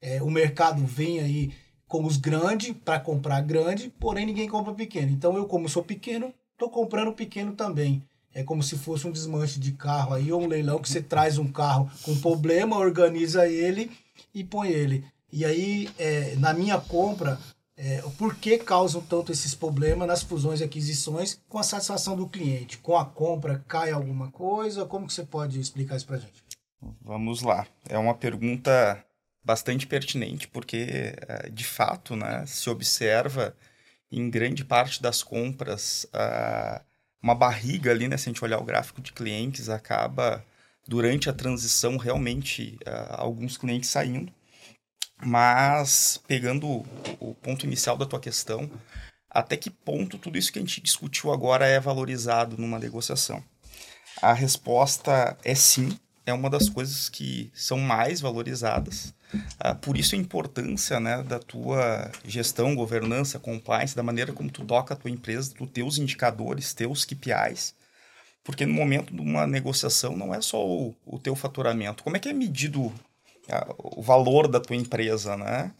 é, 0.00 0.22
o 0.22 0.30
mercado 0.30 0.84
vem 0.84 1.20
aí 1.20 1.52
com 1.86 2.04
os 2.04 2.16
grandes 2.16 2.74
para 2.84 2.98
comprar 2.98 3.40
grande, 3.40 3.92
porém 4.00 4.26
ninguém 4.26 4.48
compra 4.48 4.74
pequeno. 4.74 5.10
Então 5.10 5.36
eu, 5.36 5.46
como 5.46 5.68
sou 5.68 5.82
pequeno, 5.82 6.34
estou 6.52 6.68
comprando 6.68 7.12
pequeno 7.12 7.52
também. 7.52 8.02
É 8.34 8.42
como 8.42 8.62
se 8.64 8.76
fosse 8.76 9.06
um 9.06 9.12
desmanche 9.12 9.60
de 9.60 9.72
carro 9.72 10.12
aí, 10.12 10.32
ou 10.32 10.42
um 10.42 10.48
leilão 10.48 10.80
que 10.80 10.88
você 10.88 11.00
traz 11.00 11.38
um 11.38 11.46
carro 11.46 11.88
com 12.02 12.18
problema, 12.20 12.76
organiza 12.76 13.46
ele 13.46 13.92
e 14.34 14.42
põe 14.42 14.70
ele. 14.70 15.04
E 15.32 15.44
aí, 15.44 15.88
é, 15.98 16.34
na 16.36 16.52
minha 16.52 16.80
compra, 16.80 17.38
é, 17.76 18.02
por 18.16 18.36
que 18.36 18.56
causam 18.58 19.00
tanto 19.02 19.32
esses 19.32 19.54
problemas 19.54 20.06
nas 20.06 20.22
fusões 20.22 20.60
e 20.60 20.64
aquisições 20.64 21.40
com 21.48 21.58
a 21.58 21.62
satisfação 21.62 22.16
do 22.16 22.28
cliente? 22.28 22.78
Com 22.78 22.96
a 22.96 23.04
compra 23.04 23.64
cai 23.66 23.90
alguma 23.90 24.30
coisa? 24.30 24.84
Como 24.84 25.06
que 25.06 25.12
você 25.12 25.24
pode 25.24 25.58
explicar 25.58 25.96
isso 25.96 26.06
para 26.06 26.18
gente? 26.18 26.44
Vamos 27.00 27.42
lá. 27.42 27.66
É 27.88 27.98
uma 27.98 28.14
pergunta 28.14 29.04
bastante 29.42 29.86
pertinente, 29.86 30.46
porque, 30.46 31.14
é, 31.28 31.50
de 31.50 31.64
fato, 31.64 32.14
né, 32.14 32.44
se 32.46 32.70
observa 32.70 33.54
em 34.10 34.30
grande 34.30 34.64
parte 34.64 35.02
das 35.02 35.22
compras 35.22 36.06
uma 37.20 37.34
barriga 37.34 37.90
ali, 37.90 38.06
né, 38.06 38.16
se 38.16 38.28
a 38.28 38.32
gente 38.32 38.44
olhar 38.44 38.58
o 38.58 38.64
gráfico 38.64 39.00
de 39.00 39.12
clientes, 39.12 39.68
acaba, 39.68 40.44
durante 40.86 41.28
a 41.28 41.32
transição, 41.32 41.96
realmente, 41.96 42.78
alguns 43.08 43.56
clientes 43.56 43.88
saindo 43.88 44.32
mas, 45.24 46.20
pegando 46.26 46.84
o, 47.20 47.34
ponto 47.34 47.64
inicial 47.64 47.96
da 47.96 48.06
tua 48.06 48.20
questão, 48.20 48.70
até 49.30 49.56
que 49.56 49.70
ponto 49.70 50.18
tudo 50.18 50.38
isso 50.38 50.52
que 50.52 50.58
a 50.58 50.62
gente 50.62 50.80
discutiu 50.80 51.32
agora 51.32 51.66
é 51.66 51.80
valorizado 51.80 52.56
numa 52.58 52.78
negociação? 52.78 53.42
A 54.22 54.32
resposta 54.32 55.36
é 55.44 55.54
sim, 55.54 55.98
é 56.26 56.32
uma 56.32 56.48
das 56.48 56.68
coisas 56.68 57.08
que 57.08 57.50
são 57.54 57.78
mais 57.78 58.20
valorizadas. 58.20 59.14
Uh, 59.34 59.74
por 59.80 59.96
isso 59.96 60.14
a 60.14 60.18
importância 60.18 61.00
né, 61.00 61.22
da 61.22 61.40
tua 61.40 62.10
gestão, 62.24 62.74
governança, 62.74 63.38
compliance, 63.38 63.96
da 63.96 64.02
maneira 64.02 64.32
como 64.32 64.50
tu 64.50 64.64
toca 64.64 64.94
a 64.94 64.96
tua 64.96 65.10
empresa, 65.10 65.54
dos 65.54 65.70
teus 65.70 65.98
indicadores, 65.98 66.72
teus 66.72 67.04
KPIs, 67.04 67.74
porque 68.44 68.64
no 68.64 68.74
momento 68.74 69.12
de 69.12 69.20
uma 69.20 69.46
negociação 69.46 70.16
não 70.16 70.32
é 70.32 70.40
só 70.40 70.64
o, 70.64 70.94
o 71.04 71.18
teu 71.18 71.34
faturamento. 71.34 72.04
Como 72.04 72.16
é 72.16 72.20
que 72.20 72.28
é 72.28 72.32
medido 72.32 72.92
o 73.78 74.02
valor 74.02 74.48
da 74.48 74.60
tua 74.60 74.76
empresa, 74.76 75.36
né? 75.36 75.72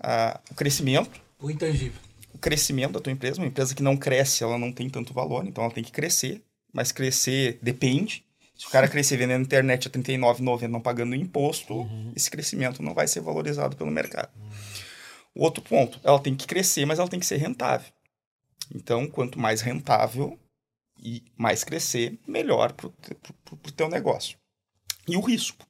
o 0.51 0.55
crescimento. 0.55 1.21
O 1.41 1.51
intangível. 1.51 2.01
O 2.33 2.39
crescimento 2.39 2.93
da 2.93 3.01
tua 3.01 3.13
empresa. 3.13 3.41
Uma 3.41 3.47
empresa 3.47 3.75
que 3.75 3.83
não 3.83 3.97
cresce, 3.97 4.45
ela 4.45 4.59
não 4.59 4.73
tem 4.73 4.89
tanto 4.89 5.15
valor, 5.15 5.47
então 5.47 5.65
ela 5.65 5.73
tem 5.73 5.85
que 5.85 5.93
crescer. 5.93 6.43
Mas 6.73 6.93
crescer 6.93 7.59
depende. 7.63 8.25
Se 8.57 8.67
o 8.67 8.71
cara 8.71 8.89
crescer 8.89 9.17
vendendo 9.17 9.41
na 9.41 9.45
internet 9.45 9.89
a 9.89 9.91
R$ 9.91 10.03
39,90 10.03 10.69
não 10.69 10.81
pagando 10.81 11.15
imposto, 11.15 11.75
uhum. 11.75 12.13
esse 12.15 12.31
crescimento 12.31 12.83
não 12.83 12.95
vai 12.95 13.09
ser 13.09 13.21
valorizado 13.21 13.77
pelo 13.77 13.91
mercado. 13.91 14.31
Uhum. 14.37 14.51
O 15.35 15.43
outro 15.43 15.63
ponto, 15.63 16.01
ela 16.05 16.21
tem 16.21 16.35
que 16.35 16.47
crescer, 16.47 16.87
mas 16.87 16.99
ela 16.99 17.09
tem 17.09 17.19
que 17.19 17.27
ser 17.27 17.37
rentável. 17.37 17.91
Então, 18.73 19.07
quanto 19.09 19.39
mais 19.39 19.61
rentável 19.61 20.39
e 21.03 21.25
mais 21.37 21.65
crescer, 21.65 22.19
melhor 22.27 22.73
para 22.73 22.87
o 22.87 23.73
teu 23.73 23.89
negócio. 23.89 24.39
E 25.09 25.17
o 25.17 25.21
risco. 25.21 25.67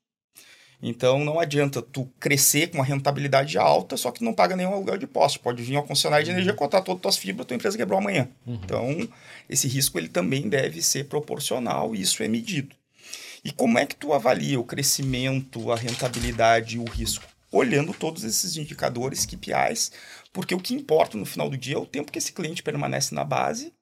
Então 0.83 1.19
não 1.25 1.41
adianta 1.41 1.81
tu 1.81 2.07
crescer 2.21 2.69
com 2.69 2.79
uma 2.79 2.85
rentabilidade 2.85 3.57
alta, 3.57 3.97
só 3.97 4.11
que 4.11 4.23
não 4.23 4.35
paga 4.35 4.57
nenhum 4.57 4.73
aluguel 4.73 4.99
de 4.99 5.07
poste. 5.07 5.39
Pode 5.39 5.63
vir 5.63 5.77
ao 5.77 5.83
concessionário 5.85 6.25
de 6.25 6.31
energia, 6.31 6.53
uhum. 6.53 6.59
cortar 6.59 6.83
todas 6.83 6.99
as 6.99 7.03
tuas 7.03 7.17
fibras, 7.17 7.47
tua 7.47 7.55
empresa 7.55 7.77
quebrou 7.77 7.99
amanhã. 7.99 8.29
Uhum. 8.47 8.55
Então, 8.63 9.09
esse 9.49 9.67
risco 9.69 9.99
ele 9.99 10.09
também 10.09 10.49
deve 10.49 10.83
ser 10.83 11.05
proporcional 11.05 11.95
e 11.95 12.01
isso 12.01 12.23
é 12.23 12.29
medido. 12.29 12.75
E 13.45 13.53
como 13.53 13.79
é 13.79 13.85
que 13.85 13.97
tu 13.97 14.13
avalia 14.13 14.59
o 14.59 14.65
crescimento, 14.65 15.71
a 15.71 15.77
rentabilidade 15.77 16.77
e 16.77 16.79
o 16.79 16.85
risco? 16.85 17.25
Olhando 17.53 17.93
todos 17.93 18.25
esses 18.25 18.57
indicadores, 18.57 19.27
KPIs, 19.27 19.93
porque 20.33 20.55
o 20.55 20.61
que 20.61 20.75
importa 20.75 21.17
no 21.17 21.27
final 21.27 21.49
do 21.49 21.57
dia 21.57 21.77
é 21.77 21.79
o 21.79 21.87
tempo 21.87 22.11
que 22.11 22.19
esse 22.19 22.33
cliente 22.33 22.63
permanece 22.63 23.15
na 23.15 23.23
base 23.23 23.73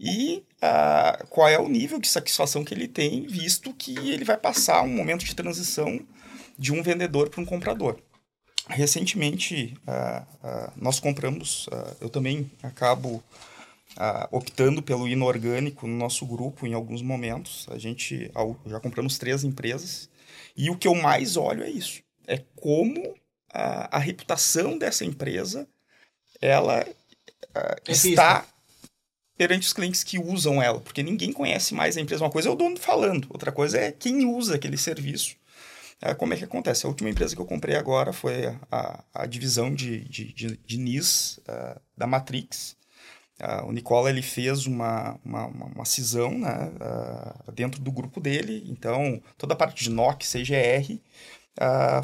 e 0.00 0.42
uh, 0.62 1.26
qual 1.28 1.46
é 1.46 1.58
o 1.58 1.68
nível 1.68 2.00
de 2.00 2.08
satisfação 2.08 2.64
que 2.64 2.72
ele 2.72 2.88
tem, 2.88 3.26
visto 3.26 3.74
que 3.74 3.92
ele 4.10 4.24
vai 4.24 4.38
passar 4.38 4.82
um 4.82 4.88
momento 4.88 5.26
de 5.26 5.34
transição 5.34 6.00
de 6.60 6.74
um 6.74 6.82
vendedor 6.82 7.30
para 7.30 7.40
um 7.40 7.46
comprador. 7.46 7.98
Recentemente, 8.68 9.74
uh, 9.88 10.22
uh, 10.46 10.72
nós 10.76 11.00
compramos, 11.00 11.66
uh, 11.68 11.96
eu 12.02 12.10
também 12.10 12.50
acabo 12.62 13.24
optando 14.30 14.80
pelo 14.80 15.08
inorgânico 15.08 15.84
no 15.84 15.96
nosso 15.96 16.24
grupo 16.24 16.64
em 16.64 16.74
alguns 16.74 17.02
momentos. 17.02 17.66
A 17.70 17.76
gente 17.76 18.30
já 18.64 18.78
compramos 18.78 19.18
três 19.18 19.42
empresas 19.42 20.08
e 20.56 20.70
o 20.70 20.76
que 20.76 20.86
eu 20.86 20.94
mais 20.94 21.36
olho 21.36 21.64
é 21.64 21.68
isso: 21.68 22.00
é 22.24 22.40
como 22.54 23.14
a, 23.52 23.96
a 23.96 23.98
reputação 23.98 24.78
dessa 24.78 25.04
empresa 25.04 25.66
ela 26.40 26.78
é 26.78 26.94
está 27.88 28.46
perante 29.36 29.66
os 29.66 29.72
clientes 29.72 30.04
que 30.04 30.20
usam 30.20 30.62
ela, 30.62 30.80
porque 30.80 31.02
ninguém 31.02 31.32
conhece 31.32 31.74
mais 31.74 31.96
a 31.96 32.00
empresa. 32.00 32.22
Uma 32.22 32.30
coisa 32.30 32.48
é 32.48 32.52
o 32.52 32.56
dono 32.56 32.78
falando, 32.78 33.26
outra 33.28 33.50
coisa 33.50 33.76
é 33.76 33.90
quem 33.90 34.24
usa 34.24 34.54
aquele 34.54 34.78
serviço 34.78 35.39
é, 36.02 36.14
como 36.14 36.32
é 36.32 36.36
que 36.36 36.44
acontece? 36.44 36.86
A 36.86 36.88
última 36.88 37.10
empresa 37.10 37.34
que 37.34 37.40
eu 37.40 37.46
comprei 37.46 37.76
agora 37.76 38.12
foi 38.12 38.46
a, 38.70 39.04
a 39.12 39.26
divisão 39.26 39.74
de, 39.74 40.00
de, 40.08 40.32
de, 40.32 40.56
de 40.56 40.78
NIS 40.78 41.38
uh, 41.38 41.80
da 41.96 42.06
Matrix. 42.06 42.76
Uh, 43.38 43.66
o 43.66 43.72
Nicola 43.72 44.08
ele 44.08 44.22
fez 44.22 44.66
uma, 44.66 45.18
uma, 45.24 45.46
uma 45.46 45.84
cisão 45.84 46.38
né, 46.38 46.72
uh, 46.80 47.52
dentro 47.52 47.80
do 47.82 47.92
grupo 47.92 48.20
dele, 48.20 48.64
então 48.68 49.22
toda 49.36 49.52
a 49.52 49.56
parte 49.56 49.84
de 49.84 49.90
NOC, 49.90 50.24
CGR, 50.24 50.98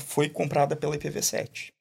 foi 0.00 0.28
comprada 0.28 0.76
pela 0.76 0.96
IPv7. 0.98 1.72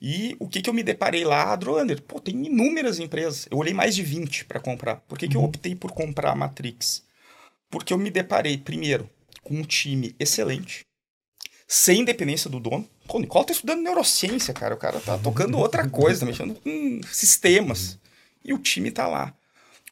E 0.00 0.36
o 0.40 0.48
que, 0.48 0.60
que 0.60 0.68
eu 0.68 0.74
me 0.74 0.82
deparei 0.82 1.24
lá, 1.24 1.52
Adroander? 1.52 2.02
Pô, 2.02 2.20
tem 2.20 2.46
inúmeras 2.46 2.98
empresas. 2.98 3.46
Eu 3.50 3.58
olhei 3.58 3.72
mais 3.72 3.94
de 3.94 4.02
20 4.02 4.44
para 4.44 4.60
comprar. 4.60 4.96
Por 4.96 5.16
que, 5.16 5.28
que 5.28 5.36
eu 5.36 5.40
uhum. 5.40 5.46
optei 5.46 5.74
por 5.76 5.92
comprar 5.92 6.32
a 6.32 6.34
Matrix? 6.34 7.04
Porque 7.70 7.92
eu 7.92 7.98
me 7.98 8.10
deparei, 8.10 8.58
primeiro, 8.58 9.08
com 9.42 9.54
um 9.54 9.62
time 9.62 10.14
excelente, 10.18 10.84
sem 11.66 12.04
dependência 12.04 12.50
do 12.50 12.60
dono. 12.60 12.88
Pô, 13.06 13.18
o 13.18 13.20
Nicola 13.20 13.44
tá 13.44 13.52
estudando 13.52 13.82
neurociência, 13.82 14.54
cara. 14.54 14.74
O 14.74 14.78
cara 14.78 15.00
tá 15.00 15.18
tocando 15.18 15.58
outra 15.58 15.88
coisa, 15.88 16.20
tá 16.20 16.26
mexendo 16.26 16.54
com 16.54 17.00
sistemas. 17.10 17.98
E 18.44 18.52
o 18.52 18.58
time 18.58 18.90
tá 18.90 19.06
lá. 19.06 19.34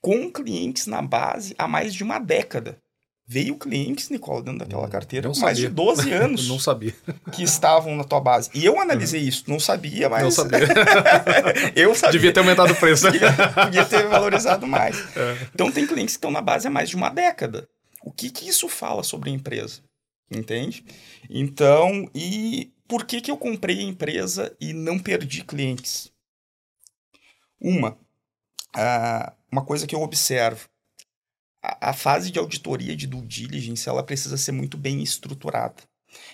Com 0.00 0.30
clientes 0.30 0.86
na 0.86 1.00
base 1.00 1.54
há 1.58 1.66
mais 1.68 1.94
de 1.94 2.02
uma 2.02 2.18
década. 2.18 2.78
Veio 3.24 3.56
clientes, 3.56 4.10
Nicola, 4.10 4.42
dentro 4.42 4.58
daquela 4.58 4.88
carteira, 4.88 5.30
com 5.30 5.38
mais 5.38 5.56
de 5.56 5.68
12 5.68 6.12
anos. 6.12 6.48
não 6.50 6.58
sabia. 6.58 6.94
Que 7.32 7.42
estavam 7.42 7.96
na 7.96 8.04
tua 8.04 8.20
base. 8.20 8.50
E 8.52 8.64
eu 8.64 8.78
analisei 8.80 9.22
isso, 9.22 9.44
não 9.46 9.60
sabia, 9.60 10.08
mas. 10.08 10.22
Não 10.22 10.30
sabia. 10.30 10.68
eu 11.74 11.94
sabia. 11.94 12.12
Devia 12.12 12.32
ter 12.32 12.40
aumentado 12.40 12.72
o 12.72 12.76
preço. 12.76 13.06
Podia 13.06 13.84
ter 13.84 14.06
valorizado 14.06 14.66
mais. 14.66 15.02
É. 15.14 15.36
Então, 15.54 15.70
tem 15.70 15.86
clientes 15.86 16.14
que 16.14 16.18
estão 16.18 16.30
na 16.30 16.40
base 16.40 16.66
há 16.66 16.70
mais 16.70 16.88
de 16.88 16.96
uma 16.96 17.10
década. 17.10 17.68
O 18.02 18.10
que, 18.10 18.30
que 18.30 18.48
isso 18.48 18.68
fala 18.68 19.02
sobre 19.02 19.30
a 19.30 19.32
empresa? 19.32 19.80
Entende? 20.30 20.84
Então, 21.34 22.10
e 22.14 22.72
por 22.86 23.06
que, 23.06 23.20
que 23.20 23.30
eu 23.30 23.38
comprei 23.38 23.78
a 23.78 23.82
empresa 23.82 24.54
e 24.60 24.74
não 24.74 24.98
perdi 24.98 25.42
clientes? 25.42 26.12
Uma, 27.58 27.92
uh, 28.76 29.32
uma 29.50 29.64
coisa 29.64 29.86
que 29.86 29.94
eu 29.94 30.02
observo 30.02 30.68
a, 31.62 31.92
fase 31.92 32.30
de 32.30 32.38
auditoria 32.38 32.96
de 32.96 33.06
due 33.06 33.22
diligence 33.22 33.88
ela 33.88 34.02
precisa 34.02 34.36
ser 34.36 34.52
muito 34.52 34.76
bem 34.76 35.02
estruturada. 35.02 35.76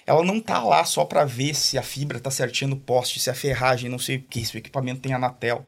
Ela 0.07 0.25
não 0.25 0.41
tá 0.41 0.63
lá 0.65 0.85
só 0.85 1.05
para 1.05 1.25
ver 1.25 1.55
se 1.55 1.79
a 1.79 1.83
fibra 1.83 2.19
tá 2.19 2.31
certinha 2.31 2.67
no 2.67 2.77
poste, 2.77 3.21
se 3.21 3.31
a 3.31 3.35
ferragem, 3.35 3.91
não 3.91 3.99
sei 3.99 4.17
o 4.17 4.23
que, 4.23 4.45
se 4.45 4.57
o 4.57 4.59
equipamento 4.59 5.03
tem 5.03 5.13
Anatel. 5.13 5.67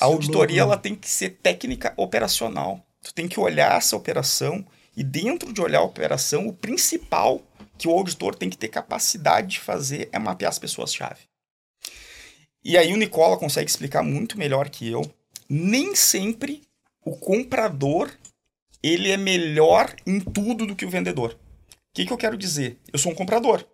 A 0.00 0.06
auditoria 0.06 0.62
ela 0.62 0.76
tem 0.76 0.94
que 0.94 1.08
ser 1.08 1.38
técnica 1.42 1.92
operacional. 1.96 2.84
Tu 3.02 3.14
tem 3.14 3.28
que 3.28 3.38
olhar 3.38 3.76
essa 3.76 3.96
operação 3.96 4.66
e 4.96 5.04
dentro 5.04 5.52
de 5.52 5.60
olhar 5.60 5.80
a 5.80 5.84
operação, 5.84 6.48
o 6.48 6.52
principal 6.52 7.42
que 7.80 7.88
o 7.88 7.92
auditor 7.92 8.34
tem 8.34 8.50
que 8.50 8.58
ter 8.58 8.68
capacidade 8.68 9.48
de 9.48 9.60
fazer 9.60 10.10
é 10.12 10.18
mapear 10.18 10.50
as 10.50 10.58
pessoas-chave. 10.58 11.22
E 12.62 12.76
aí 12.76 12.92
o 12.92 12.96
Nicola 12.98 13.38
consegue 13.38 13.70
explicar 13.70 14.02
muito 14.02 14.36
melhor 14.36 14.68
que 14.68 14.86
eu. 14.86 15.00
Nem 15.48 15.96
sempre 15.96 16.62
o 17.02 17.16
comprador 17.16 18.12
ele 18.82 19.10
é 19.10 19.16
melhor 19.16 19.96
em 20.06 20.20
tudo 20.20 20.66
do 20.66 20.76
que 20.76 20.84
o 20.84 20.90
vendedor. 20.90 21.32
O 21.32 21.94
que, 21.94 22.04
que 22.04 22.12
eu 22.12 22.18
quero 22.18 22.36
dizer? 22.36 22.78
Eu 22.92 22.98
sou 22.98 23.12
um 23.12 23.14
comprador. 23.14 23.66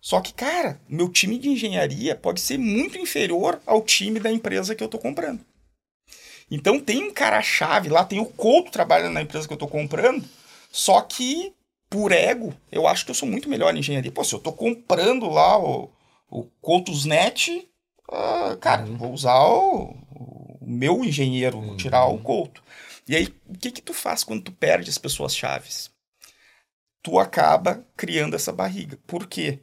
Só 0.00 0.20
que, 0.20 0.34
cara, 0.34 0.80
meu 0.88 1.08
time 1.08 1.38
de 1.38 1.50
engenharia 1.50 2.16
pode 2.16 2.40
ser 2.40 2.58
muito 2.58 2.98
inferior 2.98 3.62
ao 3.64 3.80
time 3.80 4.18
da 4.18 4.32
empresa 4.32 4.74
que 4.74 4.82
eu 4.82 4.86
estou 4.86 5.00
comprando. 5.00 5.40
Então 6.50 6.80
tem 6.80 7.04
um 7.04 7.12
cara-chave 7.12 7.88
lá, 7.88 8.04
tem 8.04 8.18
o 8.18 8.26
Couto 8.26 8.72
trabalhando 8.72 9.12
na 9.12 9.22
empresa 9.22 9.46
que 9.46 9.52
eu 9.52 9.56
estou 9.56 9.68
comprando, 9.68 10.28
só 10.72 11.00
que, 11.00 11.54
por 11.90 12.12
ego, 12.12 12.54
eu 12.70 12.86
acho 12.86 13.04
que 13.04 13.10
eu 13.10 13.14
sou 13.14 13.28
muito 13.28 13.48
melhor 13.48 13.74
em 13.74 13.80
engenharia. 13.80 14.12
Pô, 14.12 14.22
se 14.22 14.32
eu 14.32 14.38
estou 14.38 14.52
comprando 14.52 15.28
lá 15.28 15.58
o, 15.58 15.90
o 16.30 16.44
Coutos.net, 16.62 17.68
uh, 18.08 18.56
cara, 18.58 18.86
uhum. 18.86 18.96
vou 18.96 19.12
usar 19.12 19.42
o, 19.42 19.96
o 20.12 20.58
meu 20.62 21.04
engenheiro, 21.04 21.58
uhum. 21.58 21.76
tirar 21.76 22.06
o 22.06 22.18
Couto. 22.18 22.62
E 23.08 23.16
aí, 23.16 23.34
o 23.48 23.58
que 23.58 23.72
que 23.72 23.82
tu 23.82 23.92
faz 23.92 24.22
quando 24.22 24.44
tu 24.44 24.52
perde 24.52 24.88
as 24.88 24.98
pessoas 24.98 25.34
chaves? 25.34 25.90
Tu 27.02 27.18
acaba 27.18 27.84
criando 27.96 28.36
essa 28.36 28.52
barriga. 28.52 28.96
Por 29.04 29.26
quê? 29.26 29.58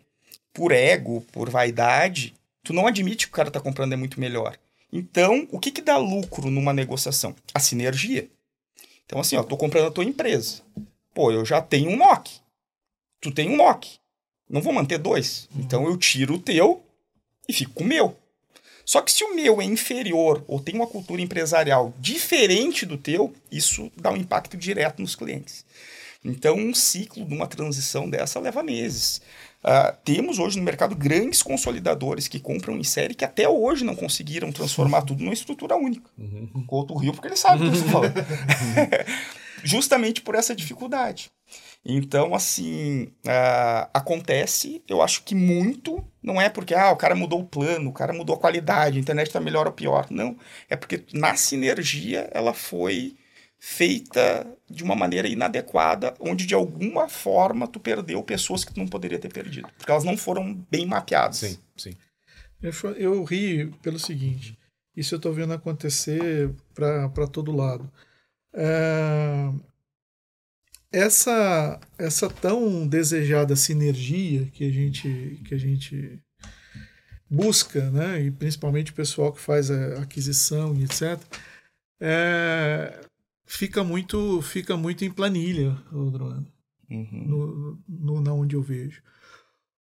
Por 0.53 0.73
ego, 0.73 1.21
por 1.31 1.49
vaidade, 1.49 2.33
tu 2.61 2.73
não 2.73 2.87
admite 2.87 3.27
que 3.27 3.31
o 3.31 3.35
cara 3.35 3.49
tá 3.49 3.61
comprando 3.61 3.93
é 3.93 3.95
muito 3.95 4.19
melhor. 4.19 4.57
Então, 4.91 5.47
o 5.49 5.59
que 5.59 5.71
que 5.71 5.81
dá 5.81 5.95
lucro 5.95 6.49
numa 6.49 6.73
negociação? 6.73 7.33
A 7.53 7.59
sinergia. 7.59 8.27
Então, 9.05 9.19
assim, 9.19 9.37
ó, 9.37 9.43
tô 9.43 9.55
comprando 9.55 9.87
a 9.87 9.91
tua 9.91 10.03
empresa. 10.03 10.61
Pô, 11.17 11.31
eu 11.31 11.43
já 11.43 11.59
tenho 11.59 11.89
um 11.89 11.97
NOC. 11.97 12.29
Tu 13.19 13.31
tem 13.31 13.49
um 13.49 13.57
NOC. 13.57 13.87
Não 14.47 14.61
vou 14.61 14.71
manter 14.71 14.99
dois. 14.99 15.49
Então, 15.57 15.87
eu 15.87 15.97
tiro 15.97 16.35
o 16.35 16.39
teu 16.39 16.83
e 17.49 17.53
fico 17.53 17.73
com 17.73 17.83
o 17.83 17.87
meu. 17.87 18.15
Só 18.85 19.01
que 19.01 19.11
se 19.11 19.23
o 19.23 19.35
meu 19.35 19.59
é 19.59 19.65
inferior 19.65 20.45
ou 20.47 20.59
tem 20.59 20.75
uma 20.75 20.85
cultura 20.85 21.19
empresarial 21.19 21.91
diferente 21.97 22.85
do 22.85 22.99
teu, 22.99 23.33
isso 23.51 23.91
dá 23.97 24.11
um 24.11 24.15
impacto 24.15 24.55
direto 24.55 25.01
nos 25.01 25.15
clientes. 25.15 25.65
Então, 26.23 26.55
um 26.55 26.71
ciclo 26.75 27.25
de 27.25 27.33
uma 27.33 27.47
transição 27.47 28.07
dessa 28.07 28.39
leva 28.39 28.61
meses. 28.61 29.19
Uh, 29.63 29.97
temos 30.05 30.37
hoje 30.37 30.59
no 30.59 30.63
mercado 30.63 30.95
grandes 30.95 31.41
consolidadores 31.41 32.27
que 32.27 32.39
compram 32.39 32.77
em 32.77 32.83
série 32.83 33.15
que 33.15 33.25
até 33.25 33.49
hoje 33.49 33.83
não 33.83 33.95
conseguiram 33.95 34.51
transformar 34.51 35.01
tudo 35.01 35.23
numa 35.23 35.33
estrutura 35.33 35.75
única. 35.75 36.11
Uhum. 36.15 36.63
Conta 36.67 36.93
o 36.93 36.97
Rio 36.97 37.11
porque 37.11 37.27
ele 37.27 37.35
sabe 37.35 37.65
o 37.65 37.71
que 37.71 37.75
eu 37.75 37.79
estou 37.79 37.91
falando. 37.91 38.13
Justamente 39.63 40.21
por 40.21 40.35
essa 40.35 40.55
dificuldade. 40.55 41.29
Então, 41.85 42.35
assim, 42.35 43.03
uh, 43.25 43.89
acontece, 43.93 44.83
eu 44.89 45.01
acho 45.01 45.23
que 45.23 45.33
muito, 45.33 46.03
não 46.21 46.41
é 46.41 46.49
porque 46.49 46.75
ah, 46.75 46.91
o 46.91 46.97
cara 46.97 47.15
mudou 47.15 47.39
o 47.39 47.47
plano, 47.47 47.89
o 47.89 47.93
cara 47.93 48.11
mudou 48.11 48.35
a 48.35 48.39
qualidade, 48.39 48.97
a 48.97 49.01
internet 49.01 49.27
está 49.27 49.39
melhor 49.39 49.67
ou 49.67 49.73
pior. 49.73 50.07
Não, 50.09 50.37
é 50.69 50.75
porque 50.75 51.05
na 51.13 51.35
sinergia 51.35 52.29
ela 52.33 52.53
foi 52.53 53.15
feita 53.59 54.45
de 54.69 54.83
uma 54.83 54.95
maneira 54.95 55.27
inadequada, 55.27 56.13
onde 56.19 56.45
de 56.45 56.53
alguma 56.53 57.07
forma 57.07 57.67
tu 57.67 57.79
perdeu 57.79 58.21
pessoas 58.21 58.63
que 58.63 58.73
tu 58.73 58.79
não 58.79 58.87
poderia 58.87 59.17
ter 59.17 59.31
perdido, 59.31 59.69
porque 59.77 59.89
elas 59.91 60.03
não 60.03 60.17
foram 60.17 60.53
bem 60.69 60.85
mapeadas. 60.85 61.37
Sim, 61.37 61.57
sim. 61.75 61.93
Eu, 62.61 62.73
eu 62.95 63.23
ri 63.23 63.67
pelo 63.81 63.97
seguinte, 63.97 64.57
isso 64.95 65.15
eu 65.15 65.17
estou 65.17 65.33
vendo 65.33 65.53
acontecer 65.53 66.51
para 66.73 67.27
todo 67.31 67.55
lado. 67.55 67.89
É, 68.53 69.51
essa 70.91 71.79
essa 71.97 72.29
tão 72.29 72.87
desejada 72.87 73.55
sinergia 73.55 74.45
que 74.47 74.63
a 74.63 74.71
gente 74.71 75.41
que 75.45 75.53
a 75.53 75.57
gente 75.57 76.19
busca, 77.29 77.89
né, 77.91 78.21
e 78.21 78.31
principalmente 78.31 78.91
o 78.91 78.95
pessoal 78.95 79.33
que 79.33 79.41
faz 79.41 79.69
a 79.69 80.01
aquisição 80.01 80.73
e 80.75 80.85
etc, 80.85 81.21
é, 81.99 83.01
fica 83.45 83.83
muito 83.83 84.41
fica 84.41 84.77
muito 84.77 85.03
em 85.03 85.11
planilha, 85.11 85.71
Rodrigo, 85.91 86.45
uhum. 86.89 87.07
no, 87.11 87.83
no, 87.87 88.21
na 88.21 88.33
onde 88.33 88.55
eu 88.55 88.61
vejo. 88.61 89.01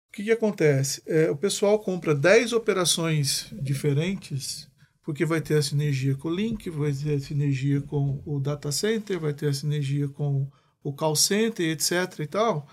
O 0.10 0.14
que, 0.14 0.26
que 0.26 0.32
acontece? 0.32 1.02
É, 1.08 1.32
o 1.32 1.38
pessoal 1.38 1.80
compra 1.80 2.14
10 2.14 2.52
operações 2.52 3.48
diferentes 3.54 4.70
porque 5.04 5.26
vai 5.26 5.42
ter 5.42 5.58
a 5.58 5.62
sinergia 5.62 6.16
com 6.16 6.30
o 6.30 6.36
link, 6.36 6.70
vai 6.70 6.92
ter 6.94 7.16
a 7.16 7.20
sinergia 7.20 7.82
com 7.82 8.22
o 8.26 8.40
data 8.40 8.72
center, 8.72 9.20
vai 9.20 9.34
ter 9.34 9.48
a 9.48 9.54
sinergia 9.54 10.08
com 10.08 10.50
o 10.84 10.94
call 10.94 11.16
center, 11.16 11.70
etc. 11.70 12.20
e 12.20 12.28
tal. 12.28 12.68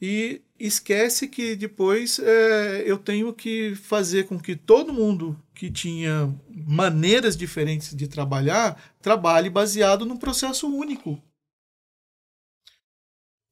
E 0.00 0.42
esquece 0.58 1.28
que 1.28 1.54
depois 1.54 2.18
é, 2.18 2.82
eu 2.84 2.98
tenho 2.98 3.32
que 3.32 3.76
fazer 3.76 4.26
com 4.26 4.38
que 4.38 4.56
todo 4.56 4.92
mundo 4.92 5.40
que 5.54 5.70
tinha 5.70 6.28
maneiras 6.48 7.36
diferentes 7.36 7.94
de 7.94 8.08
trabalhar 8.08 8.82
trabalhe 9.00 9.48
baseado 9.48 10.04
num 10.04 10.16
processo 10.16 10.66
único. 10.66 11.22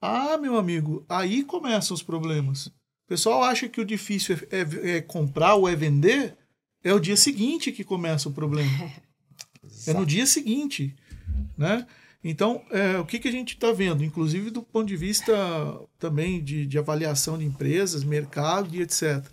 Ah, 0.03 0.39
meu 0.39 0.57
amigo, 0.57 1.05
aí 1.09 1.45
começam 1.45 1.95
os 1.95 2.03
problemas. 2.03 2.67
O 2.67 2.73
pessoal 3.07 3.45
acha 3.45 3.69
que 3.69 3.81
o 3.81 3.85
difícil 3.85 4.37
é, 4.51 4.61
é, 4.61 4.97
é 4.97 5.01
comprar 5.03 5.55
ou 5.55 5.69
é 5.69 5.77
vender. 5.77 6.37
É 6.83 6.93
o 6.95 7.01
dia 7.01 7.17
seguinte 7.17 7.73
que 7.73 7.85
começa 7.85 8.29
o 8.29 8.33
problema. 8.33 8.71
é 9.87 9.93
no 9.93 10.07
dia 10.07 10.27
seguinte, 10.27 10.97
né? 11.57 11.87
Então, 12.23 12.63
é, 12.71 12.99
o 12.99 13.07
que, 13.07 13.19
que 13.19 13.29
a 13.29 13.33
gente 13.33 13.55
está 13.55 13.73
vendo, 13.73 14.05
inclusive 14.05 14.51
do 14.51 14.63
ponto 14.63 14.87
de 14.87 14.97
vista 14.97 15.33
também 15.99 16.43
de, 16.43 16.67
de 16.67 16.79
avaliação 16.79 17.39
de 17.39 17.47
empresas, 17.47 18.05
mercado 18.05 18.75
e 18.75 18.83
etc. 18.83 19.25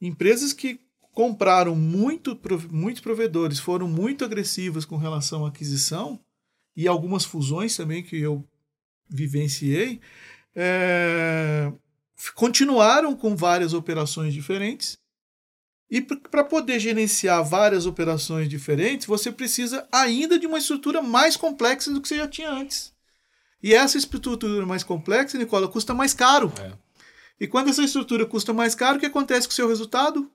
Empresas 0.00 0.52
que 0.52 0.80
compraram 1.12 1.76
muito, 1.76 2.38
muitos 2.70 3.02
provedores, 3.02 3.58
foram 3.58 3.86
muito 3.86 4.24
agressivas 4.24 4.84
com 4.84 4.96
relação 4.96 5.44
à 5.44 5.48
aquisição, 5.48 6.18
e 6.76 6.88
algumas 6.88 7.24
fusões 7.24 7.76
também 7.76 8.02
que 8.02 8.18
eu 8.18 8.44
vivenciei, 9.08 10.00
é, 10.56 11.72
continuaram 12.34 13.14
com 13.14 13.36
várias 13.36 13.72
operações 13.72 14.34
diferentes, 14.34 14.98
e 15.94 16.00
para 16.00 16.42
poder 16.42 16.80
gerenciar 16.80 17.44
várias 17.44 17.86
operações 17.86 18.48
diferentes, 18.48 19.06
você 19.06 19.30
precisa 19.30 19.86
ainda 19.92 20.36
de 20.36 20.44
uma 20.44 20.58
estrutura 20.58 21.00
mais 21.00 21.36
complexa 21.36 21.92
do 21.92 22.00
que 22.00 22.08
você 22.08 22.16
já 22.16 22.26
tinha 22.26 22.50
antes. 22.50 22.92
E 23.62 23.72
essa 23.72 23.96
estrutura 23.96 24.66
mais 24.66 24.82
complexa, 24.82 25.38
Nicola, 25.38 25.68
custa 25.68 25.94
mais 25.94 26.12
caro. 26.12 26.52
É. 26.60 26.72
E 27.38 27.46
quando 27.46 27.70
essa 27.70 27.80
estrutura 27.80 28.26
custa 28.26 28.52
mais 28.52 28.74
caro, 28.74 28.96
o 28.96 29.00
que 29.00 29.06
acontece 29.06 29.46
com 29.46 29.52
o 29.52 29.54
seu 29.54 29.68
resultado? 29.68 30.28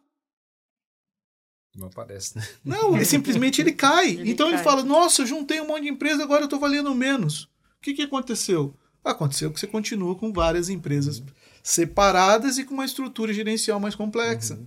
Não 1.76 1.88
aparece, 1.88 2.38
né? 2.38 2.48
Não, 2.64 2.96
ele 2.96 3.04
simplesmente 3.04 3.60
ele 3.62 3.74
cai. 3.74 4.12
Ele 4.16 4.32
então 4.32 4.48
ele 4.48 4.56
cai. 4.56 4.64
fala: 4.64 4.82
Nossa, 4.82 5.24
eu 5.24 5.28
juntei 5.28 5.60
um 5.60 5.68
monte 5.68 5.84
de 5.84 5.90
empresa, 5.90 6.24
agora 6.24 6.44
eu 6.44 6.46
estou 6.46 6.60
valendo 6.60 6.96
menos. 6.96 7.44
O 7.44 7.82
que, 7.82 7.94
que 7.94 8.04
aconteceu? 8.04 8.74
Aconteceu 9.04 9.52
que 9.52 9.60
você 9.60 9.68
continua 9.68 10.16
com 10.16 10.32
várias 10.32 10.70
empresas 10.70 11.22
separadas 11.62 12.58
e 12.58 12.64
com 12.64 12.74
uma 12.74 12.86
estrutura 12.86 13.34
gerencial 13.34 13.78
mais 13.78 13.94
complexa. 13.94 14.58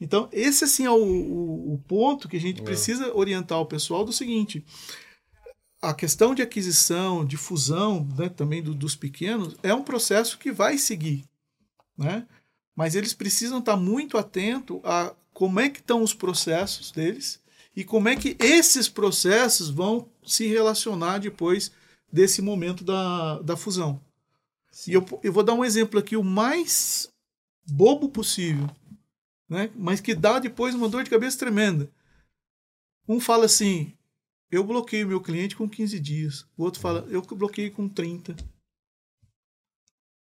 Então, 0.00 0.28
esse 0.32 0.64
assim 0.64 0.84
é 0.86 0.90
o, 0.90 0.94
o, 0.96 1.74
o 1.74 1.78
ponto 1.86 2.28
que 2.28 2.36
a 2.36 2.40
gente 2.40 2.60
É. 2.60 2.64
precisa 2.64 3.14
orientar 3.14 3.60
o 3.60 3.66
pessoal 3.66 4.04
do 4.04 4.12
seguinte: 4.12 4.64
a 5.82 5.94
questão 5.94 6.34
de 6.34 6.42
aquisição, 6.42 7.24
de 7.24 7.36
fusão, 7.36 8.06
né, 8.16 8.28
também 8.28 8.62
do- 8.62 8.74
dos 8.74 8.96
pequenos, 8.96 9.56
é 9.62 9.74
um 9.74 9.82
processo 9.82 10.38
que 10.38 10.52
vai 10.52 10.78
seguir, 10.78 11.24
né? 11.96 12.26
Mas 12.76 12.94
eles 12.94 13.12
precisam 13.12 13.58
estar 13.58 13.76
muito 13.76 14.16
atentos 14.16 14.80
a 14.84 15.14
como 15.32 15.60
é 15.60 15.68
que 15.68 15.80
estão 15.80 16.02
os 16.02 16.14
processos 16.14 16.90
deles 16.90 17.40
e 17.76 17.84
como 17.84 18.08
é 18.08 18.16
que 18.16 18.36
esses 18.40 18.88
processos 18.88 19.70
vão 19.70 20.08
se 20.24 20.46
relacionar 20.46 21.18
depois 21.18 21.70
desse 22.12 22.42
momento 22.42 22.84
da, 22.84 23.38
da 23.40 23.56
fusão. 23.56 24.00
E 24.86 24.92
eu, 24.92 25.04
eu 25.22 25.32
vou 25.32 25.42
dar 25.42 25.54
um 25.54 25.64
exemplo 25.64 25.98
aqui, 26.00 26.16
o 26.16 26.24
mais 26.24 27.08
bobo 27.66 28.08
possível, 28.08 28.68
né? 29.50 29.68
mas 29.74 30.00
que 30.00 30.14
dá 30.14 30.38
depois 30.38 30.74
uma 30.74 30.88
dor 30.88 31.02
de 31.02 31.10
cabeça 31.10 31.38
tremenda. 31.38 31.90
Um 33.08 33.18
fala 33.18 33.46
assim, 33.46 33.92
eu 34.48 34.62
bloqueio 34.62 35.08
meu 35.08 35.20
cliente 35.20 35.56
com 35.56 35.68
15 35.68 35.98
dias. 35.98 36.46
O 36.56 36.62
outro 36.62 36.80
fala, 36.80 37.04
eu 37.10 37.20
bloqueio 37.20 37.72
com 37.72 37.88
30. 37.88 38.36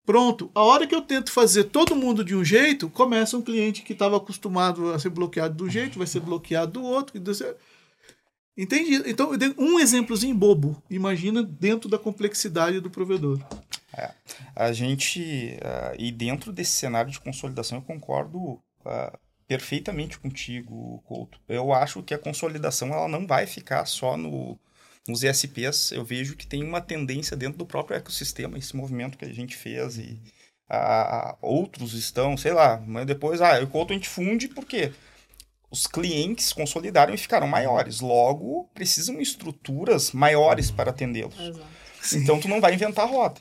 Pronto, 0.05 0.49
a 0.55 0.63
hora 0.63 0.87
que 0.87 0.95
eu 0.95 1.03
tento 1.03 1.33
fazer 1.33 1.65
todo 1.65 1.97
mundo 1.97 2.25
de 2.25 2.37
um 2.37 2.45
jeito, 2.45 2.89
começa 2.89 3.37
um 3.37 3.43
cliente 3.43 3.83
que 3.83 3.93
estava 3.93 4.17
acostumado 4.17 4.93
a 4.93 4.99
ser 5.01 5.11
bloqueado 5.11 5.57
do 5.57 5.69
jeito, 5.69 5.99
vai 5.99 6.07
ser 6.07 6.21
bloqueado 6.21 6.75
do 6.75 6.85
outro. 6.85 7.21
Entendi. 8.57 9.03
Então, 9.05 9.33
eu 9.33 9.39
dei 9.39 9.53
um 9.59 9.81
exemplozinho 9.81 10.35
bobo. 10.37 10.81
Imagina 10.89 11.43
dentro 11.43 11.89
da 11.91 11.99
complexidade 11.99 12.79
do 12.79 12.89
provedor. 12.89 13.41
A 14.55 14.73
gente, 14.73 15.59
ah, 15.63 15.95
e 15.99 16.13
dentro 16.13 16.53
desse 16.53 16.73
cenário 16.73 17.11
de 17.11 17.21
consolidação, 17.21 17.79
eu 17.79 17.83
concordo 17.83 18.63
ah, 18.87 19.19
perfeitamente 19.47 20.19
contigo, 20.19 21.03
Couto. 21.05 21.41
Eu 21.49 21.73
acho 21.73 22.03
que 22.03 22.15
a 22.15 22.19
consolidação 22.19 22.93
ela 22.93 23.09
não 23.09 23.27
vai 23.27 23.47
ficar 23.47 23.85
só 23.87 24.17
no, 24.17 24.59
nos 25.07 25.23
ESPs. 25.23 25.93
Eu 25.93 26.05
vejo 26.05 26.37
que 26.37 26.47
tem 26.47 26.63
uma 26.65 26.81
tendência 26.81 27.37
dentro 27.37 27.59
do 27.59 27.67
próprio 27.67 27.97
ecossistema, 27.97 28.59
esse 28.59 28.77
movimento 28.77 29.19
que 29.19 29.25
a 29.25 29.33
gente 29.33 29.57
fez 29.57 29.99
e 29.99 30.21
ah, 30.69 31.37
outros 31.41 31.95
estão, 31.95 32.37
sei 32.37 32.53
lá, 32.53 32.83
mas 32.85 33.07
depois, 33.07 33.41
ah, 33.41 33.61
o 33.63 33.67
Couto 33.69 33.93
a 33.93 33.97
gente 33.97 34.09
funde 34.09 34.49
porque 34.49 34.93
os 35.71 35.87
clientes 35.87 36.53
consolidaram 36.53 37.15
e 37.15 37.19
ficaram 37.19 37.47
maiores. 37.47 38.01
Logo, 38.01 38.69
precisam 38.75 39.21
estruturas 39.21 40.13
maiores 40.13 40.71
para 40.71 40.91
atendê-los. 40.91 41.37
Então, 42.13 42.41
tu 42.41 42.49
não 42.49 42.61
vai 42.61 42.75
inventar 42.75 43.09
roda. 43.09 43.41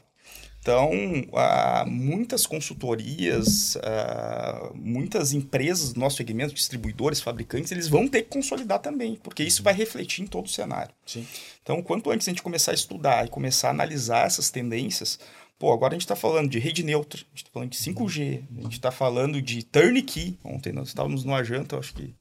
Então, 0.65 0.89
ah, 1.33 1.85
muitas 1.87 2.47
consultorias, 2.47 3.77
ah, 3.83 4.71
muitas 4.73 5.31
empresas 5.31 5.93
do 5.93 5.99
nosso 5.99 6.17
segmento, 6.17 6.55
distribuidores, 6.55 7.21
fabricantes, 7.21 7.71
eles 7.71 7.87
vão 7.87 8.07
ter 8.07 8.23
que 8.23 8.29
consolidar 8.29 8.79
também, 8.79 9.15
porque 9.21 9.43
isso 9.43 9.61
vai 9.61 9.75
refletir 9.75 10.23
em 10.23 10.25
todo 10.25 10.47
o 10.47 10.49
cenário. 10.49 10.91
Sim. 11.05 11.23
Então, 11.61 11.83
quanto 11.83 12.09
antes 12.09 12.27
a 12.27 12.31
gente 12.31 12.41
começar 12.41 12.71
a 12.71 12.73
estudar 12.73 13.27
e 13.27 13.29
começar 13.29 13.67
a 13.67 13.71
analisar 13.71 14.25
essas 14.25 14.49
tendências, 14.49 15.19
pô, 15.59 15.71
agora 15.71 15.93
a 15.93 15.97
gente 15.97 16.01
está 16.01 16.15
falando 16.15 16.49
de 16.49 16.57
rede 16.57 16.83
neutra, 16.83 17.19
a 17.19 17.29
gente 17.29 17.43
está 17.43 17.51
falando 17.53 17.69
de 17.69 17.77
5G, 17.77 18.43
a 18.57 18.61
gente 18.63 18.73
está 18.73 18.91
falando 18.91 19.39
de 19.43 19.63
turnkey. 19.63 20.39
Ontem 20.43 20.73
nós 20.73 20.87
estávamos 20.87 21.23
numa 21.23 21.43
janta, 21.43 21.75
eu 21.75 21.79
acho 21.79 21.93
que 21.93 22.15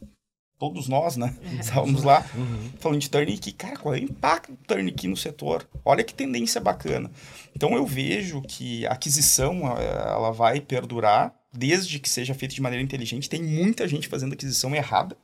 todos 0.64 0.88
nós, 0.88 1.16
né? 1.16 1.34
Estávamos 1.60 2.02
lá 2.02 2.24
falando 2.80 3.00
de 3.00 3.10
turnkey. 3.10 3.52
Cara, 3.52 3.76
qual 3.76 3.94
é 3.94 3.98
o 3.98 4.04
impacto 4.04 4.52
do 4.52 4.58
turnkey 4.66 5.08
no 5.08 5.16
setor? 5.16 5.68
Olha 5.84 6.02
que 6.02 6.14
tendência 6.14 6.58
bacana. 6.60 7.10
Então 7.54 7.74
eu 7.74 7.84
vejo 7.84 8.40
que 8.40 8.86
a 8.86 8.92
aquisição 8.92 9.76
eh, 9.76 10.08
ela 10.08 10.30
vai 10.30 10.60
perdurar 10.60 11.34
desde 11.52 11.98
que 11.98 12.08
seja 12.08 12.32
feita 12.34 12.54
de 12.54 12.62
maneira 12.62 12.82
inteligente. 12.82 13.28
Tem 13.28 13.42
muita 13.42 13.86
gente 13.86 14.08
fazendo 14.08 14.32
aquisição 14.32 14.74
errada. 14.74 15.16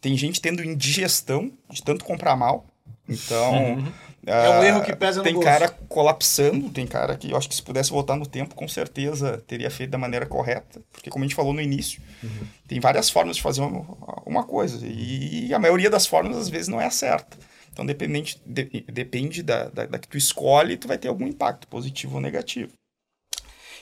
Tem 0.00 0.16
gente 0.16 0.40
tendo 0.40 0.64
indigestão 0.64 1.50
de 1.68 1.82
tanto 1.82 2.04
comprar 2.04 2.36
mal. 2.36 2.64
Então. 3.08 3.84
É 4.26 4.50
um 4.50 4.60
ah, 4.60 4.66
erro 4.66 4.82
que 4.82 4.94
pesa 4.94 5.18
no 5.18 5.24
Tem 5.24 5.32
bolso. 5.32 5.48
cara 5.48 5.68
colapsando, 5.88 6.68
tem 6.70 6.86
cara 6.86 7.16
que 7.16 7.30
eu 7.30 7.36
acho 7.36 7.48
que 7.48 7.54
se 7.54 7.62
pudesse 7.62 7.90
voltar 7.90 8.16
no 8.16 8.26
tempo, 8.26 8.54
com 8.54 8.68
certeza 8.68 9.42
teria 9.46 9.70
feito 9.70 9.90
da 9.90 9.98
maneira 9.98 10.26
correta. 10.26 10.82
Porque, 10.92 11.08
como 11.08 11.24
a 11.24 11.26
gente 11.26 11.36
falou 11.36 11.52
no 11.52 11.60
início, 11.60 12.02
tem 12.66 12.80
várias 12.80 13.08
formas 13.08 13.36
de 13.36 13.42
fazer 13.42 13.60
uma, 13.62 13.80
uma 14.26 14.44
coisa. 14.44 14.84
E 14.86 15.52
a 15.54 15.58
maioria 15.58 15.88
das 15.88 16.06
formas, 16.06 16.36
às 16.36 16.48
vezes, 16.48 16.68
não 16.68 16.80
é 16.80 16.86
a 16.86 16.90
certa. 16.90 17.38
Então, 17.72 17.86
dependente, 17.86 18.40
de- 18.44 18.84
depende 18.92 19.42
da, 19.42 19.68
da, 19.68 19.86
da 19.86 19.98
que 19.98 20.08
tu 20.08 20.18
escolhe, 20.18 20.76
tu 20.76 20.88
vai 20.88 20.98
ter 20.98 21.08
algum 21.08 21.26
impacto, 21.26 21.68
positivo 21.68 22.16
ou 22.16 22.20
negativo. 22.20 22.72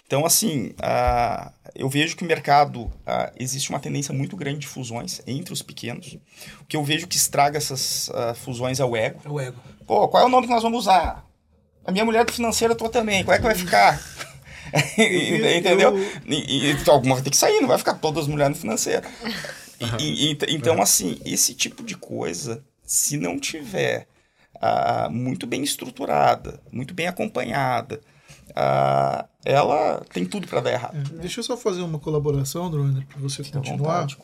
Então, 0.07 0.25
assim, 0.25 0.73
ah, 0.81 1.51
eu 1.75 1.89
vejo 1.89 2.15
que 2.17 2.23
o 2.23 2.27
mercado 2.27 2.93
ah, 3.05 3.33
existe 3.41 3.71
uma 3.71 3.81
tendência 3.81 4.15
muito 4.15 4.37
grande 4.37 4.61
de 4.61 4.67
fusões 4.69 5.21
entre 5.27 5.53
os 5.53 5.63
pequenos. 5.63 6.17
O 6.61 6.65
que 6.65 6.77
eu 6.77 6.85
vejo 6.85 7.09
que 7.09 7.17
estraga 7.17 7.59
essas 7.59 8.09
ah, 8.15 8.33
fusões 8.35 8.79
é 8.79 8.85
o 8.85 8.95
ego. 8.95 9.21
É 9.25 9.29
o 9.29 9.41
ego. 9.41 9.57
Pô, 9.87 10.09
qual 10.09 10.23
é 10.23 10.27
o 10.27 10.29
nome 10.29 10.47
que 10.47 10.53
nós 10.53 10.63
vamos 10.63 10.81
usar? 10.81 11.25
A 11.85 11.93
minha 11.93 12.05
mulher 12.05 12.25
do 12.25 12.33
financeiro 12.33 12.73
eu 12.75 12.77
tô 12.79 12.89
também. 12.89 13.25
Qual 13.25 13.35
é 13.35 13.39
que 13.39 13.45
vai 13.45 13.55
ficar? 13.55 14.01
Entendeu? 14.99 15.97
Eu- 15.97 16.13
E, 16.27 16.35
e- 16.67 16.71
então, 16.73 16.95
alguma 16.95 17.15
vai 17.15 17.23
ter 17.25 17.31
que 17.31 17.37
sair, 17.37 17.61
não 17.61 17.69
vai 17.69 17.79
ficar 17.79 17.95
todas 17.95 18.25
as 18.25 18.29
mulheres 18.29 18.57
no 18.57 18.61
financeiro. 18.61 19.07
E- 19.79 19.85
e- 20.01 20.33
e- 20.33 20.39
então, 20.55 20.81
assim, 20.81 21.21
esse 21.23 21.55
tipo 21.55 21.83
de 21.85 21.95
coisa, 21.99 22.65
se 22.83 23.19
não 23.19 23.39
tiver 23.39 24.09
ah, 24.59 25.07
muito 25.11 25.47
bem 25.47 25.63
estruturada, 25.63 26.59
muito 26.73 26.95
bem 26.95 27.07
acompanhada, 27.07 28.01
ah, 28.55 29.27
ela 29.45 30.03
tem 30.15 30.25
tudo 30.25 30.49
para 30.49 30.63
dar 30.63 30.73
errado. 30.73 30.97
É, 31.15 31.19
deixa 31.21 31.41
eu 31.41 31.45
só 31.45 31.59
fazer 31.59 31.83
uma 31.83 31.99
colaboração, 31.99 32.71
Drone, 32.71 33.05
para 33.05 33.21
você 33.21 33.45
continuar. 33.45 34.07
vontade, 34.07 34.17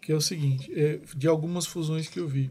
que 0.00 0.10
é 0.10 0.14
o 0.14 0.22
seguinte, 0.22 0.72
é, 0.74 1.00
de 1.14 1.28
algumas 1.28 1.66
fusões 1.66 2.08
que 2.08 2.18
eu 2.18 2.26
vi. 2.26 2.50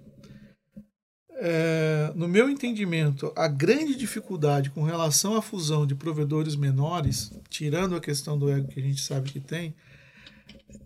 É, 1.46 2.10
no 2.16 2.26
meu 2.26 2.50
entendimento, 2.50 3.34
a 3.36 3.50
grande 3.50 3.96
dificuldade 3.96 4.70
com 4.70 4.82
relação 4.82 5.36
à 5.36 5.42
fusão 5.42 5.86
de 5.86 5.94
provedores 5.94 6.56
menores, 6.56 7.34
tirando 7.50 7.98
a 7.98 8.00
questão 8.00 8.40
do 8.40 8.50
ego 8.50 8.70
que 8.70 8.80
a 8.80 8.84
gente 8.84 9.02
sabe 9.02 9.30
que 9.30 9.42
tem, 9.42 9.76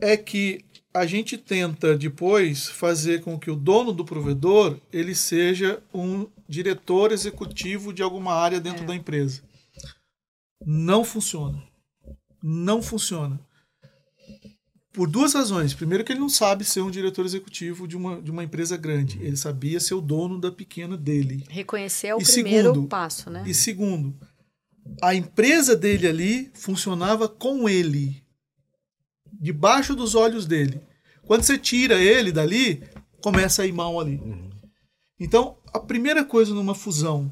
é 0.01 0.17
que 0.17 0.65
a 0.91 1.05
gente 1.05 1.37
tenta 1.37 1.95
depois 1.95 2.69
fazer 2.69 3.21
com 3.21 3.37
que 3.37 3.51
o 3.51 3.55
dono 3.55 3.93
do 3.93 4.03
provedor 4.03 4.79
ele 4.91 5.13
seja 5.13 5.79
um 5.93 6.25
diretor 6.49 7.11
executivo 7.11 7.93
de 7.93 8.01
alguma 8.01 8.33
área 8.33 8.59
dentro 8.59 8.83
da 8.83 8.95
empresa. 8.95 9.43
Não 10.65 11.03
funciona. 11.03 11.61
Não 12.41 12.81
funciona. 12.81 13.39
Por 14.97 15.07
duas 15.07 15.35
razões. 15.35 15.75
Primeiro, 15.75 16.03
que 16.03 16.11
ele 16.11 16.19
não 16.19 16.27
sabe 16.27 16.65
ser 16.65 16.81
um 16.81 16.89
diretor 16.89 17.23
executivo 17.23 17.87
de 17.87 17.95
uma, 17.95 18.19
de 18.19 18.31
uma 18.31 18.43
empresa 18.43 18.75
grande. 18.75 19.21
Ele 19.21 19.37
sabia 19.37 19.79
ser 19.79 19.93
o 19.93 20.01
dono 20.01 20.41
da 20.41 20.51
pequena 20.51 20.97
dele. 20.97 21.45
Reconhecer 21.49 22.07
é 22.07 22.15
o 22.15 22.19
E 22.19 22.25
primeiro 22.25 22.69
segundo, 22.69 22.87
passo, 22.87 23.29
né? 23.29 23.43
E 23.45 23.53
segundo, 23.53 24.17
a 24.99 25.13
empresa 25.13 25.75
dele 25.75 26.07
ali 26.07 26.51
funcionava 26.55 27.29
com 27.29 27.69
ele, 27.69 28.23
debaixo 29.31 29.95
dos 29.95 30.15
olhos 30.15 30.47
dele. 30.47 30.81
Quando 31.27 31.43
você 31.43 31.59
tira 31.59 32.01
ele 32.01 32.31
dali, 32.31 32.81
começa 33.21 33.61
a 33.61 33.67
ir 33.67 33.73
mal 33.73 33.99
ali. 33.99 34.19
Então, 35.19 35.59
a 35.71 35.79
primeira 35.79 36.25
coisa 36.25 36.55
numa 36.55 36.73
fusão, 36.73 37.31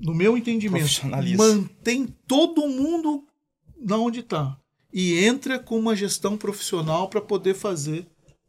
no 0.00 0.14
meu 0.14 0.34
entendimento, 0.34 1.02
mantém 1.36 2.06
todo 2.26 2.66
mundo 2.66 3.22
na 3.78 3.98
onde 3.98 4.20
está 4.20 4.58
e 4.96 5.22
entra 5.26 5.58
com 5.58 5.78
uma 5.78 5.94
gestão 5.94 6.38
profissional 6.38 7.06
para 7.10 7.20
poder 7.20 7.52
fazer 7.52 8.06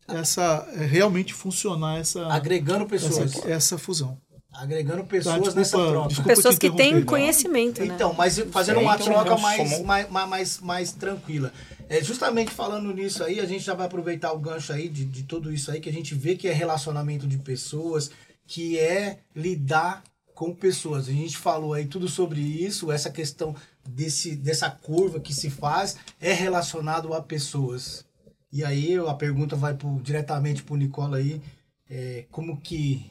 essa 0.07 0.65
eh, 0.75 0.85
realmente 0.85 1.33
funcionar 1.33 1.99
essa 1.99 2.25
Agregando 2.27 2.85
pessoas. 2.85 3.35
essa, 3.35 3.49
essa 3.49 3.77
fusão. 3.77 4.17
Agregando 4.53 5.03
Tá, 5.03 5.09
pessoas 5.09 5.35
desculpa, 5.35 5.59
nessa 5.59 5.77
troca. 5.77 6.07
desculpa 6.07 6.29
Pessoas 6.29 6.55
te 6.55 6.59
que 6.61 6.71
têm 6.71 7.03
conhecimento, 7.03 7.83
né? 7.83 7.93
Então, 7.93 8.13
mas 8.13 8.39
fazendo 8.49 8.77
Sim, 8.77 8.85
uma 8.85 8.95
então, 8.95 9.05
troca 9.07 9.21
então, 9.25 9.39
mais, 9.39 9.81
mais, 9.81 10.09
mais, 10.09 10.29
mais, 10.29 10.59
mais 10.61 10.91
tranquila. 10.93 11.51
É, 11.89 12.01
justamente 12.01 12.51
falando 12.51 12.93
nisso 12.93 13.25
aí, 13.25 13.41
a 13.41 13.45
gente 13.45 13.65
já 13.65 13.73
vai 13.73 13.85
aproveitar 13.85 14.31
o 14.31 14.39
gancho 14.39 14.71
aí 14.71 14.87
de, 14.87 15.03
de 15.03 15.23
tudo 15.23 15.51
isso 15.51 15.69
aí, 15.69 15.81
que 15.81 15.89
a 15.89 15.93
gente 15.93 16.15
vê 16.15 16.35
que 16.37 16.47
é 16.47 16.53
relacionamento 16.53 17.27
de 17.27 17.37
pessoas, 17.37 18.09
que 18.47 18.79
é 18.79 19.19
lidar 19.35 20.01
com 20.33 20.53
pessoas. 20.53 21.09
A 21.09 21.11
gente 21.11 21.35
falou 21.35 21.73
aí 21.73 21.85
tudo 21.85 22.07
sobre 22.07 22.39
isso, 22.39 22.89
essa 22.89 23.09
questão 23.09 23.53
desse, 23.87 24.35
dessa 24.35 24.69
curva 24.69 25.19
que 25.19 25.33
se 25.33 25.49
faz 25.49 25.97
é 26.19 26.33
relacionado 26.33 27.13
a 27.13 27.21
pessoas. 27.21 28.05
E 28.51 28.63
aí 28.63 28.95
a 28.95 29.13
pergunta 29.13 29.55
vai 29.55 29.73
pro, 29.73 29.99
diretamente 30.01 30.63
para 30.63 30.73
o 30.73 30.77
Nicola 30.77 31.17
aí, 31.17 31.41
é, 31.89 32.25
como 32.31 32.59
que 32.59 33.05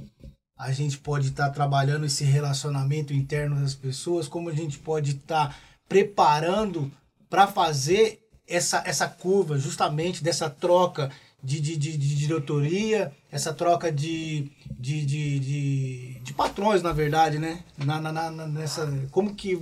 a 0.56 0.72
gente 0.72 0.98
pode 0.98 1.28
estar 1.28 1.50
trabalhando 1.50 2.06
esse 2.06 2.24
relacionamento 2.24 3.12
interno 3.12 3.60
das 3.60 3.74
pessoas, 3.74 4.26
como 4.26 4.48
a 4.48 4.54
gente 4.54 4.78
pode 4.78 5.16
estar 5.16 5.58
preparando 5.88 6.90
para 7.28 7.46
fazer 7.46 8.20
essa, 8.48 8.82
essa 8.86 9.08
curva 9.08 9.58
justamente 9.58 10.22
dessa 10.22 10.48
troca 10.48 11.10
de, 11.42 11.60
de, 11.60 11.76
de, 11.76 11.96
de 11.96 12.16
diretoria, 12.16 13.12
essa 13.30 13.52
troca 13.52 13.92
de, 13.92 14.50
de, 14.78 15.04
de, 15.04 15.38
de, 15.38 16.20
de 16.20 16.32
patrões, 16.32 16.82
na 16.82 16.92
verdade, 16.92 17.38
né? 17.38 17.62
Na, 17.76 18.00
na, 18.00 18.12
na, 18.12 18.46
nessa, 18.46 18.86
como 19.10 19.34
que 19.34 19.60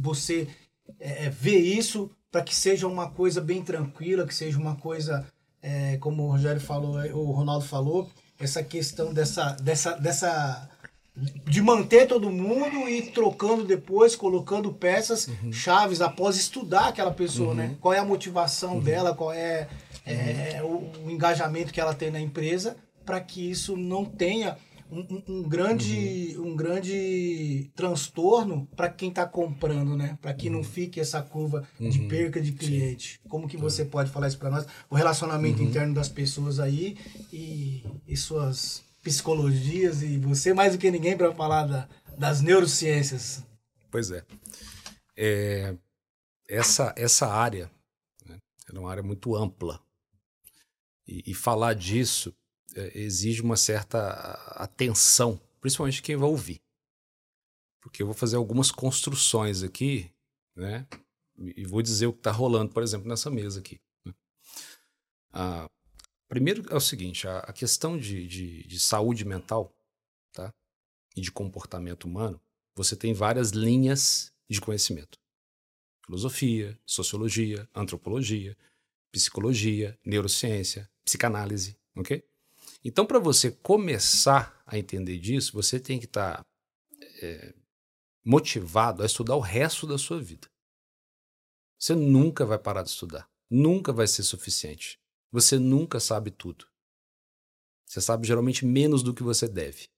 você 0.00 0.48
é, 0.98 1.26
é 1.26 1.30
vê 1.30 1.56
isso 1.58 2.10
para 2.30 2.42
que 2.42 2.54
seja 2.54 2.86
uma 2.86 3.10
coisa 3.10 3.40
bem 3.40 3.62
tranquila, 3.62 4.26
que 4.26 4.34
seja 4.34 4.58
uma 4.58 4.76
coisa, 4.76 5.26
é, 5.62 5.98
como 5.98 6.24
o 6.24 6.30
Rogério 6.30 6.60
falou, 6.60 6.96
o 7.14 7.30
Ronaldo 7.30 7.64
falou, 7.64 8.10
essa 8.40 8.62
questão 8.62 9.12
dessa, 9.12 9.52
dessa, 9.52 9.92
dessa 9.92 10.68
de 11.14 11.60
manter 11.60 12.08
todo 12.08 12.30
mundo 12.30 12.88
e 12.88 13.02
trocando 13.02 13.64
depois, 13.64 14.16
colocando 14.16 14.72
peças 14.72 15.28
uhum. 15.28 15.52
chaves 15.52 16.00
após 16.00 16.36
estudar 16.36 16.88
aquela 16.88 17.12
pessoa, 17.12 17.54
né? 17.54 17.64
uhum. 17.64 17.70
né? 17.70 17.76
Qual 17.80 17.92
é 17.92 17.98
a 17.98 18.04
motivação 18.04 18.76
uhum. 18.76 18.80
dela, 18.80 19.14
qual 19.14 19.32
é, 19.32 19.68
é 20.06 20.62
o, 20.62 20.90
o, 21.04 21.10
engajamento 21.10 21.72
que 21.72 21.80
ela 21.80 21.94
tem 21.94 22.10
na 22.10 22.20
empresa, 22.20 22.76
para 23.04 23.20
que 23.20 23.50
isso 23.50 23.76
não 23.76 24.06
tenha 24.06 24.56
um, 24.92 25.22
um 25.26 25.48
grande, 25.48 26.34
uhum. 26.36 26.52
um 26.52 26.56
grande 26.56 27.70
transtorno 27.74 28.66
para 28.76 28.90
quem 28.90 29.08
está 29.08 29.26
comprando, 29.26 29.96
né? 29.96 30.18
Para 30.20 30.34
que 30.34 30.50
não 30.50 30.58
uhum. 30.58 30.64
fique 30.64 31.00
essa 31.00 31.22
curva 31.22 31.66
de 31.80 32.00
uhum. 32.00 32.08
perca 32.08 32.40
de 32.40 32.52
cliente. 32.52 33.14
Sim. 33.22 33.28
Como 33.28 33.48
que 33.48 33.56
você 33.56 33.86
pode 33.86 34.10
falar 34.10 34.28
isso 34.28 34.38
para 34.38 34.50
nós? 34.50 34.66
O 34.90 34.94
relacionamento 34.94 35.62
interno 35.62 35.94
das 35.94 36.10
pessoas 36.10 36.60
aí 36.60 36.98
e, 37.32 37.82
e 38.06 38.16
suas 38.16 38.84
psicologias 39.02 40.02
e 40.02 40.18
você 40.18 40.52
mais 40.52 40.72
do 40.72 40.78
que 40.78 40.90
ninguém 40.90 41.16
para 41.16 41.34
falar 41.34 41.64
da, 41.64 41.88
das 42.18 42.42
neurociências. 42.42 43.42
Pois 43.90 44.10
é. 44.10 44.22
é 45.16 45.74
essa, 46.48 46.94
essa 46.98 47.26
área 47.26 47.70
né, 48.28 48.36
é 48.70 48.78
uma 48.78 48.90
área 48.90 49.02
muito 49.02 49.34
ampla. 49.34 49.80
E, 51.08 51.30
e 51.32 51.34
falar 51.34 51.74
disso 51.74 52.32
exige 52.94 53.42
uma 53.42 53.56
certa 53.56 54.10
atenção, 54.56 55.40
principalmente 55.60 56.02
quem 56.02 56.16
vai 56.16 56.28
ouvir. 56.28 56.60
Porque 57.80 58.02
eu 58.02 58.06
vou 58.06 58.14
fazer 58.14 58.36
algumas 58.36 58.70
construções 58.70 59.62
aqui, 59.62 60.10
né? 60.54 60.86
E 61.38 61.64
vou 61.64 61.82
dizer 61.82 62.06
o 62.06 62.12
que 62.12 62.20
está 62.20 62.30
rolando, 62.30 62.72
por 62.72 62.82
exemplo, 62.82 63.08
nessa 63.08 63.30
mesa 63.30 63.58
aqui. 63.60 63.80
Né. 64.04 64.14
Ah, 65.32 65.68
Primeiro 66.32 66.64
é 66.70 66.74
o 66.74 66.80
seguinte: 66.80 67.28
a, 67.28 67.40
a 67.40 67.52
questão 67.52 67.98
de, 67.98 68.26
de, 68.26 68.66
de, 68.66 68.80
saúde 68.80 69.22
mental 69.22 69.70
tá? 70.32 70.50
e 71.14 71.20
de 71.20 71.30
comportamento 71.30 72.04
humano, 72.04 72.40
você 72.74 72.96
tem 72.96 73.12
várias 73.12 73.50
linhas 73.50 74.32
de 74.48 74.58
conhecimento: 74.58 75.18
filosofia, 76.06 76.80
sociologia, 76.86 77.68
antropologia, 77.74 78.56
psicologia, 79.12 79.98
neurociência, 80.02 80.90
psicanálise, 81.04 81.78
ok? 81.94 82.24
Então, 82.84 83.06
para 83.06 83.18
você 83.18 83.50
começar 83.50 84.60
a 84.66 84.76
entender 84.76 85.18
disso, 85.18 85.52
você 85.52 85.78
tem 85.78 85.98
que 85.98 86.06
estar 86.06 86.38
tá, 86.38 86.46
é, 87.22 87.54
motivado 88.24 89.02
a 89.02 89.06
estudar 89.06 89.36
o 89.36 89.40
resto 89.40 89.86
da 89.86 89.96
sua 89.96 90.20
vida. 90.20 90.48
Você 91.78 91.94
nunca 91.94 92.44
vai 92.44 92.58
parar 92.58 92.82
de 92.82 92.90
estudar, 92.90 93.28
nunca 93.50 93.92
vai 93.92 94.06
ser 94.06 94.22
suficiente. 94.22 94.98
Você 95.30 95.58
nunca 95.58 95.98
sabe 95.98 96.30
tudo. 96.30 96.66
Você 97.86 98.00
sabe 98.00 98.26
geralmente 98.26 98.64
menos 98.64 99.02
do 99.02 99.14
que 99.14 99.22
você 99.22 99.48
deve. 99.48 99.88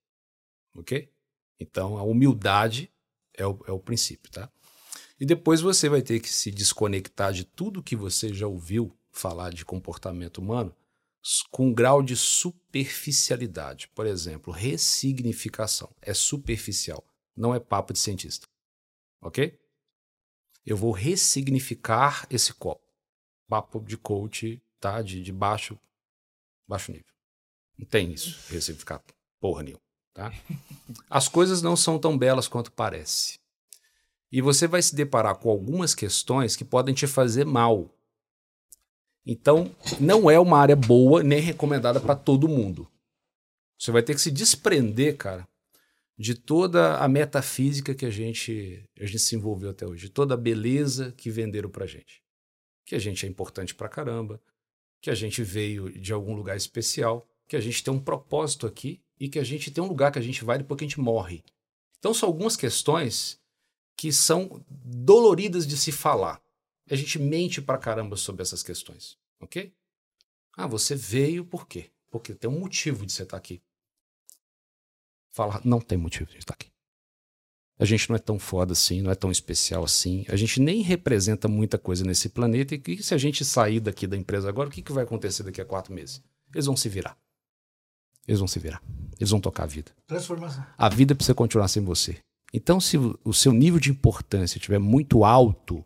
Ok? 0.75 1.11
Então, 1.59 1.97
a 1.97 2.03
humildade 2.03 2.93
é 3.33 3.47
o, 3.47 3.59
é 3.67 3.73
o 3.73 3.79
princípio, 3.79 4.31
tá? 4.31 4.51
E 5.19 5.25
depois 5.25 5.61
você 5.61 5.89
vai 5.89 6.03
ter 6.03 6.21
que 6.21 6.29
se 6.29 6.51
desconectar 6.51 7.33
de 7.33 7.45
tudo 7.45 7.83
que 7.83 7.95
você 7.97 8.33
já 8.33 8.47
ouviu 8.47 8.97
falar 9.11 9.51
de 9.51 9.65
comportamento 9.65 10.39
humano 10.39 10.75
com 11.51 11.69
um 11.69 11.75
grau 11.75 12.03
de 12.03 12.17
superficialidade. 12.17 13.89
Por 13.89 14.07
exemplo, 14.07 14.53
ressignificação. 14.53 15.95
É 16.01 16.13
superficial, 16.13 17.05
não 17.37 17.55
é 17.55 17.61
papo 17.61 17.93
de 17.93 17.99
cientista. 17.99 18.47
Ok? 19.21 19.59
Eu 20.65 20.77
vou 20.77 20.93
ressignificar 20.93 22.27
esse 22.31 22.53
copo. 22.53 22.83
Papo 23.49 23.81
de 23.81 23.97
coach 23.97 24.63
tá? 24.85 25.01
De, 25.01 25.23
de 25.23 25.33
baixo, 25.33 25.79
baixo 26.69 26.93
nível. 26.93 27.07
Não 27.79 27.87
tem 27.87 28.13
isso, 28.13 28.39
ressignificar 28.53 29.03
porra 29.41 29.63
nenhuma, 29.63 29.83
tá? 30.13 30.31
As 31.09 31.27
coisas 31.27 31.63
não 31.63 31.75
são 31.75 31.99
tão 31.99 32.19
belas 32.19 32.47
quanto 32.47 32.71
parece. 32.71 33.39
E 34.31 34.43
você 34.43 34.67
vai 34.67 34.83
se 34.83 34.95
deparar 34.95 35.37
com 35.37 35.49
algumas 35.49 35.95
questões 35.95 36.55
que 36.55 36.65
podem 36.65 36.95
te 36.95 37.07
fazer 37.07 37.47
mal. 37.47 37.91
Então, 39.27 39.75
não 39.99 40.31
é 40.31 40.39
uma 40.39 40.59
área 40.59 40.77
boa 40.77 41.23
nem 41.23 41.41
recomendada 41.41 42.01
para 42.01 42.15
todo 42.15 42.49
mundo. 42.49 42.89
Você 43.79 43.91
vai 43.91 44.03
ter 44.03 44.15
que 44.15 44.21
se 44.21 44.31
desprender, 44.31 45.17
cara, 45.17 45.49
de 46.17 46.35
toda 46.35 46.99
a 46.99 47.09
metafísica 47.09 47.95
que 47.95 48.07
a 48.07 48.11
gente, 48.11 48.85
a 48.99 49.05
gente 49.05 49.19
se 49.19 49.35
envolveu 49.35 49.71
até 49.71 49.87
hoje, 49.87 50.07
de 50.07 50.11
toda 50.11 50.35
a 50.35 50.39
beleza 50.39 51.13
que 51.17 51.31
venderam 51.31 51.69
pra 51.69 51.87
gente. 51.87 52.23
Que 52.85 52.95
a 52.95 52.99
gente 52.99 53.27
é 53.27 53.29
importante 53.29 53.75
pra 53.75 53.89
caramba, 53.89 54.41
que 55.01 55.11
a 55.11 55.15
gente 55.15 55.43
veio 55.43 55.91
de 55.91 56.13
algum 56.13 56.35
lugar 56.35 56.57
especial, 56.57 57.27
que 57.49 57.57
a 57.57 57.61
gente 57.61 57.83
tem 57.83 57.93
um 57.93 58.01
propósito 58.01 58.67
aqui 58.67 59.03
e 59.19 59.29
que 59.29 59.39
a 59.39 59.45
gente 59.45 59.71
tem 59.71 59.83
um 59.83 59.89
lugar 59.89 60.13
que 60.13 60.19
a 60.19 60.23
gente 60.23 60.45
vai 60.45 60.59
depois 60.59 60.79
que 60.79 60.85
a 60.85 60.89
gente 60.89 61.01
morre. 61.01 61.43
Então 61.99 62.13
são 62.13 62.29
algumas 62.29 62.57
questões 62.57 63.41
que 63.97 64.13
são 64.13 64.65
doloridas 64.69 65.67
de 65.67 65.77
se 65.77 65.93
falar. 65.93 66.44
A 66.91 66.95
gente 66.95 67.19
mente 67.19 67.63
pra 67.63 67.79
caramba 67.79 68.17
sobre 68.17 68.43
essas 68.43 68.63
questões, 68.63 69.19
ok? 69.41 69.75
Ah, 70.57 70.67
você 70.67 70.95
veio 70.95 71.45
por 71.45 71.67
quê? 71.67 71.91
Porque 72.11 72.35
tem 72.35 72.49
um 72.49 72.61
motivo 72.61 73.05
de 73.07 73.13
você 73.13 73.23
estar 73.23 73.37
aqui. 73.37 73.63
Fala, 75.31 75.61
não 75.65 75.81
tem 75.81 75.99
motivo 75.99 76.31
de 76.31 76.39
estar 76.39 76.55
aqui. 76.55 76.71
A 77.77 77.85
gente 77.85 78.09
não 78.09 78.15
é 78.15 78.21
tão 78.21 78.39
foda 78.39 78.73
assim, 78.73 79.03
não 79.03 79.11
é 79.11 79.17
tão 79.17 79.33
especial 79.33 79.83
assim. 79.83 80.25
A 80.29 80.37
gente 80.37 80.61
nem 80.61 80.81
representa 80.81 81.49
muita 81.49 81.77
coisa 81.77 82.05
nesse 82.05 82.29
planeta. 82.29 82.75
E 82.75 83.03
se 83.03 83.15
a 83.15 83.19
gente 83.19 83.45
sair 83.45 83.81
daqui 83.81 84.07
da 84.07 84.17
empresa 84.17 84.49
agora, 84.49 84.69
o 84.69 84.73
que, 84.73 84.81
que 84.81 84.93
vai 84.93 85.03
acontecer 85.03 85.43
daqui 85.43 85.61
a 85.61 85.65
quatro 85.65 85.93
meses? 85.93 86.23
Eles 86.55 86.67
vão 86.67 86.77
se 86.77 86.89
virar. 86.89 87.19
Eles 88.29 88.39
vão 88.39 88.47
se 88.47 88.61
virar. 88.61 88.81
Eles 89.19 89.31
vão 89.31 89.41
tocar 89.41 89.65
a 89.65 89.67
vida. 89.67 89.91
Transformação. 90.07 90.65
A 90.79 90.89
vida 90.89 91.17
precisa 91.17 91.35
continuar 91.35 91.67
sem 91.67 91.83
você. 91.83 92.19
Então, 92.53 92.81
se 92.81 92.97
o 92.97 93.33
seu 93.33 93.53
nível 93.53 93.81
de 93.81 93.91
importância 93.91 94.57
estiver 94.57 94.79
muito 94.79 95.25
alto 95.25 95.85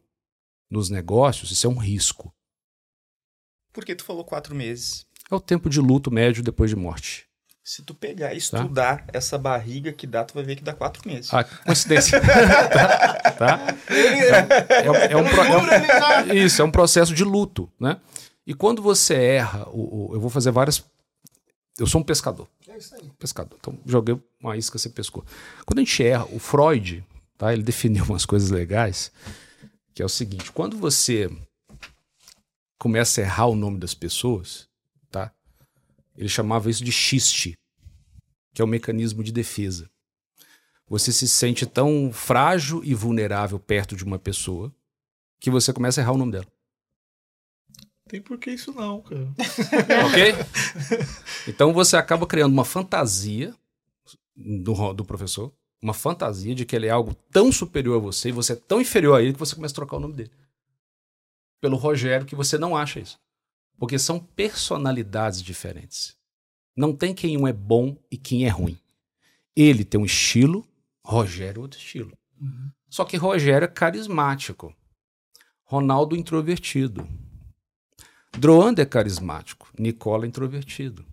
nos 0.70 0.90
negócios, 0.90 1.50
isso 1.50 1.66
é 1.66 1.70
um 1.70 1.78
risco. 1.78 2.32
Por 3.72 3.84
que 3.84 3.94
tu 3.94 4.04
falou 4.04 4.24
quatro 4.24 4.54
meses? 4.54 5.06
É 5.30 5.34
o 5.34 5.40
tempo 5.40 5.68
de 5.68 5.80
luto 5.80 6.10
médio 6.10 6.42
depois 6.42 6.70
de 6.70 6.76
morte. 6.76 7.28
Se 7.62 7.82
tu 7.82 7.94
pegar 7.94 8.28
e 8.28 8.30
tá. 8.30 8.36
estudar 8.36 9.04
tá? 9.04 9.12
essa 9.12 9.36
barriga 9.36 9.92
que 9.92 10.06
dá, 10.06 10.24
tu 10.24 10.32
vai 10.32 10.42
ver 10.42 10.56
que 10.56 10.64
dá 10.64 10.72
quatro 10.72 11.06
meses. 11.06 11.32
Ah, 11.34 11.44
coincidência. 11.44 12.18
tá? 12.72 13.32
tá? 13.32 13.76
É, 13.90 14.84
é, 14.84 14.86
é, 14.86 14.90
um, 14.90 14.94
é 14.96 16.32
um, 16.32 16.34
isso, 16.34 16.62
é 16.62 16.64
um 16.64 16.70
processo 16.70 17.14
de 17.14 17.24
luto, 17.24 17.70
né? 17.78 18.00
E 18.46 18.54
quando 18.54 18.80
você 18.80 19.14
erra, 19.14 19.68
o, 19.68 20.12
o, 20.12 20.14
eu 20.14 20.20
vou 20.20 20.30
fazer 20.30 20.50
várias... 20.50 20.82
Eu 21.78 21.86
sou 21.86 22.00
um 22.00 22.04
pescador. 22.04 22.48
É 22.66 22.78
isso 22.78 22.94
aí. 22.94 23.12
Pescador. 23.18 23.58
Então, 23.60 23.78
joguei 23.84 24.18
uma 24.42 24.56
isca, 24.56 24.78
você 24.78 24.88
pescou. 24.88 25.22
Quando 25.66 25.80
a 25.80 25.82
gente 25.82 26.02
erra, 26.02 26.24
o 26.32 26.38
Freud, 26.38 27.04
tá? 27.36 27.52
ele 27.52 27.62
definiu 27.62 28.02
umas 28.08 28.24
coisas 28.24 28.48
legais, 28.48 29.12
que 29.98 30.02
é 30.02 30.06
o 30.06 30.08
seguinte, 30.08 30.52
quando 30.52 30.78
você 30.78 31.28
começa 32.78 33.20
a 33.20 33.24
errar 33.24 33.46
o 33.48 33.56
nome 33.56 33.80
das 33.80 33.94
pessoas, 33.94 34.68
tá? 35.10 35.34
Ele 36.16 36.28
chamava 36.28 36.70
isso 36.70 36.84
de 36.84 36.92
xiste, 36.92 37.58
que 38.54 38.62
é 38.62 38.64
o 38.64 38.68
mecanismo 38.68 39.24
de 39.24 39.32
defesa. 39.32 39.90
Você 40.86 41.12
se 41.12 41.26
sente 41.26 41.66
tão 41.66 42.12
frágil 42.12 42.80
e 42.84 42.94
vulnerável 42.94 43.58
perto 43.58 43.96
de 43.96 44.04
uma 44.04 44.20
pessoa 44.20 44.72
que 45.40 45.50
você 45.50 45.72
começa 45.72 46.00
a 46.00 46.02
errar 46.02 46.12
o 46.12 46.18
nome 46.18 46.30
dela. 46.30 46.46
Tem 48.06 48.22
por 48.22 48.38
que 48.38 48.52
isso 48.52 48.72
não, 48.72 49.02
cara. 49.02 49.26
ok? 50.06 50.32
Então 51.48 51.72
você 51.72 51.96
acaba 51.96 52.24
criando 52.24 52.52
uma 52.52 52.64
fantasia 52.64 53.52
do, 54.36 54.92
do 54.92 55.04
professor, 55.04 55.52
uma 55.80 55.94
fantasia 55.94 56.54
de 56.54 56.64
que 56.64 56.74
ele 56.74 56.86
é 56.86 56.90
algo 56.90 57.14
tão 57.30 57.52
superior 57.52 57.96
a 57.96 58.00
você 58.00 58.30
e 58.30 58.32
você 58.32 58.52
é 58.52 58.56
tão 58.56 58.80
inferior 58.80 59.16
a 59.16 59.22
ele 59.22 59.32
que 59.32 59.38
você 59.38 59.54
começa 59.54 59.72
a 59.72 59.76
trocar 59.76 59.96
o 59.96 60.00
nome 60.00 60.14
dele. 60.14 60.30
Pelo 61.60 61.76
Rogério, 61.76 62.26
que 62.26 62.36
você 62.36 62.58
não 62.58 62.76
acha 62.76 63.00
isso. 63.00 63.18
Porque 63.78 63.98
são 63.98 64.18
personalidades 64.18 65.42
diferentes. 65.42 66.16
Não 66.76 66.94
tem 66.94 67.14
quem 67.14 67.36
um 67.36 67.46
é 67.46 67.52
bom 67.52 67.96
e 68.10 68.16
quem 68.16 68.44
é 68.44 68.48
ruim. 68.48 68.78
Ele 69.54 69.84
tem 69.84 70.00
um 70.00 70.04
estilo, 70.04 70.66
Rogério 71.04 71.62
outro 71.62 71.78
estilo. 71.78 72.16
Uhum. 72.40 72.70
Só 72.88 73.04
que 73.04 73.16
Rogério 73.16 73.64
é 73.64 73.68
carismático. 73.68 74.74
Ronaldo 75.64 76.16
introvertido. 76.16 77.08
Droando 78.32 78.80
é 78.80 78.86
carismático. 78.86 79.68
Nicola 79.78 80.24
é 80.24 80.28
introvertido. 80.28 81.04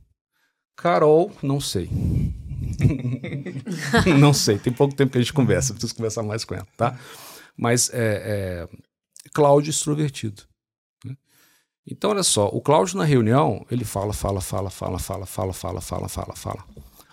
Carol, 0.75 1.31
não 1.41 1.59
sei. 1.59 1.89
não 4.19 4.33
sei, 4.33 4.57
tem 4.57 4.73
pouco 4.73 4.95
tempo 4.95 5.11
que 5.11 5.17
a 5.17 5.21
gente 5.21 5.33
conversa, 5.33 5.73
preciso 5.73 5.95
conversar 5.95 6.23
mais 6.23 6.43
com 6.43 6.55
ela, 6.55 6.67
tá? 6.77 6.99
Mas 7.57 7.89
é, 7.93 8.67
é, 8.67 9.29
Cláudio 9.33 9.69
extrovertido. 9.69 10.43
Então, 11.87 12.09
olha 12.09 12.23
só, 12.23 12.47
o 12.47 12.59
Cláudio 12.61 12.97
na 12.97 13.03
reunião, 13.03 13.65
ele 13.69 13.85
fala, 13.85 14.11
fala, 14.11 14.41
fala, 14.41 14.71
fala, 14.71 14.97
fala, 14.97 15.25
fala, 15.25 15.53
fala, 15.53 15.81
fala, 15.81 16.09
fala, 16.09 16.35
fala. 16.35 16.65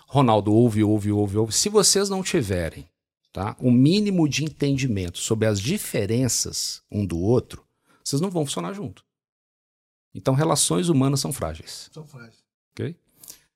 Ronaldo 0.07 0.51
ouve, 0.51 0.83
ouve, 0.83 1.11
ouve, 1.11 1.37
ouve. 1.37 1.53
Se 1.53 1.69
vocês 1.69 2.09
não 2.09 2.23
tiverem 2.23 2.87
tá, 3.31 3.55
um 3.59 3.71
mínimo 3.71 4.27
de 4.27 4.43
entendimento 4.43 5.17
sobre 5.19 5.47
as 5.47 5.59
diferenças 5.59 6.81
um 6.91 7.05
do 7.05 7.19
outro, 7.19 7.63
vocês 8.03 8.21
não 8.21 8.29
vão 8.29 8.45
funcionar 8.45 8.73
junto. 8.73 9.03
Então, 10.13 10.33
relações 10.33 10.89
humanas 10.89 11.19
são 11.19 11.33
frágeis. 11.33 11.89
São 11.91 12.05
frágeis. 12.05 12.43
Ok? 12.71 12.95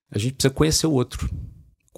A 0.10 0.18
gente 0.18 0.34
precisa 0.34 0.54
conhecer 0.54 0.88
o 0.88 0.94
outro. 0.94 1.30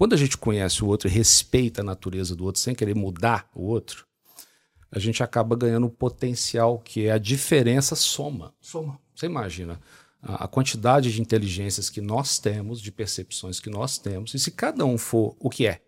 Quando 0.00 0.14
a 0.14 0.16
gente 0.16 0.38
conhece 0.38 0.82
o 0.82 0.86
outro 0.86 1.10
e 1.10 1.12
respeita 1.12 1.82
a 1.82 1.84
natureza 1.84 2.34
do 2.34 2.46
outro 2.46 2.58
sem 2.58 2.74
querer 2.74 2.94
mudar 2.94 3.50
o 3.54 3.64
outro, 3.64 4.06
a 4.90 4.98
gente 4.98 5.22
acaba 5.22 5.54
ganhando 5.54 5.88
um 5.88 5.90
potencial 5.90 6.78
que 6.78 7.04
é 7.04 7.12
a 7.12 7.18
diferença 7.18 7.94
soma. 7.94 8.54
Soma. 8.62 8.98
Você 9.14 9.26
imagina 9.26 9.78
a, 10.22 10.44
a 10.44 10.48
quantidade 10.48 11.12
de 11.12 11.20
inteligências 11.20 11.90
que 11.90 12.00
nós 12.00 12.38
temos, 12.38 12.80
de 12.80 12.90
percepções 12.90 13.60
que 13.60 13.68
nós 13.68 13.98
temos, 13.98 14.32
e 14.32 14.38
se 14.38 14.50
cada 14.50 14.86
um 14.86 14.96
for 14.96 15.36
o 15.38 15.50
que 15.50 15.66
é, 15.66 15.82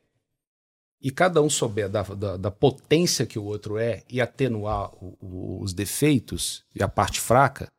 e 1.00 1.10
cada 1.10 1.40
um 1.40 1.48
souber 1.48 1.88
da, 1.88 2.02
da, 2.02 2.36
da 2.36 2.50
potência 2.50 3.24
que 3.24 3.38
o 3.38 3.44
outro 3.44 3.78
é 3.78 4.04
e 4.10 4.20
atenuar 4.20 4.94
o, 5.02 5.16
o, 5.22 5.62
os 5.62 5.72
defeitos 5.72 6.66
e 6.74 6.82
a 6.82 6.86
parte 6.86 7.18
fraca, 7.18 7.72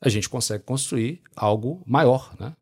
a 0.00 0.08
gente 0.08 0.26
consegue 0.26 0.64
construir 0.64 1.20
algo 1.36 1.82
maior, 1.86 2.34
né? 2.40 2.56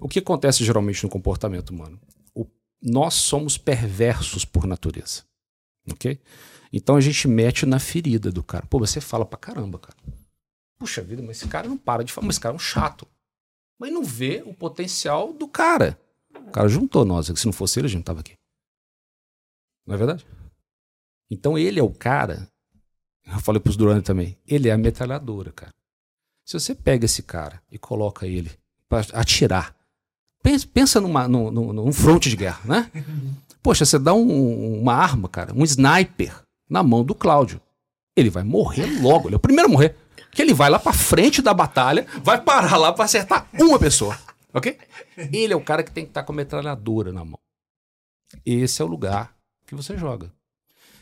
O 0.00 0.08
que 0.08 0.18
acontece 0.18 0.64
geralmente 0.64 1.02
no 1.04 1.10
comportamento 1.10 1.70
humano? 1.70 2.00
O, 2.34 2.46
nós 2.82 3.14
somos 3.14 3.58
perversos 3.58 4.44
por 4.44 4.66
natureza, 4.66 5.24
ok? 5.90 6.18
Então 6.72 6.96
a 6.96 7.00
gente 7.00 7.28
mete 7.28 7.66
na 7.66 7.78
ferida 7.78 8.30
do 8.32 8.42
cara. 8.42 8.66
Pô, 8.66 8.78
você 8.78 9.00
fala 9.00 9.26
pra 9.26 9.38
caramba, 9.38 9.78
cara. 9.78 9.96
Puxa 10.78 11.02
vida, 11.02 11.22
mas 11.22 11.36
esse 11.36 11.48
cara 11.48 11.68
não 11.68 11.76
para 11.76 12.02
de 12.02 12.12
falar, 12.12 12.26
mas 12.26 12.34
esse 12.34 12.40
cara 12.40 12.54
é 12.54 12.56
um 12.56 12.60
chato. 12.60 13.06
Mas 13.78 13.92
não 13.92 14.02
vê 14.02 14.42
o 14.46 14.54
potencial 14.54 15.32
do 15.32 15.46
cara. 15.46 16.00
O 16.34 16.50
cara 16.50 16.68
juntou 16.68 17.04
nós, 17.04 17.26
se 17.26 17.46
não 17.46 17.52
fosse 17.52 17.78
ele, 17.78 17.86
a 17.86 17.88
gente 17.88 17.98
não 17.98 18.04
tava 18.04 18.20
aqui. 18.20 18.34
Não 19.86 19.94
é 19.94 19.98
verdade? 19.98 20.26
Então 21.30 21.58
ele 21.58 21.78
é 21.78 21.82
o 21.82 21.92
cara, 21.92 22.48
eu 23.26 23.40
falei 23.40 23.60
pros 23.60 23.76
Durante 23.76 24.04
também, 24.04 24.38
ele 24.46 24.68
é 24.68 24.72
a 24.72 24.78
metralhadora, 24.78 25.52
cara. 25.52 25.74
Se 26.44 26.58
você 26.58 26.74
pega 26.74 27.04
esse 27.04 27.22
cara 27.22 27.62
e 27.70 27.78
coloca 27.78 28.26
ele 28.26 28.50
para 28.88 29.06
atirar, 29.12 29.76
pensa, 30.42 31.00
numa, 31.00 31.28
num, 31.28 31.50
num, 31.50 31.92
fronte 31.92 32.28
de 32.28 32.36
guerra, 32.36 32.60
né? 32.64 32.90
Poxa, 33.62 33.84
você 33.84 33.98
dá 33.98 34.14
um, 34.14 34.80
uma 34.80 34.94
arma, 34.94 35.28
cara, 35.28 35.52
um 35.54 35.64
sniper 35.64 36.34
na 36.68 36.82
mão 36.82 37.04
do 37.04 37.14
Cláudio. 37.14 37.60
Ele 38.16 38.30
vai 38.30 38.42
morrer 38.42 38.86
logo, 39.00 39.28
ele 39.28 39.34
é 39.34 39.36
o 39.36 39.40
primeiro 39.40 39.68
a 39.68 39.72
morrer. 39.72 39.96
Que 40.32 40.42
ele 40.42 40.54
vai 40.54 40.70
lá 40.70 40.78
para 40.78 40.92
frente 40.92 41.42
da 41.42 41.52
batalha, 41.52 42.06
vai 42.22 42.40
parar 42.40 42.76
lá 42.76 42.92
para 42.92 43.04
acertar 43.04 43.48
uma 43.52 43.78
pessoa, 43.78 44.16
ok? 44.54 44.78
Ele 45.16 45.52
é 45.52 45.56
o 45.56 45.60
cara 45.60 45.82
que 45.82 45.90
tem 45.90 46.04
que 46.04 46.10
estar 46.10 46.22
tá 46.22 46.26
com 46.26 46.32
a 46.32 46.36
metralhadora 46.36 47.12
na 47.12 47.24
mão. 47.24 47.38
Esse 48.46 48.80
é 48.80 48.84
o 48.84 48.88
lugar 48.88 49.34
que 49.66 49.74
você 49.74 49.96
joga. 49.96 50.32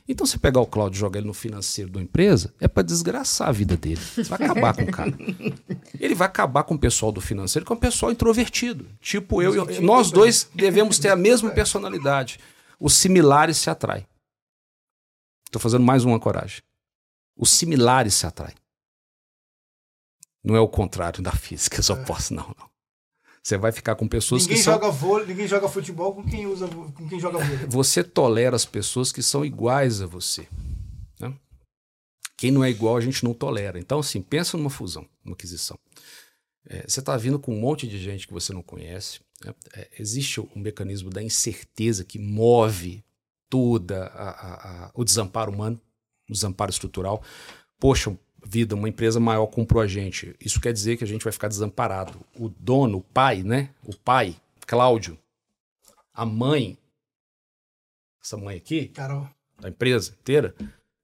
Então, 0.09 0.27
você 0.27 0.39
pegar 0.39 0.61
o 0.61 0.67
Cláudio 0.67 0.97
e 0.97 1.01
jogar 1.01 1.19
ele 1.19 1.27
no 1.27 1.35
financeiro 1.35 1.91
da 1.91 2.01
empresa, 2.01 2.55
é 2.59 2.67
para 2.67 2.83
desgraçar 2.83 3.49
a 3.49 3.53
vida 3.53 3.77
dele. 3.77 4.01
Você 4.01 4.23
vai 4.23 4.43
acabar 4.43 4.75
com 4.75 4.83
o 4.83 4.91
cara. 4.91 5.13
Ele 6.01 6.15
vai 6.15 6.27
acabar 6.27 6.63
com 6.63 6.75
o 6.75 6.79
pessoal 6.79 7.13
do 7.13 7.21
financeiro, 7.21 7.67
que 7.67 7.73
é 7.73 7.77
um 7.77 7.79
pessoal 7.79 8.11
introvertido. 8.11 8.87
Tipo 9.01 9.43
eu, 9.43 9.55
eu 9.55 9.83
nós 9.83 10.11
dois 10.11 10.49
devemos 10.55 10.99
ter 10.99 11.09
a 11.09 11.17
mesma 11.17 11.51
personalidade. 11.51 12.39
Os 12.81 12.95
similares 12.95 13.59
se 13.59 13.69
atraem. 13.69 14.07
Estou 15.45 15.61
fazendo 15.61 15.85
mais 15.85 16.05
uma 16.05 16.21
coragem. 16.21 16.63
Os 17.37 17.51
similares 17.51 18.15
se 18.15 18.27
atraem. 18.27 18.55
Não 20.43 20.55
é 20.55 20.61
o 20.61 20.69
contrário 20.69 21.23
da 21.23 21.33
física, 21.33 21.83
só 21.83 21.97
posso, 22.05 22.33
não, 22.33 22.55
não. 22.59 22.68
Você 23.43 23.57
vai 23.57 23.73
ficar 23.73 23.95
com 23.95 24.07
pessoas 24.07 24.43
ninguém 24.43 24.59
que 24.59 24.63
joga 24.63 24.87
são... 24.87 24.93
vôlei, 24.93 25.27
ninguém 25.27 25.47
joga 25.47 25.69
futebol 25.69 26.15
com 26.15 26.25
quem 26.25 26.47
usa 26.47 26.69
com 26.69 27.09
quem 27.09 27.19
joga 27.19 27.39
vôlei. 27.39 27.67
Você 27.69 28.05
tolera 28.05 28.57
as 28.57 28.65
pessoas 28.65 29.11
que 29.11 29.23
são 29.23 29.45
iguais 29.45 30.03
a 30.03 30.07
você. 30.07 30.47
Né? 31.21 31.33
Quem 32.37 32.51
não 32.51 32.63
é 32.63 32.71
igual 32.71 32.97
a 32.97 33.01
gente 33.01 33.25
não 33.25 33.35
tolera. 33.35 33.79
Então, 33.79 34.01
assim, 34.01 34.21
pensa 34.21 34.57
numa 34.57 34.71
fusão, 34.71 35.07
numa 35.25 35.35
aquisição. 35.35 35.79
É, 36.69 36.85
você 36.87 37.01
está 37.01 37.17
vindo 37.17 37.39
com 37.39 37.55
um 37.55 37.61
monte 37.61 37.89
de 37.89 37.99
gente 37.99 38.27
que 38.27 38.33
você 38.33 38.53
não 38.53 38.63
conhece. 38.63 39.21
Né? 39.45 39.55
É, 39.75 39.89
existe 39.99 40.41
um 40.41 40.49
mecanismo 40.57 41.11
da 41.11 41.23
incerteza 41.23 42.05
que 42.05 42.19
move 42.19 43.03
toda 43.49 44.05
a, 44.07 44.31
a, 44.31 44.85
a, 44.87 44.91
o 44.95 45.05
desamparo 45.05 45.51
humano, 45.51 45.81
o 46.29 46.33
desamparo 46.33 46.71
estrutural. 46.71 47.23
Poxa, 47.81 48.17
vida, 48.45 48.75
uma 48.75 48.89
empresa 48.89 49.19
maior 49.21 49.47
comprou 49.47 49.83
a 49.83 49.87
gente. 49.87 50.35
Isso 50.41 50.61
quer 50.61 50.73
dizer 50.73 50.97
que 50.97 51.05
a 51.05 51.07
gente 51.07 51.25
vai 51.25 51.33
ficar 51.33 51.49
desamparado. 51.49 52.21
O 52.39 52.49
dono, 52.49 52.99
o 52.99 53.03
pai, 53.03 53.43
né? 53.43 53.71
O 53.85 53.95
pai, 53.95 54.37
Cláudio, 54.67 55.19
a 56.13 56.25
mãe, 56.25 56.79
essa 58.23 58.37
mãe 58.37 58.57
aqui, 58.57 58.89
Carol. 58.89 59.29
da 59.61 59.69
empresa 59.69 60.15
inteira, 60.21 60.55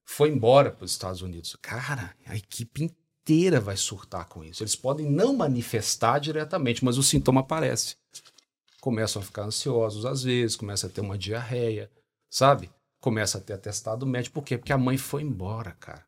foi 0.04 0.28
embora 0.28 0.70
para 0.70 0.84
os 0.84 0.90
Estados 0.90 1.22
Unidos. 1.22 1.56
Cara, 1.62 2.14
a 2.26 2.36
equipe 2.36 2.82
inteira 2.82 3.60
vai 3.60 3.76
surtar 3.76 4.26
com 4.26 4.44
isso. 4.44 4.62
Eles 4.62 4.76
podem 4.76 5.10
não 5.10 5.34
manifestar 5.34 6.18
diretamente, 6.18 6.84
mas 6.84 6.98
o 6.98 7.02
sintoma 7.02 7.40
aparece. 7.40 7.96
Começam 8.80 9.22
a 9.22 9.24
ficar 9.24 9.44
ansiosos 9.44 10.04
às 10.04 10.22
vezes, 10.22 10.56
começa 10.56 10.86
a 10.86 10.90
ter 10.90 11.00
uma 11.00 11.16
diarreia, 11.16 11.90
sabe? 12.28 12.70
Começa 13.00 13.38
a 13.38 13.40
ter 13.40 13.54
atestado 13.54 14.06
médico. 14.06 14.34
Por 14.34 14.44
quê? 14.44 14.58
Porque 14.58 14.72
a 14.72 14.78
mãe 14.78 14.98
foi 14.98 15.22
embora, 15.22 15.72
cara. 15.72 16.04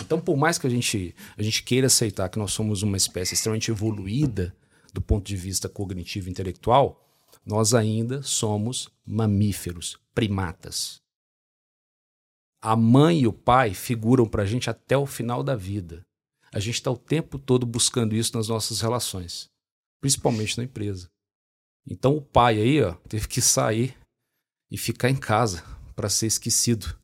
Então, 0.00 0.20
por 0.20 0.36
mais 0.36 0.58
que 0.58 0.66
a 0.66 0.70
gente, 0.70 1.14
a 1.36 1.42
gente 1.42 1.62
queira 1.62 1.86
aceitar 1.86 2.28
que 2.28 2.38
nós 2.38 2.52
somos 2.52 2.82
uma 2.82 2.96
espécie 2.96 3.34
extremamente 3.34 3.70
evoluída 3.70 4.54
do 4.92 5.00
ponto 5.00 5.26
de 5.26 5.36
vista 5.36 5.68
cognitivo 5.68 6.28
e 6.28 6.30
intelectual, 6.30 7.02
nós 7.44 7.74
ainda 7.74 8.22
somos 8.22 8.90
mamíferos, 9.06 9.98
primatas. 10.14 11.00
A 12.62 12.74
mãe 12.74 13.20
e 13.20 13.26
o 13.26 13.32
pai 13.32 13.74
figuram 13.74 14.26
para 14.26 14.42
a 14.42 14.46
gente 14.46 14.68
até 14.68 14.96
o 14.96 15.06
final 15.06 15.42
da 15.42 15.54
vida. 15.54 16.02
A 16.52 16.58
gente 16.58 16.74
está 16.74 16.90
o 16.90 16.96
tempo 16.96 17.38
todo 17.38 17.66
buscando 17.66 18.14
isso 18.14 18.36
nas 18.36 18.48
nossas 18.48 18.80
relações, 18.80 19.48
principalmente 20.00 20.58
na 20.58 20.64
empresa. 20.64 21.08
Então 21.86 22.16
o 22.16 22.22
pai 22.22 22.60
aí 22.60 22.82
ó, 22.82 22.94
teve 23.08 23.28
que 23.28 23.40
sair 23.40 23.96
e 24.70 24.76
ficar 24.76 25.10
em 25.10 25.16
casa 25.16 25.62
para 25.94 26.08
ser 26.08 26.26
esquecido 26.26 26.98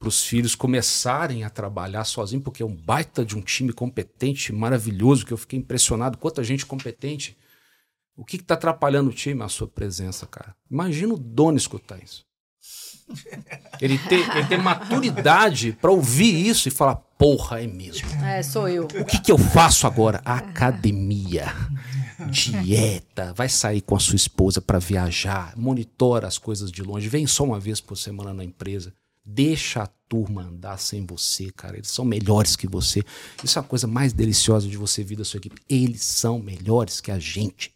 para 0.00 0.08
os 0.08 0.24
filhos 0.24 0.54
começarem 0.54 1.44
a 1.44 1.50
trabalhar 1.50 2.04
sozinho, 2.04 2.40
porque 2.40 2.62
é 2.62 2.66
um 2.66 2.74
baita 2.74 3.22
de 3.22 3.36
um 3.36 3.42
time 3.42 3.70
competente, 3.70 4.50
maravilhoso, 4.50 5.26
que 5.26 5.32
eu 5.32 5.36
fiquei 5.36 5.58
impressionado. 5.58 6.16
Quanta 6.16 6.42
gente 6.42 6.64
competente. 6.64 7.36
O 8.16 8.24
que 8.24 8.36
está 8.36 8.54
atrapalhando 8.54 9.10
o 9.10 9.12
time? 9.12 9.42
A 9.42 9.48
sua 9.48 9.68
presença, 9.68 10.26
cara. 10.26 10.56
Imagina 10.70 11.12
o 11.12 11.18
dono 11.18 11.58
escutar 11.58 12.02
isso. 12.02 12.24
Ele 13.78 13.98
ter, 13.98 14.24
ele 14.36 14.56
maturidade 14.56 15.72
para 15.72 15.90
ouvir 15.90 16.46
isso 16.46 16.68
e 16.68 16.70
falar: 16.70 16.96
porra, 16.96 17.62
é 17.62 17.66
mesmo. 17.66 18.08
É, 18.24 18.42
sou 18.42 18.68
eu. 18.68 18.84
O 18.84 19.04
que, 19.04 19.20
que 19.20 19.32
eu 19.32 19.36
faço 19.36 19.86
agora? 19.86 20.22
Academia, 20.24 21.52
dieta, 22.30 23.34
vai 23.34 23.48
sair 23.48 23.80
com 23.80 23.96
a 23.96 24.00
sua 24.00 24.16
esposa 24.16 24.62
para 24.62 24.78
viajar, 24.78 25.54
monitora 25.56 26.26
as 26.26 26.38
coisas 26.38 26.70
de 26.70 26.82
longe, 26.82 27.08
vem 27.08 27.26
só 27.26 27.44
uma 27.44 27.58
vez 27.58 27.80
por 27.80 27.96
semana 27.96 28.32
na 28.32 28.44
empresa. 28.44 28.94
Deixa 29.24 29.82
a 29.82 29.86
turma 29.86 30.42
andar 30.42 30.78
sem 30.78 31.06
você, 31.06 31.50
cara. 31.52 31.76
Eles 31.76 31.90
são 31.90 32.04
melhores 32.04 32.56
que 32.56 32.66
você. 32.66 33.02
Isso 33.44 33.58
é 33.58 33.62
a 33.62 33.64
coisa 33.64 33.86
mais 33.86 34.12
deliciosa 34.12 34.68
de 34.68 34.76
você 34.76 35.04
vir 35.04 35.16
da 35.16 35.24
sua 35.24 35.38
equipe. 35.38 35.60
Eles 35.68 36.02
são 36.02 36.38
melhores 36.38 37.00
que 37.00 37.10
a 37.10 37.18
gente. 37.18 37.72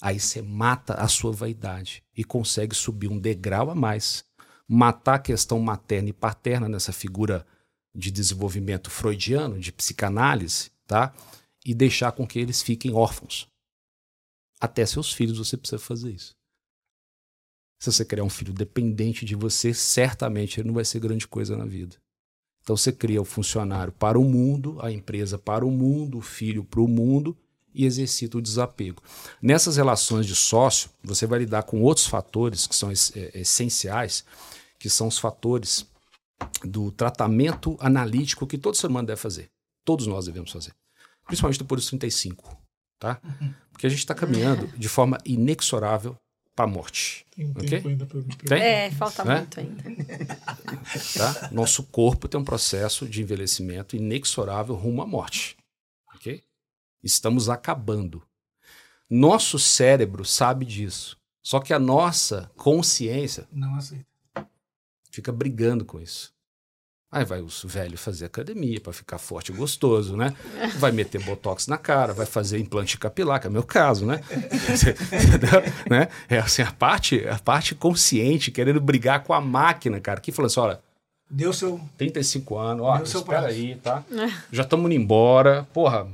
Aí 0.00 0.18
você 0.18 0.40
mata 0.40 0.94
a 0.94 1.08
sua 1.08 1.30
vaidade 1.30 2.02
e 2.16 2.24
consegue 2.24 2.74
subir 2.74 3.08
um 3.08 3.18
degrau 3.18 3.70
a 3.70 3.74
mais. 3.74 4.24
Matar 4.66 5.16
a 5.16 5.18
questão 5.18 5.58
materna 5.60 6.08
e 6.08 6.12
paterna 6.12 6.68
nessa 6.68 6.92
figura 6.92 7.46
de 7.94 8.10
desenvolvimento 8.10 8.88
freudiano, 8.88 9.58
de 9.58 9.72
psicanálise, 9.72 10.70
tá? 10.86 11.12
E 11.66 11.74
deixar 11.74 12.12
com 12.12 12.26
que 12.26 12.38
eles 12.38 12.62
fiquem 12.62 12.94
órfãos. 12.94 13.48
Até 14.60 14.86
seus 14.86 15.12
filhos 15.12 15.38
você 15.38 15.56
precisa 15.56 15.78
fazer 15.78 16.12
isso. 16.12 16.39
Se 17.80 17.90
você 17.90 18.04
criar 18.04 18.24
um 18.24 18.30
filho 18.30 18.52
dependente 18.52 19.24
de 19.24 19.34
você, 19.34 19.72
certamente 19.72 20.60
ele 20.60 20.68
não 20.68 20.74
vai 20.74 20.84
ser 20.84 21.00
grande 21.00 21.26
coisa 21.26 21.56
na 21.56 21.64
vida. 21.64 21.96
Então 22.62 22.76
você 22.76 22.92
cria 22.92 23.22
o 23.22 23.24
funcionário 23.24 23.90
para 23.90 24.18
o 24.18 24.24
mundo, 24.24 24.78
a 24.82 24.92
empresa 24.92 25.38
para 25.38 25.64
o 25.64 25.70
mundo, 25.70 26.18
o 26.18 26.20
filho 26.20 26.62
para 26.62 26.80
o 26.80 26.86
mundo 26.86 27.34
e 27.74 27.86
exercita 27.86 28.36
o 28.36 28.42
desapego. 28.42 29.02
Nessas 29.40 29.76
relações 29.78 30.26
de 30.26 30.36
sócio, 30.36 30.90
você 31.02 31.26
vai 31.26 31.38
lidar 31.38 31.62
com 31.62 31.80
outros 31.80 32.06
fatores 32.06 32.66
que 32.66 32.76
são 32.76 32.90
é, 32.90 32.94
essenciais, 33.40 34.26
que 34.78 34.90
são 34.90 35.08
os 35.08 35.18
fatores 35.18 35.86
do 36.62 36.90
tratamento 36.92 37.78
analítico 37.80 38.46
que 38.46 38.58
todo 38.58 38.76
ser 38.76 38.88
humano 38.88 39.06
deve 39.06 39.20
fazer. 39.20 39.48
Todos 39.86 40.06
nós 40.06 40.26
devemos 40.26 40.52
fazer. 40.52 40.74
Principalmente 41.26 41.58
depois 41.58 41.80
dos 41.80 41.88
35, 41.88 42.58
tá? 42.98 43.20
Porque 43.72 43.86
a 43.86 43.90
gente 43.90 44.00
está 44.00 44.14
caminhando 44.14 44.66
de 44.76 44.88
forma 44.88 45.16
inexorável 45.24 46.14
para 46.60 46.64
a 46.64 46.66
morte. 46.66 47.26
Tem 47.34 47.46
um 47.46 47.50
Ok? 47.52 47.68
tempo 47.68 47.88
ainda 47.88 48.04
me 48.12 48.22
Tem? 48.36 48.60
É, 48.62 48.90
falta 48.90 49.24
Né? 49.24 49.36
muito 49.38 49.60
ainda. 49.60 49.82
Tá? 51.16 51.48
Nosso 51.50 51.84
corpo 51.84 52.28
tem 52.28 52.38
um 52.40 52.44
processo 52.44 53.08
de 53.08 53.22
envelhecimento 53.22 53.96
inexorável 53.96 54.74
rumo 54.74 55.00
à 55.00 55.06
morte. 55.06 55.56
Ok? 56.14 56.42
Estamos 57.02 57.48
acabando. 57.48 58.22
Nosso 59.08 59.58
cérebro 59.58 60.24
sabe 60.24 60.66
disso. 60.66 61.16
Só 61.42 61.60
que 61.60 61.72
a 61.72 61.78
nossa 61.78 62.50
consciência 62.56 63.48
Não 63.50 63.74
aceita. 63.76 64.04
fica 65.10 65.32
brigando 65.32 65.84
com 65.84 65.98
isso. 65.98 66.34
Aí 67.12 67.24
vai 67.24 67.40
os 67.40 67.64
velhos 67.66 68.00
fazer 68.00 68.26
academia 68.26 68.80
para 68.80 68.92
ficar 68.92 69.18
forte 69.18 69.50
e 69.50 69.54
gostoso, 69.54 70.16
né? 70.16 70.32
Vai 70.78 70.92
meter 70.92 71.20
botox 71.24 71.66
na 71.66 71.76
cara, 71.76 72.12
vai 72.12 72.24
fazer 72.24 72.58
implante 72.58 72.96
capilar, 72.96 73.40
que 73.40 73.48
é 73.48 73.50
o 73.50 73.52
meu 73.52 73.64
caso, 73.64 74.06
né? 74.06 74.20
Entendeu? 74.30 75.60
né? 75.90 76.08
É 76.28 76.38
assim, 76.38 76.62
a 76.62 76.70
parte, 76.70 77.26
a 77.26 77.38
parte 77.38 77.74
consciente 77.74 78.52
querendo 78.52 78.80
brigar 78.80 79.24
com 79.24 79.32
a 79.32 79.40
máquina, 79.40 79.98
cara, 79.98 80.20
que 80.20 80.30
fala 80.30 80.46
assim, 80.46 80.60
olha, 80.60 80.80
Deu 81.30 81.52
seu. 81.52 81.80
35 81.96 82.58
anos, 82.58 82.84
ó, 82.84 82.96
espera 82.96 83.46
aí, 83.46 83.76
tá? 83.76 84.02
Já 84.50 84.64
estamos 84.64 84.86
indo 84.86 85.00
embora, 85.00 85.66
porra, 85.72 86.08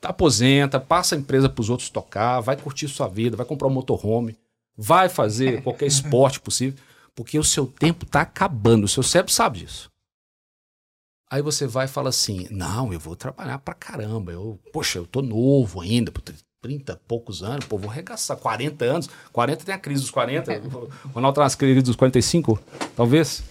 aposenta, 0.00 0.78
passa 0.78 1.16
a 1.16 1.18
empresa 1.18 1.48
pros 1.48 1.68
outros 1.68 1.90
tocar, 1.90 2.40
vai 2.40 2.56
curtir 2.56 2.86
sua 2.86 3.08
vida, 3.08 3.36
vai 3.36 3.44
comprar 3.44 3.66
um 3.66 3.72
motorhome, 3.72 4.36
vai 4.76 5.08
fazer 5.08 5.60
qualquer 5.62 5.86
esporte 5.86 6.40
possível, 6.40 6.78
porque 7.16 7.36
o 7.36 7.42
seu 7.42 7.66
tempo 7.66 8.06
tá 8.06 8.20
acabando, 8.20 8.84
o 8.84 8.88
seu 8.88 9.02
cérebro 9.02 9.32
sabe 9.32 9.58
disso. 9.58 9.89
Aí 11.30 11.42
você 11.42 11.66
vai 11.66 11.84
e 11.84 11.88
fala 11.88 12.08
assim: 12.08 12.46
não, 12.50 12.92
eu 12.92 12.98
vou 12.98 13.14
trabalhar 13.14 13.58
pra 13.58 13.72
caramba. 13.74 14.32
Eu, 14.32 14.58
poxa, 14.72 14.98
eu 14.98 15.06
tô 15.06 15.22
novo 15.22 15.80
ainda, 15.80 16.10
pô, 16.10 16.20
30 16.60 16.92
e 16.92 16.96
poucos 17.08 17.42
anos, 17.42 17.64
pô, 17.66 17.78
vou 17.78 17.90
arregaçar. 17.90 18.36
40 18.36 18.84
anos. 18.84 19.08
40 19.32 19.64
tem 19.64 19.74
a 19.74 19.78
crise 19.78 20.02
dos 20.02 20.10
40. 20.10 20.60
O 21.04 21.08
Ronaldo 21.14 21.36
tá 21.36 21.42
nas 21.42 21.54
crises 21.54 21.82
dos 21.82 21.96
45, 21.96 22.58
talvez. 22.96 23.42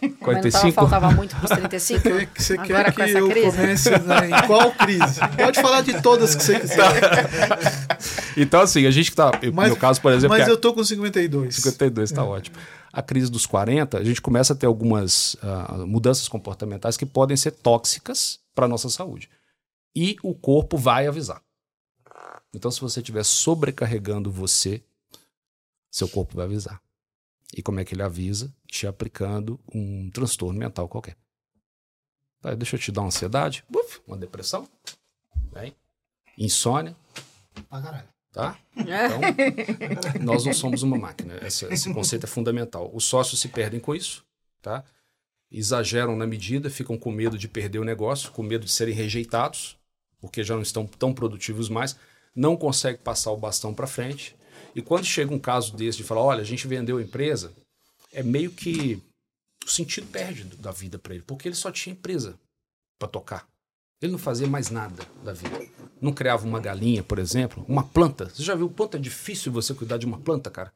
Mas 0.00 0.10
não 0.10 0.16
tava, 0.18 0.24
45. 0.24 0.72
faltava 0.74 1.10
muito 1.10 1.34
pros 1.36 1.50
35? 1.58 2.02
Quer 2.02 2.26
que 2.26 2.42
você 2.42 2.54
Agora 2.54 2.84
quer 2.84 2.90
com 2.92 2.96
que 2.96 3.02
essa 3.02 3.18
eu 3.18 3.28
crise? 3.28 3.56
comece 3.56 3.90
na- 3.98 4.26
em 4.28 4.46
qual 4.46 4.70
crise? 4.72 5.20
Pode 5.36 5.60
falar 5.60 5.80
de 5.82 6.00
todas 6.00 6.34
que 6.36 6.42
você 6.44 6.58
quiser. 6.60 6.78
Então, 8.36 8.60
assim, 8.60 8.86
a 8.86 8.90
gente 8.90 9.10
que 9.10 9.16
tá. 9.16 9.32
No 9.42 9.52
meu 9.62 9.76
caso, 9.76 10.00
por 10.00 10.12
exemplo, 10.12 10.36
mas 10.38 10.46
é- 10.46 10.50
eu 10.50 10.56
tô 10.56 10.72
com 10.72 10.82
52. 10.84 11.56
52, 11.56 12.12
tá 12.12 12.24
ótimo. 12.24 12.56
A 12.98 13.02
crise 13.02 13.30
dos 13.30 13.46
40, 13.46 13.98
a 13.98 14.02
gente 14.02 14.20
começa 14.20 14.52
a 14.52 14.56
ter 14.56 14.66
algumas 14.66 15.36
ah, 15.40 15.86
mudanças 15.86 16.26
comportamentais 16.26 16.96
que 16.96 17.06
podem 17.06 17.36
ser 17.36 17.52
tóxicas 17.52 18.40
para 18.54 18.64
a 18.66 18.68
nossa 18.68 18.88
saúde. 18.88 19.30
E 19.94 20.16
o 20.22 20.34
corpo 20.34 20.76
vai 20.76 21.06
avisar. 21.06 21.40
Então, 22.52 22.70
se 22.70 22.80
você 22.80 23.00
estiver 23.00 23.24
sobrecarregando 23.24 24.32
você, 24.32 24.82
seu 25.90 26.08
corpo 26.08 26.34
vai 26.36 26.46
avisar. 26.46 26.82
E 27.56 27.62
como 27.62 27.78
é 27.78 27.84
que 27.84 27.94
ele 27.94 28.02
avisa? 28.02 28.52
Te 28.66 28.86
aplicando 28.86 29.60
um 29.72 30.10
transtorno 30.10 30.58
mental 30.58 30.88
qualquer. 30.88 31.16
Tá, 32.40 32.54
deixa 32.54 32.76
eu 32.76 32.80
te 32.80 32.90
dar 32.90 33.02
uma 33.02 33.08
ansiedade, 33.08 33.64
uf, 33.72 34.00
uma 34.06 34.16
depressão, 34.16 34.68
bem, 35.52 35.74
insônia, 36.36 36.96
Pra 37.68 37.82
caralho. 37.82 38.08
Tá? 38.38 38.56
Então, 38.76 40.22
nós 40.22 40.44
não 40.44 40.52
somos 40.52 40.84
uma 40.84 40.96
máquina. 40.96 41.40
Esse, 41.44 41.64
esse 41.66 41.92
conceito 41.92 42.22
é 42.22 42.28
fundamental. 42.28 42.88
Os 42.94 43.02
sócios 43.04 43.40
se 43.40 43.48
perdem 43.48 43.80
com 43.80 43.92
isso, 43.92 44.24
tá? 44.62 44.84
Exageram 45.50 46.14
na 46.14 46.24
medida, 46.24 46.70
ficam 46.70 46.96
com 46.96 47.10
medo 47.10 47.36
de 47.36 47.48
perder 47.48 47.80
o 47.80 47.84
negócio, 47.84 48.30
com 48.30 48.44
medo 48.44 48.64
de 48.64 48.70
serem 48.70 48.94
rejeitados, 48.94 49.76
porque 50.20 50.44
já 50.44 50.54
não 50.54 50.62
estão 50.62 50.86
tão 50.86 51.12
produtivos 51.12 51.68
mais, 51.68 51.96
não 52.32 52.56
conseguem 52.56 53.00
passar 53.02 53.32
o 53.32 53.36
bastão 53.36 53.74
para 53.74 53.88
frente. 53.88 54.36
E 54.72 54.80
quando 54.80 55.04
chega 55.04 55.34
um 55.34 55.38
caso 55.38 55.76
desse 55.76 55.98
de 55.98 56.04
falar, 56.04 56.22
olha, 56.22 56.40
a 56.40 56.46
gente 56.46 56.68
vendeu 56.68 56.98
a 56.98 57.02
empresa, 57.02 57.52
é 58.12 58.22
meio 58.22 58.52
que 58.52 59.02
o 59.66 59.68
sentido 59.68 60.06
perde 60.12 60.44
da 60.44 60.70
vida 60.70 60.96
para 60.96 61.14
ele, 61.14 61.24
porque 61.26 61.48
ele 61.48 61.56
só 61.56 61.72
tinha 61.72 61.92
empresa 61.92 62.38
para 63.00 63.08
tocar. 63.08 63.48
Ele 64.00 64.12
não 64.12 64.18
fazia 64.18 64.46
mais 64.46 64.70
nada 64.70 65.02
da 65.24 65.32
vida. 65.32 65.58
Não 66.00 66.12
criava 66.12 66.46
uma 66.46 66.60
galinha, 66.60 67.02
por 67.02 67.18
exemplo, 67.18 67.64
uma 67.68 67.82
planta. 67.82 68.28
Você 68.28 68.42
já 68.42 68.54
viu 68.54 68.66
o 68.66 68.70
quanto 68.70 68.96
é 68.96 69.00
difícil 69.00 69.50
você 69.52 69.74
cuidar 69.74 69.96
de 69.98 70.06
uma 70.06 70.18
planta, 70.18 70.50
cara? 70.50 70.72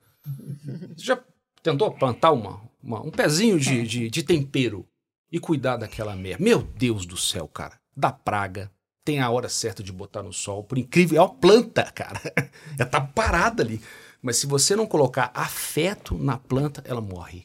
Você 0.97 1.05
já 1.05 1.23
tentou 1.63 1.91
plantar 1.93 2.33
uma, 2.33 2.61
uma- 2.83 3.01
um 3.03 3.11
pezinho 3.11 3.59
de, 3.59 3.87
de, 3.87 4.11
de 4.11 4.23
tempero 4.23 4.87
e 5.31 5.39
cuidar 5.39 5.77
daquela 5.77 6.15
merda? 6.17 6.43
Meu 6.43 6.63
Deus 6.63 7.07
do 7.07 7.17
céu, 7.17 7.47
cara. 7.49 7.79
Dá 7.97 8.11
praga. 8.13 8.71
Tem 9.05 9.21
a 9.21 9.31
hora 9.31 9.49
certa 9.49 9.83
de 9.83 9.93
botar 9.93 10.23
no 10.23 10.33
sol. 10.33 10.63
Por 10.65 10.79
incrível, 10.79 11.19
é 11.19 11.21
uma 11.21 11.35
planta, 11.35 11.85
cara. 11.93 12.21
Ela 12.79 12.89
tá 12.89 13.01
parada 13.01 13.63
ali. 13.63 13.81
Mas 14.21 14.37
se 14.37 14.47
você 14.47 14.77
não 14.77 14.87
colocar 14.87 15.31
afeto 15.35 16.17
na 16.17 16.39
planta, 16.39 16.83
ela 16.87 17.01
morre. 17.01 17.45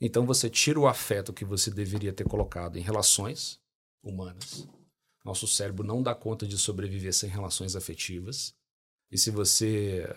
Então 0.00 0.26
você 0.26 0.50
tira 0.50 0.78
o 0.78 0.86
afeto 0.86 1.32
que 1.32 1.44
você 1.44 1.70
deveria 1.70 2.12
ter 2.12 2.24
colocado 2.24 2.76
em 2.76 2.82
relações 2.82 3.58
humanas. 4.02 4.68
Nosso 5.24 5.46
cérebro 5.46 5.86
não 5.86 6.02
dá 6.02 6.14
conta 6.14 6.46
de 6.46 6.58
sobreviver 6.58 7.12
sem 7.12 7.30
relações 7.30 7.76
afetivas. 7.76 8.54
E 9.10 9.18
se 9.18 9.30
você 9.30 10.08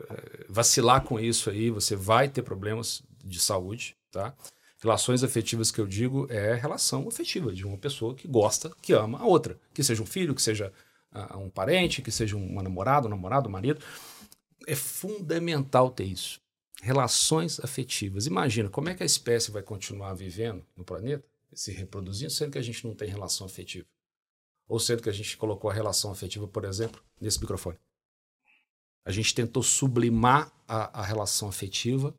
eh, 0.00 0.46
vacilar 0.48 1.02
com 1.04 1.18
isso 1.18 1.50
aí, 1.50 1.70
você 1.70 1.96
vai 1.96 2.28
ter 2.28 2.42
problemas 2.42 3.02
de 3.24 3.40
saúde, 3.40 3.96
tá? 4.10 4.34
Relações 4.80 5.22
afetivas 5.22 5.70
que 5.70 5.78
eu 5.78 5.86
digo 5.86 6.26
é 6.30 6.54
relação 6.54 7.06
afetiva 7.06 7.52
de 7.52 7.66
uma 7.66 7.76
pessoa 7.76 8.14
que 8.14 8.26
gosta, 8.26 8.70
que 8.80 8.94
ama 8.94 9.18
a 9.18 9.26
outra. 9.26 9.60
Que 9.74 9.82
seja 9.82 10.02
um 10.02 10.06
filho, 10.06 10.34
que 10.34 10.40
seja 10.40 10.72
ah, 11.12 11.36
um 11.36 11.50
parente, 11.50 12.00
que 12.00 12.10
seja 12.10 12.36
uma 12.36 12.62
namorada, 12.62 13.06
um 13.06 13.10
namorado, 13.10 13.48
um 13.48 13.52
marido. 13.52 13.84
É 14.66 14.74
fundamental 14.74 15.90
ter 15.90 16.04
isso. 16.04 16.40
Relações 16.80 17.60
afetivas. 17.60 18.26
Imagina 18.26 18.70
como 18.70 18.88
é 18.88 18.94
que 18.94 19.02
a 19.02 19.06
espécie 19.06 19.50
vai 19.50 19.62
continuar 19.62 20.14
vivendo 20.14 20.64
no 20.74 20.82
planeta, 20.82 21.28
se 21.52 21.72
reproduzindo, 21.72 22.30
sendo 22.30 22.52
que 22.52 22.58
a 22.58 22.62
gente 22.62 22.86
não 22.86 22.94
tem 22.94 23.08
relação 23.10 23.46
afetiva. 23.46 23.86
Ou 24.70 24.78
sendo 24.78 25.02
que 25.02 25.08
a 25.08 25.12
gente 25.12 25.36
colocou 25.36 25.68
a 25.68 25.74
relação 25.74 26.12
afetiva, 26.12 26.46
por 26.46 26.64
exemplo, 26.64 27.02
nesse 27.20 27.40
microfone. 27.40 27.76
A 29.04 29.10
gente 29.10 29.34
tentou 29.34 29.64
sublimar 29.64 30.52
a, 30.68 31.00
a 31.00 31.02
relação 31.02 31.48
afetiva 31.48 32.14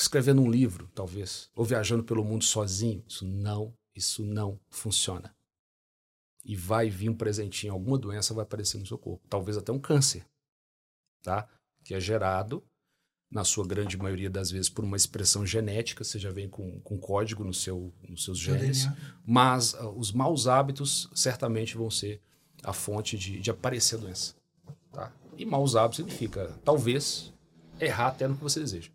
escrevendo 0.00 0.40
um 0.40 0.50
livro, 0.50 0.90
talvez, 0.94 1.50
ou 1.54 1.62
viajando 1.62 2.02
pelo 2.02 2.24
mundo 2.24 2.42
sozinho. 2.42 3.04
Isso 3.06 3.26
não, 3.26 3.76
isso 3.94 4.24
não 4.24 4.58
funciona. 4.70 5.36
E 6.42 6.56
vai 6.56 6.88
vir 6.88 7.10
um 7.10 7.16
presentinho, 7.16 7.74
alguma 7.74 7.98
doença 7.98 8.32
vai 8.32 8.44
aparecer 8.44 8.78
no 8.78 8.86
seu 8.86 8.96
corpo, 8.96 9.28
talvez 9.28 9.58
até 9.58 9.70
um 9.70 9.78
câncer, 9.78 10.26
tá? 11.22 11.46
Que 11.84 11.94
é 11.94 12.00
gerado, 12.00 12.66
na 13.34 13.42
sua 13.42 13.66
grande 13.66 13.96
maioria 13.96 14.30
das 14.30 14.52
vezes, 14.52 14.68
por 14.68 14.84
uma 14.84 14.96
expressão 14.96 15.44
genética, 15.44 16.04
você 16.04 16.20
já 16.20 16.30
vem 16.30 16.48
com, 16.48 16.78
com 16.82 16.96
código 16.96 17.42
no 17.42 17.52
seu, 17.52 17.92
nos 18.08 18.22
seus 18.22 18.40
Seu 18.40 18.56
genes, 18.56 18.84
DNA. 18.84 18.96
mas 19.26 19.74
ah, 19.74 19.90
os 19.90 20.12
maus 20.12 20.46
hábitos 20.46 21.10
certamente 21.12 21.76
vão 21.76 21.90
ser 21.90 22.22
a 22.62 22.72
fonte 22.72 23.18
de, 23.18 23.40
de 23.40 23.50
aparecer 23.50 23.96
a 23.96 23.98
doença. 23.98 24.36
Tá? 24.92 25.12
E 25.36 25.44
maus 25.44 25.74
hábitos 25.74 25.96
significa, 25.96 26.56
talvez, 26.64 27.32
errar 27.80 28.06
até 28.06 28.28
no 28.28 28.36
que 28.36 28.42
você 28.42 28.60
deseja. 28.60 28.92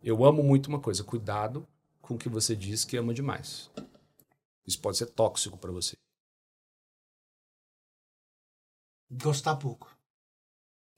Eu 0.00 0.24
amo 0.24 0.44
muito 0.44 0.68
uma 0.68 0.78
coisa, 0.78 1.02
cuidado 1.02 1.66
com 2.00 2.14
o 2.14 2.18
que 2.18 2.28
você 2.28 2.54
diz 2.54 2.84
que 2.84 2.96
ama 2.96 3.12
demais. 3.12 3.68
Isso 4.64 4.80
pode 4.80 4.96
ser 4.96 5.06
tóxico 5.06 5.58
para 5.58 5.72
você. 5.72 5.96
Gostar 9.10 9.56
pouco. 9.56 9.97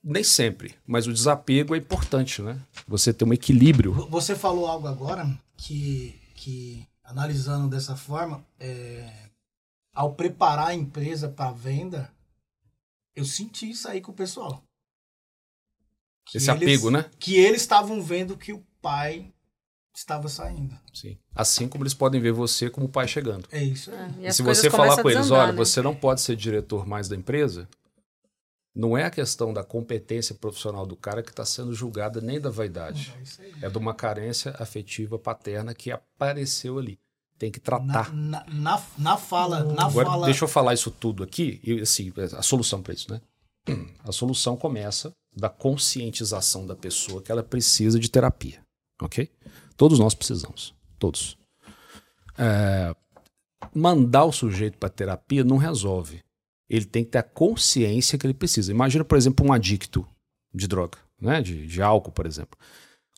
Nem 0.03 0.23
sempre, 0.23 0.75
mas 0.85 1.05
o 1.05 1.13
desapego 1.13 1.75
é 1.75 1.77
importante, 1.77 2.41
né? 2.41 2.59
Você 2.87 3.13
ter 3.13 3.23
um 3.23 3.33
equilíbrio. 3.33 3.93
Você 4.09 4.35
falou 4.35 4.65
algo 4.67 4.87
agora 4.87 5.27
que, 5.55 6.19
que 6.35 6.87
analisando 7.03 7.69
dessa 7.69 7.95
forma, 7.95 8.43
é, 8.59 9.29
ao 9.93 10.13
preparar 10.15 10.69
a 10.69 10.73
empresa 10.73 11.29
para 11.29 11.51
venda, 11.51 12.11
eu 13.15 13.23
senti 13.25 13.69
isso 13.69 13.87
aí 13.87 14.01
com 14.01 14.11
o 14.11 14.15
pessoal. 14.15 14.63
Que 16.25 16.37
Esse 16.37 16.49
eles- 16.49 16.61
apego, 16.63 16.89
né? 16.89 17.05
Que 17.19 17.35
eles 17.35 17.61
estavam 17.61 18.01
vendo 18.01 18.37
que 18.37 18.53
o 18.53 18.63
pai 18.81 19.31
estava 19.95 20.27
saindo. 20.29 20.75
Sim. 20.93 21.17
Assim 21.35 21.67
como 21.67 21.83
eles 21.83 21.93
podem 21.93 22.19
ver 22.21 22.31
você 22.31 22.69
como 22.69 22.87
pai 22.89 23.07
chegando. 23.07 23.47
É 23.51 23.61
isso 23.63 23.91
aí. 23.91 24.23
E 24.23 24.27
E 24.27 24.33
se 24.33 24.41
você 24.41 24.69
falar 24.69 25.01
com 25.01 25.09
eles, 25.09 25.23
desandar, 25.23 25.43
olha, 25.43 25.51
né? 25.51 25.57
você 25.57 25.81
não 25.81 25.93
pode 25.93 26.21
ser 26.21 26.35
diretor 26.35 26.87
mais 26.87 27.07
da 27.09 27.15
empresa, 27.15 27.67
não 28.73 28.97
é 28.97 29.03
a 29.03 29.11
questão 29.11 29.53
da 29.53 29.63
competência 29.63 30.33
profissional 30.35 30.85
do 30.85 30.95
cara 30.95 31.21
que 31.21 31.29
está 31.29 31.43
sendo 31.45 31.73
julgada 31.73 32.21
nem 32.21 32.39
da 32.39 32.49
vaidade. 32.49 33.13
É 33.39 33.43
aí. 33.43 33.53
É 33.63 33.69
de 33.69 33.77
uma 33.77 33.93
carência 33.93 34.55
afetiva 34.57 35.19
paterna 35.19 35.73
que 35.73 35.91
apareceu 35.91 36.77
ali. 36.79 36.97
Tem 37.37 37.51
que 37.51 37.59
Na, 37.59 37.63
tratar. 37.63 38.13
na, 38.13 38.45
na, 38.47 38.83
na 38.97 39.17
fala, 39.17 39.63
na 39.63 39.85
Agora, 39.87 40.09
fala. 40.09 40.25
deixa 40.25 40.43
eu 40.43 40.47
falar 40.47 40.73
isso 40.73 40.91
tudo 40.91 41.23
aqui, 41.23 41.59
e 41.63 41.81
assim, 41.81 42.13
a 42.37 42.41
solução 42.43 42.81
para 42.83 42.93
isso, 42.93 43.11
né? 43.11 43.19
A 44.03 44.11
solução 44.11 44.55
começa 44.55 45.11
da 45.35 45.49
conscientização 45.49 46.65
da 46.65 46.75
pessoa 46.75 47.21
que 47.21 47.31
ela 47.31 47.43
precisa 47.43 47.99
de 47.99 48.09
terapia, 48.09 48.61
ok? 49.01 49.29
Todos 49.77 49.97
nós 49.99 50.13
precisamos, 50.13 50.73
todos. 50.99 51.37
É, 52.37 52.95
mandar 53.73 54.25
o 54.25 54.31
sujeito 54.31 54.77
para 54.77 54.89
terapia 54.89 55.43
não 55.43 55.57
resolve. 55.57 56.23
Ele 56.71 56.85
tem 56.85 57.03
que 57.03 57.11
ter 57.11 57.17
a 57.17 57.23
consciência 57.23 58.17
que 58.17 58.25
ele 58.25 58.33
precisa. 58.33 58.71
Imagina, 58.71 59.03
por 59.03 59.17
exemplo, 59.17 59.45
um 59.45 59.51
adicto 59.51 60.07
de 60.53 60.69
droga, 60.69 60.97
né? 61.19 61.41
de, 61.41 61.67
de 61.67 61.81
álcool, 61.81 62.13
por 62.13 62.25
exemplo. 62.25 62.57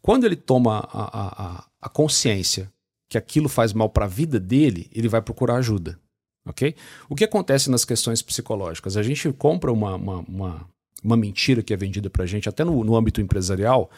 Quando 0.01 0.25
ele 0.25 0.35
toma 0.35 0.79
a, 0.91 1.57
a, 1.59 1.65
a 1.79 1.89
consciência 1.89 2.73
que 3.07 3.17
aquilo 3.17 3.47
faz 3.47 3.71
mal 3.71 3.89
para 3.89 4.05
a 4.05 4.07
vida 4.07 4.39
dele, 4.39 4.89
ele 4.91 5.07
vai 5.07 5.21
procurar 5.21 5.57
ajuda. 5.57 5.99
Ok? 6.47 6.75
O 7.07 7.15
que 7.15 7.23
acontece 7.23 7.69
nas 7.69 7.85
questões 7.85 8.23
psicológicas? 8.23 8.97
A 8.97 9.03
gente 9.03 9.31
compra 9.33 9.71
uma, 9.71 9.95
uma, 9.95 10.17
uma, 10.27 10.69
uma 11.03 11.15
mentira 11.15 11.61
que 11.61 11.75
é 11.75 11.77
vendida 11.77 12.09
para 12.09 12.23
a 12.23 12.27
gente, 12.27 12.49
até 12.49 12.63
no, 12.63 12.83
no 12.83 12.95
âmbito 12.95 13.21
empresarial, 13.21 13.89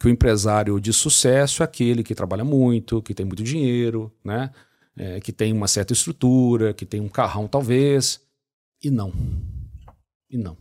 que 0.00 0.08
o 0.08 0.10
empresário 0.10 0.80
de 0.80 0.92
sucesso 0.92 1.62
é 1.62 1.64
aquele 1.64 2.02
que 2.02 2.14
trabalha 2.14 2.44
muito, 2.44 3.00
que 3.00 3.14
tem 3.14 3.24
muito 3.24 3.44
dinheiro, 3.44 4.12
né? 4.24 4.50
É, 4.98 5.20
que 5.20 5.30
tem 5.30 5.52
uma 5.52 5.68
certa 5.68 5.92
estrutura, 5.92 6.74
que 6.74 6.84
tem 6.84 7.00
um 7.00 7.08
carrão 7.08 7.46
talvez. 7.46 8.20
E 8.82 8.90
não. 8.90 9.12
E 10.28 10.36
não. 10.36 10.56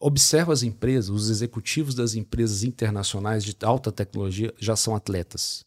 Observa 0.00 0.52
as 0.52 0.62
empresas, 0.62 1.10
os 1.10 1.30
executivos 1.30 1.94
das 1.94 2.14
empresas 2.14 2.64
internacionais 2.64 3.44
de 3.44 3.56
alta 3.64 3.92
tecnologia 3.92 4.52
já 4.58 4.74
são 4.74 4.96
atletas. 4.96 5.64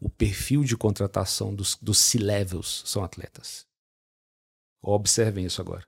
O 0.00 0.08
perfil 0.08 0.64
de 0.64 0.76
contratação 0.76 1.54
dos, 1.54 1.76
dos 1.76 1.98
C-levels 1.98 2.82
são 2.86 3.04
atletas. 3.04 3.66
Observem 4.82 5.44
isso 5.44 5.60
agora. 5.60 5.86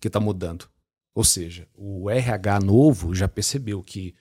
Que 0.00 0.08
está 0.08 0.18
mudando. 0.18 0.68
Ou 1.14 1.22
seja, 1.22 1.68
o 1.74 2.10
RH 2.10 2.60
novo 2.60 3.14
já 3.14 3.28
percebeu 3.28 3.82
que 3.82 4.16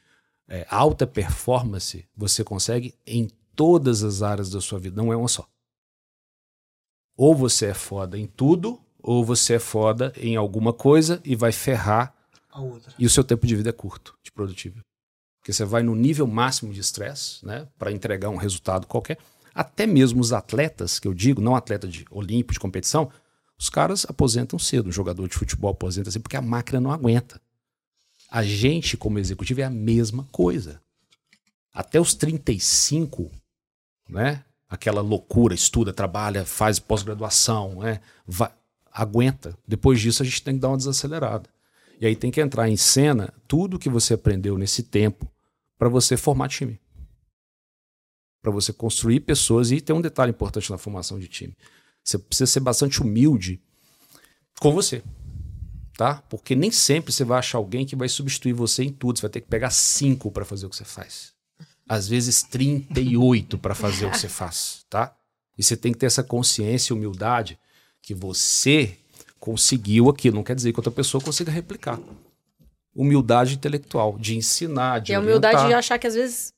é, 0.47 0.67
alta 0.69 1.07
performance 1.07 2.07
você 2.15 2.43
consegue 2.43 2.93
em 3.05 3.29
todas 3.55 4.03
as 4.03 4.21
áreas 4.21 4.49
da 4.49 4.59
sua 4.59 4.77
vida, 4.77 5.01
não 5.01 5.11
é 5.11 5.15
uma 5.15 5.27
só. 5.27 5.49
Ou 7.15 7.33
você 7.33 7.67
é 7.67 7.73
foda 7.73 8.17
em 8.17 8.27
tudo, 8.27 8.83
ou 9.01 9.23
você 9.25 9.55
é 9.55 9.59
foda 9.59 10.13
em 10.17 10.35
alguma 10.35 10.71
coisa 10.73 11.21
e 11.25 11.35
vai 11.35 11.51
ferrar 11.51 12.13
A 12.51 12.61
outra. 12.61 12.93
e 12.97 13.05
o 13.05 13.09
seu 13.09 13.23
tempo 13.23 13.45
de 13.47 13.55
vida 13.55 13.69
é 13.69 13.73
curto, 13.73 14.15
de 14.23 14.31
produtivo. 14.31 14.79
Porque 15.39 15.51
você 15.53 15.65
vai 15.65 15.81
no 15.81 15.95
nível 15.95 16.27
máximo 16.27 16.71
de 16.71 16.79
estresse, 16.79 17.43
né, 17.45 17.67
para 17.79 17.91
entregar 17.91 18.29
um 18.29 18.35
resultado 18.37 18.85
qualquer. 18.85 19.17
Até 19.53 19.85
mesmo 19.87 20.21
os 20.21 20.31
atletas, 20.31 20.99
que 20.99 21.07
eu 21.07 21.13
digo, 21.13 21.41
não 21.41 21.55
atleta 21.55 21.87
de 21.87 22.05
olímpico, 22.11 22.53
de 22.53 22.59
competição, 22.59 23.11
os 23.57 23.69
caras 23.69 24.05
aposentam 24.07 24.57
cedo. 24.59 24.87
Um 24.89 24.91
jogador 24.91 25.27
de 25.27 25.35
futebol 25.35 25.71
aposenta 25.71 26.09
cedo 26.11 26.21
porque 26.23 26.37
a 26.37 26.41
máquina 26.41 26.79
não 26.79 26.91
aguenta. 26.91 27.41
A 28.29 28.43
gente, 28.43 28.95
como 28.95 29.19
executivo, 29.19 29.61
é 29.61 29.63
a 29.65 29.69
mesma 29.69 30.25
coisa. 30.31 30.79
Até 31.73 31.99
os 31.99 32.13
35, 32.13 33.29
né? 34.09 34.43
Aquela 34.69 35.01
loucura, 35.01 35.53
estuda, 35.53 35.91
trabalha, 35.91 36.45
faz 36.45 36.79
pós-graduação, 36.79 37.81
né? 37.81 37.99
vai- 38.25 38.51
aguenta. 38.91 39.57
Depois 39.67 39.99
disso, 39.99 40.21
a 40.21 40.25
gente 40.25 40.43
tem 40.43 40.55
que 40.55 40.59
dar 40.59 40.69
uma 40.69 40.77
desacelerada. 40.77 41.49
E 41.99 42.05
aí 42.05 42.15
tem 42.15 42.31
que 42.31 42.41
entrar 42.41 42.67
em 42.67 42.77
cena 42.77 43.33
tudo 43.47 43.79
que 43.79 43.89
você 43.89 44.15
aprendeu 44.15 44.57
nesse 44.57 44.83
tempo 44.83 45.31
para 45.77 45.87
você 45.87 46.17
formar 46.17 46.49
time. 46.49 46.79
Para 48.41 48.51
você 48.51 48.73
construir 48.73 49.19
pessoas. 49.21 49.71
E 49.71 49.79
tem 49.79 49.95
um 49.95 50.01
detalhe 50.01 50.31
importante 50.31 50.71
na 50.71 50.77
formação 50.77 51.19
de 51.19 51.27
time. 51.27 51.55
Você 52.03 52.17
precisa 52.17 52.51
ser 52.51 52.59
bastante 52.59 53.01
humilde 53.01 53.61
com 54.59 54.73
você. 54.73 55.03
Tá? 55.95 56.15
Porque 56.29 56.55
nem 56.55 56.71
sempre 56.71 57.13
você 57.13 57.23
vai 57.23 57.37
achar 57.37 57.59
alguém 57.59 57.85
que 57.85 57.95
vai 57.95 58.09
substituir 58.09 58.53
você 58.53 58.83
em 58.83 58.91
tudo. 58.91 59.19
Você 59.19 59.23
vai 59.23 59.31
ter 59.31 59.41
que 59.41 59.47
pegar 59.47 59.69
cinco 59.69 60.31
para 60.31 60.43
fazer 60.43 60.65
o 60.65 60.69
que 60.69 60.75
você 60.75 60.85
faz. 60.85 61.33
Às 61.87 62.07
vezes 62.07 62.41
38 62.41 63.57
para 63.59 63.75
fazer 63.75 64.05
o 64.05 64.11
que 64.11 64.17
você 64.17 64.29
faz, 64.29 64.85
tá? 64.89 65.15
E 65.57 65.63
você 65.63 65.77
tem 65.77 65.91
que 65.91 65.99
ter 65.99 66.05
essa 66.07 66.23
consciência 66.23 66.93
e 66.93 66.95
humildade 66.95 67.59
que 68.01 68.13
você 68.13 68.97
conseguiu 69.39 70.09
aquilo. 70.09 70.35
Não 70.35 70.43
quer 70.43 70.55
dizer 70.55 70.71
que 70.71 70.79
outra 70.79 70.91
pessoa 70.91 71.21
consiga 71.21 71.51
replicar. 71.51 71.99
Humildade 72.95 73.55
intelectual, 73.55 74.17
de 74.19 74.35
ensinar, 74.35 74.99
de 74.99 75.11
E 75.11 75.15
a 75.15 75.19
humildade 75.19 75.67
de 75.67 75.73
achar 75.73 75.97
que 75.97 76.07
às 76.07 76.13
vezes 76.13 76.53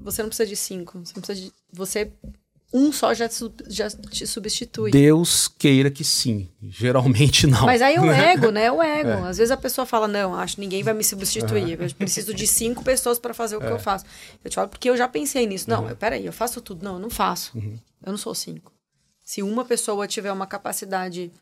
você 0.00 0.22
não 0.22 0.28
precisa 0.28 0.48
de 0.48 0.56
cinco. 0.56 0.98
Você 1.00 1.12
não 1.14 1.22
precisa 1.22 1.46
de. 1.46 1.52
Você. 1.72 2.10
Um 2.72 2.92
só 2.92 3.12
já, 3.12 3.28
já 3.66 3.90
te 3.90 4.24
substitui. 4.28 4.92
Deus 4.92 5.48
queira 5.48 5.90
que 5.90 6.04
sim. 6.04 6.48
Geralmente 6.62 7.44
não. 7.48 7.66
Mas 7.66 7.82
aí 7.82 7.96
é 7.96 8.00
o 8.00 8.06
ego, 8.12 8.52
né? 8.52 8.66
É 8.66 8.72
o 8.72 8.80
ego. 8.80 9.24
Às 9.26 9.38
vezes 9.38 9.50
a 9.50 9.56
pessoa 9.56 9.84
fala, 9.84 10.06
não, 10.06 10.36
acho 10.36 10.54
que 10.54 10.60
ninguém 10.60 10.84
vai 10.84 10.94
me 10.94 11.02
substituir. 11.02 11.80
Eu 11.80 11.94
preciso 11.96 12.32
de 12.32 12.46
cinco 12.46 12.84
pessoas 12.84 13.18
para 13.18 13.34
fazer 13.34 13.56
o 13.56 13.60
que 13.60 13.66
eu 13.66 13.78
faço. 13.80 14.04
Eu 14.44 14.48
te 14.48 14.54
falo, 14.54 14.68
porque 14.68 14.88
eu 14.88 14.96
já 14.96 15.08
pensei 15.08 15.48
nisso. 15.48 15.68
Não, 15.68 15.88
eu, 15.88 15.96
peraí, 15.96 16.24
eu 16.24 16.32
faço 16.32 16.60
tudo. 16.60 16.84
Não, 16.84 16.94
eu 16.94 17.00
não 17.00 17.10
faço. 17.10 17.58
Eu 17.58 18.12
não 18.12 18.16
sou 18.16 18.36
cinco. 18.36 18.72
Se 19.30 19.44
uma 19.44 19.64
pessoa 19.64 20.08
tiver 20.08 20.32
uma 20.32 20.44
capacidade 20.44 21.32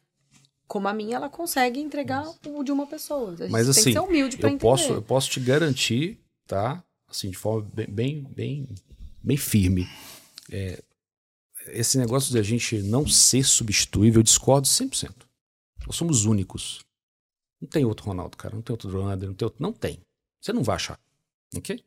como 0.66 0.88
a 0.88 0.92
minha, 0.92 1.16
ela 1.16 1.30
consegue 1.30 1.80
entregar 1.80 2.22
o 2.46 2.62
de 2.62 2.70
uma 2.70 2.86
pessoa. 2.86 3.32
A 3.32 3.36
gente 3.36 3.50
Mas 3.50 3.62
tem 3.62 3.70
assim, 3.70 3.82
que 3.84 3.92
ser 3.92 4.00
humilde 4.00 4.36
para 4.36 4.50
entender. 4.50 4.60
posso, 4.60 4.92
eu 4.92 5.00
posso 5.00 5.30
te 5.30 5.40
garantir, 5.40 6.20
tá? 6.46 6.84
Assim, 7.08 7.30
de 7.30 7.38
forma 7.38 7.66
bem, 7.72 7.86
bem, 7.86 8.22
bem, 8.24 8.68
bem 9.22 9.36
firme. 9.38 9.88
É, 10.52 10.82
esse 11.68 11.96
negócio 11.96 12.30
de 12.30 12.38
a 12.38 12.42
gente 12.42 12.76
não 12.82 13.08
ser 13.08 13.42
substituível, 13.42 14.18
eu 14.18 14.22
discordo 14.22 14.68
100%. 14.68 15.10
Nós 15.86 15.96
somos 15.96 16.26
únicos. 16.26 16.84
Não 17.58 17.70
tem 17.70 17.86
outro 17.86 18.04
Ronaldo, 18.04 18.36
cara. 18.36 18.54
Não 18.54 18.60
tem 18.60 18.74
outro 18.74 19.00
Wander, 19.00 19.30
não 19.30 19.34
tem 19.34 19.46
outro. 19.46 19.62
Não 19.62 19.72
tem. 19.72 19.98
Você 20.42 20.52
não 20.52 20.62
vai 20.62 20.76
achar. 20.76 21.00
Ok? 21.56 21.82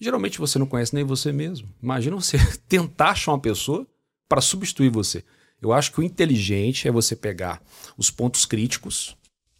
Geralmente 0.00 0.40
você 0.40 0.58
não 0.58 0.66
conhece 0.66 0.92
nem 0.96 1.04
você 1.04 1.30
mesmo. 1.30 1.72
Imagina 1.80 2.16
você 2.16 2.38
tentar 2.66 3.10
achar 3.10 3.30
uma 3.30 3.40
pessoa 3.40 3.86
para 4.28 4.40
substituir 4.40 4.90
você. 4.90 5.24
Eu 5.60 5.72
acho 5.72 5.92
que 5.92 6.00
o 6.00 6.02
inteligente 6.02 6.86
é 6.86 6.90
você 6.90 7.16
pegar 7.16 7.62
os 7.96 8.10
pontos 8.10 8.44
críticos, 8.44 9.16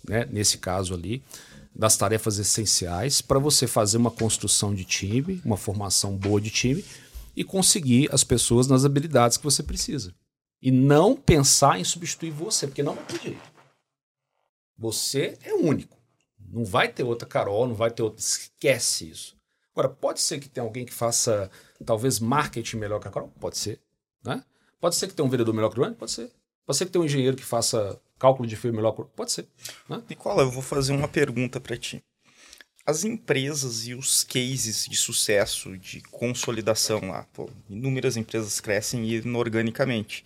né, 0.07 0.27
nesse 0.31 0.59
caso 0.59 0.95
ali, 0.95 1.23
das 1.75 1.97
tarefas 1.97 2.39
essenciais, 2.39 3.21
para 3.21 3.39
você 3.39 3.67
fazer 3.67 3.99
uma 3.99 4.11
construção 4.11 4.75
de 4.75 4.85
time, 4.85 5.41
uma 5.45 5.57
formação 5.57 6.17
boa 6.17 6.41
de 6.41 6.51
time 6.51 6.85
e 7.35 7.45
conseguir 7.45 8.09
as 8.13 8.25
pessoas 8.25 8.67
nas 8.67 8.85
habilidades 8.85 9.37
que 9.37 9.45
você 9.45 9.63
precisa. 9.63 10.15
E 10.61 10.71
não 10.71 11.15
pensar 11.15 11.79
em 11.79 11.85
substituir 11.85 12.31
você, 12.31 12.67
porque 12.67 12.83
não 12.83 12.95
vai 12.95 13.21
jeito. 13.23 13.53
Você 14.79 15.39
é 15.43 15.55
único. 15.55 15.97
Não 16.39 16.65
vai 16.65 16.89
ter 16.89 17.03
outra 17.03 17.29
Carol, 17.29 17.67
não 17.67 17.75
vai 17.75 17.91
ter 17.91 18.03
outra. 18.03 18.21
Esquece 18.21 19.11
isso. 19.11 19.37
Agora, 19.73 19.89
pode 19.89 20.21
ser 20.23 20.41
que 20.41 20.49
tenha 20.49 20.65
alguém 20.65 20.87
que 20.87 20.95
faça 20.95 21.51
talvez 21.85 22.19
marketing 22.19 22.79
melhor 22.79 23.01
que 23.01 23.09
a 23.09 23.11
Carol? 23.11 23.29
Pode 23.39 23.59
ser. 23.59 23.81
Né? 24.25 24.43
Pode 24.81 24.97
ser 24.97 25.09
que 25.09 25.15
tenha 25.15 25.27
um 25.27 25.31
vendedor 25.31 25.55
melhor 25.55 25.71
que 25.71 25.79
o 25.79 25.83
Ryan? 25.83 25.95
Pode 25.95 26.13
ser. 26.13 26.31
Pode 26.67 26.79
ser 26.79 26.87
que 26.87 26.93
tenha 26.93 27.03
um 27.03 27.07
engenheiro 27.07 27.37
que 27.37 27.45
faça 27.45 28.01
cálculo 28.19 28.49
de 28.49 28.57
fio 28.57 28.73
melhor 28.73 28.93
que 28.93 29.03
o 29.03 29.05
Pode 29.05 29.33
ser. 29.33 29.47
Né? 29.89 30.03
Nicola, 30.09 30.43
eu 30.43 30.51
vou 30.51 30.63
fazer 30.63 30.93
uma 30.93 31.09
pergunta 31.09 31.61
para 31.61 31.77
ti. 31.77 32.03
As 32.85 33.05
empresas 33.05 33.87
e 33.87 33.95
os 33.95 34.23
cases 34.23 34.87
de 34.87 34.97
sucesso, 34.97 35.77
de 35.77 36.01
consolidação 36.03 37.01
lá, 37.09 37.27
pô, 37.33 37.51
inúmeras 37.69 38.17
empresas 38.17 38.61
crescem 38.61 39.09
inorganicamente. 39.11 40.25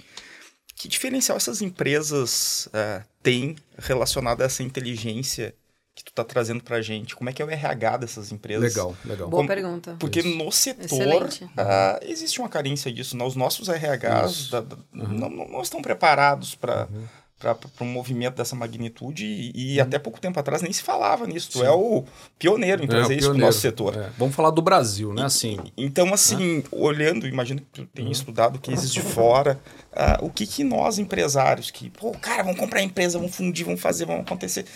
Que 0.74 0.88
diferencial 0.88 1.36
essas 1.36 1.62
empresas 1.62 2.68
ah, 2.72 3.02
têm 3.22 3.56
relacionado 3.78 4.42
a 4.42 4.44
essa 4.44 4.62
inteligência 4.62 5.54
que 6.02 6.12
tu 6.12 6.14
tá 6.14 6.24
trazendo 6.24 6.62
pra 6.62 6.80
gente? 6.82 7.14
Como 7.16 7.28
é 7.28 7.32
que 7.32 7.40
é 7.40 7.44
o 7.44 7.50
RH 7.50 7.96
dessas 7.98 8.32
empresas? 8.32 8.62
Legal, 8.74 8.96
legal. 9.04 9.28
Boa 9.28 9.42
como- 9.42 9.48
Pergunta. 9.48 9.96
Porque 9.98 10.20
Isso. 10.20 10.28
no 10.36 10.50
setor 10.52 11.28
ah, 11.56 11.98
existe 12.02 12.38
uma 12.40 12.48
carência 12.48 12.92
disso. 12.92 13.16
né? 13.16 13.24
Os 13.24 13.36
nossos 13.36 13.68
RHs 13.68 14.50
da- 14.50 14.60
da- 14.60 14.76
não, 14.92 15.28
não- 15.30 15.48
não 15.48 15.62
estão 15.62 15.80
preparados 15.82 16.54
para 16.54 16.86
Uhum. 16.90 17.04
para 17.38 17.56
um 17.80 17.86
movimento 17.86 18.34
dessa 18.36 18.54
magnitude 18.54 19.24
e, 19.24 19.74
e 19.76 19.80
até 19.80 19.98
pouco 19.98 20.20
tempo 20.20 20.38
atrás 20.38 20.60
nem 20.60 20.70
se 20.74 20.82
falava 20.82 21.26
nisso. 21.26 21.52
Tu 21.52 21.64
é 21.64 21.70
o 21.70 22.04
pioneiro 22.38 22.82
em 22.82 22.84
É, 22.84 22.88
trazer 22.88 23.14
o 23.14 23.16
isso 23.18 23.28
para 23.30 23.36
o 23.36 23.40
nosso 23.40 23.60
setor. 23.60 23.96
É, 23.96 24.10
Vamos 24.18 24.34
falar 24.36 24.50
do 24.50 24.60
Brasil, 24.60 25.14
né? 25.14 25.24
Assim, 25.24 25.58
Então, 25.74 26.12
assim, 26.12 26.62
olhando, 26.70 27.26
imagino 27.26 27.60
que 27.62 27.66
tu 27.72 27.80
Uhum. 27.80 27.88
tenha 27.94 28.12
estudado 28.12 28.58
cases 28.60 28.92
de 28.92 29.00
fora, 29.00 29.58
ah, 29.90 30.18
o 30.20 30.28
que 30.28 30.46
que 30.46 30.62
nós, 30.62 30.98
empresários, 30.98 31.70
que, 31.70 31.88
pô, 31.88 32.12
cara, 32.12 32.42
vamos 32.42 32.60
comprar 32.60 32.80
a 32.80 32.82
empresa, 32.82 33.16
vamos 33.18 33.34
fundir, 33.34 33.64
vamos 33.64 33.80
fazer, 33.80 34.04
vamos 34.04 34.20
acontecer, 34.26 34.66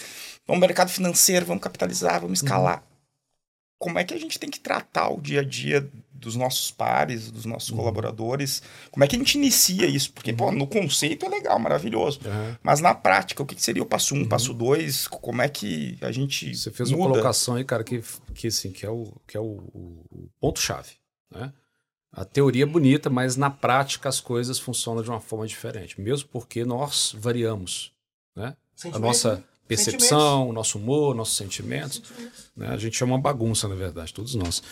vamos 0.46 0.60
no 0.60 0.66
mercado 0.66 0.88
financeiro, 0.90 1.46
vamos 1.46 1.62
capitalizar, 1.62 2.20
vamos 2.20 2.38
escalar. 2.42 2.78
Uhum. 2.78 2.94
Como 3.78 3.98
é 3.98 4.04
que 4.04 4.14
a 4.14 4.18
gente 4.18 4.38
tem 4.38 4.48
que 4.50 4.60
tratar 4.60 5.10
o 5.10 5.20
dia 5.20 5.40
a 5.40 5.44
dia 5.44 5.86
dos 6.12 6.36
nossos 6.36 6.70
pares, 6.70 7.30
dos 7.30 7.44
nossos 7.44 7.68
Uhum. 7.70 7.76
colaboradores? 7.76 8.62
Como 8.90 9.04
é 9.04 9.06
que 9.08 9.14
a 9.14 9.18
gente 9.18 9.34
inicia 9.34 9.84
isso? 9.86 10.10
Porque, 10.12 10.32
pô, 10.32 10.50
no 10.50 10.66
conceito 10.66 11.26
é 11.26 11.28
legal, 11.28 11.58
maravilhoso. 11.58 12.20
é, 12.24 12.56
Mas 12.62 12.80
na 12.80 12.94
prática, 12.94 13.42
o 13.42 13.46
que 13.46 13.60
seria 13.60 13.82
o 13.82 13.86
passo 13.86 14.14
um, 14.14 14.26
passo 14.26 14.54
dois? 14.54 15.06
Como 15.06 15.42
é 15.42 15.48
que 15.50 15.98
a 16.00 16.10
gente 16.10 16.46
Uhum. 16.48 16.54
você 16.54 16.70
fez 16.70 16.88
uma 16.90 16.98
muda? 16.98 17.10
colocação 17.10 17.56
aí, 17.56 17.64
cara, 17.64 17.84
que, 17.84 18.02
que, 18.34 18.46
assim, 18.46 18.70
que 18.72 18.86
é 18.86 18.90
o, 18.90 19.12
que 19.26 19.36
é 19.36 19.40
o, 19.40 19.44
o- 19.44 20.30
ponto-chave. 20.40 20.92
Né? 21.30 21.52
A 22.10 22.24
teoria 22.24 22.62
é 22.62 22.66
bonita, 22.66 23.10
mas 23.10 23.36
na 23.36 23.50
prática 23.50 24.08
as 24.08 24.20
coisas 24.20 24.58
funcionam 24.58 25.02
de 25.02 25.10
uma 25.10 25.20
forma 25.20 25.46
diferente. 25.46 26.00
Mesmo 26.00 26.28
porque 26.30 26.64
nós 26.64 27.12
variamos. 27.18 27.92
Né? 28.36 28.56
A 28.92 28.98
nossa 28.98 29.36
né? 29.36 29.42
Percepção, 29.66 30.48
o 30.48 30.52
nosso 30.52 30.78
humor, 30.78 31.14
nossos 31.14 31.36
sentimentos. 31.36 32.02
né? 32.56 32.68
A 32.68 32.76
gente 32.76 33.02
é 33.02 33.06
uma 33.06 33.18
bagunça, 33.18 33.68
na 33.68 33.74
verdade, 33.74 34.12
todos 34.12 34.34
nós. 34.34 34.62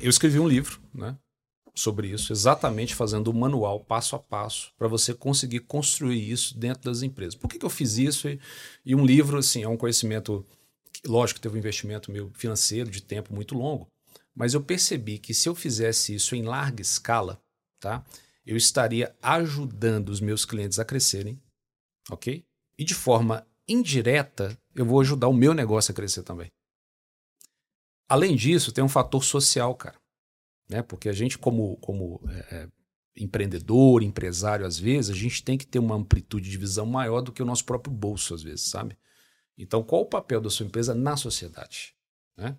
Eu 0.00 0.10
escrevi 0.10 0.38
um 0.38 0.48
livro 0.48 0.80
né, 0.94 1.16
sobre 1.74 2.08
isso, 2.08 2.32
exatamente 2.32 2.94
fazendo 2.94 3.30
um 3.30 3.38
manual 3.38 3.80
passo 3.80 4.16
a 4.16 4.18
passo 4.18 4.72
para 4.76 4.88
você 4.88 5.14
conseguir 5.14 5.60
construir 5.60 6.30
isso 6.30 6.56
dentro 6.58 6.82
das 6.82 7.02
empresas. 7.02 7.34
Por 7.34 7.48
que, 7.48 7.58
que 7.58 7.64
eu 7.64 7.70
fiz 7.70 7.96
isso? 7.98 8.28
E, 8.28 8.40
e 8.84 8.94
um 8.94 9.04
livro, 9.04 9.38
assim, 9.38 9.62
é 9.62 9.68
um 9.68 9.76
conhecimento 9.76 10.44
Lógico 11.06 11.38
que 11.38 11.42
teve 11.42 11.56
um 11.56 11.58
investimento 11.58 12.12
meu 12.12 12.30
financeiro 12.34 12.88
de 12.88 13.02
tempo 13.02 13.34
muito 13.34 13.56
longo, 13.56 13.88
mas 14.34 14.54
eu 14.54 14.62
percebi 14.62 15.18
que 15.18 15.34
se 15.34 15.48
eu 15.48 15.54
fizesse 15.54 16.14
isso 16.14 16.36
em 16.36 16.42
larga 16.42 16.80
escala, 16.80 17.40
tá? 17.80 18.04
Eu 18.46 18.56
estaria 18.56 19.14
ajudando 19.20 20.10
os 20.10 20.20
meus 20.20 20.44
clientes 20.44 20.78
a 20.78 20.84
crescerem, 20.84 21.40
ok? 22.10 22.44
E 22.78 22.84
de 22.84 22.94
forma 22.94 23.46
indireta, 23.68 24.56
eu 24.74 24.84
vou 24.84 25.00
ajudar 25.00 25.28
o 25.28 25.34
meu 25.34 25.54
negócio 25.54 25.92
a 25.92 25.94
crescer 25.94 26.22
também. 26.22 26.50
Além 28.08 28.36
disso, 28.36 28.72
tem 28.72 28.84
um 28.84 28.88
fator 28.88 29.24
social, 29.24 29.74
cara. 29.74 29.96
Né? 30.68 30.82
Porque 30.82 31.08
a 31.08 31.12
gente, 31.12 31.38
como, 31.38 31.76
como 31.78 32.20
é, 32.28 32.56
é, 32.56 32.68
empreendedor, 33.16 34.02
empresário, 34.02 34.66
às 34.66 34.78
vezes, 34.78 35.10
a 35.10 35.18
gente 35.18 35.42
tem 35.42 35.56
que 35.56 35.66
ter 35.66 35.78
uma 35.78 35.94
amplitude 35.94 36.50
de 36.50 36.58
visão 36.58 36.86
maior 36.86 37.20
do 37.20 37.32
que 37.32 37.42
o 37.42 37.46
nosso 37.46 37.64
próprio 37.64 37.92
bolso, 37.92 38.34
às 38.34 38.42
vezes, 38.42 38.62
sabe? 38.62 38.96
Então, 39.56 39.82
qual 39.82 40.02
o 40.02 40.06
papel 40.06 40.40
da 40.40 40.50
sua 40.50 40.66
empresa 40.66 40.94
na 40.94 41.16
sociedade? 41.16 41.94
Né? 42.36 42.56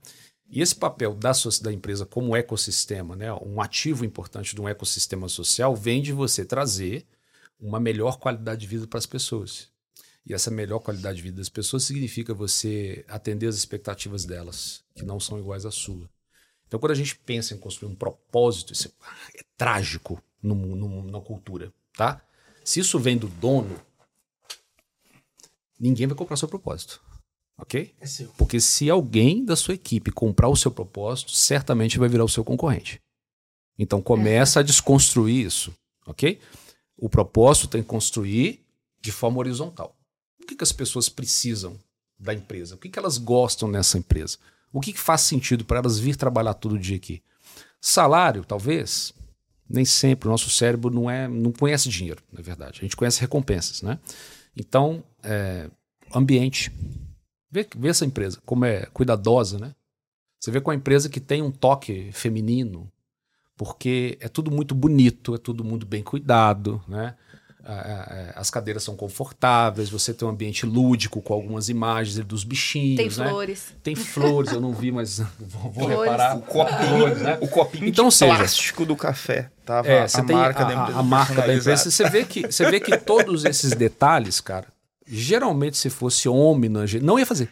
E 0.47 0.61
esse 0.61 0.75
papel 0.75 1.15
da, 1.15 1.31
da 1.61 1.73
empresa 1.73 2.05
como 2.05 2.35
ecossistema, 2.35 3.15
né, 3.15 3.33
um 3.33 3.59
ativo 3.59 4.05
importante 4.05 4.53
de 4.53 4.61
um 4.61 4.69
ecossistema 4.69 5.27
social, 5.27 5.75
vem 5.75 6.01
de 6.01 6.13
você 6.13 6.45
trazer 6.45 7.07
uma 7.59 7.79
melhor 7.79 8.19
qualidade 8.19 8.61
de 8.61 8.67
vida 8.67 8.85
para 8.85 8.99
as 8.99 9.05
pessoas. 9.05 9.72
E 10.25 10.33
essa 10.33 10.49
melhor 10.49 10.79
qualidade 10.79 11.17
de 11.17 11.23
vida 11.23 11.37
das 11.37 11.49
pessoas 11.49 11.83
significa 11.83 12.33
você 12.33 13.05
atender 13.07 13.47
as 13.47 13.55
expectativas 13.55 14.23
delas, 14.23 14.83
que 14.95 15.03
não 15.03 15.19
são 15.19 15.37
iguais 15.37 15.65
à 15.65 15.71
sua. 15.71 16.09
Então, 16.67 16.79
quando 16.79 16.91
a 16.93 16.95
gente 16.95 17.15
pensa 17.15 17.53
em 17.53 17.57
construir 17.57 17.91
um 17.91 17.95
propósito, 17.95 18.73
isso 18.73 18.87
é, 18.87 19.39
é 19.39 19.43
trágico 19.57 20.21
no, 20.41 20.55
no, 20.55 21.03
na 21.03 21.19
cultura, 21.19 21.73
tá? 21.95 22.21
Se 22.63 22.79
isso 22.79 22.97
vem 22.97 23.17
do 23.17 23.27
dono, 23.27 23.79
ninguém 25.79 26.07
vai 26.07 26.15
comprar 26.15 26.37
seu 26.37 26.47
propósito. 26.47 27.01
Ok? 27.57 27.93
É 27.99 28.05
seu. 28.07 28.29
Porque 28.37 28.59
se 28.59 28.89
alguém 28.89 29.45
da 29.45 29.55
sua 29.55 29.75
equipe 29.75 30.11
comprar 30.11 30.49
o 30.49 30.55
seu 30.55 30.71
propósito, 30.71 31.31
certamente 31.31 31.99
vai 31.99 32.09
virar 32.09 32.23
o 32.23 32.29
seu 32.29 32.43
concorrente. 32.43 33.01
Então 33.77 34.01
começa 34.01 34.59
a 34.59 34.63
desconstruir 34.63 35.45
isso, 35.45 35.73
ok? 36.05 36.39
O 36.97 37.09
propósito 37.09 37.67
tem 37.67 37.81
que 37.81 37.87
construir 37.87 38.65
de 39.01 39.11
forma 39.11 39.39
horizontal. 39.39 39.95
Que, 40.53 40.57
que 40.57 40.63
as 40.63 40.71
pessoas 40.71 41.09
precisam 41.09 41.79
da 42.17 42.33
empresa? 42.33 42.75
O 42.75 42.77
que, 42.77 42.87
que 42.87 42.99
elas 42.99 43.17
gostam 43.17 43.67
nessa 43.67 43.97
empresa? 43.97 44.37
O 44.71 44.79
que, 44.79 44.93
que 44.93 44.99
faz 44.99 45.21
sentido 45.21 45.65
para 45.65 45.79
elas 45.79 45.97
vir 45.97 46.15
trabalhar 46.15 46.53
todo 46.53 46.77
dia 46.77 46.97
aqui? 46.97 47.23
Salário, 47.81 48.45
talvez. 48.45 49.13
Nem 49.67 49.83
sempre 49.83 50.27
o 50.27 50.31
nosso 50.31 50.51
cérebro 50.51 50.93
não 50.93 51.09
é, 51.09 51.27
não 51.27 51.51
conhece 51.51 51.89
dinheiro, 51.89 52.21
na 52.31 52.41
verdade. 52.41 52.79
A 52.79 52.83
gente 52.83 52.95
conhece 52.95 53.19
recompensas, 53.19 53.81
né? 53.81 53.97
Então, 54.55 55.03
é, 55.23 55.69
ambiente. 56.13 56.71
Vê, 57.49 57.67
vê 57.75 57.89
essa 57.89 58.05
empresa, 58.05 58.39
como 58.45 58.65
é 58.65 58.85
cuidadosa, 58.87 59.57
né? 59.57 59.73
Você 60.39 60.51
vê 60.51 60.61
com 60.61 60.69
a 60.69 60.75
empresa 60.75 61.09
que 61.09 61.19
tem 61.19 61.41
um 61.41 61.51
toque 61.51 62.11
feminino, 62.11 62.91
porque 63.57 64.17
é 64.21 64.27
tudo 64.27 64.51
muito 64.51 64.75
bonito, 64.75 65.33
é 65.33 65.37
tudo 65.39 65.63
muito 65.63 65.85
bem 65.85 66.03
cuidado, 66.03 66.83
né? 66.87 67.15
As 68.35 68.49
cadeiras 68.49 68.83
são 68.83 68.95
confortáveis, 68.95 69.89
você 69.89 70.13
tem 70.13 70.27
um 70.27 70.31
ambiente 70.31 70.65
lúdico 70.65 71.21
com 71.21 71.33
algumas 71.33 71.69
imagens 71.69 72.17
dos 72.25 72.43
bichinhos. 72.43 72.97
Tem 72.97 73.23
né? 73.25 73.29
flores. 73.29 73.73
Tem 73.81 73.95
flores, 73.95 74.51
eu 74.51 74.59
não 74.59 74.73
vi, 74.73 74.91
mas 74.91 75.19
vou, 75.39 75.71
vou 75.71 75.87
reparar. 75.87 76.37
O 76.37 76.41
copinho, 76.41 77.15
né? 77.15 77.37
o 77.41 77.47
copinho 77.47 77.87
Então, 77.87 78.09
de 78.09 78.13
seja- 78.15 78.35
plástico 78.35 78.85
do 78.85 78.95
café. 78.95 79.49
Tava 79.65 79.87
É, 79.87 80.05
você 80.07 80.19
a 80.19 80.23
tem 80.25 80.35
marca 80.35 80.59
a, 80.59 80.63
da 80.65 80.69
a- 80.69 80.81
empresa 80.81 80.99
a 80.99 81.03
marca 81.03 81.33
da 81.35 81.55
empresa. 81.55 81.89
Você 81.91 82.09
vê 82.09 82.25
que, 82.25 82.41
você 82.51 82.69
vê 82.69 82.79
que 82.81 82.97
todos 82.97 83.45
esses 83.45 83.71
detalhes, 83.73 84.41
cara, 84.41 84.67
geralmente 85.07 85.77
se 85.77 85.89
fosse 85.89 86.27
homem, 86.27 86.69
não 86.69 86.81
não 87.01 87.17
ia 87.17 87.25
fazer. 87.25 87.49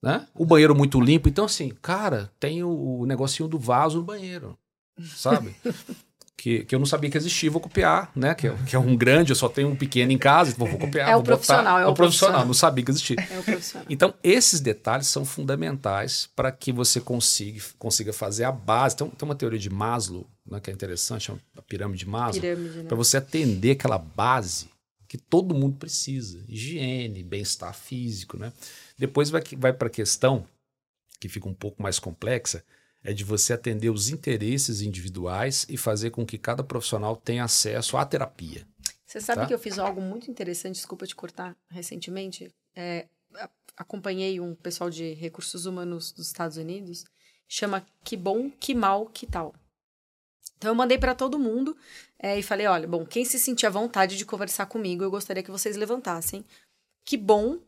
Né? 0.00 0.26
O 0.34 0.44
banheiro 0.46 0.74
muito 0.76 1.00
limpo. 1.00 1.28
Então, 1.28 1.44
assim, 1.44 1.70
cara, 1.82 2.30
tem 2.38 2.62
o, 2.62 3.00
o 3.00 3.06
negocinho 3.06 3.48
do 3.48 3.58
vaso 3.58 3.98
no 3.98 4.04
banheiro. 4.04 4.56
Sabe? 5.16 5.54
que, 6.42 6.64
que 6.64 6.74
eu 6.74 6.80
não 6.80 6.86
sabia 6.86 7.08
que 7.08 7.16
existia, 7.16 7.48
vou 7.48 7.60
copiar, 7.60 8.10
né? 8.16 8.34
Que, 8.34 8.48
é- 8.48 8.56
que 8.66 8.74
é 8.74 8.78
um 8.78 8.96
grande, 8.96 9.30
eu 9.30 9.36
só 9.36 9.48
tenho 9.48 9.68
um 9.68 9.76
pequeno 9.76 10.10
em 10.10 10.18
casa, 10.18 10.50
então 10.50 10.66
vou 10.66 10.76
copiar. 10.76 11.08
É 11.08 11.12
o 11.14 11.18
vou 11.18 11.22
botar. 11.22 11.36
profissional, 11.36 11.78
é 11.78 11.82
é 11.82 11.86
o 11.86 11.90
o 11.90 11.94
profissional, 11.94 12.32
profissional. 12.32 12.46
não 12.46 12.52
sabia 12.54 12.84
que 12.84 12.90
existia. 12.90 13.16
É 13.30 13.38
o 13.38 13.44
profissional. 13.44 13.86
Então, 13.88 14.12
esses 14.24 14.58
detalhes 14.58 15.06
são 15.06 15.24
fundamentais 15.24 16.28
para 16.34 16.50
que 16.50 16.72
você 16.72 17.00
consiga, 17.00 17.62
consiga 17.78 18.12
fazer 18.12 18.42
a 18.42 18.50
base. 18.50 18.96
Então, 18.96 19.08
tem 19.08 19.24
uma 19.28 19.36
teoria 19.36 19.56
de 19.56 19.70
Maslow, 19.70 20.26
né, 20.44 20.58
que 20.58 20.68
é 20.68 20.72
interessante, 20.72 21.26
chama 21.26 21.38
a 21.56 21.62
pirâmide 21.62 22.00
de 22.04 22.10
Maslow, 22.10 22.42
né? 22.44 22.82
para 22.88 22.96
você 22.96 23.18
atender 23.18 23.70
aquela 23.70 23.98
base 23.98 24.68
que 25.06 25.18
todo 25.18 25.54
mundo 25.54 25.76
precisa: 25.76 26.44
higiene, 26.48 27.22
bem-estar 27.22 27.72
físico. 27.72 28.36
Né? 28.36 28.52
Depois 28.98 29.30
vai, 29.30 29.44
vai 29.58 29.72
para 29.72 29.86
a 29.86 29.90
questão, 29.90 30.44
que 31.20 31.28
fica 31.28 31.48
um 31.48 31.54
pouco 31.54 31.80
mais 31.80 32.00
complexa, 32.00 32.64
é 33.04 33.12
de 33.12 33.24
você 33.24 33.52
atender 33.52 33.90
os 33.90 34.08
interesses 34.08 34.80
individuais 34.80 35.66
e 35.68 35.76
fazer 35.76 36.10
com 36.10 36.24
que 36.24 36.38
cada 36.38 36.62
profissional 36.62 37.16
tenha 37.16 37.44
acesso 37.44 37.96
à 37.96 38.04
terapia. 38.04 38.66
Você 39.06 39.20
sabe 39.20 39.42
Tá. 39.42 39.46
que 39.46 39.54
eu 39.54 39.58
fiz 39.58 39.78
algo 39.78 40.00
muito 40.00 40.30
interessante, 40.30 40.76
desculpa 40.76 41.06
te 41.06 41.14
cortar, 41.14 41.56
recentemente. 41.68 42.50
É, 42.74 43.06
acompanhei 43.76 44.40
um 44.40 44.54
pessoal 44.54 44.88
de 44.88 45.12
recursos 45.14 45.66
humanos 45.66 46.12
dos 46.12 46.28
Estados 46.28 46.56
Unidos, 46.56 47.04
chama 47.48 47.86
Que 48.04 48.16
Bom, 48.16 48.50
Que 48.50 48.74
Mal, 48.74 49.06
Que 49.06 49.26
Tal. 49.26 49.54
Então 50.56 50.70
eu 50.70 50.74
mandei 50.74 50.96
para 50.96 51.14
todo 51.14 51.38
mundo 51.38 51.76
é, 52.18 52.38
e 52.38 52.42
falei, 52.42 52.66
olha, 52.68 52.86
bom, 52.86 53.04
quem 53.04 53.24
se 53.24 53.38
sentir 53.38 53.66
à 53.66 53.70
vontade 53.70 54.16
de 54.16 54.24
conversar 54.24 54.66
comigo, 54.66 55.02
eu 55.02 55.10
gostaria 55.10 55.42
que 55.42 55.50
vocês 55.50 55.76
levantassem. 55.76 56.44
Que 57.04 57.16
bom, 57.16 57.58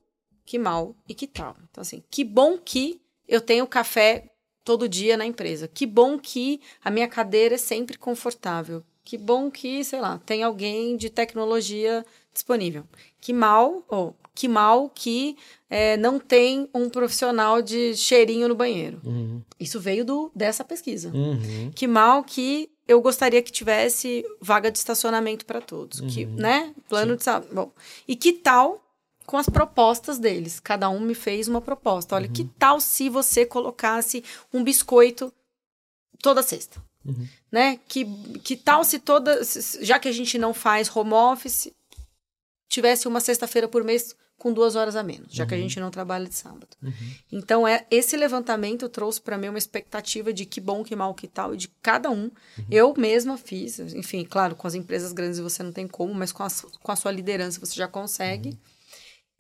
que 0.45 0.59
mal 0.59 0.97
e 1.09 1.15
que 1.15 1.27
tal. 1.27 1.57
Então 1.69 1.83
assim, 1.83 2.05
que 2.09 2.23
bom 2.25 2.57
que 2.57 3.03
eu 3.27 3.41
tenho 3.41 3.67
café 3.67 4.31
todo 4.65 4.89
dia 4.89 5.17
na 5.17 5.27
empresa. 5.27 5.69
Que 5.69 5.87
bom 5.87 6.19
que 6.19 6.61
a 6.83 6.91
minha 6.91 7.07
cadeira 7.07 7.55
é 7.55 7.59
sempre 7.59 7.99
confortável. 7.99 8.83
Que 9.05 9.19
bom 9.19 9.51
que, 9.51 9.85
sei 9.85 10.01
lá, 10.01 10.19
tem 10.25 10.43
alguém 10.43 10.97
de 10.97 11.11
tecnologia 11.11 12.05
disponível. 12.33 12.85
Que 13.21 13.33
mal, 13.33 13.85
ou 13.87 14.17
que 14.35 14.49
mal 14.49 14.91
que 14.93 15.37
é, 15.69 15.97
não 15.99 16.19
tem 16.19 16.69
um 16.75 16.89
profissional 16.89 17.61
de 17.61 17.95
cheirinho 17.95 18.49
no 18.49 18.55
banheiro. 18.55 19.01
Isso 19.61 19.79
veio 19.79 20.05
do, 20.05 20.33
dessa 20.35 20.65
pesquisa. 20.65 21.11
Uhum. 21.15 21.71
Que 21.75 21.87
mal 21.87 22.25
que 22.25 22.71
eu 22.87 23.01
gostaria 23.01 23.43
que 23.43 23.53
tivesse 23.53 24.25
vaga 24.41 24.71
de 24.71 24.79
estacionamento 24.79 25.47
para 25.47 25.61
todos. 25.61 26.01
Que, 26.01 26.27
né? 26.27 26.75
Plano 26.89 27.17
de 27.17 27.25
saúde. 27.25 27.49
Bom, 27.53 27.71
e 28.09 28.17
que 28.17 28.33
tal 28.33 28.84
com 29.27 29.37
as 29.37 29.49
propostas 29.49 30.19
deles? 30.19 30.61
Cada 30.61 30.89
um 30.91 31.01
me 31.01 31.15
fez 31.15 31.49
uma 31.49 31.61
proposta. 31.61 32.15
Olha, 32.15 32.29
que 32.29 32.45
tal 32.59 32.81
se 32.81 33.09
você 33.09 33.45
colocasse 33.47 34.23
um 34.53 34.63
biscoito 34.65 35.33
toda 36.23 36.43
sexta? 36.43 36.83
Né? 37.53 37.79
Que, 37.87 38.05
que 38.43 38.57
tal 38.57 38.83
se 38.85 38.99
toda. 38.99 39.45
se- 39.45 39.85
Já 39.85 39.99
que 39.99 40.09
a 40.09 40.13
gente 40.13 40.39
não 40.39 40.55
faz 40.55 40.95
home 40.95 41.13
office, 41.13 41.71
tivesse 42.69 43.07
uma 43.07 43.21
sexta-feira 43.21 43.69
por 43.69 43.85
mês 43.85 44.15
com 44.37 44.53
duas 44.53 44.75
horas 44.75 44.97
a 44.97 45.03
menos, 45.03 45.33
já 45.33 45.47
que 45.47 45.55
a 45.55 45.57
gente 45.59 45.79
não 45.79 45.91
trabalha 45.91 46.27
de 46.27 46.35
sábado. 46.35 46.67
Então, 47.31 47.67
é, 47.67 47.87
esse 47.91 48.17
levantamento 48.17 48.89
trouxe 48.89 49.21
para 49.21 49.39
mim 49.39 49.49
uma 49.49 49.59
expectativa 49.59 50.33
de 50.33 50.45
que 50.45 50.61
bom, 50.61 50.83
que 50.83 50.97
mal, 50.97 51.15
que 51.15 51.29
tal, 51.29 51.55
e 51.55 51.57
de 51.57 51.69
cada 51.81 52.11
um. 52.11 52.31
Eu 52.71 52.93
mesma 52.99 53.39
fiz, 53.39 53.79
enfim, 53.79 54.25
claro, 54.25 54.57
com 54.57 54.67
as 54.67 54.75
empresas 54.75 55.13
grandes 55.13 55.39
você 55.39 55.63
não 55.63 55.73
tem 55.73 55.87
como, 55.87 56.13
mas 56.13 56.33
com 56.33 56.43
a, 56.43 56.49
com 56.83 56.93
a 56.93 56.97
sua 56.97 57.13
liderança 57.13 57.61
você 57.61 57.75
já 57.75 57.87
consegue. 57.87 58.59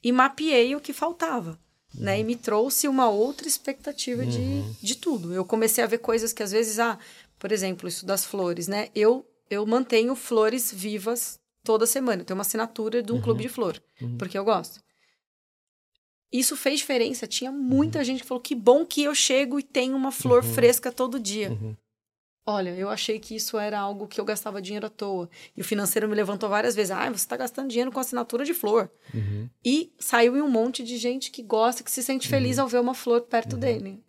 E 0.05 0.12
mapeei 0.12 0.76
o 0.76 0.81
que 0.81 0.93
faltava. 0.93 1.59
Né, 1.97 2.18
e 2.18 2.24
me 2.24 2.35
trouxe 2.35 2.89
uma 2.89 3.09
outra 3.09 3.47
expectativa 3.47 4.26
de, 4.26 4.62
de 4.82 4.97
tudo. 4.97 5.32
Eu 5.32 5.44
comecei 5.44 5.82
a 5.82 5.86
ver 5.86 5.98
coisas 5.98 6.32
que 6.32 6.43
às 6.43 6.51
vezes, 6.51 6.81
ah, 6.81 6.98
por 7.39 7.52
exemplo, 7.52 7.89
isso 7.89 8.05
das 8.05 8.24
flores, 8.24 8.66
né? 8.66 8.89
Eu, 8.97 9.24
eu 9.48 9.64
mantenho 9.64 10.16
flores 10.16 10.72
vivas 10.74 11.39
toda 11.62 11.86
semana. 11.86 12.22
Eu 12.22 12.26
tenho 12.26 12.36
uma 12.36 12.43
assinatura 12.43 13.01
de 13.01 13.12
um 13.12 13.20
clube 13.20 13.43
de 13.43 13.48
flor, 13.48 13.81
porque 14.18 14.36
eu 14.36 14.44
gosto. 14.44 14.81
Isso 16.32 16.56
fez 16.56 16.81
diferença. 16.81 17.28
Tinha 17.28 17.52
muita 17.52 18.02
gente 18.02 18.22
que 18.22 18.26
falou: 18.26 18.43
que 18.43 18.56
bom 18.56 18.85
que 18.85 19.05
eu 19.05 19.14
chego 19.14 19.60
e 19.60 19.62
tenho 19.62 19.97
uma 19.97 20.10
flor 20.10 20.43
fresca 20.43 20.90
todo 20.90 21.20
dia. 21.20 21.56
Olha, 22.47 22.71
eu 22.77 22.91
achei 22.91 23.19
que 23.19 23.35
isso 23.35 23.57
era 23.59 23.79
algo 23.79 24.07
que 24.07 24.21
eu 24.21 24.25
gastava 24.25 24.61
dinheiro 24.61 24.87
à 24.87 24.91
toa. 24.91 25.31
E 25.57 25.62
o 25.62 25.65
financeiro 25.65 26.07
me 26.07 26.15
levantou 26.15 26.47
várias 26.49 26.75
vezes. 26.75 26.91
Ah, 26.91 27.05
você 27.09 27.15
está 27.15 27.37
gastando 27.39 27.69
dinheiro 27.71 27.91
com 27.91 27.99
assinatura 27.99 28.45
de 28.45 28.53
flor. 28.53 28.91
E 29.65 29.91
saiu 29.99 30.37
em 30.37 30.43
um 30.43 30.49
monte 30.51 30.83
de 30.85 30.99
gente 30.99 31.31
que 31.31 31.43
gosta, 31.43 31.83
que 31.83 31.91
se 31.91 32.03
sente 32.03 32.29
feliz 32.29 32.59
ao 32.59 32.69
ver 32.69 32.81
uma 32.81 32.93
flor 32.95 33.23
perto 33.23 33.57
dele. 33.57 34.03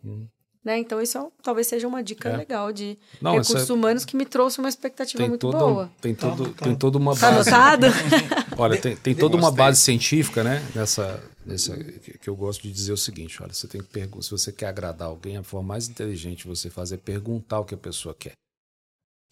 Né? 0.62 0.78
Então, 0.78 1.00
isso 1.00 1.16
é- 1.16 1.26
talvez 1.42 1.66
seja 1.68 1.86
uma 1.88 2.02
dica 2.02 2.28
É. 2.28 2.36
legal 2.36 2.72
de 2.72 2.98
Não, 3.22 3.30
recursos 3.32 3.62
essa- 3.62 3.72
humanos 3.72 4.04
que 4.04 4.16
me 4.16 4.26
trouxe 4.26 4.58
uma 4.58 4.68
expectativa 4.68 5.18
Tem 5.22 5.28
muito 5.28 5.40
toda, 5.40 5.58
boa. 5.58 5.90
tem, 6.00 6.12
todo, 6.14 6.30
Calma, 6.36 6.44
tem 6.44 6.54
calma. 6.54 6.76
toda 6.78 6.98
uma 6.98 7.16
Tá 7.16 7.30
base. 7.30 7.48
anotado? 7.50 7.86
Olha, 8.56 8.80
tem, 8.80 8.96
tem 8.96 9.14
toda 9.14 9.36
uma 9.36 9.50
base 9.50 9.80
científica, 9.80 10.42
né? 10.42 10.60
Nessa, 10.74 11.22
nessa 11.44 11.76
que 11.76 12.28
eu 12.28 12.36
gosto 12.36 12.62
de 12.62 12.72
dizer 12.72 12.92
o 12.92 12.96
seguinte: 12.96 13.42
olha, 13.42 13.52
você 13.52 13.68
tem 13.68 13.80
que 13.80 13.88
perguntar. 13.88 14.22
Se 14.22 14.30
você 14.30 14.52
quer 14.52 14.66
agradar 14.66 15.08
alguém, 15.08 15.36
a 15.36 15.42
forma 15.42 15.68
mais 15.68 15.88
inteligente 15.88 16.42
de 16.42 16.48
você 16.48 16.70
fazer 16.70 16.96
é 16.96 16.98
perguntar 16.98 17.60
o 17.60 17.64
que 17.64 17.74
a 17.74 17.78
pessoa 17.78 18.14
quer. 18.14 18.32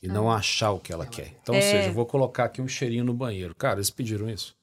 E 0.03 0.09
não 0.09 0.31
achar 0.31 0.71
o 0.73 0.81
que 0.81 0.93
ela 0.93 1.07
quer. 1.07 1.35
Então, 1.43 1.55
ou 1.55 1.61
É. 1.61 1.71
seja, 1.71 1.89
eu 1.89 1.95
vou 1.95 2.05
colocar 2.05 2.45
aqui 2.45 2.61
um 2.61 2.69
cheirinho 2.69 3.05
no 3.05 3.15
banheiro. 3.15 3.55
Cara, 3.55 3.77
eles 3.77 3.89
pediram 3.91 4.29
isso. 4.29 4.55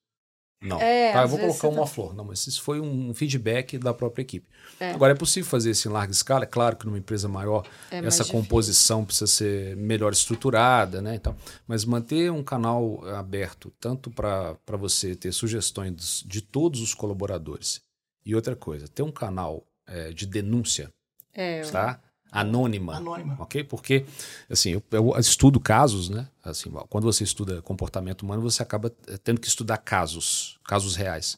Não. 0.62 0.80
É, 0.80 1.12
tá, 1.12 1.24
eu 1.24 1.28
vou 1.28 1.40
colocar 1.40 1.68
uma 1.70 1.82
tá- 1.82 1.88
flor. 1.88 2.14
Não, 2.14 2.24
mas 2.24 2.46
isso 2.46 2.62
foi 2.62 2.80
um 2.80 3.14
feedback 3.16 3.80
da 3.80 3.94
própria 3.96 4.22
equipe. 4.22 4.48
É. 4.80 4.92
Agora, 4.92 5.14
é 5.14 5.16
possível 5.16 5.50
fazer 5.50 5.72
isso 5.72 5.88
em 5.88 5.92
larga 5.92 6.12
escala? 6.12 6.44
É 6.44 6.48
claro 6.48 6.76
que 6.78 6.86
numa 6.86 7.00
empresa 7.00 7.28
maior 7.28 7.66
É 7.90 7.98
essa 7.98 8.24
difícil. 8.24 8.32
composição 8.32 9.04
precisa 9.04 9.26
ser 9.26 9.76
melhor 9.76 10.14
estruturada, 10.14 11.02
né? 11.02 11.16
e 11.16 11.20
tal. 11.20 11.36
Mas 11.68 11.84
manter 11.84 12.32
um 12.32 12.44
canal 12.44 13.04
aberto, 13.16 13.74
tanto 13.80 14.12
para 14.12 14.56
você 14.78 15.16
ter 15.16 15.32
sugestões 15.32 16.24
de 16.28 16.42
todos 16.42 16.80
os 16.82 16.94
colaboradores. 16.94 17.82
E 18.24 18.36
outra 18.36 18.56
coisa, 18.56 18.88
ter 18.88 19.02
um 19.02 19.12
canal 19.12 19.66
eh, 19.88 20.12
de 20.14 20.28
denúncia, 20.28 20.92
É, 21.34 21.62
tá? 21.64 22.00
Anônima. 22.32 22.96
Anônima. 22.96 23.36
Ok? 23.38 23.64
Porque, 23.66 24.06
assim, 24.50 24.72
eu, 24.72 24.84
eu 24.92 25.20
estudo 25.20 25.60
casos, 25.60 26.10
né? 26.10 26.28
Assim, 26.44 26.72
quando 26.90 27.04
você 27.04 27.24
estuda 27.26 27.62
comportamento 27.62 28.22
humano, 28.22 28.42
você 28.42 28.64
acaba 28.64 28.92
eh, 29.08 29.18
tendo 29.18 29.42
que 29.42 29.48
estudar 29.48 29.78
casos, 29.78 30.58
casos 30.64 30.96
reais. 30.96 31.38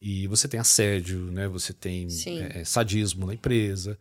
E 0.00 0.26
você 0.26 0.48
tem 0.48 0.58
assédio, 0.58 1.18
né? 1.30 1.46
Você 1.48 1.72
tem 1.72 2.08
eh, 2.40 2.64
sadismo 2.64 3.26
na 3.26 3.34
empresa. 3.34 3.98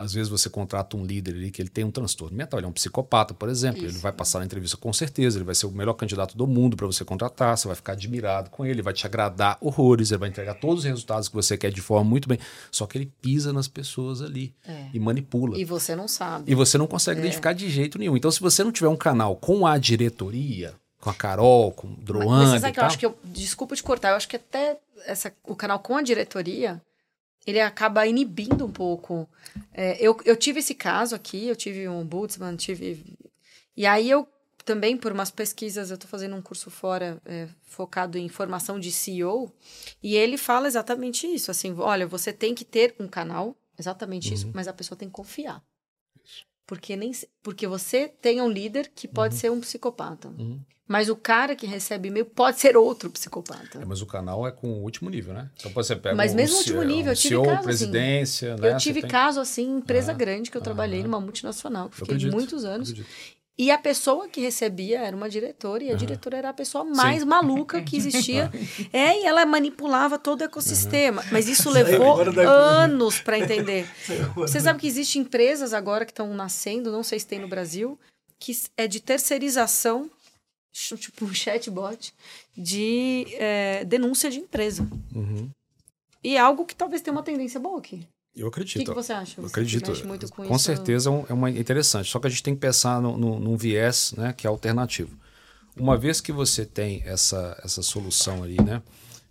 Às 0.00 0.14
vezes 0.14 0.30
você 0.30 0.48
contrata 0.48 0.96
um 0.96 1.04
líder 1.04 1.34
ali 1.34 1.50
que 1.50 1.60
ele 1.60 1.68
tem 1.68 1.84
um 1.84 1.90
transtorno 1.90 2.34
mental, 2.34 2.58
ele 2.58 2.66
é 2.66 2.68
um 2.70 2.72
psicopata, 2.72 3.34
por 3.34 3.50
exemplo. 3.50 3.82
Ele 3.82 3.88
Isso. 3.88 3.98
vai 3.98 4.10
passar 4.10 4.38
na 4.38 4.46
entrevista 4.46 4.78
com 4.78 4.90
certeza, 4.94 5.36
ele 5.36 5.44
vai 5.44 5.54
ser 5.54 5.66
o 5.66 5.70
melhor 5.70 5.92
candidato 5.92 6.38
do 6.38 6.46
mundo 6.46 6.74
para 6.74 6.86
você 6.86 7.04
contratar, 7.04 7.58
você 7.58 7.68
vai 7.68 7.76
ficar 7.76 7.92
admirado 7.92 8.48
com 8.48 8.64
ele, 8.64 8.76
ele 8.76 8.82
vai 8.82 8.94
te 8.94 9.04
agradar 9.04 9.58
horrores, 9.60 10.10
ele 10.10 10.18
vai 10.18 10.30
entregar 10.30 10.54
todos 10.54 10.78
os 10.78 10.84
resultados 10.84 11.28
que 11.28 11.34
você 11.34 11.58
quer 11.58 11.70
de 11.70 11.82
forma 11.82 12.08
muito 12.08 12.26
bem. 12.26 12.38
Só 12.70 12.86
que 12.86 12.96
ele 12.96 13.12
pisa 13.20 13.52
nas 13.52 13.68
pessoas 13.68 14.22
ali 14.22 14.54
É. 14.66 14.86
e 14.94 14.98
manipula. 14.98 15.58
E 15.58 15.66
você 15.66 15.94
não 15.94 16.08
sabe. 16.08 16.50
E 16.50 16.54
você 16.54 16.78
não 16.78 16.86
consegue 16.86 17.20
identificar 17.20 17.52
de 17.52 17.68
jeito 17.68 17.98
nenhum. 17.98 18.16
Então, 18.16 18.30
se 18.30 18.40
você 18.40 18.64
não 18.64 18.72
tiver 18.72 18.88
um 18.88 18.96
canal 18.96 19.36
com 19.36 19.66
a 19.66 19.76
diretoria, 19.76 20.74
com 21.00 21.10
a 21.10 21.14
Carol, 21.14 21.72
com 21.72 21.88
o 21.88 21.90
Mas 21.90 22.04
Droane 22.04 22.46
você 22.46 22.56
e 22.56 22.60
sabe 22.60 22.72
que 22.72 22.80
eu 22.80 22.84
acho 22.84 22.98
que 22.98 23.06
eu. 23.06 23.18
Desculpa 23.24 23.76
te 23.76 23.82
cortar, 23.82 24.10
eu 24.10 24.16
acho 24.16 24.28
que 24.28 24.36
até 24.36 24.78
essa, 25.06 25.32
o 25.44 25.54
canal 25.56 25.78
com 25.78 25.96
a 25.96 26.02
diretoria. 26.02 26.80
Ele 27.50 27.60
acaba 27.60 28.06
inibindo 28.06 28.64
um 28.64 28.70
pouco. 28.70 29.28
É, 29.72 29.96
eu, 30.00 30.16
eu 30.24 30.36
tive 30.36 30.60
esse 30.60 30.74
caso 30.74 31.14
aqui, 31.14 31.46
eu 31.46 31.56
tive 31.56 31.88
um 31.88 32.00
ombudsman, 32.00 32.56
tive. 32.56 33.16
E 33.76 33.86
aí 33.86 34.08
eu 34.08 34.26
também, 34.64 34.96
por 34.96 35.12
umas 35.12 35.30
pesquisas, 35.30 35.90
eu 35.90 35.94
estou 35.94 36.08
fazendo 36.08 36.36
um 36.36 36.42
curso 36.42 36.70
fora 36.70 37.20
é, 37.24 37.48
focado 37.62 38.16
em 38.16 38.28
formação 38.28 38.78
de 38.78 38.92
CEO, 38.92 39.52
e 40.02 40.14
ele 40.14 40.36
fala 40.36 40.68
exatamente 40.68 41.26
isso. 41.26 41.50
Assim, 41.50 41.74
olha, 41.78 42.06
você 42.06 42.32
tem 42.32 42.54
que 42.54 42.64
ter 42.64 42.94
um 42.98 43.08
canal, 43.08 43.56
exatamente 43.78 44.32
isso, 44.32 44.50
mas 44.54 44.68
a 44.68 44.72
pessoa 44.72 44.96
tem 44.96 45.08
que 45.08 45.14
confiar. 45.14 45.62
Porque, 46.66 46.94
nem, 46.94 47.10
porque 47.42 47.66
você 47.66 48.06
tem 48.06 48.40
um 48.40 48.48
líder 48.48 48.92
que 48.94 49.08
pode 49.08 49.34
ser 49.34 49.50
um 49.50 49.60
psicopata. 49.60 50.28
Uhum. 50.28 50.60
Mas 50.90 51.08
o 51.08 51.14
cara 51.14 51.54
que 51.54 51.68
recebe 51.68 52.08
e-mail 52.08 52.24
pode 52.26 52.58
ser 52.58 52.76
outro 52.76 53.08
psicopata. 53.10 53.78
É, 53.80 53.84
mas 53.84 54.02
o 54.02 54.06
canal 54.06 54.44
é 54.44 54.50
com 54.50 54.66
o 54.72 54.82
último 54.82 55.08
nível, 55.08 55.32
né? 55.32 55.48
Então 55.56 55.70
você 55.70 55.94
pega 55.94 56.16
Mas 56.16 56.32
um 56.32 56.34
mesmo 56.34 56.56
o 56.56 56.58
último 56.58 56.82
nível, 56.82 57.12
um 57.12 57.14
eu 57.14 57.16
tive 57.16 57.28
CEO, 57.36 57.44
caso, 57.44 57.58
assim, 57.58 57.64
presidência, 57.64 58.56
né? 58.56 58.72
eu 58.72 58.76
tive 58.76 59.00
tem- 59.02 59.08
caso 59.08 59.38
assim, 59.38 59.62
em 59.62 59.76
empresa 59.76 60.10
Aham, 60.10 60.18
grande 60.18 60.50
que 60.50 60.56
eu 60.56 60.60
trabalhei 60.60 60.98
aham. 60.98 61.06
numa 61.08 61.20
multinacional, 61.20 61.84
que 61.88 61.94
Eu 61.94 61.98
fiquei 61.98 62.14
acredito, 62.16 62.32
muitos 62.32 62.64
anos. 62.64 62.92
E 63.56 63.70
a 63.70 63.78
pessoa 63.78 64.26
que 64.26 64.40
recebia 64.40 64.98
era 65.00 65.14
uma 65.14 65.28
diretora, 65.30 65.84
e 65.84 65.92
a 65.92 65.94
diretora 65.94 66.38
era 66.38 66.48
a 66.48 66.52
pessoa 66.52 66.82
mais 66.82 67.22
maluca 67.22 67.80
que 67.86 67.96
existia. 67.96 68.50
é, 68.92 69.20
e 69.20 69.24
ela 69.26 69.46
manipulava 69.46 70.18
todo 70.18 70.40
o 70.40 70.44
ecossistema. 70.44 71.24
Mas 71.30 71.46
isso 71.46 71.70
levou 71.70 72.18
anos 72.48 73.20
para 73.20 73.38
entender. 73.38 73.86
Você 74.34 74.58
sabe 74.58 74.80
que 74.80 74.88
existem 74.88 75.22
empresas 75.22 75.72
agora 75.72 76.04
que 76.04 76.10
estão 76.10 76.34
nascendo, 76.34 76.90
não 76.90 77.04
sei 77.04 77.20
se 77.20 77.28
tem 77.28 77.38
no 77.38 77.46
Brasil, 77.46 77.96
que 78.40 78.58
é 78.76 78.88
de 78.88 78.98
terceirização, 78.98 80.10
tipo 80.72 81.24
um 81.24 81.32
chatbot, 81.34 82.12
de 82.56 83.26
é, 83.34 83.84
denúncia 83.84 84.30
de 84.30 84.38
empresa. 84.38 84.88
Uhum. 85.14 85.50
E 86.22 86.36
é 86.36 86.40
algo 86.40 86.64
que 86.66 86.74
talvez 86.74 87.00
tenha 87.02 87.12
uma 87.16 87.22
tendência 87.22 87.58
boa 87.58 87.78
aqui. 87.78 88.06
Eu 88.36 88.46
O 88.46 88.48
acredito. 88.48 88.78
que, 88.78 88.84
que 88.84 88.94
você 88.94 89.12
acha? 89.12 89.40
Eu 89.40 89.44
Você 89.44 89.50
acredito. 89.52 89.88
mexe 89.90 90.04
muito 90.06 90.28
com, 90.30 90.46
com 90.46 90.58
certeza 90.58 91.10
é 91.10 91.24
é 91.30 91.34
uma 91.34 91.50
interessante. 91.50 92.10
Só 92.10 92.20
que 92.20 92.26
a 92.26 92.30
gente 92.30 92.42
tem 92.42 92.54
que 92.54 92.60
pensar 92.60 93.00
no, 93.00 93.16
no- 93.16 93.40
num 93.40 93.56
viés 93.56 94.12
né, 94.16 94.32
que 94.32 94.46
é 94.46 94.50
alternativo. 94.50 95.18
Uma 95.76 95.96
vez 95.96 96.20
que 96.20 96.30
você 96.30 96.64
tem 96.64 97.02
essa, 97.04 97.58
essa 97.64 97.82
solução 97.82 98.42
ali, 98.42 98.56
né? 98.62 98.82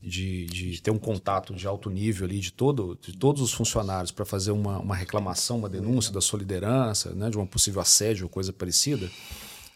De, 0.02 0.46
de 0.46 0.82
ter 0.82 0.92
um 0.92 0.98
contato 0.98 1.54
de 1.54 1.68
alto 1.68 1.90
nível 1.90 2.26
ali 2.26 2.40
de, 2.40 2.54
todo, 2.54 2.98
de 3.02 3.18
todos 3.18 3.42
os 3.42 3.52
funcionários 3.52 4.12
para 4.12 4.24
fazer 4.26 4.52
uma, 4.52 4.80
uma 4.80 4.96
reclamação, 4.96 5.58
uma 5.58 5.68
denúncia 5.68 6.12
da 6.14 6.22
sua 6.22 6.40
liderança, 6.40 7.12
né, 7.14 7.30
de 7.30 7.38
um 7.38 7.46
possível 7.46 7.82
assédio 7.82 8.24
ou 8.26 8.30
coisa 8.30 8.54
parecida, 8.54 9.12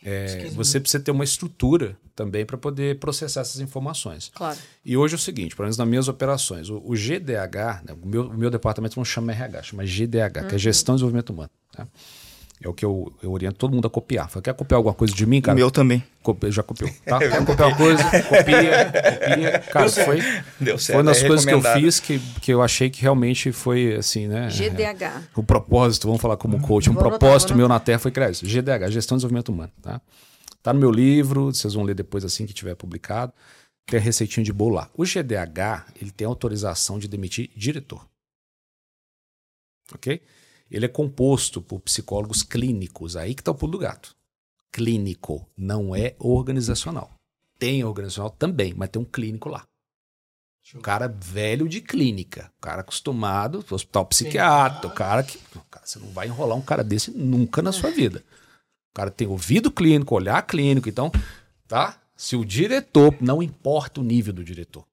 é, 0.05 0.49
você 0.53 0.79
precisa 0.79 1.03
ter 1.03 1.11
uma 1.11 1.23
estrutura 1.23 1.97
também 2.15 2.45
para 2.45 2.57
poder 2.57 2.99
processar 2.99 3.41
essas 3.41 3.59
informações. 3.59 4.31
Claro. 4.33 4.57
E 4.83 4.95
hoje 4.95 5.15
é 5.15 5.17
o 5.17 5.19
seguinte, 5.19 5.55
pelo 5.55 5.65
menos 5.65 5.77
nas 5.77 5.87
minhas 5.87 6.07
operações, 6.07 6.69
o, 6.69 6.81
o 6.85 6.93
GDH, 6.93 7.83
né, 7.85 7.95
o, 8.01 8.05
meu, 8.05 8.27
o 8.27 8.37
meu 8.37 8.49
departamento 8.49 8.97
não 8.97 9.05
chama 9.05 9.31
RH, 9.31 9.63
chama 9.63 9.85
GDH, 9.85 10.47
que 10.49 10.55
é 10.55 10.57
Gestão 10.57 10.95
e 10.95 10.97
Desenvolvimento 10.97 11.29
Humano. 11.31 11.49
tá? 11.71 11.87
É 12.63 12.69
o 12.69 12.73
que 12.73 12.85
eu, 12.85 13.11
eu 13.21 13.29
oriento 13.29 13.57
todo 13.57 13.73
mundo 13.73 13.85
a 13.85 13.89
copiar. 13.89 14.29
Fala, 14.29 14.41
quer 14.41 14.53
copiar 14.53 14.77
alguma 14.77 14.93
coisa 14.95 15.13
de 15.13 15.25
mim, 15.25 15.41
cara? 15.41 15.53
Meu 15.53 15.69
também. 15.69 16.01
Copia- 16.21 16.49
já 16.49 16.63
copiou, 16.63 16.89
tá? 17.05 17.19
Quer 17.19 17.45
copiar 17.45 17.67
uma 17.67 17.75
coisa? 17.77 18.01
Copia, 18.01 18.23
copia. 18.23 19.59
Cara, 19.59 19.89
foi, 19.89 20.21
Deu 20.57 20.77
certo. 20.77 20.85
foi 20.85 20.95
uma 20.95 21.03
das 21.03 21.21
é 21.21 21.27
coisas 21.27 21.45
que 21.45 21.53
eu 21.53 21.61
fiz 21.61 21.99
que, 21.99 22.19
que 22.41 22.53
eu 22.53 22.61
achei 22.61 22.89
que 22.89 23.01
realmente 23.01 23.51
foi 23.51 23.95
assim, 23.95 24.29
né? 24.29 24.47
GDH. 24.47 25.29
O 25.35 25.43
propósito, 25.43 26.07
vamos 26.07 26.21
falar 26.21 26.37
como 26.37 26.61
coach, 26.61 26.89
um 26.89 26.93
Vou 26.93 27.01
propósito 27.03 27.49
vou 27.49 27.57
meu 27.57 27.65
anotar. 27.65 27.81
na 27.81 27.85
Terra 27.85 27.99
foi 27.99 28.11
criar 28.11 28.29
isso. 28.31 28.45
GDH, 28.45 28.89
Gestão 28.89 29.15
e 29.15 29.19
Desenvolvimento 29.19 29.49
Humano, 29.49 29.71
tá? 29.81 29.99
Tá 30.61 30.71
no 30.71 30.79
meu 30.79 30.89
livro, 30.91 31.53
vocês 31.53 31.73
vão 31.73 31.83
ler 31.83 31.93
depois 31.95 32.23
assim 32.23 32.45
que 32.45 32.53
tiver 32.53 32.75
publicado. 32.75 33.33
Tem 33.85 33.99
a 33.99 34.01
receitinha 34.01 34.45
de 34.45 34.53
bolo 34.53 34.75
lá. 34.75 34.89
O 34.95 35.03
GDH, 35.03 35.87
ele 36.01 36.11
tem 36.11 36.25
autorização 36.25 36.97
de 36.97 37.09
demitir 37.09 37.49
diretor. 37.57 38.07
Ok? 39.93 40.21
Ele 40.73 40.85
é 40.85 40.89
composto 40.89 41.61
por 41.61 41.79
psicólogos 41.81 42.41
clínicos. 42.41 43.15
Aí 43.15 43.35
que 43.35 43.43
tá 43.43 43.51
o 43.51 43.55
pulo 43.55 43.73
do 43.73 43.77
gato. 43.77 44.15
Clínico, 44.71 45.47
não 45.55 45.95
é 45.95 46.15
organizacional. 46.17 47.11
Tem 47.59 47.83
organizacional 47.83 48.31
também, 48.31 48.73
mas 48.73 48.89
tem 48.89 48.99
um 48.99 49.05
clínico 49.05 49.49
lá. 49.49 49.67
O 50.73 50.79
cara 50.79 51.07
velho 51.07 51.69
de 51.69 51.79
clínica, 51.79 52.51
o 52.57 52.61
cara 52.61 52.81
acostumado, 52.81 53.63
hospital 53.69 54.05
psiquiatra, 54.05 54.87
o 54.87 54.93
cara 54.93 55.21
que. 55.21 55.37
Cara, 55.69 55.85
você 55.85 55.99
não 55.99 56.07
vai 56.07 56.27
enrolar 56.27 56.57
um 56.57 56.61
cara 56.61 56.83
desse 56.83 57.11
nunca 57.11 57.61
na 57.61 57.71
sua 57.71 57.91
vida. 57.91 58.23
O 58.91 58.95
cara 58.95 59.11
tem 59.11 59.27
ouvido 59.27 59.69
clínico, 59.69 60.15
olhar 60.15 60.41
clínico, 60.43 60.89
então, 60.89 61.11
tá? 61.67 62.01
Se 62.15 62.35
o 62.35 62.45
diretor, 62.45 63.15
não 63.21 63.43
importa 63.43 63.99
o 63.99 64.03
nível 64.03 64.33
do 64.33 64.43
diretor, 64.43 64.85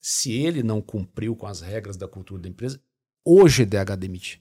se 0.00 0.32
ele 0.32 0.62
não 0.62 0.80
cumpriu 0.80 1.36
com 1.36 1.46
as 1.46 1.60
regras 1.60 1.96
da 1.96 2.08
cultura 2.08 2.42
da 2.42 2.48
empresa, 2.48 2.80
o 3.24 3.44
GDH 3.46 3.96
demite. 3.98 4.40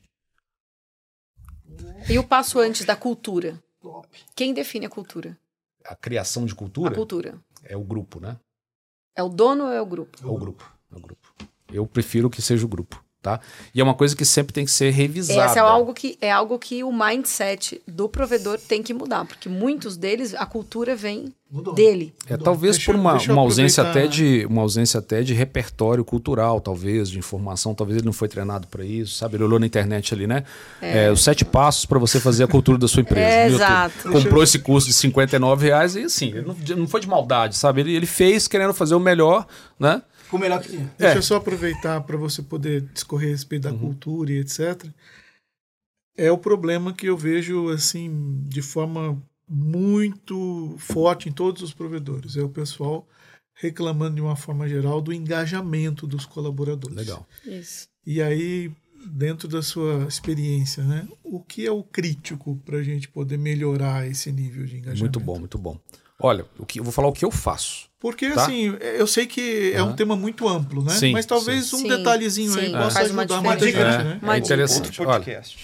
E 2.10 2.18
o 2.18 2.24
passo 2.24 2.60
antes 2.60 2.86
da 2.86 2.96
cultura? 2.96 3.62
Quem 4.36 4.54
define 4.54 4.86
a 4.86 4.90
cultura? 4.90 5.38
A 5.86 5.96
criação 5.96 6.46
de 6.46 6.54
A 6.54 6.56
cultura 6.56 6.94
cultura. 6.96 7.40
é 7.64 7.76
o 7.78 7.84
grupo, 7.84 8.20
né? 8.20 8.38
É 9.16 9.24
o 9.24 9.30
dono 9.30 9.66
ou 9.66 9.72
é 9.72 9.82
o 9.82 9.86
grupo? 9.86 10.18
É 10.22 10.26
o 10.26 10.38
grupo. 10.38 10.78
É 10.92 10.96
o 10.98 11.00
grupo. 11.00 11.34
Eu 11.72 11.86
prefiro 11.86 12.30
que 12.30 12.42
seja 12.42 12.66
o 12.66 12.70
grupo, 12.70 13.04
tá? 13.22 13.40
E 13.74 13.82
é 13.82 13.84
uma 13.84 13.94
coisa 13.94 14.16
que 14.16 14.24
sempre 14.24 14.54
tem 14.54 14.66
que 14.66 14.72
ser 14.72 14.92
revisada. 14.92 15.42
Essa 15.44 15.60
é 15.60 15.62
algo 15.62 15.94
que 15.94 16.18
é 16.22 16.32
algo 16.32 16.58
que 16.58 16.84
o 16.84 16.92
mindset 16.92 17.82
do 17.88 18.08
provedor 18.08 18.58
tem 18.60 18.82
que 18.82 18.94
mudar, 18.94 19.26
porque 19.26 19.50
muitos 19.50 19.98
deles 19.98 20.34
a 20.34 20.46
cultura 20.46 20.96
vem 20.96 21.34
Mudou. 21.52 21.74
dele. 21.74 22.14
É, 22.28 22.38
talvez 22.38 22.78
Deixa 22.78 22.92
por 22.92 23.00
uma, 23.00 23.14
uma 23.18 23.42
ausência 23.42 23.82
até 23.82 24.04
aproveitar- 24.04 24.16
de 24.16 24.46
uma 24.46 24.62
ausência 24.62 25.00
até 25.00 25.22
de 25.22 25.34
repertório 25.34 26.06
cultural, 26.06 26.62
talvez, 26.62 27.10
de 27.10 27.18
informação, 27.18 27.74
talvez 27.74 27.98
ele 27.98 28.06
não 28.06 28.14
foi 28.14 28.28
treinado 28.28 28.68
para 28.68 28.86
isso, 28.86 29.16
sabe? 29.16 29.36
Ele 29.36 29.44
olhou 29.44 29.60
na 29.60 29.66
internet 29.66 30.14
ali, 30.14 30.26
né? 30.28 30.44
É, 30.82 31.12
os 31.12 31.24
sete 31.24 31.44
passos 31.44 31.86
para 31.86 32.00
você 32.00 32.20
fazer 32.20 32.44
a 32.44 32.48
cultura 32.48 32.78
da 32.78 32.88
sua 32.88 33.02
empresa. 33.02 33.26
É, 33.28 33.48
exato. 33.48 34.12
Comprou 34.12 34.44
esse 34.44 34.60
curso 34.60 34.88
de 34.88 34.94
59 34.94 35.66
reais 35.68 35.96
e 35.96 36.04
assim, 36.04 36.28
ele 36.30 36.42
não, 36.44 36.56
não 36.78 36.88
foi 36.88 37.02
de 37.02 37.08
maldade, 37.08 37.58
sabe? 37.58 37.82
Ele, 37.82 37.96
ele 37.96 38.06
fez 38.06 38.48
querendo 38.48 38.74
fazer 38.74 38.96
o 38.96 39.00
melhor, 39.00 39.46
né? 39.80 40.02
Com 40.30 40.38
o 40.38 40.40
melhor 40.40 40.62
que 40.62 40.70
tinha. 40.70 40.92
Deixa 40.98 41.16
É. 41.16 41.18
eu 41.18 41.24
só 41.24 41.36
aproveitar 41.38 42.02
para 42.02 42.18
você 42.18 42.42
poder 42.42 42.82
discorrer 42.94 43.30
a 43.30 43.32
respeito 43.32 43.64
da 43.64 43.74
cultura 43.74 44.32
e 44.32 44.38
etc. 44.40 44.86
É 46.18 46.32
o 46.32 46.38
problema 46.38 46.94
que 46.94 47.08
eu 47.08 47.18
vejo 47.18 47.70
assim 47.70 48.44
de 48.48 48.62
forma 48.62 49.22
muito 49.48 50.76
forte 50.78 51.28
em 51.28 51.32
todos 51.32 51.62
os 51.64 51.74
provedores. 51.74 52.36
É 52.38 52.42
o 52.42 52.50
pessoal 52.50 53.08
reclamando 53.56 54.16
de 54.16 54.22
uma 54.22 54.36
forma 54.36 54.68
geral 54.70 55.02
do 55.02 55.12
engajamento 55.12 56.06
dos 56.08 56.26
colaboradores. 56.26 56.96
Legal. 56.96 57.28
Isso. 57.46 57.88
E 58.06 58.22
aí, 58.22 58.72
dentro 59.06 59.48
da 59.48 59.62
sua 59.62 60.06
experiência, 60.08 60.84
né, 60.84 61.08
o 61.24 61.42
que 61.42 61.66
é 61.66 61.72
o 61.72 61.84
crítico 61.84 62.56
para 62.66 62.78
a 62.78 62.84
gente 62.84 63.10
poder 63.10 63.38
melhorar 63.38 64.08
esse 64.08 64.32
nível 64.32 64.66
de 64.66 64.78
engajamento? 64.78 65.02
Muito 65.02 65.20
bom, 65.20 65.40
muito 65.40 65.58
bom. 65.58 65.80
Olha, 66.20 66.46
o 66.58 66.66
que, 66.66 66.80
eu 66.80 66.84
vou 66.84 66.92
falar 66.92 67.08
o 67.08 67.14
que 67.14 67.24
eu 67.24 67.32
faço. 67.32 67.88
Porque, 68.00 68.30
Tá? 68.32 68.44
assim, 68.44 68.76
eu 68.82 69.08
sei 69.08 69.26
que 69.26 69.72
é 69.74 69.82
um 69.82 69.88
Aham. 69.88 69.96
tema 69.96 70.16
muito 70.16 70.48
amplo, 70.48 70.84
né? 70.84 70.94
Sim, 70.94 71.12
Mas 71.12 71.26
talvez 71.26 71.68
sim. 71.68 71.76
um 71.78 71.80
Sim, 71.82 71.88
detalhezinho 71.88 72.54
aí 72.58 72.66
sim, 72.70 72.72
possa 72.72 73.00
faz 73.00 73.12
uma 73.12 73.24
ajudar 73.24 73.42
muita 73.42 73.66
gente, 73.66 73.78
né? 73.78 74.12
É 74.14 74.16
dica. 74.18 74.38
interessante. 74.38 74.86
Outro 75.02 75.04
Olha, 75.08 75.20
podcast. 75.20 75.58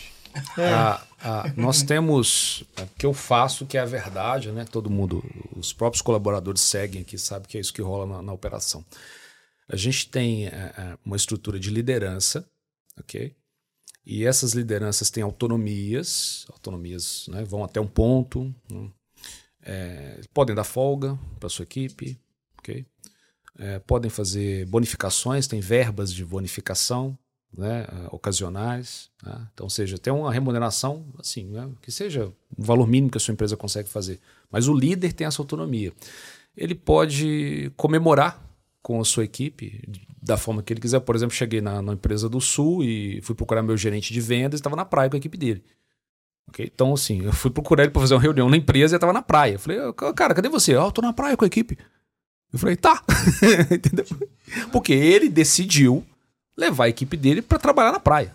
A- 0.58 1.02
a- 1.22 1.54
nós 1.56 1.82
temos 1.82 2.64
é, 2.76 2.84
o 2.84 2.88
que 2.98 3.06
eu 3.06 3.14
faço, 3.14 3.66
que 3.66 3.78
é 3.78 3.82
a 3.82 3.86
verdade, 3.86 4.52
né? 4.52 4.66
Todo 4.66 4.90
mundo, 4.90 5.24
os 5.56 5.72
próprios 5.72 6.02
colaboradores 6.02 6.62
seguem 6.62 7.02
aqui, 7.02 7.18
sabe 7.18 7.48
que 7.48 7.58
é 7.58 7.62
isso 7.62 7.74
que 7.74 7.82
rola 7.82 8.06
na, 8.06 8.22
na 8.22 8.34
operação. 8.34 8.84
A 9.70 9.76
gente 9.78 10.10
tem 10.10 10.48
uh, 10.48 10.52
uma 11.06 11.16
estrutura 11.16 11.58
de 11.58 11.70
liderança, 11.70 12.46
ok? 13.00 13.34
E 14.06 14.26
essas 14.26 14.52
lideranças 14.54 15.10
têm 15.10 15.24
autonomias, 15.24 16.46
autonomias 16.52 17.26
né, 17.30 17.44
vão 17.44 17.64
até 17.64 17.80
um 17.82 17.88
ponto, 17.88 18.54
né? 18.70 18.90
É, 19.66 20.22
podem 20.34 20.56
dar 20.56 20.64
folga 20.64 21.18
para 21.40 21.50
sua 21.50 21.64
equipe, 21.64 22.20
ok? 22.60 22.86
É, 23.58 23.80
podem 23.80 24.10
fazer 24.12 24.66
bonificações, 24.68 25.48
tem 25.48 25.60
verbas 25.60 26.14
de 26.14 26.24
bonificação 26.24 27.18
né, 27.58 27.88
ocasionais. 28.12 29.10
Né? 29.24 29.48
Então, 29.54 29.70
seja, 29.70 29.98
tem 29.98 30.14
uma 30.14 30.32
remuneração 30.32 31.06
assim, 31.18 31.46
né, 31.46 31.70
que 31.82 31.92
seja 31.92 32.28
o 32.28 32.64
valor 32.64 32.88
mínimo 32.88 33.10
que 33.10 33.18
a 33.18 33.22
sua 33.22 33.34
empresa 33.34 33.58
consegue 33.58 33.90
fazer. 33.90 34.20
Mas 34.52 34.68
o 34.68 34.74
líder 34.74 35.14
tem 35.14 35.26
essa 35.26 35.42
autonomia. 35.42 35.92
Ele 36.56 36.76
pode 36.76 37.72
comemorar 37.76 38.46
com 38.82 39.02
a 39.02 39.06
sua 39.06 39.24
equipe 39.24 39.82
da 40.22 40.38
forma 40.38 40.62
que 40.62 40.72
ele 40.72 40.80
quiser. 40.80 41.00
Por 41.00 41.16
exemplo, 41.16 41.36
cheguei 41.36 41.60
na, 41.60 41.82
na 41.82 41.94
empresa 41.94 42.30
do 42.30 42.40
Sul 42.40 42.84
e 42.84 43.20
fui 43.22 43.36
procurar 43.36 43.64
meu 43.64 43.76
gerente 43.76 44.14
de 44.14 44.22
vendas 44.22 44.60
e 44.60 44.62
estava 44.62 44.76
na 44.76 44.86
praia 44.86 45.10
com 45.10 45.16
a 45.16 45.18
equipe 45.18 45.38
dele. 45.38 45.64
Okay? 46.50 46.70
Então, 46.74 46.94
assim, 46.94 47.24
eu 47.24 47.34
fui 47.34 47.52
procurar 47.52 47.84
ele 47.84 47.92
para 47.92 48.02
fazer 48.02 48.14
uma 48.14 48.22
reunião 48.22 48.50
na 48.50 48.58
empresa 48.58 48.96
e 48.96 48.98
estava 48.98 49.14
na 49.14 49.22
praia. 49.22 49.54
Eu 49.54 49.60
falei, 49.60 49.80
cara, 50.16 50.34
cadê 50.34 50.50
você? 50.50 50.74
Ah, 50.74 50.86
eu 50.86 50.92
tô 50.92 51.02
na 51.02 51.14
praia 51.14 51.36
com 51.36 51.44
a 51.44 51.48
equipe. 51.48 51.78
Eu 52.54 52.60
falei, 52.60 52.76
tá. 52.76 53.04
Entendeu? 53.70 54.06
Porque 54.72 54.94
ele 54.94 55.28
decidiu 55.28 56.06
levar 56.58 56.86
a 56.86 56.90
equipe 56.90 57.18
dele 57.18 57.42
para 57.42 57.60
trabalhar 57.60 57.92
na 57.92 58.00
praia. 58.00 58.34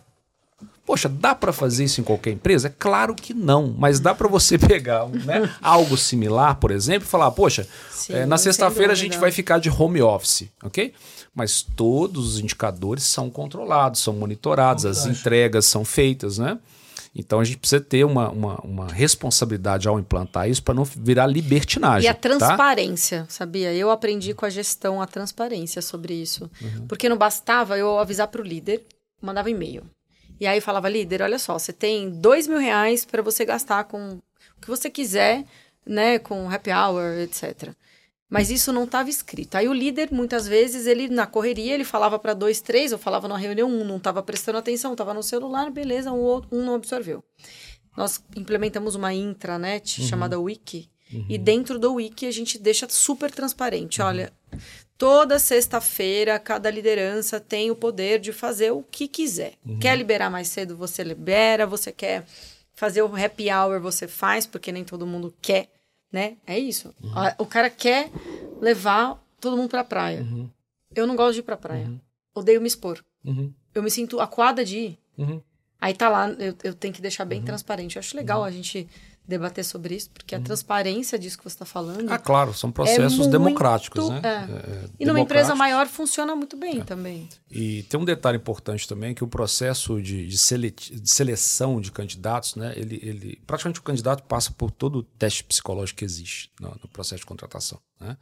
Poxa, 0.85 1.09
dá 1.09 1.35
para 1.35 1.53
fazer 1.53 1.85
isso 1.85 2.01
em 2.01 2.05
qualquer 2.05 2.33
empresa? 2.33 2.67
É 2.67 2.75
claro 2.77 3.15
que 3.15 3.33
não, 3.33 3.75
mas 3.79 4.01
dá 4.01 4.15
para 4.15 4.27
você 4.27 4.59
pegar 4.61 5.07
né, 5.09 5.49
algo 5.63 5.97
similar, 5.97 6.57
por 6.57 6.71
exemplo, 6.71 7.07
e 7.07 7.11
falar, 7.11 7.31
poxa, 7.31 7.67
Sim, 7.91 8.15
é, 8.15 8.27
na 8.27 8.37
sexta-feira 8.37 8.93
a 8.93 8.97
gente 8.97 9.17
vai 9.17 9.31
ficar 9.31 9.59
de 9.59 9.71
home 9.71 10.03
office, 10.03 10.49
ok? 10.65 10.93
Mas 11.33 11.63
todos 11.63 12.35
os 12.35 12.41
indicadores 12.41 13.05
são 13.05 13.31
controlados, 13.31 14.01
são 14.01 14.15
monitorados, 14.15 14.85
as 14.85 15.07
entregas 15.07 15.65
são 15.65 15.85
feitas, 15.85 16.39
né? 16.39 16.59
Então 17.15 17.41
a 17.41 17.45
gente 17.45 17.59
precisa 17.59 17.81
ter 17.81 18.05
uma, 18.05 18.31
uma, 18.31 18.61
uma 18.61 18.87
responsabilidade 18.87 19.89
ao 19.89 19.99
implantar 19.99 20.49
isso 20.49 20.63
para 20.63 20.75
não 20.75 20.85
virar 20.85 21.27
libertinagem. 21.27 22.07
E 22.07 22.09
a 22.09 22.15
tá? 22.15 22.21
transparência, 22.21 23.23
tá? 23.23 23.27
sabia? 23.29 23.75
Eu 23.75 23.91
aprendi 23.91 24.33
com 24.33 24.47
a 24.47 24.51
gestão 24.51 25.03
a 25.03 25.07
transparência 25.07 25.83
sobre 25.83 26.15
isso. 26.15 26.49
Uhum. 26.63 26.87
Porque 26.87 27.09
não 27.09 27.17
bastava 27.17 27.77
eu 27.77 27.99
avisar 27.99 28.29
para 28.29 28.41
o 28.41 28.45
líder, 28.45 28.85
mandava 29.21 29.51
e-mail. 29.51 29.83
E 30.39 30.47
aí 30.47 30.61
falava, 30.61 30.89
líder, 30.89 31.21
olha 31.21 31.39
só, 31.39 31.59
você 31.59 31.73
tem 31.73 32.09
dois 32.09 32.47
mil 32.47 32.59
reais 32.59 33.05
para 33.05 33.23
você 33.23 33.45
gastar 33.45 33.85
com 33.85 34.13
o 34.13 34.61
que 34.61 34.69
você 34.69 34.89
quiser, 34.89 35.45
né? 35.85 36.19
Com 36.19 36.49
happy 36.49 36.71
hour, 36.71 37.19
etc. 37.19 37.75
Mas 38.31 38.49
isso 38.49 38.73
não 38.73 38.85
estava 38.85 39.11
escrito. 39.11 39.57
Aí 39.57 39.69
o 39.69 39.73
líder, 39.73 40.11
muitas 40.13 40.47
vezes, 40.47 40.87
ele 40.87 41.09
na 41.09 41.27
correria, 41.27 41.75
ele 41.75 41.85
falava 41.85 42.17
para 42.17 42.33
dois, 42.33 42.61
três, 42.61 42.93
eu 42.93 42.99
falava 42.99 43.27
numa 43.27 43.39
reunião, 43.39 43.69
um 43.69 43.85
não 43.85 43.97
estava 43.97 44.23
prestando 44.23 44.57
atenção, 44.57 44.93
estava 44.93 45.13
no 45.13 45.23
celular, 45.23 45.69
beleza, 45.69 46.13
um, 46.13 46.21
outro, 46.21 46.57
um 46.57 46.65
não 46.65 46.77
absorveu. 46.77 47.25
Nós 47.97 48.23
implementamos 48.37 48.95
uma 48.95 49.13
intranet 49.13 50.01
uhum. 50.01 50.07
chamada 50.07 50.39
Wiki. 50.39 50.89
Uhum. 51.13 51.27
E 51.29 51.37
dentro 51.37 51.77
do 51.77 51.95
Wiki 51.95 52.25
a 52.25 52.31
gente 52.31 52.57
deixa 52.57 52.89
super 52.89 53.33
transparente. 53.33 54.01
Uhum. 54.01 54.07
Olha, 54.07 54.33
toda 54.97 55.41
sexta-feira 55.41 56.39
cada 56.39 56.71
liderança 56.71 57.41
tem 57.41 57.69
o 57.69 57.75
poder 57.75 58.21
de 58.21 58.33
fazer 58.33 58.71
o 58.71 58.83
que 58.83 59.09
quiser. 59.09 59.55
Uhum. 59.67 59.81
Quer 59.81 59.97
liberar 59.99 60.31
mais 60.31 60.47
cedo, 60.47 60.77
você 60.77 61.03
libera. 61.03 61.67
Você 61.67 61.91
quer 61.91 62.25
fazer 62.75 63.03
o 63.03 63.17
happy 63.17 63.51
hour, 63.51 63.81
você 63.81 64.07
faz, 64.07 64.47
porque 64.47 64.71
nem 64.71 64.85
todo 64.85 65.05
mundo 65.05 65.35
quer 65.43 65.69
né? 66.13 66.37
É 66.47 66.59
isso. 66.59 66.95
Uhum. 67.03 67.13
O 67.39 67.47
cara 67.47 67.71
quer 67.71 68.11
levar 68.61 69.23
todo 69.41 69.57
mundo 69.57 69.71
pra 69.71 69.85
praia. 69.85 70.23
Uhum. 70.23 70.51
Eu 70.95 71.07
não 71.07 71.17
gosto 71.17 71.35
de 71.35 71.41
ir 71.41 71.45
pra 71.45 71.57
praia. 71.57 71.87
Uhum. 71.87 72.01
Odeio 72.35 72.61
me 72.61 72.69
expor. 72.69 73.05
Uhum. 73.25 73.53
Eu 73.75 73.83
me 73.83 73.91
sinto 73.91 74.21
acuada 74.21 74.65
de 74.65 74.79
ir. 74.79 74.99
Uhum. 75.17 75.41
Aí 75.81 75.95
tá 75.95 76.09
lá, 76.09 76.29
eu, 76.31 76.55
eu 76.63 76.75
tenho 76.75 76.93
que 76.93 77.01
deixar 77.01 77.25
bem 77.25 77.39
uhum. 77.39 77.45
transparente. 77.47 77.97
Eu 77.97 78.01
acho 78.01 78.17
legal 78.17 78.45
a 78.45 78.51
gente 78.51 78.89
debater 79.31 79.65
sobre 79.65 79.95
isso, 79.95 80.11
porque 80.11 80.35
a 80.35 80.39
uhum. 80.39 80.45
transparência 80.45 81.19
disso 81.19 81.39
que 81.39 81.45
você 81.45 81.55
está 81.55 81.65
falando. 81.65 82.11
Ah, 82.11 82.19
claro, 82.19 82.53
são 82.53 82.71
processos 82.71 83.15
é 83.15 83.17
muito, 83.17 83.31
democráticos, 83.31 84.11
né? 84.11 84.21
É. 84.23 84.29
É, 84.29 84.85
e 84.99 85.07
numa 85.07 85.21
empresa 85.21 85.55
maior 85.55 85.87
funciona 85.87 86.37
muito 86.37 86.57
bem 86.57 86.81
é. 86.81 86.85
também. 86.85 87.29
E 87.51 87.85
tem 87.85 87.99
um 87.99 88.05
detalhe 88.05 88.37
importante 88.37 88.87
também 88.87 89.15
que 89.15 89.25
o 89.25 89.29
processo 89.29 90.03
de, 90.03 90.27
de, 90.27 90.37
sele, 90.37 90.71
de 90.71 91.11
seleção 91.11 91.81
de 91.81 91.91
candidatos, 91.91 92.57
né? 92.57 92.75
Ele, 92.77 93.01
ele 93.03 93.43
praticamente 93.47 93.81
o 93.81 93.83
candidato 93.83 94.25
passa 94.25 94.51
por 94.53 94.71
todo 94.71 94.99
o 94.99 95.03
teste 95.03 95.45
psicológico 95.45 96.01
que 96.01 96.05
existe 96.05 96.51
no, 96.61 96.69
no 96.83 96.89
processo 96.89 97.21
de 97.21 97.27
contratação, 97.27 97.81
né? 97.99 98.17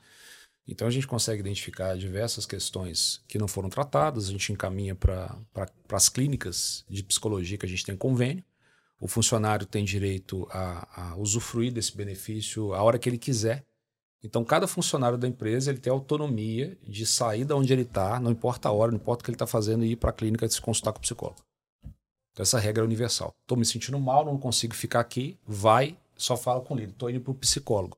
Então 0.68 0.86
a 0.86 0.90
gente 0.90 1.06
consegue 1.06 1.40
identificar 1.40 1.96
diversas 1.96 2.44
questões 2.44 3.22
que 3.26 3.38
não 3.38 3.48
foram 3.48 3.70
tratadas, 3.70 4.28
a 4.28 4.32
gente 4.32 4.52
encaminha 4.52 4.94
para 4.94 5.34
pra, 5.54 5.66
as 5.92 6.10
clínicas 6.10 6.84
de 6.86 7.02
psicologia 7.02 7.56
que 7.56 7.64
a 7.64 7.68
gente 7.68 7.86
tem 7.86 7.96
convênio 7.96 8.44
o 9.00 9.06
funcionário 9.06 9.64
tem 9.64 9.84
direito 9.84 10.46
a, 10.50 11.10
a, 11.10 11.16
usufruir 11.16 11.72
desse 11.72 11.96
benefício 11.96 12.74
a 12.74 12.82
hora 12.82 12.98
que 12.98 13.08
ele 13.08 13.18
quiser. 13.18 13.64
Então, 14.22 14.44
cada 14.44 14.66
funcionário 14.66 15.16
da 15.16 15.28
empresa 15.28 15.70
ele 15.70 15.78
tem 15.78 15.92
autonomia 15.92 16.76
de 16.82 17.06
sair 17.06 17.44
da 17.44 17.54
onde 17.54 17.72
ele 17.72 17.82
está, 17.82 18.18
não 18.18 18.32
importa 18.32 18.68
a 18.68 18.72
hora, 18.72 18.90
não 18.90 18.98
importa 18.98 19.22
o 19.22 19.24
que 19.24 19.30
ele 19.30 19.36
está 19.36 19.46
fazendo, 19.46 19.84
e 19.84 19.92
ir 19.92 19.96
para 19.96 20.10
a 20.10 20.12
clínica 20.12 20.48
se 20.48 20.60
consultar 20.60 20.92
com 20.92 20.98
o 20.98 21.02
psicólogo. 21.02 21.40
Então, 22.32 22.42
essa 22.42 22.58
regra 22.58 22.82
é 22.82 22.86
universal. 22.86 23.34
Estou 23.42 23.56
me 23.56 23.64
sentindo 23.64 23.98
mal, 24.00 24.24
não 24.24 24.36
consigo 24.36 24.74
ficar 24.74 25.00
aqui, 25.00 25.38
vai, 25.46 25.96
só 26.16 26.36
fala 26.36 26.60
com 26.60 26.76
ele. 26.76 26.90
Estou 26.90 27.08
indo 27.08 27.20
para 27.20 27.30
o 27.30 27.34
psicólogo. 27.34 27.96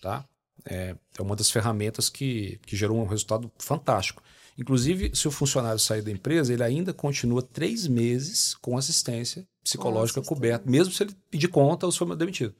Tá? 0.00 0.24
É, 0.64 0.96
é 1.18 1.22
uma 1.22 1.36
das 1.36 1.50
ferramentas 1.50 2.08
que, 2.08 2.58
que 2.64 2.74
gerou 2.74 2.98
um 2.98 3.06
resultado 3.06 3.50
fantástico. 3.58 4.22
Inclusive, 4.56 5.14
se 5.14 5.28
o 5.28 5.30
funcionário 5.30 5.78
sair 5.78 6.02
da 6.02 6.10
empresa, 6.10 6.52
ele 6.52 6.64
ainda 6.64 6.92
continua 6.92 7.42
três 7.42 7.86
meses 7.86 8.54
com 8.56 8.76
assistência 8.76 9.46
psicológica 9.68 10.22
coberta, 10.22 10.68
mesmo 10.68 10.92
se 10.94 11.02
ele 11.02 11.14
pedir 11.30 11.48
conta 11.48 11.84
ou 11.84 11.92
se 11.92 11.98
for 11.98 12.16
demitido. 12.16 12.54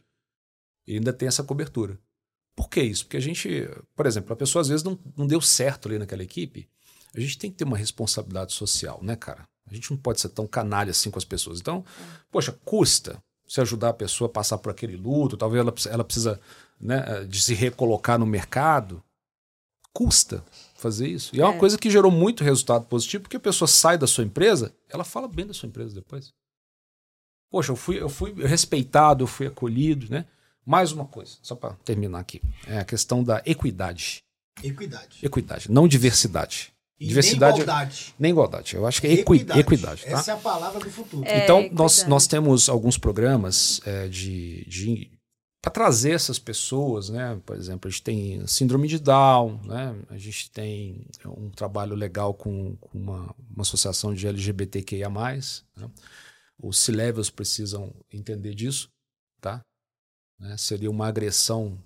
E 0.87 0.97
ainda 0.97 1.13
tem 1.13 1.27
essa 1.27 1.43
cobertura. 1.43 1.99
Por 2.55 2.69
que 2.69 2.83
isso? 2.83 3.05
Porque 3.05 3.17
a 3.17 3.21
gente, 3.21 3.69
por 3.97 4.05
exemplo, 4.05 4.33
a 4.33 4.37
pessoa 4.37 4.61
às 4.61 4.69
vezes 4.69 4.83
não, 4.83 4.99
não 5.17 5.27
deu 5.27 5.41
certo 5.41 5.89
ali 5.89 5.99
naquela 5.99 6.23
equipe. 6.23 6.69
A 7.15 7.21
gente 7.21 7.39
tem 7.39 7.51
que 7.51 7.57
ter 7.57 7.65
uma 7.65 7.77
responsabilidade 7.77 8.53
social, 8.53 9.01
né, 9.03 9.17
cara? 9.17 9.45
A 9.71 9.75
gente 9.75 9.91
não 9.91 9.97
pode 9.97 10.21
ser 10.21 10.29
tão 10.31 10.47
canalha 10.47 10.91
assim 10.91 11.11
com 11.11 11.19
as 11.19 11.25
pessoas. 11.25 11.61
Então, 11.61 11.85
poxa, 12.31 12.53
custa 12.65 13.19
se 13.47 13.61
ajudar 13.61 13.91
a 13.91 13.95
pessoa 13.95 14.29
a 14.29 14.33
passar 14.33 14.59
por 14.59 14.71
aquele 14.71 14.97
luto, 14.97 15.37
talvez 15.37 15.61
ela, 15.61 15.75
ela 15.91 16.05
precisa 16.05 16.39
né, 16.79 17.25
de 17.25 17.41
se 17.41 17.55
recolocar 17.55 18.19
no 18.19 18.27
mercado. 18.27 19.03
Custa 19.93 20.45
fazer 20.77 21.09
isso. 21.09 21.35
E 21.35 21.41
é, 21.41 21.43
é 21.43 21.47
uma 21.47 21.59
coisa 21.59 21.79
que 21.79 21.91
gerou 21.91 22.11
muito 22.11 22.45
resultado 22.45 22.85
positivo, 22.87 23.23
porque 23.23 23.37
a 23.37 23.41
pessoa 23.41 23.67
sai 23.67 23.97
da 23.97 24.07
sua 24.07 24.25
empresa, 24.25 24.75
ela 24.89 25.05
fala 25.05 25.27
bem 25.27 25.47
da 25.47 25.55
sua 25.55 25.69
empresa 25.69 25.95
depois. 25.95 26.33
Poxa, 27.51 27.73
eu 27.73 27.77
fui, 27.77 28.01
eu 28.01 28.09
fui 28.09 28.33
respeitado, 28.35 29.25
eu 29.25 29.29
fui 29.29 29.47
acolhido, 29.47 30.07
né? 30.11 30.27
Mais 30.65 30.93
uma 30.93 31.07
coisa, 31.07 31.37
só 31.43 31.55
para 31.55 31.73
terminar 31.85 32.19
aqui, 32.19 32.43
é 32.67 32.79
a 32.79 32.85
questão 32.85 33.25
da 33.25 33.43
equidade. 33.47 34.23
Equidade. 34.63 35.19
Equidade, 35.23 35.71
não 35.71 35.89
diversidade. 35.89 36.73
E 37.01 37.07
diversidade. 37.07 37.55
Nem 37.55 37.63
igualdade. 37.63 38.15
Nem 38.19 38.31
igualdade. 38.33 38.75
Eu 38.75 38.87
acho 38.87 39.01
que 39.01 39.07
é 39.07 39.13
equidade. 39.13 39.61
equidade 39.61 40.05
tá? 40.05 40.11
Essa 40.11 40.33
é 40.33 40.35
a 40.35 40.37
palavra 40.37 40.81
do 40.81 40.91
futuro. 40.91 41.25
É, 41.25 41.45
então, 41.45 41.71
nós, 41.73 42.05
nós 42.07 42.27
temos 42.27 42.69
alguns 42.69 42.99
programas 42.99 43.81
é, 43.87 44.09
de, 44.09 44.65
de 44.67 45.11
para 45.63 45.71
trazer 45.71 46.13
essas 46.13 46.39
pessoas, 46.39 47.09
né? 47.09 47.41
Por 47.45 47.57
exemplo, 47.57 47.89
a 47.89 47.91
gente 47.91 48.03
tem 48.03 48.47
síndrome 48.47 48.89
de 48.89 48.99
Down, 48.99 49.61
né? 49.65 49.95
A 50.11 50.17
gente 50.17 50.51
tem 50.51 51.07
um 51.25 51.51
trabalho 51.51 51.95
legal 51.95 52.33
com, 52.35 52.77
com 52.77 52.99
uma, 52.99 53.35
uma, 53.51 53.63
associação 53.63 54.15
de 54.15 54.27
LGBTQIA+. 54.27 55.09
Né? 55.09 55.91
Os 56.61 56.79
C-levels 56.79 57.31
precisam 57.31 57.95
entender 58.13 58.55
disso, 58.55 58.89
tá? 59.41 59.61
Né? 60.39 60.57
Seria 60.57 60.91
uma 60.91 61.07
agressão, 61.07 61.79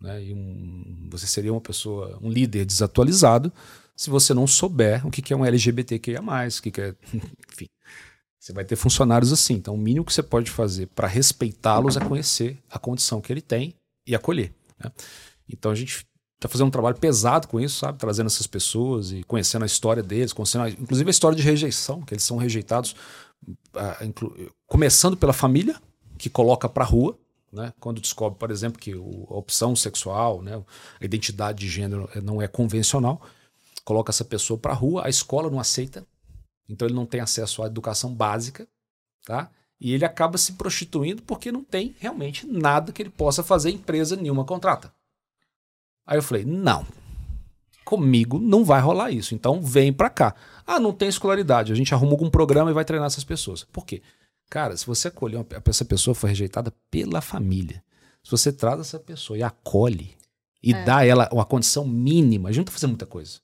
né? 0.00 0.22
E 0.24 0.34
um, 0.34 1.08
você 1.10 1.26
seria 1.26 1.52
uma 1.52 1.60
pessoa, 1.60 2.18
um 2.22 2.30
líder 2.30 2.64
desatualizado 2.64 3.52
se 3.96 4.08
você 4.08 4.32
não 4.32 4.46
souber 4.46 5.06
o 5.06 5.10
que 5.10 5.30
é 5.30 5.36
um 5.36 5.44
LGBTQIA+, 5.44 6.22
o 6.22 6.62
que 6.62 6.80
é, 6.80 6.94
enfim. 7.52 7.66
Você 8.38 8.54
vai 8.54 8.64
ter 8.64 8.74
funcionários 8.74 9.30
assim. 9.30 9.52
Então, 9.52 9.74
o 9.74 9.78
mínimo 9.78 10.06
que 10.06 10.14
você 10.14 10.22
pode 10.22 10.50
fazer 10.50 10.86
para 10.86 11.06
respeitá-los 11.06 11.98
é 11.98 12.00
conhecer 12.00 12.58
a 12.70 12.78
condição 12.78 13.20
que 13.20 13.30
ele 13.30 13.42
tem 13.42 13.74
e 14.06 14.14
acolher. 14.14 14.54
Né? 14.82 14.90
Então, 15.46 15.70
a 15.70 15.74
gente 15.74 16.06
está 16.36 16.48
fazendo 16.48 16.68
um 16.68 16.70
trabalho 16.70 16.96
pesado 16.96 17.46
com 17.46 17.60
isso, 17.60 17.80
sabe? 17.80 17.98
Trazendo 17.98 18.28
essas 18.28 18.46
pessoas 18.46 19.12
e 19.12 19.22
conhecendo 19.24 19.64
a 19.64 19.66
história 19.66 20.02
deles, 20.02 20.32
conhecendo 20.32 20.64
a, 20.64 20.70
inclusive 20.70 21.06
a 21.06 21.10
história 21.10 21.36
de 21.36 21.42
rejeição, 21.42 22.00
que 22.00 22.14
eles 22.14 22.24
são 22.24 22.38
rejeitados, 22.38 22.96
começando 24.66 25.16
pela 25.16 25.32
família, 25.32 25.80
que 26.18 26.28
coloca 26.28 26.68
para 26.68 26.84
a 26.84 26.86
rua, 26.86 27.18
né? 27.52 27.72
quando 27.80 28.00
descobre, 28.00 28.38
por 28.38 28.50
exemplo, 28.50 28.78
que 28.78 28.92
a 28.92 29.34
opção 29.34 29.74
sexual, 29.74 30.42
né? 30.42 30.62
a 31.00 31.04
identidade 31.04 31.58
de 31.60 31.68
gênero 31.68 32.08
não 32.22 32.40
é 32.40 32.46
convencional, 32.46 33.20
coloca 33.84 34.10
essa 34.10 34.24
pessoa 34.24 34.58
para 34.58 34.72
a 34.72 34.76
rua, 34.76 35.06
a 35.06 35.08
escola 35.08 35.50
não 35.50 35.58
aceita, 35.58 36.06
então 36.68 36.86
ele 36.86 36.94
não 36.94 37.06
tem 37.06 37.20
acesso 37.20 37.62
à 37.62 37.66
educação 37.66 38.14
básica, 38.14 38.68
tá? 39.24 39.50
E 39.80 39.92
ele 39.92 40.04
acaba 40.04 40.36
se 40.36 40.52
prostituindo 40.52 41.22
porque 41.22 41.50
não 41.50 41.64
tem 41.64 41.96
realmente 41.98 42.46
nada 42.46 42.92
que 42.92 43.00
ele 43.00 43.10
possa 43.10 43.42
fazer, 43.42 43.70
empresa 43.70 44.14
nenhuma 44.14 44.44
contrata. 44.44 44.92
Aí 46.06 46.18
eu 46.18 46.22
falei: 46.22 46.44
não. 46.44 46.86
Comigo 47.84 48.38
não 48.38 48.62
vai 48.64 48.80
rolar 48.80 49.10
isso. 49.10 49.34
Então 49.34 49.62
vem 49.62 49.92
para 49.92 50.10
cá. 50.10 50.34
Ah, 50.72 50.78
não 50.78 50.92
tem 50.92 51.08
escolaridade. 51.08 51.72
A 51.72 51.74
gente 51.74 51.92
arruma 51.92 52.12
algum 52.12 52.30
programa 52.30 52.70
e 52.70 52.72
vai 52.72 52.84
treinar 52.84 53.08
essas 53.08 53.24
pessoas. 53.24 53.64
Por 53.64 53.84
quê? 53.84 54.02
Cara, 54.48 54.76
se 54.76 54.86
você 54.86 55.08
acolher 55.08 55.36
uma, 55.36 55.46
essa 55.66 55.84
pessoa 55.84 56.14
foi 56.14 56.30
rejeitada 56.30 56.72
pela 56.88 57.20
família. 57.20 57.82
Se 58.22 58.30
você 58.30 58.52
traz 58.52 58.78
essa 58.78 58.96
pessoa 58.96 59.36
e 59.36 59.42
acolhe 59.42 60.16
e 60.62 60.72
é. 60.72 60.84
dá 60.84 60.98
a 60.98 61.04
ela 61.04 61.28
uma 61.32 61.44
condição 61.44 61.84
mínima, 61.84 62.48
a 62.48 62.52
gente 62.52 62.58
não 62.58 62.64
tá 62.66 62.70
fazendo 62.72 62.90
muita 62.90 63.04
coisa. 63.04 63.40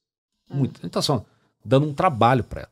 É. 0.48 0.55
Muito. 0.55 0.78
A 0.78 0.82
gente 0.82 0.93
tá 0.93 1.03
só 1.03 1.27
dando 1.65 1.89
um 1.89 1.93
trabalho 1.93 2.44
para 2.44 2.61
ela. 2.61 2.70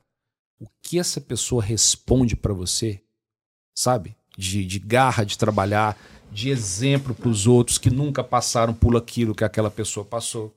O 0.60 0.68
que 0.80 1.00
essa 1.00 1.20
pessoa 1.20 1.60
responde 1.60 2.36
para 2.36 2.54
você, 2.54 3.02
sabe? 3.74 4.16
De, 4.38 4.64
de 4.64 4.78
garra 4.78 5.24
de 5.24 5.36
trabalhar, 5.36 5.98
de 6.30 6.48
exemplo 6.48 7.12
para 7.12 7.28
os 7.28 7.48
outros 7.48 7.76
que 7.76 7.90
nunca 7.90 8.22
passaram 8.22 8.72
por 8.72 8.96
aquilo 8.96 9.34
que 9.34 9.42
aquela 9.42 9.70
pessoa 9.70 10.06
passou. 10.06 10.54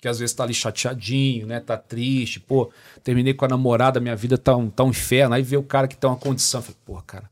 Que 0.00 0.08
às 0.08 0.18
vezes 0.18 0.34
tá 0.34 0.44
ali 0.44 0.54
chateadinho, 0.54 1.46
né? 1.46 1.60
Tá 1.60 1.76
triste, 1.76 2.40
pô, 2.40 2.72
terminei 3.04 3.34
com 3.34 3.44
a 3.44 3.48
namorada, 3.48 4.00
minha 4.00 4.16
vida 4.16 4.38
tá 4.38 4.56
um, 4.56 4.70
tá 4.70 4.82
um 4.82 4.90
inferno. 4.90 5.34
Aí 5.34 5.42
vê 5.42 5.56
o 5.56 5.62
cara 5.62 5.86
que 5.86 5.96
tem 5.96 6.08
uma 6.08 6.16
condição, 6.16 6.62
fala, 6.62 6.76
pô, 6.84 7.02
cara, 7.02 7.30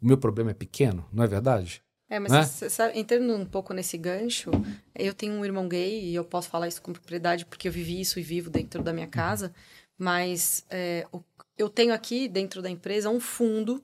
o 0.00 0.06
meu 0.06 0.16
problema 0.16 0.50
é 0.50 0.54
pequeno, 0.54 1.06
não 1.12 1.22
é 1.22 1.26
verdade? 1.26 1.82
É, 2.10 2.18
mas 2.18 2.32
né? 2.32 2.92
entrando 2.96 3.32
um 3.36 3.44
pouco 3.44 3.72
nesse 3.72 3.96
gancho, 3.96 4.50
eu 4.96 5.14
tenho 5.14 5.34
um 5.34 5.44
irmão 5.44 5.68
gay 5.68 6.06
e 6.06 6.14
eu 6.14 6.24
posso 6.24 6.48
falar 6.48 6.66
isso 6.66 6.82
com 6.82 6.92
propriedade 6.92 7.46
porque 7.46 7.68
eu 7.68 7.72
vivi 7.72 8.00
isso 8.00 8.18
e 8.18 8.22
vivo 8.22 8.50
dentro 8.50 8.82
da 8.82 8.92
minha 8.92 9.06
uhum. 9.06 9.12
casa, 9.12 9.54
mas 9.96 10.64
é, 10.68 11.06
eu 11.56 11.68
tenho 11.68 11.94
aqui 11.94 12.26
dentro 12.26 12.60
da 12.60 12.68
empresa 12.68 13.08
um 13.08 13.20
fundo 13.20 13.80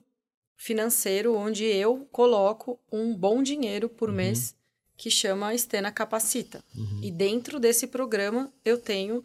financeiro 0.57 1.35
onde 1.35 1.63
eu 1.63 2.05
coloco 2.11 2.77
um 2.91 3.15
bom 3.15 3.41
dinheiro 3.41 3.87
por 3.87 4.09
uhum. 4.09 4.15
mês 4.15 4.56
que 4.97 5.11
chama 5.11 5.53
Estena 5.53 5.91
Capacita. 5.91 6.63
Uhum. 6.75 6.99
E 7.03 7.11
dentro 7.11 7.59
desse 7.59 7.85
programa 7.85 8.51
eu 8.65 8.77
tenho 8.77 9.23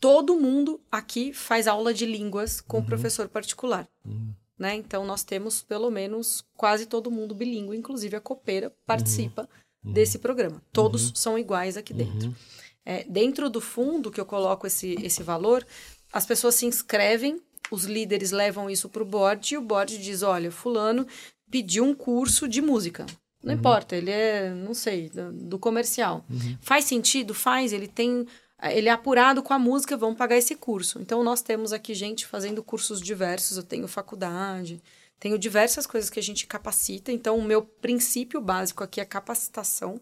todo 0.00 0.36
mundo 0.36 0.80
aqui 0.90 1.32
faz 1.32 1.66
aula 1.66 1.92
de 1.92 2.06
línguas 2.06 2.60
com 2.60 2.78
uhum. 2.78 2.86
professor 2.86 3.28
particular. 3.28 3.88
Uhum. 4.04 4.32
Né? 4.58 4.74
Então, 4.74 5.04
nós 5.04 5.22
temos 5.22 5.62
pelo 5.62 5.90
menos 5.90 6.44
quase 6.56 6.86
todo 6.86 7.10
mundo 7.10 7.34
bilíngue, 7.34 7.76
inclusive 7.76 8.16
a 8.16 8.20
copeira 8.20 8.72
participa 8.86 9.42
uhum. 9.42 9.88
uhum. 9.88 9.92
desse 9.92 10.18
programa. 10.18 10.62
Todos 10.72 11.08
uhum. 11.08 11.14
são 11.14 11.38
iguais 11.38 11.76
aqui 11.76 11.92
dentro. 11.92 12.34
É, 12.84 13.04
dentro 13.04 13.50
do 13.50 13.60
fundo 13.60 14.10
que 14.10 14.20
eu 14.20 14.24
coloco 14.24 14.66
esse, 14.66 14.94
esse 15.02 15.22
valor, 15.22 15.66
as 16.12 16.24
pessoas 16.24 16.54
se 16.54 16.64
inscrevem, 16.64 17.42
os 17.70 17.84
líderes 17.84 18.30
levam 18.30 18.70
isso 18.70 18.88
para 18.88 19.02
o 19.02 19.06
board 19.06 19.52
e 19.52 19.58
o 19.58 19.62
board 19.62 19.98
diz: 19.98 20.22
olha, 20.22 20.50
Fulano 20.52 21.06
pediu 21.50 21.84
um 21.84 21.94
curso 21.94 22.48
de 22.48 22.62
música. 22.62 23.04
Não 23.42 23.52
uhum. 23.52 23.58
importa, 23.58 23.94
ele 23.94 24.10
é, 24.10 24.50
não 24.50 24.74
sei, 24.74 25.08
do, 25.10 25.32
do 25.32 25.58
comercial. 25.58 26.24
Uhum. 26.28 26.58
Faz 26.60 26.84
sentido? 26.84 27.34
Faz, 27.34 27.72
ele 27.72 27.86
tem 27.86 28.26
ele 28.62 28.88
é 28.88 28.92
apurado 28.92 29.42
com 29.42 29.52
a 29.52 29.58
música, 29.58 29.96
vamos 29.96 30.16
pagar 30.16 30.36
esse 30.36 30.54
curso. 30.54 30.98
Então, 31.00 31.22
nós 31.22 31.42
temos 31.42 31.72
aqui 31.72 31.94
gente 31.94 32.26
fazendo 32.26 32.62
cursos 32.62 33.00
diversos, 33.00 33.58
eu 33.58 33.62
tenho 33.62 33.86
faculdade, 33.86 34.82
tenho 35.20 35.38
diversas 35.38 35.86
coisas 35.86 36.08
que 36.08 36.18
a 36.18 36.22
gente 36.22 36.46
capacita. 36.46 37.12
Então, 37.12 37.36
o 37.36 37.44
meu 37.44 37.62
princípio 37.62 38.40
básico 38.40 38.82
aqui 38.82 39.00
é 39.00 39.04
capacitação, 39.04 40.00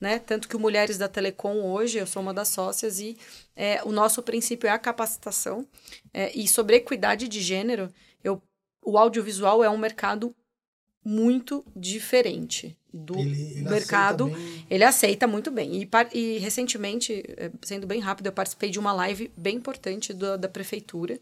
né? 0.00 0.18
Tanto 0.18 0.48
que 0.48 0.56
o 0.56 0.60
Mulheres 0.60 0.98
da 0.98 1.08
Telecom 1.08 1.62
hoje, 1.62 1.98
eu 1.98 2.06
sou 2.06 2.20
uma 2.20 2.34
das 2.34 2.48
sócias 2.48 2.98
e 2.98 3.16
é, 3.54 3.80
o 3.84 3.92
nosso 3.92 4.20
princípio 4.20 4.66
é 4.66 4.70
a 4.70 4.78
capacitação. 4.78 5.66
É, 6.12 6.36
e 6.36 6.48
sobre 6.48 6.76
equidade 6.76 7.28
de 7.28 7.40
gênero, 7.40 7.92
eu, 8.22 8.42
o 8.84 8.98
audiovisual 8.98 9.62
é 9.62 9.70
um 9.70 9.78
mercado 9.78 10.34
muito 11.04 11.64
diferente 11.74 12.76
do 12.92 13.18
ele, 13.18 13.40
ele 13.40 13.68
mercado. 13.68 14.26
Aceita 14.26 14.66
ele 14.70 14.84
aceita 14.84 15.26
muito 15.26 15.50
bem. 15.50 15.82
E, 15.82 15.88
e, 16.12 16.38
recentemente, 16.38 17.22
eh, 17.36 17.50
sendo 17.62 17.86
bem 17.86 18.00
rápido, 18.00 18.26
eu 18.26 18.32
participei 18.32 18.70
de 18.70 18.78
uma 18.78 18.92
live 18.92 19.32
bem 19.36 19.56
importante 19.56 20.12
do, 20.12 20.36
da 20.36 20.48
prefeitura. 20.48 21.18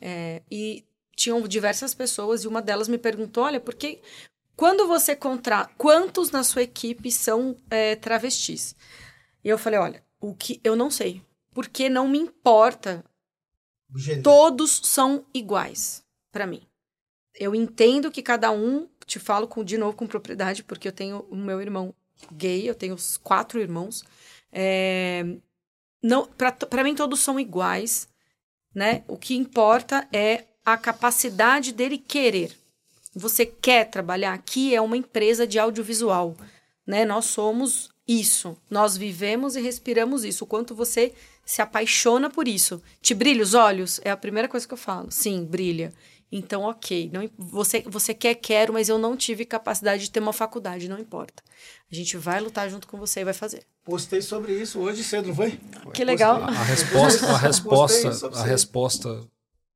É, 0.00 0.42
e 0.50 0.84
tinham 1.16 1.46
diversas 1.48 1.94
pessoas 1.94 2.44
e 2.44 2.48
uma 2.48 2.62
delas 2.62 2.88
me 2.88 2.98
perguntou: 2.98 3.44
olha, 3.44 3.60
por 3.60 3.74
que. 3.74 4.00
Quando 4.54 4.86
você 4.86 5.14
contrata. 5.14 5.72
Quantos 5.78 6.30
na 6.30 6.42
sua 6.42 6.62
equipe 6.62 7.10
são 7.10 7.56
é, 7.70 7.96
travestis? 7.96 8.76
E 9.42 9.48
eu 9.48 9.58
falei: 9.58 9.78
olha, 9.78 10.02
o 10.20 10.34
que 10.34 10.60
eu 10.62 10.76
não 10.76 10.90
sei. 10.90 11.22
Porque 11.52 11.88
não 11.88 12.06
me 12.06 12.18
importa. 12.18 13.04
Todos 14.22 14.82
são 14.84 15.24
iguais 15.32 16.04
para 16.30 16.46
mim. 16.46 16.62
Eu 17.34 17.54
entendo 17.54 18.10
que 18.10 18.22
cada 18.22 18.50
um 18.50 18.86
te 19.08 19.18
falo 19.18 19.48
com, 19.48 19.64
de 19.64 19.78
novo 19.78 19.96
com 19.96 20.06
propriedade, 20.06 20.62
porque 20.62 20.86
eu 20.86 20.92
tenho 20.92 21.26
o 21.30 21.34
meu 21.34 21.60
irmão 21.60 21.94
gay, 22.30 22.68
eu 22.68 22.74
tenho 22.74 22.94
os 22.94 23.16
quatro 23.16 23.58
irmãos. 23.58 24.04
É, 24.52 25.24
não, 26.02 26.26
para 26.26 26.84
mim 26.84 26.94
todos 26.94 27.20
são 27.20 27.40
iguais, 27.40 28.06
né? 28.74 29.02
O 29.08 29.16
que 29.16 29.34
importa 29.34 30.06
é 30.12 30.44
a 30.64 30.76
capacidade 30.76 31.72
dele 31.72 31.96
querer. 31.96 32.54
Você 33.14 33.46
quer 33.46 33.86
trabalhar 33.86 34.34
aqui 34.34 34.74
é 34.74 34.80
uma 34.80 34.96
empresa 34.96 35.46
de 35.46 35.58
audiovisual, 35.58 36.36
né? 36.86 37.06
Nós 37.06 37.24
somos 37.24 37.90
isso. 38.06 38.58
Nós 38.70 38.94
vivemos 38.94 39.56
e 39.56 39.60
respiramos 39.62 40.22
isso. 40.22 40.44
O 40.44 40.46
quanto 40.46 40.74
você 40.74 41.14
se 41.46 41.62
apaixona 41.62 42.28
por 42.28 42.46
isso. 42.46 42.82
Te 43.00 43.14
brilha 43.14 43.42
os 43.42 43.54
olhos? 43.54 44.00
É 44.04 44.10
a 44.10 44.16
primeira 44.16 44.48
coisa 44.48 44.68
que 44.68 44.74
eu 44.74 44.78
falo. 44.78 45.10
Sim, 45.10 45.46
brilha. 45.46 45.94
Então, 46.30 46.62
ok, 46.62 47.10
não, 47.12 47.28
você, 47.38 47.82
você 47.86 48.12
quer, 48.12 48.34
quero, 48.34 48.72
mas 48.72 48.88
eu 48.88 48.98
não 48.98 49.16
tive 49.16 49.46
capacidade 49.46 50.02
de 50.02 50.10
ter 50.10 50.20
uma 50.20 50.32
faculdade, 50.32 50.88
não 50.88 50.98
importa. 50.98 51.42
A 51.90 51.94
gente 51.94 52.16
vai 52.18 52.38
lutar 52.40 52.68
junto 52.68 52.86
com 52.86 52.98
você 52.98 53.20
e 53.20 53.24
vai 53.24 53.32
fazer. 53.32 53.64
Postei 53.82 54.20
sobre 54.20 54.52
isso 54.52 54.78
hoje 54.78 55.02
cedo, 55.02 55.28
não 55.28 55.34
foi? 55.34 55.58
Que 55.94 56.04
legal. 56.04 56.42
A, 56.42 56.48
a 56.48 56.62
resposta, 56.64 57.26
a 57.26 57.38
resposta, 57.38 58.28
a 58.38 58.42
resposta 58.44 59.26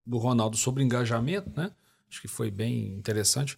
do 0.07 0.19
Ronaldo 0.19 0.57
sobre 0.57 0.83
engajamento, 0.83 1.51
né? 1.57 1.71
Acho 2.11 2.21
que 2.21 2.29
foi 2.29 2.51
bem 2.51 2.93
interessante. 2.95 3.57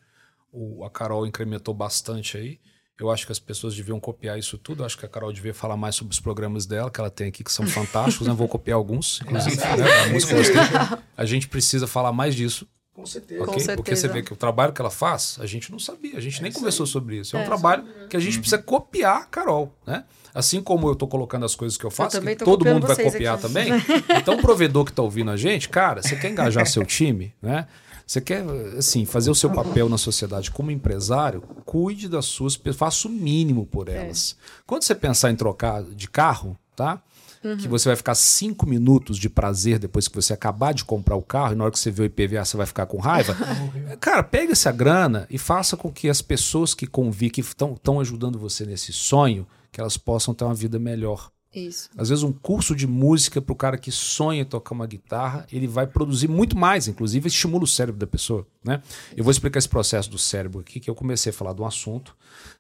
O, 0.53 0.85
a 0.85 0.91
Carol 0.91 1.27
incrementou 1.27 1.75
bastante 1.75 2.37
aí. 2.37 2.61
Eu 2.97 3.11
acho 3.11 3.27
que 3.27 3.33
as 3.33 3.41
pessoas 3.41 3.75
deviam 3.75 3.99
copiar 3.99 4.39
isso 4.39 4.57
tudo. 4.57 4.83
Eu 4.83 4.87
acho 4.87 4.97
que 4.97 5.05
a 5.05 5.09
Carol 5.09 5.33
devia 5.33 5.53
falar 5.53 5.77
mais 5.77 5.97
sobre 5.97 6.13
os 6.13 6.21
programas 6.21 6.65
dela, 6.65 6.89
que 6.89 7.01
ela 7.01 7.11
tem 7.11 7.27
aqui, 7.27 7.43
que 7.43 7.51
são 7.51 7.67
fantásticos. 7.67 8.29
né? 8.29 8.33
Vou 8.33 8.47
copiar 8.47 8.77
alguns, 8.77 9.21
inclusive. 9.21 9.57
né? 9.57 9.65
a, 10.05 10.09
música 10.11 11.03
a 11.17 11.25
gente 11.25 11.49
precisa 11.49 11.89
falar 11.89 12.13
mais 12.13 12.37
disso. 12.37 12.69
Com 12.95 13.05
certeza. 13.05 13.43
Okay? 13.43 13.55
Com 13.55 13.59
certeza. 13.59 13.77
Porque 13.77 13.97
você 13.97 14.09
vê 14.09 14.23
que 14.23 14.33
o 14.33 14.37
trabalho 14.37 14.73
que 14.73 14.81
ela 14.81 14.91
faz, 14.91 15.37
a 15.41 15.47
gente 15.47 15.71
não 15.71 15.81
sabia, 15.81 16.17
a 16.17 16.21
gente 16.21 16.39
é 16.39 16.43
nem 16.43 16.53
conversou 16.53 16.87
sobre 16.87 17.19
isso. 17.19 17.37
É, 17.37 17.41
é 17.41 17.43
um 17.43 17.47
trabalho 17.47 17.85
que 18.09 18.17
a 18.17 18.21
gente 18.21 18.35
uhum. 18.35 18.41
precisa 18.41 18.63
copiar 18.63 19.23
a 19.23 19.25
Carol, 19.25 19.75
né? 19.85 20.05
Assim 20.33 20.61
como 20.61 20.89
eu 20.89 20.95
estou 20.95 21.07
colocando 21.07 21.45
as 21.45 21.55
coisas 21.55 21.77
que 21.77 21.85
eu 21.85 21.91
faço, 21.91 22.17
eu 22.17 22.23
que 22.23 22.37
todo 22.37 22.65
mundo 22.65 22.87
vai 22.87 22.97
copiar 22.97 23.35
aqui. 23.35 23.43
também. 23.43 23.69
Então, 24.17 24.35
o 24.35 24.41
provedor 24.41 24.85
que 24.85 24.91
está 24.91 25.03
ouvindo 25.03 25.31
a 25.31 25.37
gente, 25.37 25.69
cara, 25.69 26.03
você 26.03 26.17
quer 26.17 26.31
engajar 26.31 26.67
seu 26.67 26.85
time, 26.85 27.35
né? 27.43 27.67
Você 28.07 28.21
quer, 28.21 28.45
assim, 28.77 29.05
fazer 29.05 29.31
o 29.31 29.35
seu 29.35 29.51
papel 29.51 29.89
na 29.89 29.97
sociedade 29.97 30.51
como 30.51 30.71
empresário, 30.71 31.43
cuide 31.65 32.09
das 32.09 32.27
suas 32.27 32.57
pessoas, 32.57 32.79
faça 32.79 33.09
o 33.09 33.11
mínimo 33.11 33.65
por 33.67 33.89
é. 33.89 33.95
elas. 33.95 34.37
É. 34.39 34.63
Quando 34.67 34.83
você 34.83 34.95
pensar 34.95 35.31
em 35.31 35.37
trocar 35.37 35.83
de 35.83 36.09
carro, 36.09 36.59
tá? 36.77 37.01
Uhum. 37.45 37.57
Que 37.59 37.69
você 37.69 37.91
vai 37.91 37.97
ficar 37.97 38.15
cinco 38.15 38.67
minutos 38.67 39.19
de 39.19 39.29
prazer 39.29 39.79
depois 39.79 40.09
que 40.09 40.17
você 40.17 40.33
acabar 40.33 40.73
de 40.73 40.85
comprar 40.85 41.15
o 41.15 41.23
carro 41.23 41.53
e 41.53 41.57
na 41.57 41.65
hora 41.65 41.73
que 41.73 41.79
você 41.79 41.91
vê 41.91 42.03
o 42.03 42.07
IPVA 42.07 42.45
você 42.45 42.57
vai 42.57 42.67
ficar 42.67 42.87
com 42.87 42.99
raiva. 42.99 43.37
Cara, 44.01 44.23
pega 44.23 44.53
essa 44.53 44.73
grana 44.73 45.27
e 45.29 45.37
faça 45.37 45.77
com 45.77 45.93
que 45.93 46.09
as 46.09 46.23
pessoas 46.23 46.73
que 46.73 46.87
convivem, 46.87 47.31
que 47.31 47.41
estão 47.43 48.01
ajudando 48.01 48.39
você 48.39 48.65
nesse 48.65 48.93
sonho, 48.93 49.47
que 49.71 49.81
elas 49.81 49.97
possam 49.97 50.33
ter 50.33 50.45
uma 50.45 50.55
vida 50.55 50.79
melhor. 50.79 51.31
Isso. 51.55 51.89
Às 51.97 52.09
vezes 52.09 52.25
um 52.25 52.33
curso 52.33 52.75
de 52.75 52.87
música 52.87 53.41
para 53.41 53.53
o 53.53 53.57
cara 53.57 53.79
que 53.79 53.93
sonha 53.93 54.45
tocar 54.45 54.75
uma 54.75 54.87
guitarra, 54.87 55.47
ele 55.53 55.69
vai 55.69 55.87
produzir 55.87 56.27
muito 56.27 56.59
mais, 56.59 56.89
inclusive 56.89 57.29
estimula 57.29 57.63
o 57.63 57.67
cérebro 57.67 57.99
da 57.99 58.07
pessoa. 58.07 58.45
Né? 58.65 58.83
Eu 59.17 59.23
vou 59.23 59.31
explicar 59.31 59.59
esse 59.59 59.69
processo 59.69 60.11
do 60.11 60.19
cérebro 60.19 60.61
aqui, 60.61 60.81
que 60.81 60.91
eu 60.91 60.95
comecei 60.95 61.31
a 61.31 61.33
falar 61.33 61.53
de 61.53 61.63
um 61.63 61.67
assunto. 61.67 62.17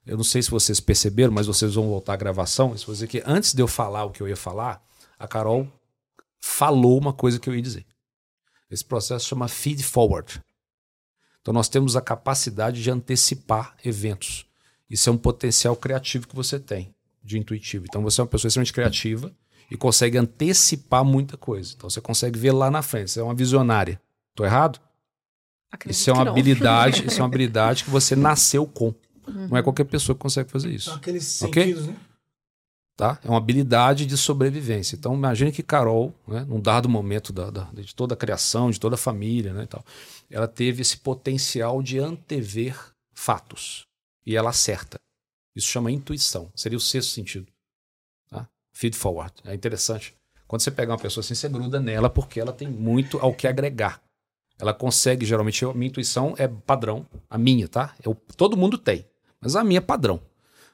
Eu 0.06 0.16
não 0.16 0.22
sei 0.22 0.42
se 0.42 0.50
vocês 0.50 0.78
perceberam, 0.78 1.32
mas 1.32 1.46
vocês 1.48 1.74
vão 1.74 1.88
voltar 1.88 2.12
à 2.12 2.16
gravação. 2.16 2.70
Eu 2.70 2.76
vou 2.78 2.94
dizer 2.94 3.08
que 3.08 3.22
antes 3.26 3.52
de 3.52 3.60
eu 3.60 3.66
falar 3.66 4.04
o 4.04 4.10
que 4.10 4.20
eu 4.20 4.28
ia 4.28 4.36
falar, 4.36 4.80
a 5.18 5.26
Carol 5.26 5.66
falou 6.40 6.96
uma 6.96 7.12
coisa 7.12 7.40
que 7.40 7.48
eu 7.48 7.54
ia 7.54 7.62
dizer. 7.62 7.84
Esse 8.70 8.84
processo 8.84 9.26
chama 9.26 9.48
feed 9.48 9.82
forward. 9.82 10.40
Então 11.40 11.52
nós 11.52 11.68
temos 11.68 11.96
a 11.96 12.00
capacidade 12.00 12.82
de 12.82 12.90
antecipar 12.90 13.76
eventos. 13.84 14.46
Isso 14.88 15.10
é 15.10 15.12
um 15.12 15.18
potencial 15.18 15.74
criativo 15.74 16.28
que 16.28 16.36
você 16.36 16.60
tem 16.60 16.93
de 17.24 17.38
intuitivo. 17.38 17.86
Então 17.88 18.02
você 18.02 18.20
é 18.20 18.22
uma 18.22 18.28
pessoa 18.28 18.48
extremamente 18.48 18.72
criativa 18.72 19.32
e 19.70 19.76
consegue 19.76 20.18
antecipar 20.18 21.04
muita 21.04 21.36
coisa. 21.36 21.72
Então 21.74 21.88
você 21.88 22.00
consegue 22.00 22.38
ver 22.38 22.52
lá 22.52 22.70
na 22.70 22.82
frente. 22.82 23.10
Você 23.10 23.20
é 23.20 23.22
uma 23.22 23.34
visionária. 23.34 24.00
Tô 24.34 24.44
errado? 24.44 24.80
Acredito 25.72 25.98
isso 25.98 26.10
é 26.10 26.12
uma 26.12 26.28
habilidade, 26.28 27.06
isso 27.06 27.18
é 27.18 27.22
uma 27.22 27.28
habilidade 27.28 27.84
que 27.84 27.90
você 27.90 28.14
nasceu 28.14 28.66
com. 28.66 28.94
Uhum. 29.26 29.48
Não 29.48 29.56
é 29.56 29.62
qualquer 29.62 29.84
pessoa 29.84 30.14
que 30.14 30.22
consegue 30.22 30.50
fazer 30.50 30.70
isso. 30.70 30.90
São 30.90 30.94
aqueles 30.96 31.42
okay? 31.42 31.64
sentidos, 31.64 31.86
né? 31.86 31.96
Tá? 32.96 33.18
É 33.24 33.28
uma 33.28 33.38
habilidade 33.38 34.06
de 34.06 34.16
sobrevivência. 34.16 34.94
Então, 34.94 35.14
imagine 35.14 35.50
que 35.50 35.64
Carol, 35.64 36.14
né, 36.28 36.44
num 36.48 36.60
dado 36.60 36.88
momento 36.88 37.32
da, 37.32 37.50
da, 37.50 37.64
de 37.72 37.92
toda 37.92 38.14
a 38.14 38.16
criação, 38.16 38.70
de 38.70 38.78
toda 38.78 38.94
a 38.94 38.98
família, 38.98 39.52
né, 39.52 39.66
tal, 39.66 39.84
ela 40.30 40.46
teve 40.46 40.82
esse 40.82 40.98
potencial 40.98 41.82
de 41.82 41.98
antever 41.98 42.76
fatos. 43.12 43.84
E 44.24 44.36
ela 44.36 44.50
acerta. 44.50 44.98
Isso 45.54 45.68
chama 45.68 45.90
intuição. 45.90 46.50
Seria 46.54 46.78
o 46.78 46.80
sexto 46.80 47.10
sentido. 47.12 47.46
Tá? 48.28 48.48
Feed 48.72 48.96
forward. 48.96 49.34
É 49.44 49.54
interessante. 49.54 50.14
Quando 50.46 50.62
você 50.62 50.70
pega 50.70 50.92
uma 50.92 50.98
pessoa 50.98 51.22
assim, 51.22 51.34
você 51.34 51.48
gruda 51.48 51.80
nela 51.80 52.10
porque 52.10 52.40
ela 52.40 52.52
tem 52.52 52.68
muito 52.68 53.18
ao 53.18 53.34
que 53.34 53.46
agregar. 53.46 54.02
Ela 54.58 54.72
consegue, 54.72 55.26
geralmente, 55.26 55.64
a 55.64 55.72
minha 55.72 55.88
intuição 55.88 56.34
é 56.38 56.46
padrão, 56.46 57.06
a 57.28 57.36
minha, 57.36 57.68
tá? 57.68 57.94
Eu, 58.04 58.14
todo 58.36 58.56
mundo 58.56 58.78
tem, 58.78 59.04
mas 59.40 59.56
a 59.56 59.64
minha 59.64 59.78
é 59.78 59.80
padrão. 59.80 60.20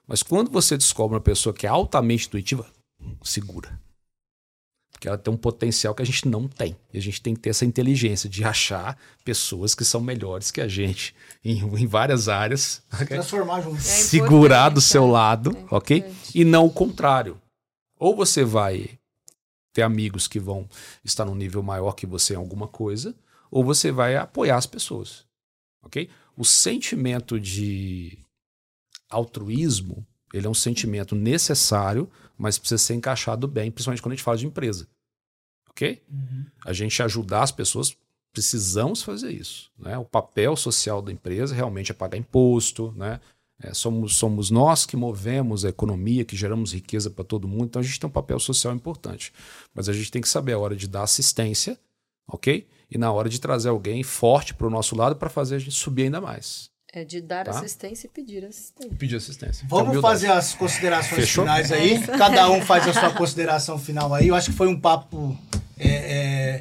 Mas 0.06 0.22
quando 0.22 0.50
você 0.50 0.76
descobre 0.76 1.14
uma 1.14 1.20
pessoa 1.20 1.54
que 1.54 1.66
é 1.66 1.70
altamente 1.70 2.26
intuitiva, 2.26 2.66
segura. 3.22 3.80
Porque 5.00 5.08
ela 5.08 5.16
tem 5.16 5.32
um 5.32 5.36
potencial 5.36 5.94
que 5.94 6.02
a 6.02 6.04
gente 6.04 6.28
não 6.28 6.46
tem. 6.46 6.76
E 6.92 6.98
a 6.98 7.00
gente 7.00 7.22
tem 7.22 7.34
que 7.34 7.40
ter 7.40 7.48
essa 7.48 7.64
inteligência 7.64 8.28
de 8.28 8.44
achar 8.44 8.98
pessoas 9.24 9.74
que 9.74 9.82
são 9.82 9.98
melhores 9.98 10.50
que 10.50 10.60
a 10.60 10.68
gente 10.68 11.14
em, 11.42 11.58
em 11.58 11.86
várias 11.86 12.28
áreas. 12.28 12.82
Transformar 13.08 13.62
junto. 13.62 13.78
É 13.78 13.80
segurar 13.80 14.68
do 14.68 14.80
seu 14.82 15.06
lado, 15.06 15.56
é 15.56 15.74
ok? 15.74 16.04
E 16.34 16.44
não 16.44 16.66
o 16.66 16.70
contrário. 16.70 17.40
Ou 17.98 18.14
você 18.14 18.44
vai 18.44 18.90
ter 19.72 19.80
amigos 19.80 20.28
que 20.28 20.38
vão 20.38 20.68
estar 21.02 21.24
num 21.24 21.34
nível 21.34 21.62
maior 21.62 21.92
que 21.92 22.04
você 22.04 22.34
em 22.34 22.36
alguma 22.36 22.68
coisa, 22.68 23.14
ou 23.50 23.64
você 23.64 23.90
vai 23.90 24.16
apoiar 24.16 24.58
as 24.58 24.66
pessoas. 24.66 25.24
Ok? 25.82 26.10
O 26.36 26.44
sentimento 26.44 27.40
de 27.40 28.18
altruísmo, 29.08 30.06
ele 30.34 30.46
é 30.46 30.50
um 30.50 30.54
sentimento 30.54 31.14
necessário, 31.14 32.06
mas 32.40 32.58
precisa 32.58 32.78
ser 32.78 32.94
encaixado 32.94 33.46
bem, 33.46 33.70
principalmente 33.70 34.02
quando 34.02 34.12
a 34.12 34.16
gente 34.16 34.24
fala 34.24 34.36
de 34.36 34.46
empresa. 34.46 34.88
Ok? 35.68 36.02
Uhum. 36.10 36.46
A 36.64 36.72
gente 36.72 37.02
ajudar 37.02 37.42
as 37.42 37.52
pessoas, 37.52 37.96
precisamos 38.32 39.02
fazer 39.02 39.30
isso. 39.30 39.70
Né? 39.78 39.98
O 39.98 40.04
papel 40.04 40.56
social 40.56 41.02
da 41.02 41.12
empresa 41.12 41.54
realmente 41.54 41.92
é 41.92 41.94
pagar 41.94 42.16
imposto, 42.16 42.92
né? 42.96 43.20
É, 43.62 43.74
somos, 43.74 44.16
somos 44.16 44.50
nós 44.50 44.86
que 44.86 44.96
movemos 44.96 45.66
a 45.66 45.68
economia, 45.68 46.24
que 46.24 46.34
geramos 46.34 46.72
riqueza 46.72 47.10
para 47.10 47.22
todo 47.22 47.46
mundo, 47.46 47.66
então 47.66 47.80
a 47.80 47.82
gente 47.82 48.00
tem 48.00 48.08
um 48.08 48.12
papel 48.12 48.40
social 48.40 48.74
importante. 48.74 49.34
Mas 49.74 49.86
a 49.86 49.92
gente 49.92 50.10
tem 50.10 50.22
que 50.22 50.28
saber 50.30 50.54
a 50.54 50.58
hora 50.58 50.74
de 50.74 50.88
dar 50.88 51.02
assistência, 51.02 51.78
ok? 52.26 52.66
e 52.90 52.98
na 52.98 53.12
hora 53.12 53.28
de 53.28 53.40
trazer 53.40 53.68
alguém 53.68 54.02
forte 54.02 54.52
para 54.52 54.66
o 54.66 54.70
nosso 54.70 54.96
lado 54.96 55.16
para 55.16 55.30
fazer 55.30 55.56
a 55.56 55.58
gente 55.58 55.72
subir 55.72 56.04
ainda 56.04 56.20
mais. 56.20 56.69
É 56.92 57.04
de 57.04 57.20
dar 57.20 57.44
tá? 57.44 57.52
assistência 57.52 58.08
e 58.08 58.10
pedir 58.10 58.44
assistência. 58.44 58.96
Pedir 58.96 59.16
assistência. 59.16 59.66
Vamos 59.68 60.00
fazer 60.00 60.28
as 60.28 60.54
considerações 60.54 61.20
Fechou? 61.20 61.44
finais 61.44 61.70
aí. 61.70 61.94
É 61.94 62.18
Cada 62.18 62.50
um 62.50 62.60
faz 62.62 62.88
a 62.88 62.92
sua 62.92 63.12
consideração 63.14 63.78
final 63.78 64.12
aí. 64.12 64.26
Eu 64.26 64.34
acho 64.34 64.50
que 64.50 64.56
foi 64.56 64.66
um 64.66 64.78
papo 64.78 65.38
é, 65.78 65.88
é, 65.88 66.60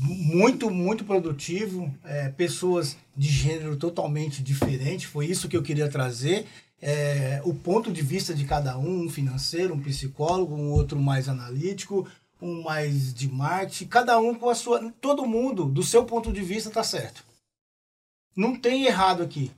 muito, 0.00 0.70
muito 0.70 1.04
produtivo. 1.04 1.92
É, 2.04 2.30
pessoas 2.30 2.96
de 3.16 3.28
gênero 3.28 3.76
totalmente 3.76 4.42
diferente. 4.42 5.06
Foi 5.06 5.26
isso 5.26 5.48
que 5.48 5.56
eu 5.56 5.62
queria 5.62 5.88
trazer. 5.88 6.46
É, 6.82 7.40
o 7.44 7.54
ponto 7.54 7.92
de 7.92 8.02
vista 8.02 8.34
de 8.34 8.44
cada 8.44 8.76
um, 8.76 9.04
um 9.04 9.08
financeiro, 9.08 9.72
um 9.72 9.80
psicólogo, 9.80 10.56
um 10.56 10.72
outro 10.72 10.98
mais 10.98 11.28
analítico, 11.28 12.08
um 12.42 12.62
mais 12.62 13.14
de 13.14 13.28
marketing, 13.28 13.86
cada 13.86 14.18
um 14.18 14.34
com 14.34 14.50
a 14.50 14.54
sua. 14.54 14.92
Todo 15.00 15.24
mundo, 15.24 15.64
do 15.66 15.82
seu 15.84 16.04
ponto 16.04 16.32
de 16.32 16.42
vista, 16.42 16.70
tá 16.70 16.82
certo. 16.82 17.24
Não 18.36 18.56
tem 18.56 18.84
errado 18.84 19.22
aqui. 19.22 19.50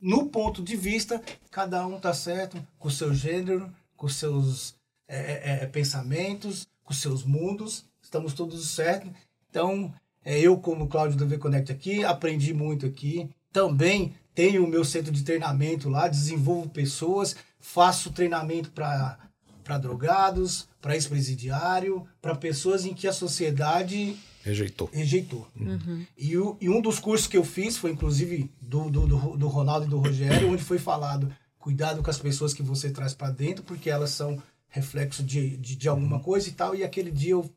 No 0.00 0.26
ponto 0.26 0.62
de 0.62 0.76
vista, 0.76 1.22
cada 1.50 1.86
um 1.86 1.98
tá 1.98 2.12
certo 2.12 2.60
com 2.78 2.88
o 2.88 2.90
seu 2.90 3.14
gênero, 3.14 3.72
com 3.96 4.08
seus 4.08 4.74
é, 5.06 5.18
é, 5.18 5.62
é, 5.62 5.66
pensamentos, 5.66 6.66
com 6.82 6.92
seus 6.92 7.24
mundos. 7.24 7.84
Estamos 8.02 8.34
todos 8.34 8.68
certos. 8.68 9.10
Então, 9.48 9.94
é, 10.24 10.38
eu, 10.40 10.56
como 10.58 10.88
Cláudio 10.88 11.16
do 11.16 11.26
V 11.26 11.38
Connect 11.38 11.70
aqui, 11.70 12.04
aprendi 12.04 12.52
muito 12.52 12.86
aqui. 12.86 13.30
Também 13.52 14.14
tenho 14.34 14.64
o 14.64 14.68
meu 14.68 14.84
centro 14.84 15.12
de 15.12 15.22
treinamento 15.22 15.88
lá, 15.88 16.08
desenvolvo 16.08 16.68
pessoas, 16.70 17.36
faço 17.60 18.10
treinamento 18.12 18.70
para 18.70 19.18
para 19.62 19.78
drogados, 19.78 20.68
para 20.80 20.94
ex-presidiário, 20.94 22.04
para 22.20 22.34
pessoas 22.34 22.84
em 22.84 22.92
que 22.92 23.06
a 23.06 23.12
sociedade 23.12 24.16
rejeitou. 24.44 24.90
rejeitou. 24.92 25.46
Uhum. 25.58 26.06
E, 26.16 26.36
o, 26.36 26.56
e, 26.60 26.68
um 26.68 26.80
dos 26.80 26.98
cursos 26.98 27.26
que 27.26 27.36
eu 27.36 27.44
fiz 27.44 27.76
foi, 27.76 27.92
inclusive, 27.92 28.50
do, 28.60 28.90
do, 28.90 29.36
do 29.36 29.48
Ronaldo 29.48 29.86
e 29.86 29.88
do 29.88 29.98
Rogério, 29.98 30.50
onde 30.50 30.62
foi 30.62 30.78
falado: 30.78 31.32
cuidado 31.58 32.02
com 32.02 32.10
as 32.10 32.18
pessoas 32.18 32.52
que 32.52 32.62
você 32.62 32.90
traz 32.90 33.14
para 33.14 33.30
dentro, 33.30 33.64
porque 33.64 33.88
elas 33.88 34.10
são 34.10 34.42
reflexo 34.68 35.22
de, 35.22 35.56
de, 35.58 35.76
de, 35.76 35.88
alguma 35.88 36.16
uhum. 36.16 36.22
coisa 36.22 36.48
e 36.48 36.52
tal. 36.52 36.74
E 36.74 36.82
aquele 36.82 37.10
dia 37.10 37.32
eu 37.32 37.50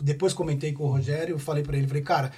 depois 0.00 0.32
comentei 0.32 0.72
com 0.72 0.84
o 0.84 0.90
Rogério, 0.90 1.34
eu 1.34 1.38
falei 1.38 1.62
para 1.62 1.76
ele, 1.76 1.86
falei, 1.86 2.02
cara, 2.02 2.32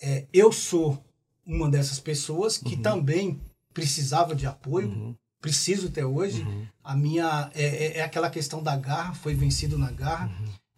é, 0.00 0.26
eu 0.32 0.50
sou 0.50 1.02
uma 1.46 1.70
dessas 1.70 2.00
pessoas 2.00 2.56
que 2.56 2.76
uhum. 2.76 2.82
também 2.82 3.40
precisava 3.74 4.34
de 4.34 4.46
apoio, 4.46 4.88
uhum 4.88 5.14
preciso 5.42 5.88
até 5.88 6.06
hoje. 6.06 6.40
Uhum. 6.40 6.66
A 6.82 6.96
minha 6.96 7.50
é, 7.52 7.64
é, 7.64 7.98
é, 7.98 8.02
aquela 8.02 8.30
questão 8.30 8.62
da 8.62 8.76
garra, 8.76 9.12
foi 9.12 9.34
vencido 9.34 9.76
na 9.76 9.90
garra. 9.90 10.30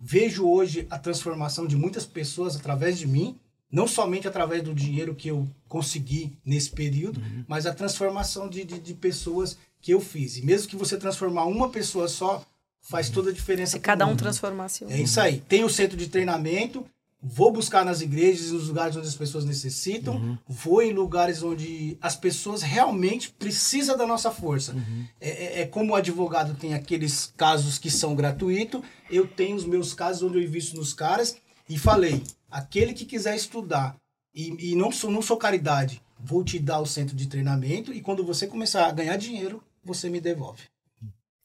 Uhum. 0.05 0.09
Vejo 0.09 0.47
hoje 0.47 0.86
a 0.90 0.98
transformação 0.98 1.66
de 1.66 1.76
muitas 1.76 2.05
pessoas 2.05 2.56
através 2.56 2.98
de 2.98 3.06
mim, 3.06 3.39
não 3.72 3.89
somente 3.89 4.28
através 4.28 4.62
do 4.62 4.74
dinheiro 4.74 5.14
que 5.14 5.28
eu 5.28 5.48
consegui 5.66 6.36
nesse 6.44 6.70
período, 6.70 7.20
uhum. 7.20 7.44
mas 7.48 7.66
a 7.66 7.74
transformação 7.74 8.48
de, 8.48 8.64
de, 8.64 8.78
de, 8.78 8.94
pessoas 8.94 9.56
que 9.81 9.93
eu 9.93 10.01
fiz. 10.01 10.36
E 10.36 10.43
mesmo 10.43 10.68
que 10.68 10.76
você 10.76 10.97
transformar 10.97 11.47
uma 11.47 11.70
pessoa 11.70 12.06
só, 12.06 12.44
faz 12.81 13.09
uhum. 13.09 13.14
toda 13.14 13.31
a 13.31 13.32
diferença. 13.32 13.72
Se 13.72 13.81
cada 13.81 14.06
um 14.06 14.14
transformasse. 14.14 14.85
É 14.85 15.01
isso 15.01 15.18
aí. 15.18 15.40
Tem 15.40 15.64
o 15.64 15.70
centro 15.70 15.97
de 15.97 16.09
treinamento, 16.09 16.86
vou 17.25 17.51
buscar 17.51 17.87
nas 17.87 18.03
igrejas, 18.03 18.51
nos 18.51 18.69
lugares 18.69 18.95
onde 18.97 19.09
as 19.09 19.15
pessoas 19.17 19.47
necessitam, 19.47 20.17
uhum. 20.17 20.39
vou 20.47 20.83
em 20.83 20.93
lugares 20.93 21.43
onde 21.43 21.97
as 22.01 22.15
pessoas 22.15 22.61
realmente 22.61 23.31
precisam 23.31 23.97
da 23.97 24.07
nossa 24.07 24.31
força. 24.31 24.75
Uhum. 24.75 25.07
É, 25.19 25.31
é, 25.31 25.61
é, 25.63 25.67
como 25.67 25.93
o 25.93 25.97
advogado 25.97 26.55
tem 26.55 26.75
aqueles 26.75 27.33
casos 27.35 27.79
que 27.79 27.91
são 27.91 28.15
gratuitos, 28.15 28.83
eu 29.11 29.27
tenho 29.27 29.57
os 29.57 29.65
meus 29.65 29.95
casos 29.95 30.23
onde 30.23 30.37
eu 30.37 30.43
invisto 30.43 30.77
nos 30.77 30.93
caras 30.93 31.37
e 31.67 31.79
falei, 31.79 32.23
aquele 32.51 32.93
que 32.93 33.07
quiser 33.07 33.35
estudar 33.35 33.97
e, 34.35 34.73
e 34.73 34.77
não, 34.77 34.93
sou, 34.93 35.11
não 35.11 35.23
sou 35.23 35.39
caridade, 35.39 36.03
vou 36.21 36.45
te 36.45 36.59
dar 36.59 36.81
o 36.81 36.87
centro 36.87 37.17
de 37.17 37.27
treinamento 37.27 37.91
e 37.93 38.03
quando 38.03 38.23
você 38.23 38.47
começar 38.47 38.87
a 38.87 38.93
ganhar 38.93 39.17
dinheiro, 39.17 39.63
você 39.83 40.11
me 40.11 40.21
devolve. 40.21 40.63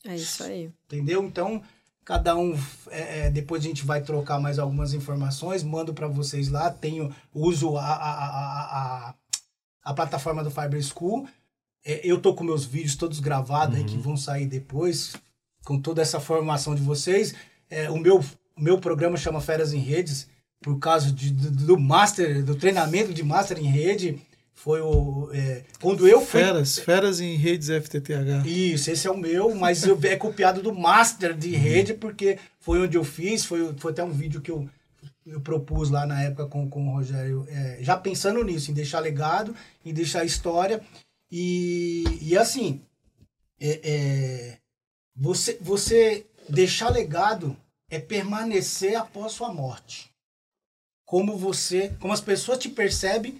É 0.05 0.15
isso 0.15 0.43
aí. 0.43 0.71
Entendeu? 0.85 1.23
Então, 1.23 1.61
Cada 2.09 2.35
um, 2.35 2.57
é, 2.89 3.27
é, 3.27 3.29
depois 3.29 3.63
a 3.63 3.67
gente 3.67 3.85
vai 3.85 4.01
trocar 4.01 4.39
mais 4.39 4.57
algumas 4.57 4.95
informações, 4.95 5.61
mando 5.61 5.93
para 5.93 6.07
vocês 6.07 6.49
lá. 6.49 6.71
Tenho, 6.71 7.13
uso 7.31 7.77
a, 7.77 7.85
a, 7.85 8.13
a, 8.13 9.09
a, 9.09 9.13
a 9.83 9.93
plataforma 9.93 10.43
do 10.43 10.49
Fiber 10.49 10.81
School. 10.81 11.27
É, 11.85 12.01
eu 12.03 12.19
tô 12.19 12.33
com 12.33 12.43
meus 12.43 12.65
vídeos 12.65 12.95
todos 12.95 13.19
gravados 13.19 13.75
uhum. 13.75 13.83
aí 13.83 13.87
que 13.87 13.95
uhum. 13.95 14.01
vão 14.01 14.17
sair 14.17 14.47
depois, 14.47 15.15
com 15.63 15.79
toda 15.79 16.01
essa 16.01 16.19
formação 16.19 16.73
de 16.73 16.81
vocês. 16.81 17.35
É, 17.69 17.91
o, 17.91 17.99
meu, 17.99 18.25
meu 18.57 18.79
programa 18.79 19.15
chama 19.15 19.39
Feras 19.39 19.71
em 19.71 19.77
Redes, 19.79 20.27
por 20.61 20.79
causa 20.79 21.11
de, 21.11 21.29
do, 21.29 21.51
do 21.51 21.79
Master, 21.79 22.43
do 22.43 22.55
treinamento 22.55 23.13
de 23.13 23.21
Master 23.21 23.59
em 23.59 23.67
Rede. 23.67 24.19
Foi 24.59 24.81
o. 24.81 25.29
É, 25.31 25.63
quando 25.81 26.05
eu 26.05 26.19
fui. 26.19 26.41
Feras, 26.41 26.77
Feras 26.77 27.21
em 27.21 27.37
redes 27.37 27.69
FTTH. 27.69 28.45
Isso, 28.45 28.91
esse 28.91 29.07
é 29.07 29.09
o 29.09 29.17
meu, 29.17 29.55
mas 29.55 29.85
eu, 29.85 29.97
é 30.03 30.17
copiado 30.17 30.61
do 30.61 30.75
Master 30.75 31.33
de 31.33 31.53
uhum. 31.53 31.61
rede, 31.61 31.93
porque 31.93 32.37
foi 32.59 32.81
onde 32.81 32.97
eu 32.97 33.05
fiz, 33.05 33.45
foi, 33.45 33.73
foi 33.77 33.93
até 33.93 34.03
um 34.03 34.11
vídeo 34.11 34.41
que 34.41 34.51
eu, 34.51 34.67
eu 35.25 35.39
propus 35.39 35.89
lá 35.89 36.05
na 36.05 36.21
época 36.23 36.45
com, 36.45 36.69
com 36.69 36.89
o 36.89 36.91
Rogério, 36.91 37.47
é, 37.47 37.77
já 37.79 37.95
pensando 37.95 38.43
nisso, 38.43 38.69
em 38.69 38.73
deixar 38.73 38.99
legado, 38.99 39.55
em 39.85 39.93
deixar 39.93 40.25
história. 40.25 40.81
E, 41.31 42.03
e 42.21 42.37
assim, 42.37 42.81
é, 43.61 43.79
é, 43.81 44.57
você, 45.15 45.57
você 45.61 46.25
deixar 46.49 46.89
legado 46.89 47.55
é 47.89 47.97
permanecer 47.97 48.97
após 48.97 49.31
sua 49.31 49.53
morte. 49.53 50.11
Como 51.05 51.37
você, 51.37 51.95
como 51.97 52.11
as 52.11 52.19
pessoas 52.19 52.59
te 52.59 52.67
percebem 52.67 53.39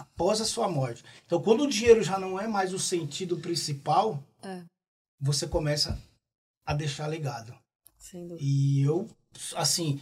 após 0.00 0.40
a 0.40 0.46
sua 0.46 0.68
morte. 0.68 1.04
Então, 1.26 1.42
quando 1.42 1.64
o 1.64 1.68
dinheiro 1.68 2.02
já 2.02 2.18
não 2.18 2.40
é 2.40 2.48
mais 2.48 2.72
o 2.72 2.78
sentido 2.78 3.36
principal, 3.36 4.22
é. 4.42 4.62
você 5.20 5.46
começa 5.46 6.00
a 6.64 6.72
deixar 6.72 7.06
legado. 7.06 7.54
E 8.40 8.80
eu, 8.80 9.06
assim, 9.56 10.00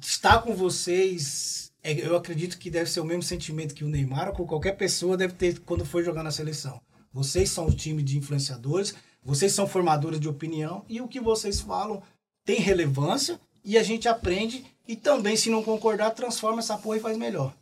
estar 0.00 0.42
com 0.42 0.54
vocês, 0.54 1.72
é, 1.80 1.92
eu 1.92 2.16
acredito 2.16 2.58
que 2.58 2.70
deve 2.70 2.90
ser 2.90 3.00
o 3.00 3.04
mesmo 3.04 3.22
sentimento 3.22 3.74
que 3.74 3.84
o 3.84 3.88
Neymar 3.88 4.28
ou 4.28 4.34
que 4.34 4.44
qualquer 4.44 4.76
pessoa 4.76 5.16
deve 5.16 5.34
ter 5.34 5.60
quando 5.60 5.86
for 5.86 6.02
jogar 6.02 6.24
na 6.24 6.32
seleção. 6.32 6.80
Vocês 7.12 7.50
são 7.50 7.66
o 7.66 7.74
time 7.74 8.02
de 8.02 8.18
influenciadores, 8.18 8.94
vocês 9.22 9.52
são 9.52 9.66
formadores 9.66 10.18
de 10.18 10.28
opinião 10.28 10.84
e 10.88 11.00
o 11.00 11.08
que 11.08 11.20
vocês 11.20 11.60
falam 11.60 12.02
tem 12.44 12.60
relevância 12.60 13.40
e 13.64 13.78
a 13.78 13.82
gente 13.82 14.08
aprende 14.08 14.64
e 14.88 14.96
também, 14.96 15.36
se 15.36 15.50
não 15.50 15.62
concordar, 15.62 16.10
transforma 16.10 16.58
essa 16.58 16.76
porra 16.76 16.96
e 16.96 17.00
faz 17.00 17.16
melhor. 17.16 17.56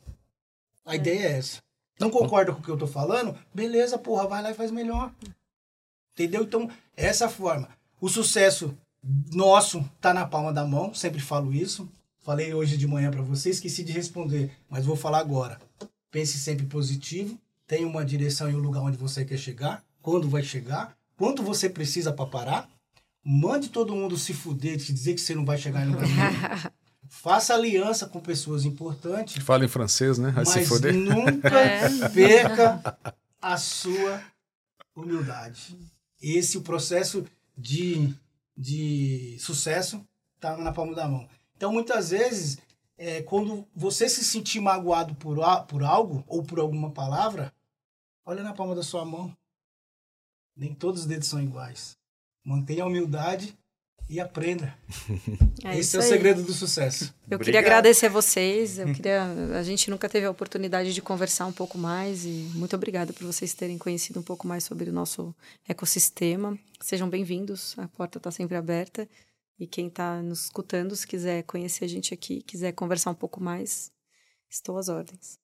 A 0.85 0.95
é. 0.95 0.97
ideia 0.97 1.21
é 1.21 1.39
essa. 1.39 1.64
Não 1.99 2.11
concorda 2.11 2.53
com 2.53 2.61
o 2.61 2.63
que 2.63 2.71
eu 2.71 2.77
tô 2.77 2.87
falando? 2.87 3.37
Beleza, 3.53 3.97
porra, 3.97 4.27
vai 4.27 4.43
lá 4.43 4.51
e 4.51 4.55
faz 4.55 4.71
melhor. 4.71 5.13
Entendeu? 6.13 6.43
Então, 6.43 6.69
essa 6.97 7.29
forma. 7.29 7.69
O 8.01 8.09
sucesso 8.09 8.77
nosso 9.33 9.85
tá 10.01 10.13
na 10.15 10.27
palma 10.27 10.53
da 10.53 10.65
mão, 10.65 10.95
sempre 10.95 11.21
falo 11.21 11.53
isso. 11.53 11.89
Falei 12.21 12.55
hoje 12.55 12.77
de 12.77 12.87
manhã 12.87 13.11
para 13.11 13.23
você, 13.23 13.51
esqueci 13.51 13.85
de 13.85 13.93
responder, 13.93 14.51
mas 14.69 14.87
vou 14.87 14.97
falar 14.97 15.19
agora. 15.19 15.61
Pense 16.11 16.39
sempre 16.39 16.65
positivo, 16.65 17.39
tenha 17.67 17.87
uma 17.87 18.05
direção 18.05 18.51
e 18.51 18.55
um 18.55 18.61
lugar 18.61 18.81
onde 18.81 18.97
você 18.97 19.25
quer 19.25 19.37
chegar, 19.37 19.85
quando 20.01 20.29
vai 20.29 20.43
chegar, 20.43 20.97
quanto 21.17 21.43
você 21.43 21.69
precisa 21.69 22.13
para 22.13 22.27
parar. 22.27 22.71
Mande 23.23 23.69
todo 23.69 23.95
mundo 23.95 24.17
se 24.17 24.33
fuder, 24.33 24.79
te 24.79 24.93
dizer 24.93 25.15
que 25.15 25.21
você 25.21 25.35
não 25.35 25.45
vai 25.45 25.59
chegar 25.59 25.85
em 25.85 25.91
lugar 25.91 26.07
nenhum. 26.09 26.71
Faça 27.23 27.55
aliança 27.55 28.07
com 28.09 28.21
pessoas 28.21 28.65
importantes. 28.65 29.43
Fala 29.43 29.65
em 29.65 29.69
francês, 29.69 30.19
né? 30.19 30.31
Vai 30.33 30.45
se 30.45 30.59
mas 30.59 30.69
foder. 30.69 30.93
nunca 30.93 31.49
É. 31.57 32.09
perca 32.09 32.99
a 33.41 33.57
sua 33.57 34.21
humildade. 34.95 35.79
Esse 36.21 36.59
o 36.59 36.63
processo 36.63 37.25
de, 37.57 38.13
de 38.57 39.39
sucesso 39.39 40.05
está 40.35 40.57
na 40.57 40.73
palma 40.73 40.93
da 40.95 41.09
mão. 41.09 41.27
Então, 41.57 41.73
muitas 41.73 42.11
vezes, 42.11 42.59
é, 42.99 43.23
quando 43.23 43.67
você 43.75 44.09
se 44.09 44.25
sentir 44.25 44.61
magoado 44.61 45.15
por, 45.15 45.39
por 45.67 45.85
algo 45.85 46.25
ou 46.27 46.43
por 46.43 46.59
alguma 46.59 46.91
palavra, 46.91 47.55
olha 48.27 48.43
na 48.43 48.53
palma 48.53 48.75
da 48.75 48.83
sua 48.83 49.05
mão. 49.05 49.35
Nem 50.55 50.75
todos 50.75 51.03
os 51.03 51.07
dedos 51.07 51.29
são 51.29 51.41
iguais. 51.41 51.97
Mantenha 52.45 52.83
a 52.83 52.87
humildade 52.87 53.57
e 54.09 54.21
aprenda. 54.21 54.77
É 55.65 55.79
Esse 55.79 55.97
é 55.97 55.99
o 55.99 56.03
aí. 56.03 56.09
segredo 56.09 56.43
do 56.43 56.53
sucesso. 56.53 57.05
Eu 57.31 57.39
queria 57.39 57.59
Obrigado. 57.59 57.65
agradecer 57.65 58.11
vocês. 58.11 58.79
Eu 58.79 58.93
queria. 58.93 59.23
A 59.59 59.63
gente 59.63 59.89
nunca 59.91 60.11
teve 60.11 60.27
a 60.27 60.31
oportunidade 60.31 60.93
de 60.93 61.01
conversar 61.01 61.47
um 61.47 61.53
pouco 61.53 61.79
mais 61.79 62.27
e 62.27 62.51
muito 62.55 62.77
obrigada 62.77 63.15
por 63.15 63.25
vocês 63.25 63.55
terem 63.55 63.79
conhecido 63.79 64.21
um 64.21 64.23
pouco 64.23 64.47
mais 64.47 64.65
sobre 64.65 64.91
o 64.91 64.93
nosso 64.93 65.35
ecossistema. 65.67 66.59
Sejam 66.81 67.09
bem-vindos. 67.09 67.79
A 67.79 67.89
porta 67.89 68.19
está 68.19 68.31
sempre 68.31 68.59
aberta 68.59 69.09
e 69.59 69.67
quem 69.67 69.87
está 69.87 70.21
nos 70.21 70.45
escutando, 70.45 70.95
se 70.95 71.07
quiser 71.07 71.43
conhecer 71.45 71.87
a 71.87 71.89
gente 71.89 72.13
aqui, 72.13 72.43
quiser 72.43 72.73
conversar 72.73 73.11
um 73.11 73.15
pouco 73.15 73.43
mais, 73.43 73.91
estou 74.51 74.77
às 74.77 74.91
ordens. 74.91 75.39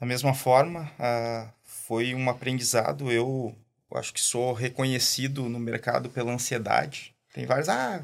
Da 0.00 0.06
mesma 0.06 0.34
forma, 0.34 0.90
ah, 0.98 1.52
foi 1.62 2.14
um 2.14 2.28
aprendizado. 2.28 3.12
Eu 3.12 3.54
acho 3.98 4.12
que 4.12 4.20
sou 4.20 4.52
reconhecido 4.52 5.48
no 5.48 5.58
mercado 5.58 6.08
pela 6.08 6.32
ansiedade. 6.32 7.12
Tem 7.32 7.46
vários. 7.46 7.68
Ah, 7.68 8.02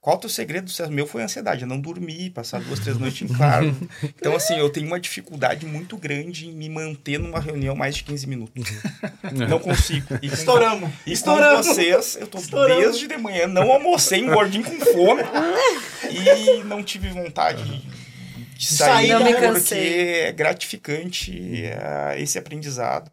qual 0.00 0.16
o 0.16 0.20
teu 0.20 0.28
segredo 0.28 0.64
do 0.64 0.70
sucesso? 0.70 0.92
Meu 0.92 1.06
foi 1.06 1.22
a 1.22 1.24
ansiedade. 1.24 1.62
Eu 1.62 1.68
não 1.68 1.80
dormi, 1.80 2.28
passar 2.28 2.60
duas, 2.60 2.78
três 2.80 2.98
noites 2.98 3.22
em 3.22 3.32
claro. 3.34 3.74
Então, 4.02 4.36
assim, 4.36 4.54
eu 4.58 4.68
tenho 4.68 4.86
uma 4.86 5.00
dificuldade 5.00 5.64
muito 5.64 5.96
grande 5.96 6.46
em 6.48 6.52
me 6.52 6.68
manter 6.68 7.18
numa 7.18 7.40
reunião 7.40 7.74
mais 7.74 7.96
de 7.96 8.04
15 8.04 8.26
minutos. 8.26 8.64
Não 9.48 9.58
consigo. 9.58 10.06
E 10.20 10.28
com- 10.28 10.34
Estouramos! 10.34 10.90
E 11.06 11.12
Estouramos! 11.12 11.66
com 11.66 11.74
vocês, 11.74 12.16
eu 12.20 12.26
tô 12.26 12.38
Estouramos. 12.38 12.84
desde 12.84 13.06
de 13.08 13.16
manhã, 13.16 13.46
não 13.46 13.70
almocei, 13.72 14.20
engordinho 14.20 14.64
com 14.64 14.78
fome. 14.84 15.22
e 16.10 16.64
não 16.64 16.82
tive 16.82 17.08
vontade 17.08 17.62
de 18.56 18.66
sair, 18.66 19.08
sair, 19.08 19.08
Não 19.08 19.24
me 19.24 19.32
porque 19.32 19.46
cansei. 19.46 20.20
é 20.20 20.32
gratificante 20.32 21.64
eh, 21.64 22.14
esse 22.18 22.38
aprendizado. 22.38 23.10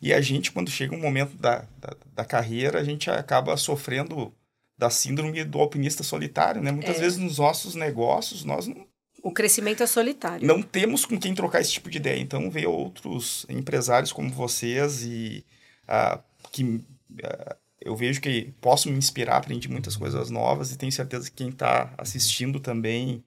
E 0.00 0.12
a 0.14 0.20
gente, 0.20 0.50
quando 0.52 0.70
chega 0.70 0.94
um 0.94 1.00
momento 1.00 1.36
da, 1.36 1.64
da, 1.78 1.96
da 2.14 2.24
carreira, 2.24 2.80
a 2.80 2.84
gente 2.84 3.10
acaba 3.10 3.56
sofrendo 3.56 4.32
da 4.78 4.88
síndrome 4.88 5.44
do 5.44 5.58
alpinista 5.58 6.02
solitário, 6.02 6.62
né? 6.62 6.72
Muitas 6.72 6.96
É. 6.96 7.00
vezes 7.00 7.18
nos 7.18 7.36
nossos 7.38 7.74
negócios, 7.74 8.44
nós 8.44 8.66
não 8.66 8.86
O 9.22 9.30
crescimento 9.30 9.82
é 9.82 9.86
solitário. 9.86 10.46
não 10.46 10.62
temos 10.62 11.04
com 11.04 11.18
quem 11.20 11.34
trocar 11.34 11.60
esse 11.60 11.72
tipo 11.72 11.90
de 11.90 11.98
ideia. 11.98 12.18
Então, 12.18 12.50
ver 12.50 12.66
outros 12.66 13.44
empresários 13.50 14.10
como 14.10 14.30
vocês 14.30 15.02
e 15.04 15.44
ah, 15.86 16.18
que 16.50 16.80
ah, 17.22 17.56
eu 17.82 17.94
vejo 17.94 18.22
que 18.22 18.52
posso 18.60 18.88
me 18.90 18.96
inspirar, 18.96 19.36
aprendi 19.36 19.68
muitas 19.68 19.96
coisas 19.96 20.30
novas 20.30 20.72
e 20.72 20.78
tenho 20.78 20.90
certeza 20.92 21.28
que 21.28 21.36
quem 21.36 21.50
está 21.50 21.92
assistindo 21.98 22.58
também 22.58 23.22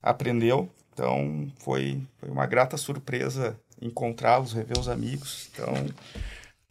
aprendeu. 0.00 0.70
Então, 0.92 1.50
foi, 1.58 2.00
foi 2.18 2.30
uma 2.30 2.46
grata 2.46 2.76
surpresa 2.76 3.58
encontrá-los, 3.84 4.52
rever 4.52 4.78
os 4.78 4.88
amigos. 4.88 5.48
Então, 5.52 5.72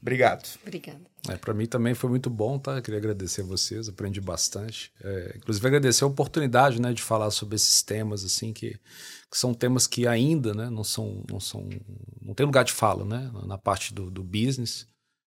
obrigado. 0.02 0.48
Obrigada. 0.62 1.14
É, 1.30 1.38
para 1.38 1.54
mim 1.54 1.66
também 1.66 1.94
foi 1.94 2.10
muito 2.10 2.30
bom, 2.30 2.60
tá? 2.60 2.74
Eu 2.74 2.82
queria 2.82 2.98
agradecer 2.98 3.42
a 3.42 3.46
vocês, 3.46 3.88
aprendi 3.88 4.20
bastante. 4.20 4.92
É, 5.02 5.36
inclusive 5.38 5.66
agradecer 5.66 6.04
a 6.04 6.08
oportunidade, 6.08 6.82
né, 6.82 6.92
de 6.92 7.02
falar 7.02 7.32
sobre 7.32 7.56
esses 7.56 7.82
temas 7.82 8.26
assim 8.26 8.52
que, 8.52 8.72
que 9.32 9.38
são 9.38 9.54
temas 9.54 9.88
que 9.88 10.06
ainda, 10.06 10.54
né, 10.54 10.70
não 10.70 10.84
são, 10.84 11.24
não 11.30 11.40
são, 11.40 11.70
não 12.22 12.34
tem 12.34 12.46
lugar 12.46 12.66
de 12.66 12.74
fala, 12.74 13.06
né, 13.06 13.32
na 13.46 13.58
parte 13.58 13.94
do, 13.94 14.12
do 14.12 14.22
business. 14.22 14.86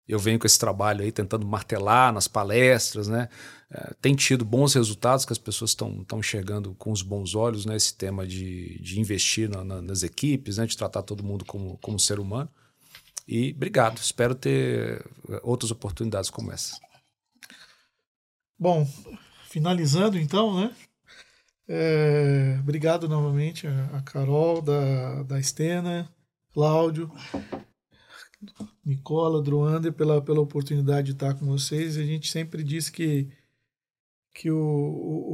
Eu 0.09 0.19
venho 0.19 0.39
com 0.39 0.47
esse 0.47 0.59
trabalho 0.59 1.03
aí 1.03 1.11
tentando 1.11 1.47
martelar 1.47 2.13
nas 2.13 2.29
palestras, 2.29 3.09
né? 3.09 3.29
É, 3.71 3.93
tem 4.01 4.15
tido 4.15 4.45
bons 4.45 4.75
resultados 4.75 5.25
que 5.25 5.33
as 5.33 5.39
pessoas 5.39 5.71
estão 5.73 6.05
enxergando 6.19 6.75
com 6.77 6.93
os 6.93 7.03
bons 7.03 7.35
olhos, 7.35 7.67
né? 7.67 7.75
Esse 7.77 7.95
tema 7.97 8.25
de, 8.27 8.79
de 8.81 9.01
investir 9.01 9.49
na- 9.51 9.65
na- 9.65 9.83
nas 9.83 10.03
equipes, 10.05 10.59
né? 10.59 10.67
De 10.67 10.77
tratar 10.77 11.03
todo 11.03 11.25
mundo 11.25 11.45
como, 11.45 11.77
como 11.79 11.99
ser 11.99 12.21
humano. 12.21 12.49
E 13.27 13.51
obrigado. 13.57 13.99
Espero 13.99 14.35
ter 14.37 15.05
outras 15.43 15.73
oportunidades 15.73 16.31
como 16.31 16.53
essa. 16.53 16.79
Bom, 18.59 18.89
finalizando 19.49 20.17
então, 20.19 20.59
né? 20.61 20.75
É, 21.69 22.57
obrigado 22.61 23.09
novamente 23.09 23.67
a, 23.67 23.87
a 23.97 24.03
Carol, 24.03 24.63
da, 24.63 25.25
da 25.25 25.41
Estena, 25.41 26.09
Cláudio, 26.53 27.11
Nicola, 28.85 29.43
Druander, 29.43 29.93
pela, 29.93 30.21
pela 30.23 30.41
oportunidade 30.41 31.07
de 31.09 31.13
estar 31.13 31.35
com 31.35 31.47
vocês. 31.47 31.97
A 31.97 32.03
gente 32.05 32.31
sempre 32.31 32.63
diz 32.63 32.89
que, 32.91 33.29
que 34.35 34.51
o, 34.51 34.59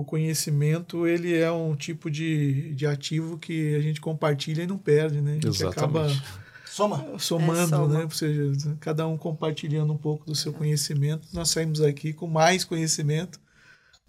o- 0.01 0.05
conhecimento 0.05 1.07
ele 1.07 1.35
é 1.37 1.51
um 1.51 1.75
tipo 1.75 2.11
de, 2.11 2.75
de 2.75 2.87
ativo 2.87 3.39
que 3.39 3.75
a 3.75 3.81
gente 3.81 4.01
compartilha 4.01 4.63
e 4.63 4.67
não 4.67 4.79
perde, 4.79 5.21
né? 5.21 5.33
A 5.33 5.47
gente 5.47 5.65
acaba 5.65 6.07
Exatamente. 6.07 6.43
Soma. 6.67 7.19
somando, 7.19 7.61
É, 7.61 7.67
soma. 7.67 7.99
né? 7.99 8.05
Ou 8.05 8.11
seja, 8.11 8.77
cada 8.81 9.07
um 9.07 9.19
compartilhando 9.19 9.93
um 9.93 9.99
pouco 9.99 10.25
do 10.25 10.35
seu 10.35 10.53
conhecimento. 10.53 11.29
Nós 11.33 11.51
saímos 11.51 11.81
aqui 11.83 12.13
com 12.15 12.27
mais 12.27 12.65
conhecimento 12.65 13.39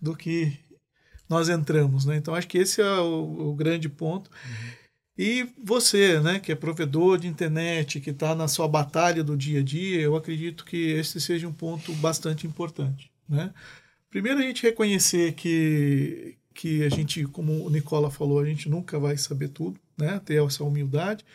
do 0.01 0.15
que 0.15 0.57
nós 1.27 1.49
entramos, 1.49 2.05
né? 2.05 2.15
Então 2.17 2.33
acho 2.35 2.47
que 2.47 2.57
esse 2.57 2.81
é 2.81 2.99
o, 2.99 3.49
o 3.49 3.55
grande 3.55 3.89
ponto. 3.89 4.29
E 5.17 5.47
você, 5.63 6.19
né, 6.19 6.39
que 6.39 6.51
é 6.51 6.55
provedor 6.55 7.19
de 7.19 7.27
internet, 7.27 7.99
que 7.99 8.09
está 8.09 8.33
na 8.33 8.47
sua 8.47 8.67
batalha 8.67 9.23
do 9.23 9.37
dia 9.37 9.59
a 9.59 9.63
dia, 9.63 10.01
eu 10.01 10.15
acredito 10.15 10.65
que 10.65 10.91
esse 10.91 11.21
seja 11.21 11.47
um 11.47 11.53
ponto 11.53 11.93
bastante 11.93 12.47
importante, 12.47 13.11
né? 13.29 13.53
Primeiro 14.09 14.39
a 14.39 14.43
gente 14.43 14.63
reconhecer 14.63 15.33
que 15.33 16.37
que 16.55 16.83
a 16.83 16.89
gente, 16.89 17.25
como 17.25 17.65
o 17.65 17.69
Nicola 17.69 18.11
falou, 18.11 18.39
a 18.39 18.45
gente 18.45 18.69
nunca 18.69 18.99
vai 18.99 19.17
saber 19.17 19.47
tudo, 19.49 19.79
né? 19.97 20.21
Ter 20.23 20.43
essa 20.43 20.63
humildade 20.63 21.25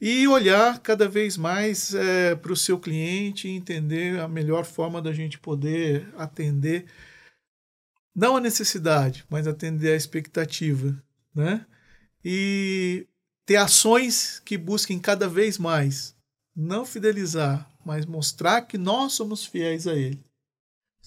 e 0.00 0.28
olhar 0.28 0.80
cada 0.80 1.08
vez 1.08 1.36
mais 1.36 1.94
para 2.42 2.52
o 2.52 2.56
seu 2.56 2.78
cliente 2.78 3.48
e 3.48 3.52
entender 3.52 4.20
a 4.20 4.28
melhor 4.28 4.64
forma 4.64 5.00
da 5.00 5.12
gente 5.12 5.38
poder 5.38 6.06
atender 6.16 6.84
não 8.14 8.36
a 8.36 8.40
necessidade, 8.40 9.24
mas 9.30 9.46
atender 9.46 9.92
a 9.92 9.96
expectativa, 9.96 10.94
né? 11.34 11.64
E 12.24 13.06
ter 13.44 13.56
ações 13.56 14.40
que 14.44 14.56
busquem 14.56 14.98
cada 14.98 15.28
vez 15.28 15.58
mais 15.58 16.14
não 16.56 16.86
fidelizar, 16.86 17.68
mas 17.84 18.06
mostrar 18.06 18.62
que 18.62 18.78
nós 18.78 19.12
somos 19.12 19.44
fiéis 19.44 19.86
a 19.86 19.94
ele. 19.94 20.24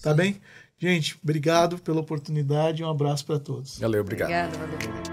Tá 0.02 0.14
bem? 0.14 0.40
Gente, 0.78 1.18
obrigado 1.22 1.78
pela 1.78 2.00
oportunidade 2.00 2.82
e 2.82 2.84
um 2.84 2.90
abraço 2.90 3.24
para 3.26 3.40
todos. 3.40 3.78
Valeu, 3.78 4.02
obrigado. 4.02 4.28
Obrigada, 4.28 4.58
valeu. 4.58 5.07